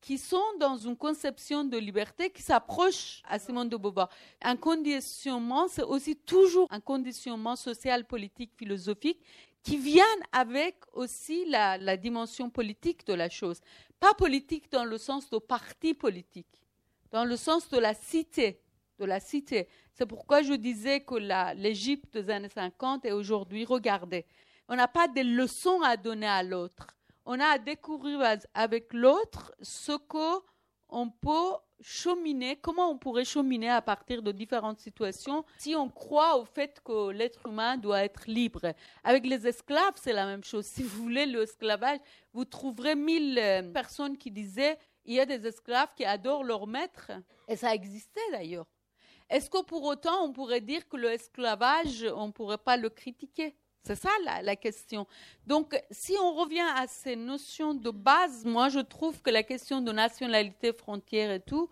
qui 0.04 0.18
sont 0.18 0.44
dans 0.60 0.76
une 0.76 0.98
conception 0.98 1.64
de 1.64 1.78
liberté 1.78 2.28
qui 2.28 2.42
s'approche 2.42 3.22
à 3.26 3.38
Simone 3.38 3.70
de 3.70 3.76
Beauvoir. 3.78 4.10
Un 4.42 4.54
conditionnement, 4.54 5.66
c'est 5.66 5.82
aussi 5.82 6.14
toujours 6.14 6.68
un 6.70 6.80
conditionnement 6.80 7.56
social, 7.56 8.04
politique, 8.04 8.52
philosophique 8.54 9.18
qui 9.62 9.78
vient 9.78 10.04
avec 10.30 10.76
aussi 10.92 11.46
la, 11.46 11.96
dimension 11.96 12.50
politique 12.50 13.06
de 13.06 13.14
la 13.14 13.30
chose. 13.30 13.62
Pas 13.98 14.12
politique 14.12 14.70
dans 14.70 14.84
le 14.84 14.98
sens 14.98 15.30
de 15.30 15.38
parti 15.38 15.94
politique, 15.94 16.60
dans 17.10 17.24
le 17.24 17.38
sens 17.38 17.70
de 17.70 17.78
la 17.78 17.94
cité, 17.94 18.60
de 18.98 19.06
la 19.06 19.20
cité. 19.20 19.68
C'est 19.94 20.04
pourquoi 20.04 20.42
je 20.42 20.52
disais 20.52 21.00
que 21.00 21.14
l'Égypte 21.56 22.12
des 22.12 22.28
années 22.28 22.50
50 22.50 23.06
est 23.06 23.12
aujourd'hui 23.12 23.64
regardée. 23.64 24.26
On 24.68 24.76
n'a 24.76 24.86
pas 24.86 25.08
de 25.08 25.22
leçons 25.22 25.80
à 25.80 25.96
donner 25.96 26.26
à 26.26 26.42
l'autre. 26.42 26.88
On 27.26 27.40
a 27.40 27.46
à 27.46 27.58
découvrir 27.58 28.20
avec 28.52 28.92
l'autre 28.92 29.54
ce 29.62 29.92
qu'on 29.92 31.10
peut 31.10 31.56
cheminer, 31.80 32.56
comment 32.56 32.90
on 32.90 32.98
pourrait 32.98 33.24
cheminer 33.24 33.70
à 33.70 33.82
partir 33.82 34.22
de 34.22 34.32
différentes 34.32 34.78
situations 34.78 35.44
si 35.58 35.74
on 35.74 35.88
croit 35.88 36.36
au 36.36 36.44
fait 36.44 36.80
que 36.84 37.10
l'être 37.10 37.46
humain 37.46 37.76
doit 37.76 38.04
être 38.04 38.24
libre. 38.26 38.72
Avec 39.02 39.26
les 39.26 39.46
esclaves, 39.46 39.94
c'est 39.96 40.12
la 40.12 40.26
même 40.26 40.44
chose. 40.44 40.66
Si 40.74 40.82
vous 40.82 41.02
voulez 41.02 41.26
l'esclavage, 41.26 41.98
vous 42.32 42.44
trouverez 42.44 42.94
mille 42.94 43.38
euh, 43.38 43.62
personnes 43.72 44.16
qui 44.18 44.30
disaient 44.30 44.78
il 45.04 45.14
y 45.14 45.20
a 45.20 45.26
des 45.26 45.46
esclaves 45.46 45.94
qui 45.94 46.04
adorent 46.04 46.44
leur 46.44 46.66
maître. 46.66 47.12
Et 47.48 47.56
ça 47.56 47.74
existait 47.74 48.30
d'ailleurs. 48.32 48.66
Est-ce 49.30 49.48
que 49.50 49.62
pour 49.62 49.84
autant 49.84 50.24
on 50.24 50.32
pourrait 50.32 50.60
dire 50.60 50.88
que 50.88 50.96
l'esclavage, 50.96 52.06
on 52.14 52.28
ne 52.28 52.32
pourrait 52.32 52.58
pas 52.58 52.76
le 52.76 52.88
critiquer? 52.88 53.54
C'est 53.84 53.96
ça 53.96 54.08
la, 54.24 54.40
la, 54.40 54.56
question. 54.56 55.06
Donc, 55.46 55.78
si 55.90 56.14
on 56.20 56.32
revient 56.34 56.66
à 56.76 56.86
ces 56.86 57.16
notions 57.16 57.74
de 57.74 57.90
base, 57.90 58.44
moi, 58.44 58.70
je 58.70 58.80
trouve 58.80 59.20
que 59.20 59.30
la 59.30 59.42
question 59.42 59.82
de 59.82 59.92
nationalité, 59.92 60.72
frontière 60.72 61.30
et 61.30 61.40
tout, 61.40 61.68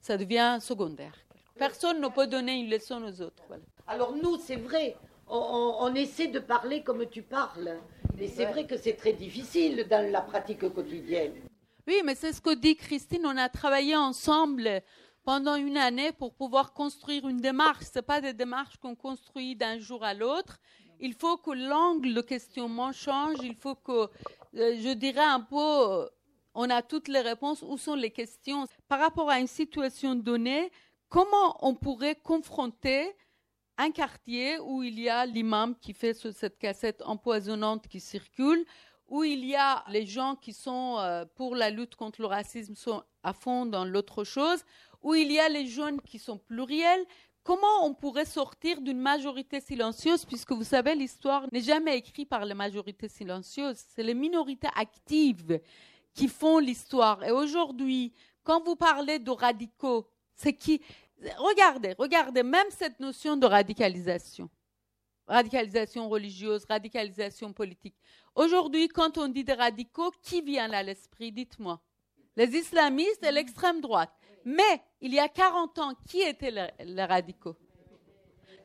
ça 0.00 0.16
devient 0.16 0.58
secondaire. 0.60 1.14
Personne 1.56 2.00
ne 2.00 2.08
peut 2.08 2.26
donner 2.26 2.54
une 2.54 2.70
leçon 2.70 3.02
aux 3.02 3.20
autres. 3.20 3.44
Alors, 3.86 4.16
nous, 4.16 4.38
c'est 4.38 4.56
vrai, 4.56 4.96
on, 5.28 5.76
on, 5.80 5.94
essaie 5.94 6.28
de 6.28 6.38
parler 6.38 6.82
comme 6.82 7.06
tu 7.08 7.22
parles. 7.22 7.78
Mais 8.18 8.28
c'est 8.28 8.46
vrai 8.46 8.66
que 8.66 8.78
c'est 8.78 8.94
très 8.94 9.12
difficile 9.12 9.86
dans 9.90 10.10
la 10.10 10.22
pratique 10.22 10.68
quotidienne. 10.72 11.34
Oui, 11.86 12.00
mais 12.04 12.14
c'est 12.14 12.32
ce 12.32 12.40
que 12.40 12.54
dit 12.54 12.76
Christine. 12.76 13.26
On 13.26 13.36
a 13.36 13.48
travaillé 13.48 13.94
ensemble 13.94 14.82
pendant 15.24 15.56
une 15.56 15.76
année 15.76 16.12
pour 16.12 16.32
pouvoir 16.34 16.72
construire 16.72 17.28
une 17.28 17.40
démarche. 17.40 17.84
Ce 17.92 18.00
pas 18.00 18.20
des 18.20 18.32
démarches 18.32 18.76
qu'on 18.78 18.94
construit 18.94 19.54
d'un 19.56 19.78
jour 19.78 20.02
à 20.04 20.14
l'autre 20.14 20.58
il 21.02 21.14
faut 21.14 21.36
que 21.36 21.50
l'angle 21.50 22.14
de 22.14 22.20
questionnement 22.20 22.92
change, 22.92 23.36
il 23.42 23.56
faut 23.56 23.74
que, 23.74 24.08
euh, 24.56 24.76
je 24.80 24.94
dirais 24.94 25.30
un 25.38 25.40
peu, 25.40 26.08
on 26.54 26.70
a 26.70 26.80
toutes 26.80 27.08
les 27.08 27.20
réponses, 27.20 27.62
où 27.62 27.76
sont 27.76 27.96
les 27.96 28.10
questions. 28.10 28.66
Par 28.88 29.00
rapport 29.00 29.28
à 29.28 29.40
une 29.40 29.48
situation 29.48 30.14
donnée, 30.14 30.70
comment 31.08 31.58
on 31.60 31.74
pourrait 31.74 32.14
confronter 32.14 33.12
un 33.78 33.90
quartier 33.90 34.60
où 34.60 34.84
il 34.84 35.00
y 35.00 35.08
a 35.08 35.26
l'imam 35.26 35.74
qui 35.74 35.92
fait 35.92 36.14
cette 36.14 36.58
cassette 36.58 37.02
empoisonnante 37.04 37.88
qui 37.88 37.98
circule, 37.98 38.64
où 39.08 39.24
il 39.24 39.44
y 39.44 39.56
a 39.56 39.84
les 39.88 40.06
gens 40.06 40.36
qui 40.36 40.52
sont 40.52 40.98
euh, 41.00 41.24
pour 41.34 41.56
la 41.56 41.70
lutte 41.70 41.96
contre 41.96 42.20
le 42.20 42.28
racisme 42.28 42.76
sont 42.76 43.02
à 43.24 43.32
fond 43.32 43.66
dans 43.66 43.84
l'autre 43.84 44.22
chose, 44.22 44.64
où 45.02 45.14
il 45.14 45.32
y 45.32 45.40
a 45.40 45.48
les 45.48 45.66
jeunes 45.66 46.00
qui 46.00 46.20
sont 46.20 46.38
pluriels, 46.38 47.04
Comment 47.44 47.84
on 47.84 47.92
pourrait 47.92 48.24
sortir 48.24 48.80
d'une 48.80 49.00
majorité 49.00 49.60
silencieuse, 49.60 50.24
puisque 50.24 50.52
vous 50.52 50.62
savez, 50.62 50.94
l'histoire 50.94 51.46
n'est 51.52 51.60
jamais 51.60 51.96
écrite 51.96 52.28
par 52.28 52.44
les 52.44 52.54
majorités 52.54 53.08
silencieuses, 53.08 53.82
c'est 53.94 54.04
les 54.04 54.14
minorités 54.14 54.68
actives 54.76 55.60
qui 56.14 56.28
font 56.28 56.58
l'histoire. 56.58 57.24
Et 57.24 57.32
aujourd'hui, 57.32 58.12
quand 58.44 58.62
vous 58.64 58.76
parlez 58.76 59.18
de 59.18 59.30
radicaux, 59.30 60.06
c'est 60.34 60.52
qui? 60.52 60.80
Regardez, 61.38 61.94
regardez, 61.98 62.44
même 62.44 62.66
cette 62.70 63.00
notion 63.00 63.36
de 63.36 63.46
radicalisation. 63.46 64.48
Radicalisation 65.26 66.08
religieuse, 66.08 66.64
radicalisation 66.68 67.52
politique. 67.52 67.96
Aujourd'hui, 68.34 68.86
quand 68.88 69.18
on 69.18 69.26
dit 69.28 69.44
des 69.44 69.52
radicaux, 69.52 70.12
qui 70.22 70.42
vient 70.42 70.70
à 70.70 70.82
l'esprit? 70.82 71.32
Dites-moi. 71.32 71.80
Les 72.36 72.56
islamistes 72.56 73.24
et 73.24 73.32
l'extrême 73.32 73.80
droite. 73.80 74.12
Mais 74.44 74.82
il 75.00 75.14
y 75.14 75.18
a 75.18 75.28
40 75.28 75.78
ans, 75.78 75.94
qui 76.06 76.20
étaient 76.20 76.50
les, 76.80 77.04
radicaux? 77.04 77.56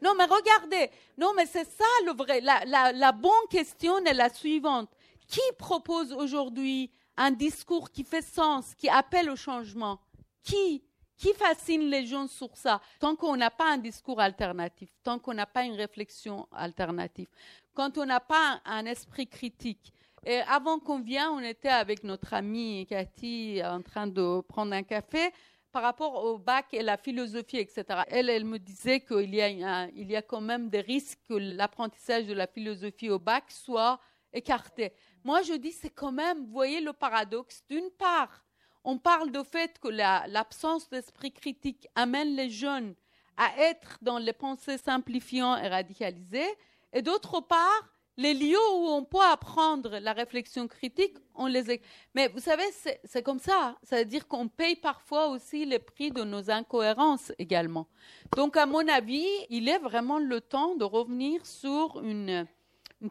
Non, 0.02 0.14
mais 0.18 0.26
regardez. 0.26 0.90
Non, 1.18 1.34
mais 1.36 1.46
c'est 1.46 1.68
ça 1.68 1.86
le 2.06 2.14
vrai. 2.14 2.42
La, 2.42 3.12
bonne 3.12 3.32
question 3.50 3.98
est 4.06 4.14
la 4.14 4.30
suivante. 4.30 4.90
Qui 5.28 5.42
propose 5.58 6.14
aujourd'hui 6.14 6.92
un 7.18 7.32
discours 7.32 7.92
qui 7.92 8.04
fait 8.04 8.22
sens, 8.22 8.74
qui 8.76 8.90
appelle 8.90 9.30
au 9.30 9.36
changement? 9.36 10.00
Qui 10.44 10.84
qui 11.18 11.34
fascine 11.34 11.90
les 11.90 12.06
gens 12.06 12.28
sur 12.28 12.56
ça? 12.56 12.80
Tant 13.00 13.16
qu'on 13.16 13.36
n'a 13.36 13.50
pas 13.50 13.74
un 13.74 13.80
discours 13.80 14.20
alternatif, 14.20 14.90
tant 15.04 15.18
qu'on 15.18 15.34
n'a 15.34 15.48
pas 15.48 15.64
une 15.64 15.74
réflexion 15.74 16.48
alternative, 16.52 17.28
quand 17.74 17.98
on 17.98 18.06
n'a 18.06 18.20
pas 18.20 18.62
un, 18.66 18.86
esprit 18.86 19.28
critique. 19.28 19.92
Et 20.26 20.40
avant 20.42 20.80
qu'on 20.80 21.00
vienne, 21.00 21.30
on 21.32 21.40
était 21.40 21.70
avec 21.70 22.04
notre 22.04 22.34
amie 22.34 22.86
Cathy 22.88 23.62
en 23.64 23.82
train 23.82 24.08
de 24.08 24.42
prendre 24.42 24.74
un 24.74 24.84
café 24.84 25.32
par 25.78 25.84
rapport 25.84 26.24
au 26.24 26.40
bac 26.40 26.74
et 26.74 26.82
la 26.82 26.98
philosophie, 26.98 27.58
etc. 27.58 28.02
Elle, 28.08 28.32
elle 28.32 28.46
me 28.46 28.58
disait 28.58 29.00
qu'il 29.00 29.36
y, 29.36 29.44
a 29.44 30.22
quand 30.24 30.42
même 30.42 30.72
des 30.72 30.82
risques 30.82 31.20
que 31.30 31.36
l'apprentissage 31.36 32.26
de 32.26 32.34
la 32.34 32.48
philosophie 32.48 33.12
au 33.12 33.20
bac 33.20 33.44
soit 33.52 34.00
écarté. 34.34 34.92
Moi, 35.24 35.44
je 35.44 35.54
dis, 35.54 35.72
c'est 35.72 35.92
quand 35.92 36.12
même, 36.12 36.48
voyez 36.48 36.82
le 36.82 36.94
paradoxe, 36.94 37.64
d'une 37.70 37.92
part, 37.92 38.44
on 38.84 38.98
parle 38.98 39.32
du 39.32 39.44
fait 39.44 39.78
que 39.78 39.88
l'absence 39.88 40.90
d'esprit 40.90 41.32
critique 41.32 41.88
amène 41.94 42.36
les 42.36 42.50
jeunes 42.50 42.96
à 43.38 43.56
être 43.60 44.00
dans 44.02 44.18
les 44.18 44.34
pensées 44.34 44.80
simplifiantes 44.80 45.60
et 45.64 45.68
radicalisées, 45.68 46.56
et 46.92 47.04
d'autre 47.04 47.40
part, 47.40 47.94
les 48.18 48.34
lieux 48.34 48.58
où 48.74 48.88
on 48.88 49.04
peut 49.04 49.22
apprendre 49.22 50.00
la 50.00 50.12
réflexion 50.12 50.68
critique, 50.68 51.16
on 51.36 51.46
les... 51.46 51.82
Mais 52.16 52.28
vous 52.30 52.40
savez, 52.40 52.66
c'est 53.04 53.22
comme 53.22 53.40
ça. 53.40 53.78
Ça 53.84 54.00
veut 54.00 54.06
dire 54.06 54.28
qu'on 54.28 54.48
paye 54.48 54.76
parfois 54.76 55.28
aussi 55.28 55.66
les 55.66 55.80
prix 55.80 56.12
de 56.12 56.24
nos 56.24 56.50
incohérences 56.50 57.32
également. 57.38 57.88
Donc, 58.36 58.58
à 58.58 58.66
mon 58.66 58.88
avis, 58.88 59.28
il 59.50 59.70
est 59.70 59.78
vraiment 59.78 60.18
le 60.18 60.42
temps 60.42 60.76
de 60.76 60.84
revenir 60.84 61.46
sur 61.46 62.02
une 62.02 62.48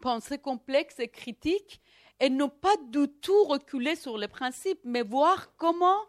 pensée 0.00 0.38
complexe 0.38 0.98
et 0.98 1.08
critique 1.08 1.80
et 2.18 2.28
ne 2.28 2.46
pas 2.46 2.76
du 2.88 3.06
tout 3.08 3.44
reculer 3.44 3.94
sur 3.94 4.18
les 4.18 4.28
principes, 4.28 4.80
mais 4.82 5.02
voir 5.02 5.54
comment 5.56 6.00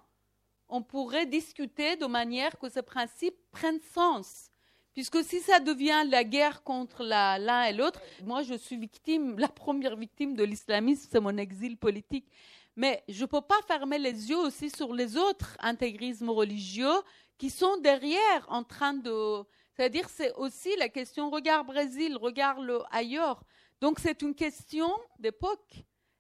on 0.69 0.81
pourrait 0.81 1.27
discuter 1.27 1.95
de 1.97 2.07
manière 2.07 2.57
que 2.57 2.67
ces 2.67 2.81
principes 2.81 3.37
prennent 3.51 3.81
sens. 3.93 4.49
Puisque 4.97 5.23
si 5.23 5.41
ça 5.41 5.59
devient 5.59 6.03
la 6.07 6.23
guerre 6.23 6.63
contre 6.63 7.03
l'un 7.03 7.65
et 7.65 7.71
l'autre, 7.71 8.01
moi 8.23 8.41
je 8.41 8.55
suis 8.55 8.77
victime, 8.77 9.37
la 9.37 9.47
première 9.47 9.95
victime 9.95 10.35
de 10.35 10.43
l'islamisme, 10.43 11.07
c'est 11.11 11.19
mon 11.19 11.37
exil 11.37 11.77
politique. 11.77 12.25
Mais 12.75 13.03
je 13.07 13.21
ne 13.21 13.27
peux 13.27 13.41
pas 13.41 13.61
fermer 13.67 13.99
les 13.99 14.31
yeux 14.31 14.39
aussi 14.39 14.71
sur 14.71 14.95
les 14.95 15.15
autres 15.15 15.55
intégrismes 15.59 16.31
religieux 16.31 16.99
qui 17.37 17.51
sont 17.51 17.77
derrière 17.77 18.47
en 18.47 18.63
train 18.63 18.95
de... 18.95 19.43
C'est-à-dire, 19.75 20.09
c'est 20.09 20.33
aussi 20.33 20.75
la 20.77 20.89
question, 20.89 21.29
regarde 21.29 21.67
Brésil, 21.67 22.17
regarde 22.19 22.63
le 22.63 22.79
ailleurs. 22.89 23.43
Donc, 23.79 23.99
c'est 23.99 24.23
une 24.23 24.33
question 24.33 24.89
d'époque. 25.19 25.75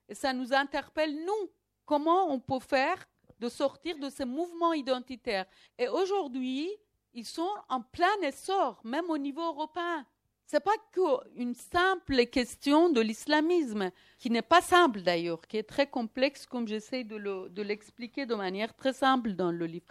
Et 0.07 0.13
ça 0.13 0.33
nous 0.33 0.53
interpelle, 0.53 1.15
nous, 1.25 1.51
comment 1.83 2.31
on 2.31 2.39
peut 2.39 2.59
faire 2.59 3.09
de 3.39 3.49
sortir 3.49 3.97
de 3.97 4.11
ces 4.11 4.25
mouvements 4.25 4.73
identitaires? 4.73 5.47
Et 5.79 5.87
aujourd'hui, 5.87 6.69
ils 7.17 7.25
sont 7.25 7.49
en 7.67 7.81
plein 7.81 8.15
essor, 8.21 8.79
même 8.83 9.09
au 9.09 9.17
niveau 9.17 9.41
européen. 9.41 10.05
Ce 10.45 10.55
n'est 10.55 10.61
pas 10.61 10.75
qu'une 10.91 11.55
simple 11.55 12.27
question 12.27 12.89
de 12.91 13.01
l'islamisme, 13.01 13.89
qui 14.19 14.29
n'est 14.29 14.43
pas 14.43 14.61
simple 14.61 15.01
d'ailleurs, 15.01 15.41
qui 15.47 15.57
est 15.57 15.63
très 15.63 15.87
complexe, 15.87 16.45
comme 16.45 16.67
j'essaie 16.67 17.03
de 17.03 17.61
l'expliquer 17.63 18.27
de 18.27 18.35
manière 18.35 18.75
très 18.75 18.93
simple 18.93 19.33
dans 19.33 19.51
le 19.51 19.65
livre. 19.65 19.87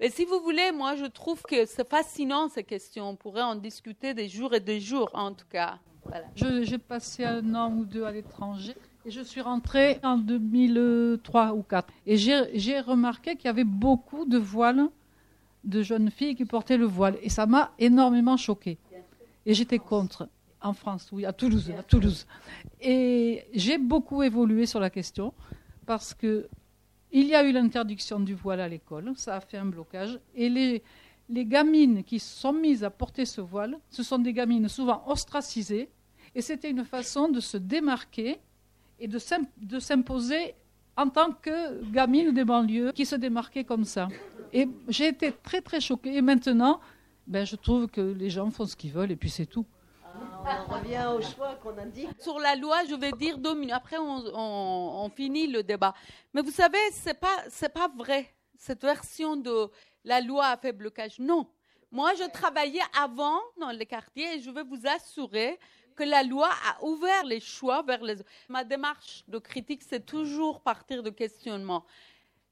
Et 0.00 0.08
si 0.08 0.24
vous 0.24 0.40
voulez, 0.40 0.72
moi, 0.72 0.96
je 0.96 1.04
trouve 1.04 1.42
que 1.42 1.66
c'est 1.66 1.88
fascinant 1.88 2.48
ces 2.48 2.64
questions. 2.64 3.10
On 3.10 3.16
pourrait 3.16 3.42
en 3.42 3.54
discuter 3.54 4.14
des 4.14 4.28
jours 4.28 4.54
et 4.54 4.60
des 4.60 4.80
jours, 4.80 5.10
en 5.12 5.34
tout 5.34 5.46
cas. 5.50 5.78
Voilà. 6.06 6.24
J'ai 6.34 6.78
passé 6.78 7.24
un 7.24 7.54
an 7.54 7.70
ou 7.70 7.84
deux 7.84 8.04
à 8.04 8.10
l'étranger. 8.10 8.74
Et 9.04 9.10
je 9.10 9.20
suis 9.20 9.42
rentrée 9.42 10.00
en 10.02 10.16
2003 10.16 11.52
ou 11.52 11.64
2004. 11.68 11.92
Et 12.06 12.16
j'ai 12.16 12.80
remarqué 12.80 13.36
qu'il 13.36 13.44
y 13.44 13.48
avait 13.48 13.62
beaucoup 13.62 14.24
de 14.24 14.38
voiles 14.38 14.88
de 15.64 15.82
jeunes 15.82 16.10
filles 16.10 16.34
qui 16.34 16.44
portaient 16.44 16.76
le 16.76 16.86
voile. 16.86 17.16
Et 17.22 17.28
ça 17.28 17.46
m'a 17.46 17.72
énormément 17.78 18.36
choquée. 18.36 18.78
Et 19.46 19.54
j'étais 19.54 19.78
contre. 19.78 20.28
En 20.64 20.74
France, 20.74 21.08
oui, 21.10 21.26
à 21.26 21.32
Toulouse, 21.32 21.72
à 21.76 21.82
Toulouse. 21.82 22.24
Et 22.80 23.42
j'ai 23.52 23.78
beaucoup 23.78 24.22
évolué 24.22 24.64
sur 24.64 24.78
la 24.78 24.90
question 24.90 25.34
parce 25.86 26.14
que 26.14 26.48
il 27.10 27.26
y 27.26 27.34
a 27.34 27.44
eu 27.44 27.50
l'interdiction 27.52 28.20
du 28.20 28.34
voile 28.34 28.60
à 28.60 28.68
l'école, 28.68 29.12
ça 29.16 29.36
a 29.36 29.40
fait 29.40 29.58
un 29.58 29.66
blocage. 29.66 30.18
Et 30.34 30.48
les, 30.48 30.82
gamines 31.28 32.04
qui 32.04 32.18
sont 32.18 32.52
mises 32.52 32.84
à 32.84 32.90
porter 32.90 33.26
ce 33.26 33.40
voile, 33.40 33.76
ce 33.90 34.02
sont 34.02 34.18
des 34.18 34.32
gamines 34.32 34.68
souvent 34.68 35.02
ostracisées. 35.06 35.88
Et 36.34 36.40
c'était 36.40 36.70
une 36.70 36.84
façon 36.84 37.28
de 37.28 37.40
se 37.40 37.56
démarquer 37.56 38.38
et 38.98 39.08
de 39.08 39.18
s'imposer 39.78 40.54
en 40.96 41.08
tant 41.08 41.32
que 41.32 41.82
gamine 41.90 42.32
des 42.32 42.44
banlieues 42.44 42.92
qui 42.92 43.04
se 43.04 43.16
démarquait 43.16 43.64
comme 43.64 43.84
ça. 43.84 44.08
Et 44.52 44.68
j'ai 44.88 45.08
été 45.08 45.32
très 45.32 45.60
très 45.60 45.80
choquée. 45.80 46.16
Et 46.16 46.22
maintenant, 46.22 46.80
ben, 47.26 47.46
je 47.46 47.56
trouve 47.56 47.88
que 47.88 48.00
les 48.00 48.30
gens 48.30 48.50
font 48.50 48.66
ce 48.66 48.76
qu'ils 48.76 48.92
veulent 48.92 49.10
et 49.10 49.16
puis 49.16 49.30
c'est 49.30 49.46
tout. 49.46 49.66
Ah, 50.44 50.66
on 50.68 50.74
revient 50.74 51.06
au 51.16 51.22
choix 51.22 51.54
qu'on 51.62 51.76
a 51.78 51.86
dit. 51.86 52.06
Sur 52.18 52.38
la 52.38 52.56
loi, 52.56 52.84
je 52.88 52.94
vais 52.94 53.12
dire 53.12 53.38
deux 53.38 53.54
minutes. 53.54 53.74
Après, 53.74 53.96
on, 53.96 55.04
on, 55.04 55.08
finit 55.08 55.46
le 55.46 55.62
débat. 55.62 55.94
Mais 56.34 56.42
vous 56.42 56.50
savez, 56.50 56.78
c'est 56.92 57.18
pas 57.18 57.36
c'est 57.48 57.72
pas 57.72 57.88
vrai 57.96 58.28
cette 58.62 58.82
version 58.82 59.36
de 59.36 59.68
la 60.04 60.20
loi 60.20 60.46
a 60.46 60.56
fait 60.56 60.72
blocage. 60.72 61.18
Non. 61.18 61.48
Moi, 61.90 62.14
je 62.14 62.30
travaillais 62.30 62.80
avant 62.96 63.40
dans 63.58 63.70
les 63.70 63.86
quartiers 63.86 64.36
et 64.36 64.40
je 64.40 64.50
vais 64.50 64.62
vous 64.62 64.86
assurer 64.86 65.58
que 65.96 66.04
la 66.04 66.22
loi 66.22 66.48
a 66.48 66.84
ouvert 66.84 67.24
les 67.24 67.40
choix 67.40 67.82
vers 67.82 68.02
les... 68.02 68.16
Ma 68.48 68.62
démarche 68.64 69.24
de 69.26 69.38
critique, 69.38 69.82
c'est 69.82 70.06
toujours 70.06 70.62
partir 70.62 71.02
de 71.02 71.10
questionnement. 71.10 71.84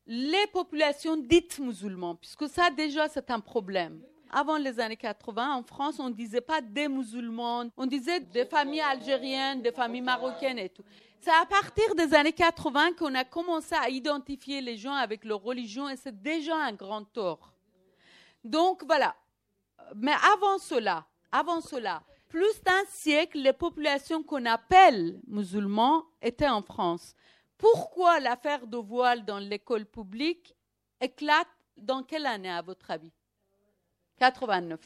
Les 0.07 0.47
populations 0.53 1.17
dites 1.17 1.59
musulmanes, 1.59 2.17
puisque 2.17 2.49
ça 2.49 2.71
déjà 2.71 3.09
c'est 3.09 3.31
un 3.31 3.41
problème. 3.41 4.03
Avant 4.33 4.57
les 4.57 4.79
années 4.79 4.97
80, 4.97 5.55
en 5.55 5.63
France, 5.63 5.99
on 5.99 6.09
ne 6.09 6.15
disait 6.15 6.41
pas 6.41 6.61
des 6.61 6.89
musulmans, 6.89 7.65
on 7.77 7.87
disait 7.87 8.21
des 8.21 8.45
familles 8.45 8.81
algériennes, 8.81 9.61
des 9.61 9.73
familles 9.73 10.03
marocaines 10.03 10.59
et 10.59 10.69
tout. 10.69 10.85
C'est 11.21 11.31
à 11.31 11.45
partir 11.45 11.95
des 11.95 12.15
années 12.15 12.33
80 12.33 12.93
qu'on 12.93 13.15
a 13.15 13.25
commencé 13.25 13.75
à 13.75 13.91
identifier 13.91 14.61
les 14.61 14.77
gens 14.77 14.95
avec 14.95 15.25
leur 15.25 15.43
religion 15.43 15.89
et 15.89 15.97
c'est 15.97 16.23
déjà 16.23 16.57
un 16.57 16.73
grand 16.73 17.05
tort. 17.05 17.53
Donc 18.43 18.85
voilà. 18.87 19.15
Mais 19.97 20.15
avant 20.33 20.59
cela, 20.59 21.05
avant 21.31 21.61
cela, 21.61 22.03
plus 22.29 22.63
d'un 22.63 22.85
siècle, 22.89 23.39
les 23.39 23.53
populations 23.53 24.23
qu'on 24.23 24.47
appelle 24.47 25.21
musulmans 25.27 26.05
étaient 26.23 26.49
en 26.49 26.63
France. 26.63 27.15
Pourquoi 27.61 28.21
l'affaire 28.21 28.67
de 28.67 28.79
voile 28.79 29.23
dans 29.27 29.39
l'école 29.39 29.85
publique 29.85 30.57
éclate 30.99 31.47
dans 31.77 32.03
quelle 32.03 32.25
année, 32.25 32.51
à 32.51 32.63
votre 32.63 32.91
avis? 32.91 33.13
89. 34.19 34.81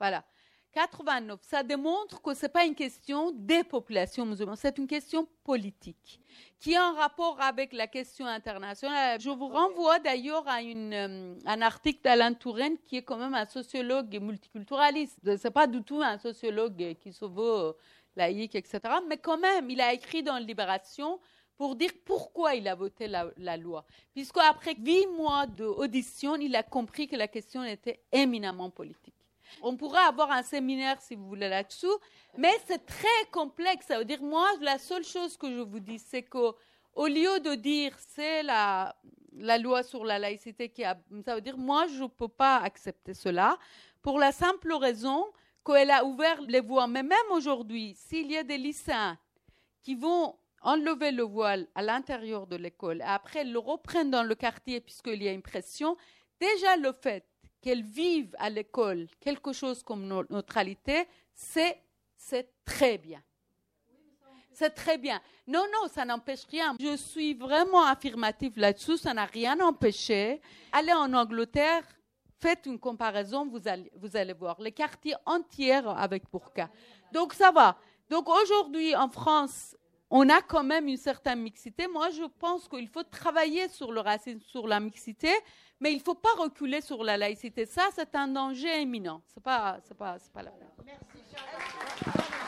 Voilà. 0.00 0.24
89, 0.72 1.38
ça 1.42 1.62
démontre 1.62 2.20
que 2.20 2.34
ce 2.34 2.42
n'est 2.42 2.48
pas 2.48 2.64
une 2.64 2.74
question 2.74 3.30
des 3.30 3.62
populations 3.62 4.26
musulmanes, 4.26 4.56
c'est 4.56 4.76
une 4.76 4.88
question 4.88 5.28
politique 5.44 6.18
qui 6.58 6.74
a 6.74 6.84
un 6.84 6.94
rapport 6.94 7.40
avec 7.40 7.72
la 7.72 7.86
question 7.86 8.26
internationale. 8.26 9.20
Je 9.20 9.30
vous 9.30 9.46
renvoie 9.46 10.00
d'ailleurs 10.00 10.42
à 10.48 10.58
euh, 10.60 11.36
un 11.46 11.62
article 11.62 12.00
d'Alain 12.02 12.34
Touraine 12.34 12.76
qui 12.88 12.96
est 12.96 13.02
quand 13.02 13.18
même 13.18 13.34
un 13.34 13.46
sociologue 13.46 14.18
multiculturaliste. 14.20 15.20
Ce 15.22 15.46
n'est 15.46 15.52
pas 15.52 15.68
du 15.68 15.80
tout 15.84 16.02
un 16.02 16.18
sociologue 16.18 16.96
qui 17.00 17.12
se 17.12 17.24
veut 17.24 17.68
euh, 17.68 17.72
laïque, 18.16 18.56
etc. 18.56 18.80
Mais 19.08 19.18
quand 19.18 19.38
même, 19.38 19.70
il 19.70 19.80
a 19.80 19.92
écrit 19.92 20.24
dans 20.24 20.38
Libération 20.38 21.20
pour 21.56 21.76
dire 21.76 21.90
pourquoi 22.04 22.54
il 22.54 22.66
a 22.68 22.74
voté 22.74 23.06
la, 23.06 23.56
loi. 23.56 23.84
Puisque 24.12 24.38
après 24.38 24.74
huit 24.74 25.06
mois 25.06 25.46
d'audition, 25.46 26.36
il 26.36 26.54
a 26.56 26.62
compris 26.62 27.06
que 27.06 27.16
la 27.16 27.28
question 27.28 27.62
était 27.64 28.00
éminemment 28.12 28.70
politique. 28.70 29.14
On 29.62 29.76
pourrait 29.76 30.02
avoir 30.02 30.32
un 30.32 30.42
séminaire 30.42 31.00
si 31.00 31.14
vous 31.14 31.28
voulez 31.28 31.48
là-dessous, 31.48 31.98
mais 32.36 32.52
c'est 32.66 32.84
très 32.84 33.26
complexe. 33.30 33.86
Ça 33.86 33.98
veut 33.98 34.04
dire, 34.04 34.22
moi, 34.22 34.48
la 34.60 34.78
seule 34.78 35.04
chose 35.04 35.36
que 35.36 35.50
je 35.50 35.60
vous 35.60 35.80
dis, 35.80 35.98
c'est 35.98 36.22
qu'au 36.22 36.56
lieu 36.96 37.38
de 37.40 37.54
dire 37.54 37.94
c'est 37.98 38.42
la, 38.42 38.96
la 39.36 39.58
loi 39.58 39.82
sur 39.82 40.04
la 40.04 40.18
laïcité 40.18 40.68
qui 40.68 40.82
a. 40.82 40.98
Ça 41.24 41.36
veut 41.36 41.40
dire, 41.40 41.56
moi, 41.56 41.86
je 41.86 42.02
ne 42.02 42.08
peux 42.08 42.28
pas 42.28 42.56
accepter 42.56 43.14
cela 43.14 43.58
pour 44.02 44.18
la 44.18 44.32
simple 44.32 44.72
raison 44.74 45.24
qu'elle 45.64 45.90
a 45.90 46.04
ouvert 46.04 46.40
les 46.42 46.60
voies. 46.60 46.86
Mais 46.86 47.02
même 47.02 47.30
aujourd'hui, 47.30 47.94
s'il 47.96 48.30
y 48.30 48.36
a 48.36 48.42
des 48.42 48.58
lycéens 48.58 49.18
qui 49.82 49.94
vont 49.94 50.36
enlever 50.64 51.12
le 51.12 51.22
voile 51.22 51.68
à 51.74 51.82
l'intérieur 51.82 52.46
de 52.46 52.56
l'école 52.56 53.00
et 53.00 53.04
après 53.04 53.44
le 53.44 53.58
reprennent 53.58 54.10
dans 54.10 54.24
le 54.24 54.34
quartier 54.34 54.80
puisqu'il 54.80 55.22
y 55.22 55.28
a 55.28 55.32
une 55.32 55.42
pression, 55.42 55.96
déjà 56.40 56.76
le 56.76 56.92
fait 56.92 57.24
qu'elles 57.60 57.84
vivent 57.84 58.34
à 58.38 58.50
l'école 58.50 59.06
quelque 59.20 59.52
chose 59.52 59.82
comme 59.82 60.06
neutralité, 60.30 61.06
c'est 61.34 61.80
très 62.64 62.98
bien. 62.98 63.22
C'est 64.52 64.70
très 64.70 64.98
bien. 64.98 65.20
Non, 65.48 65.64
non, 65.72 65.88
ça 65.88 66.04
n'empêche 66.04 66.44
rien. 66.48 66.76
Je 66.78 66.96
suis 66.96 67.34
vraiment 67.34 67.84
affirmative 67.84 68.56
là-dessus, 68.56 68.98
ça 68.98 69.12
n'a 69.12 69.24
rien 69.24 69.58
empêché. 69.60 70.40
Allez 70.70 70.92
en 70.92 71.12
Angleterre, 71.12 71.82
faites 72.38 72.64
une 72.66 72.78
comparaison, 72.78 73.46
vous 73.46 73.66
allez, 73.66 73.90
vous 73.96 74.16
allez 74.16 74.32
voir. 74.32 74.60
Les 74.60 74.70
quartiers 74.70 75.16
entiers 75.26 75.80
avec 75.96 76.30
burqa. 76.30 76.70
Donc 77.12 77.34
ça 77.34 77.50
va. 77.50 77.76
Donc 78.08 78.28
aujourd'hui 78.28 78.94
en 78.94 79.08
France, 79.08 79.76
on 80.10 80.28
a 80.28 80.40
quand 80.42 80.62
même 80.64 80.88
une 80.88 80.96
certaine 80.96 81.40
mixité. 81.40 81.86
Moi, 81.88 82.10
je 82.10 82.24
pense 82.38 82.68
qu'il 82.68 82.88
faut 82.88 83.02
travailler 83.02 83.68
sur 83.68 83.92
le 83.92 84.00
racisme, 84.00 84.40
sur 84.40 84.66
la 84.68 84.80
mixité, 84.80 85.30
mais 85.80 85.92
il 85.92 85.98
ne 85.98 86.02
faut 86.02 86.14
pas 86.14 86.34
reculer 86.38 86.80
sur 86.80 87.02
la 87.02 87.16
laïcité. 87.16 87.66
Ça, 87.66 87.88
c'est 87.94 88.14
un 88.14 88.28
danger 88.28 88.82
imminent. 88.82 89.22
Ce 89.28 89.38
n'est 89.38 89.42
pas, 89.42 89.78
pas, 89.98 90.16
pas 90.32 90.42
peine. 90.42 90.52
Merci. 90.84 92.43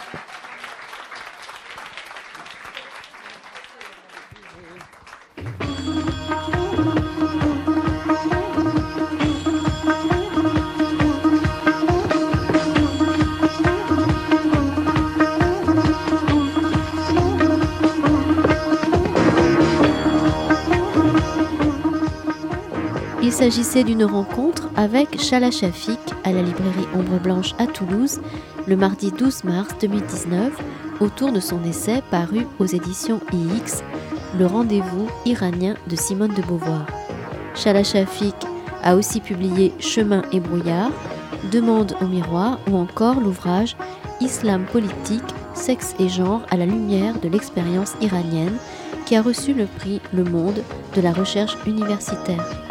S'agissait 23.37 23.85
d'une 23.85 24.05
rencontre 24.05 24.71
avec 24.77 25.21
Chala 25.21 25.51
Shafik 25.51 25.99
à 26.25 26.33
la 26.33 26.41
librairie 26.41 26.89
Ombre 26.95 27.21
Blanche 27.21 27.53
à 27.59 27.67
Toulouse 27.67 28.19
le 28.67 28.77
mardi 28.77 29.13
12 29.13 29.45
mars 29.45 29.75
2019 29.79 30.55
autour 31.01 31.33
de 31.33 31.41
son 31.41 31.63
essai 31.65 32.03
paru 32.11 32.47
aux 32.59 32.65
éditions 32.65 33.21
IX, 33.35 33.83
Le 34.39 34.47
rendez-vous 34.47 35.11
iranien 35.27 35.75
de 35.87 35.97
Simone 35.97 36.33
de 36.33 36.41
Beauvoir. 36.41 36.87
Chala 37.55 37.85
Shafik 37.85 38.35
a 38.83 38.97
aussi 38.97 39.21
publié 39.21 39.75
Chemin 39.81 40.23
et 40.33 40.41
brouillard, 40.41 40.91
Demande 41.53 41.95
au 42.01 42.07
miroir 42.07 42.59
ou 42.71 42.77
encore 42.77 43.21
l'ouvrage 43.21 43.77
Islam 44.23 44.65
politique, 44.65 45.35
sexe 45.53 45.95
et 45.99 46.09
genre 46.09 46.41
à 46.49 46.57
la 46.57 46.65
lumière 46.65 47.21
de 47.21 47.29
l'expérience 47.29 47.97
iranienne 48.01 48.57
qui 49.05 49.15
a 49.15 49.21
reçu 49.21 49.53
le 49.53 49.67
prix 49.67 50.01
Le 50.15 50.25
Monde 50.25 50.63
de 50.95 51.03
la 51.03 51.13
recherche 51.13 51.59
universitaire. 51.67 52.66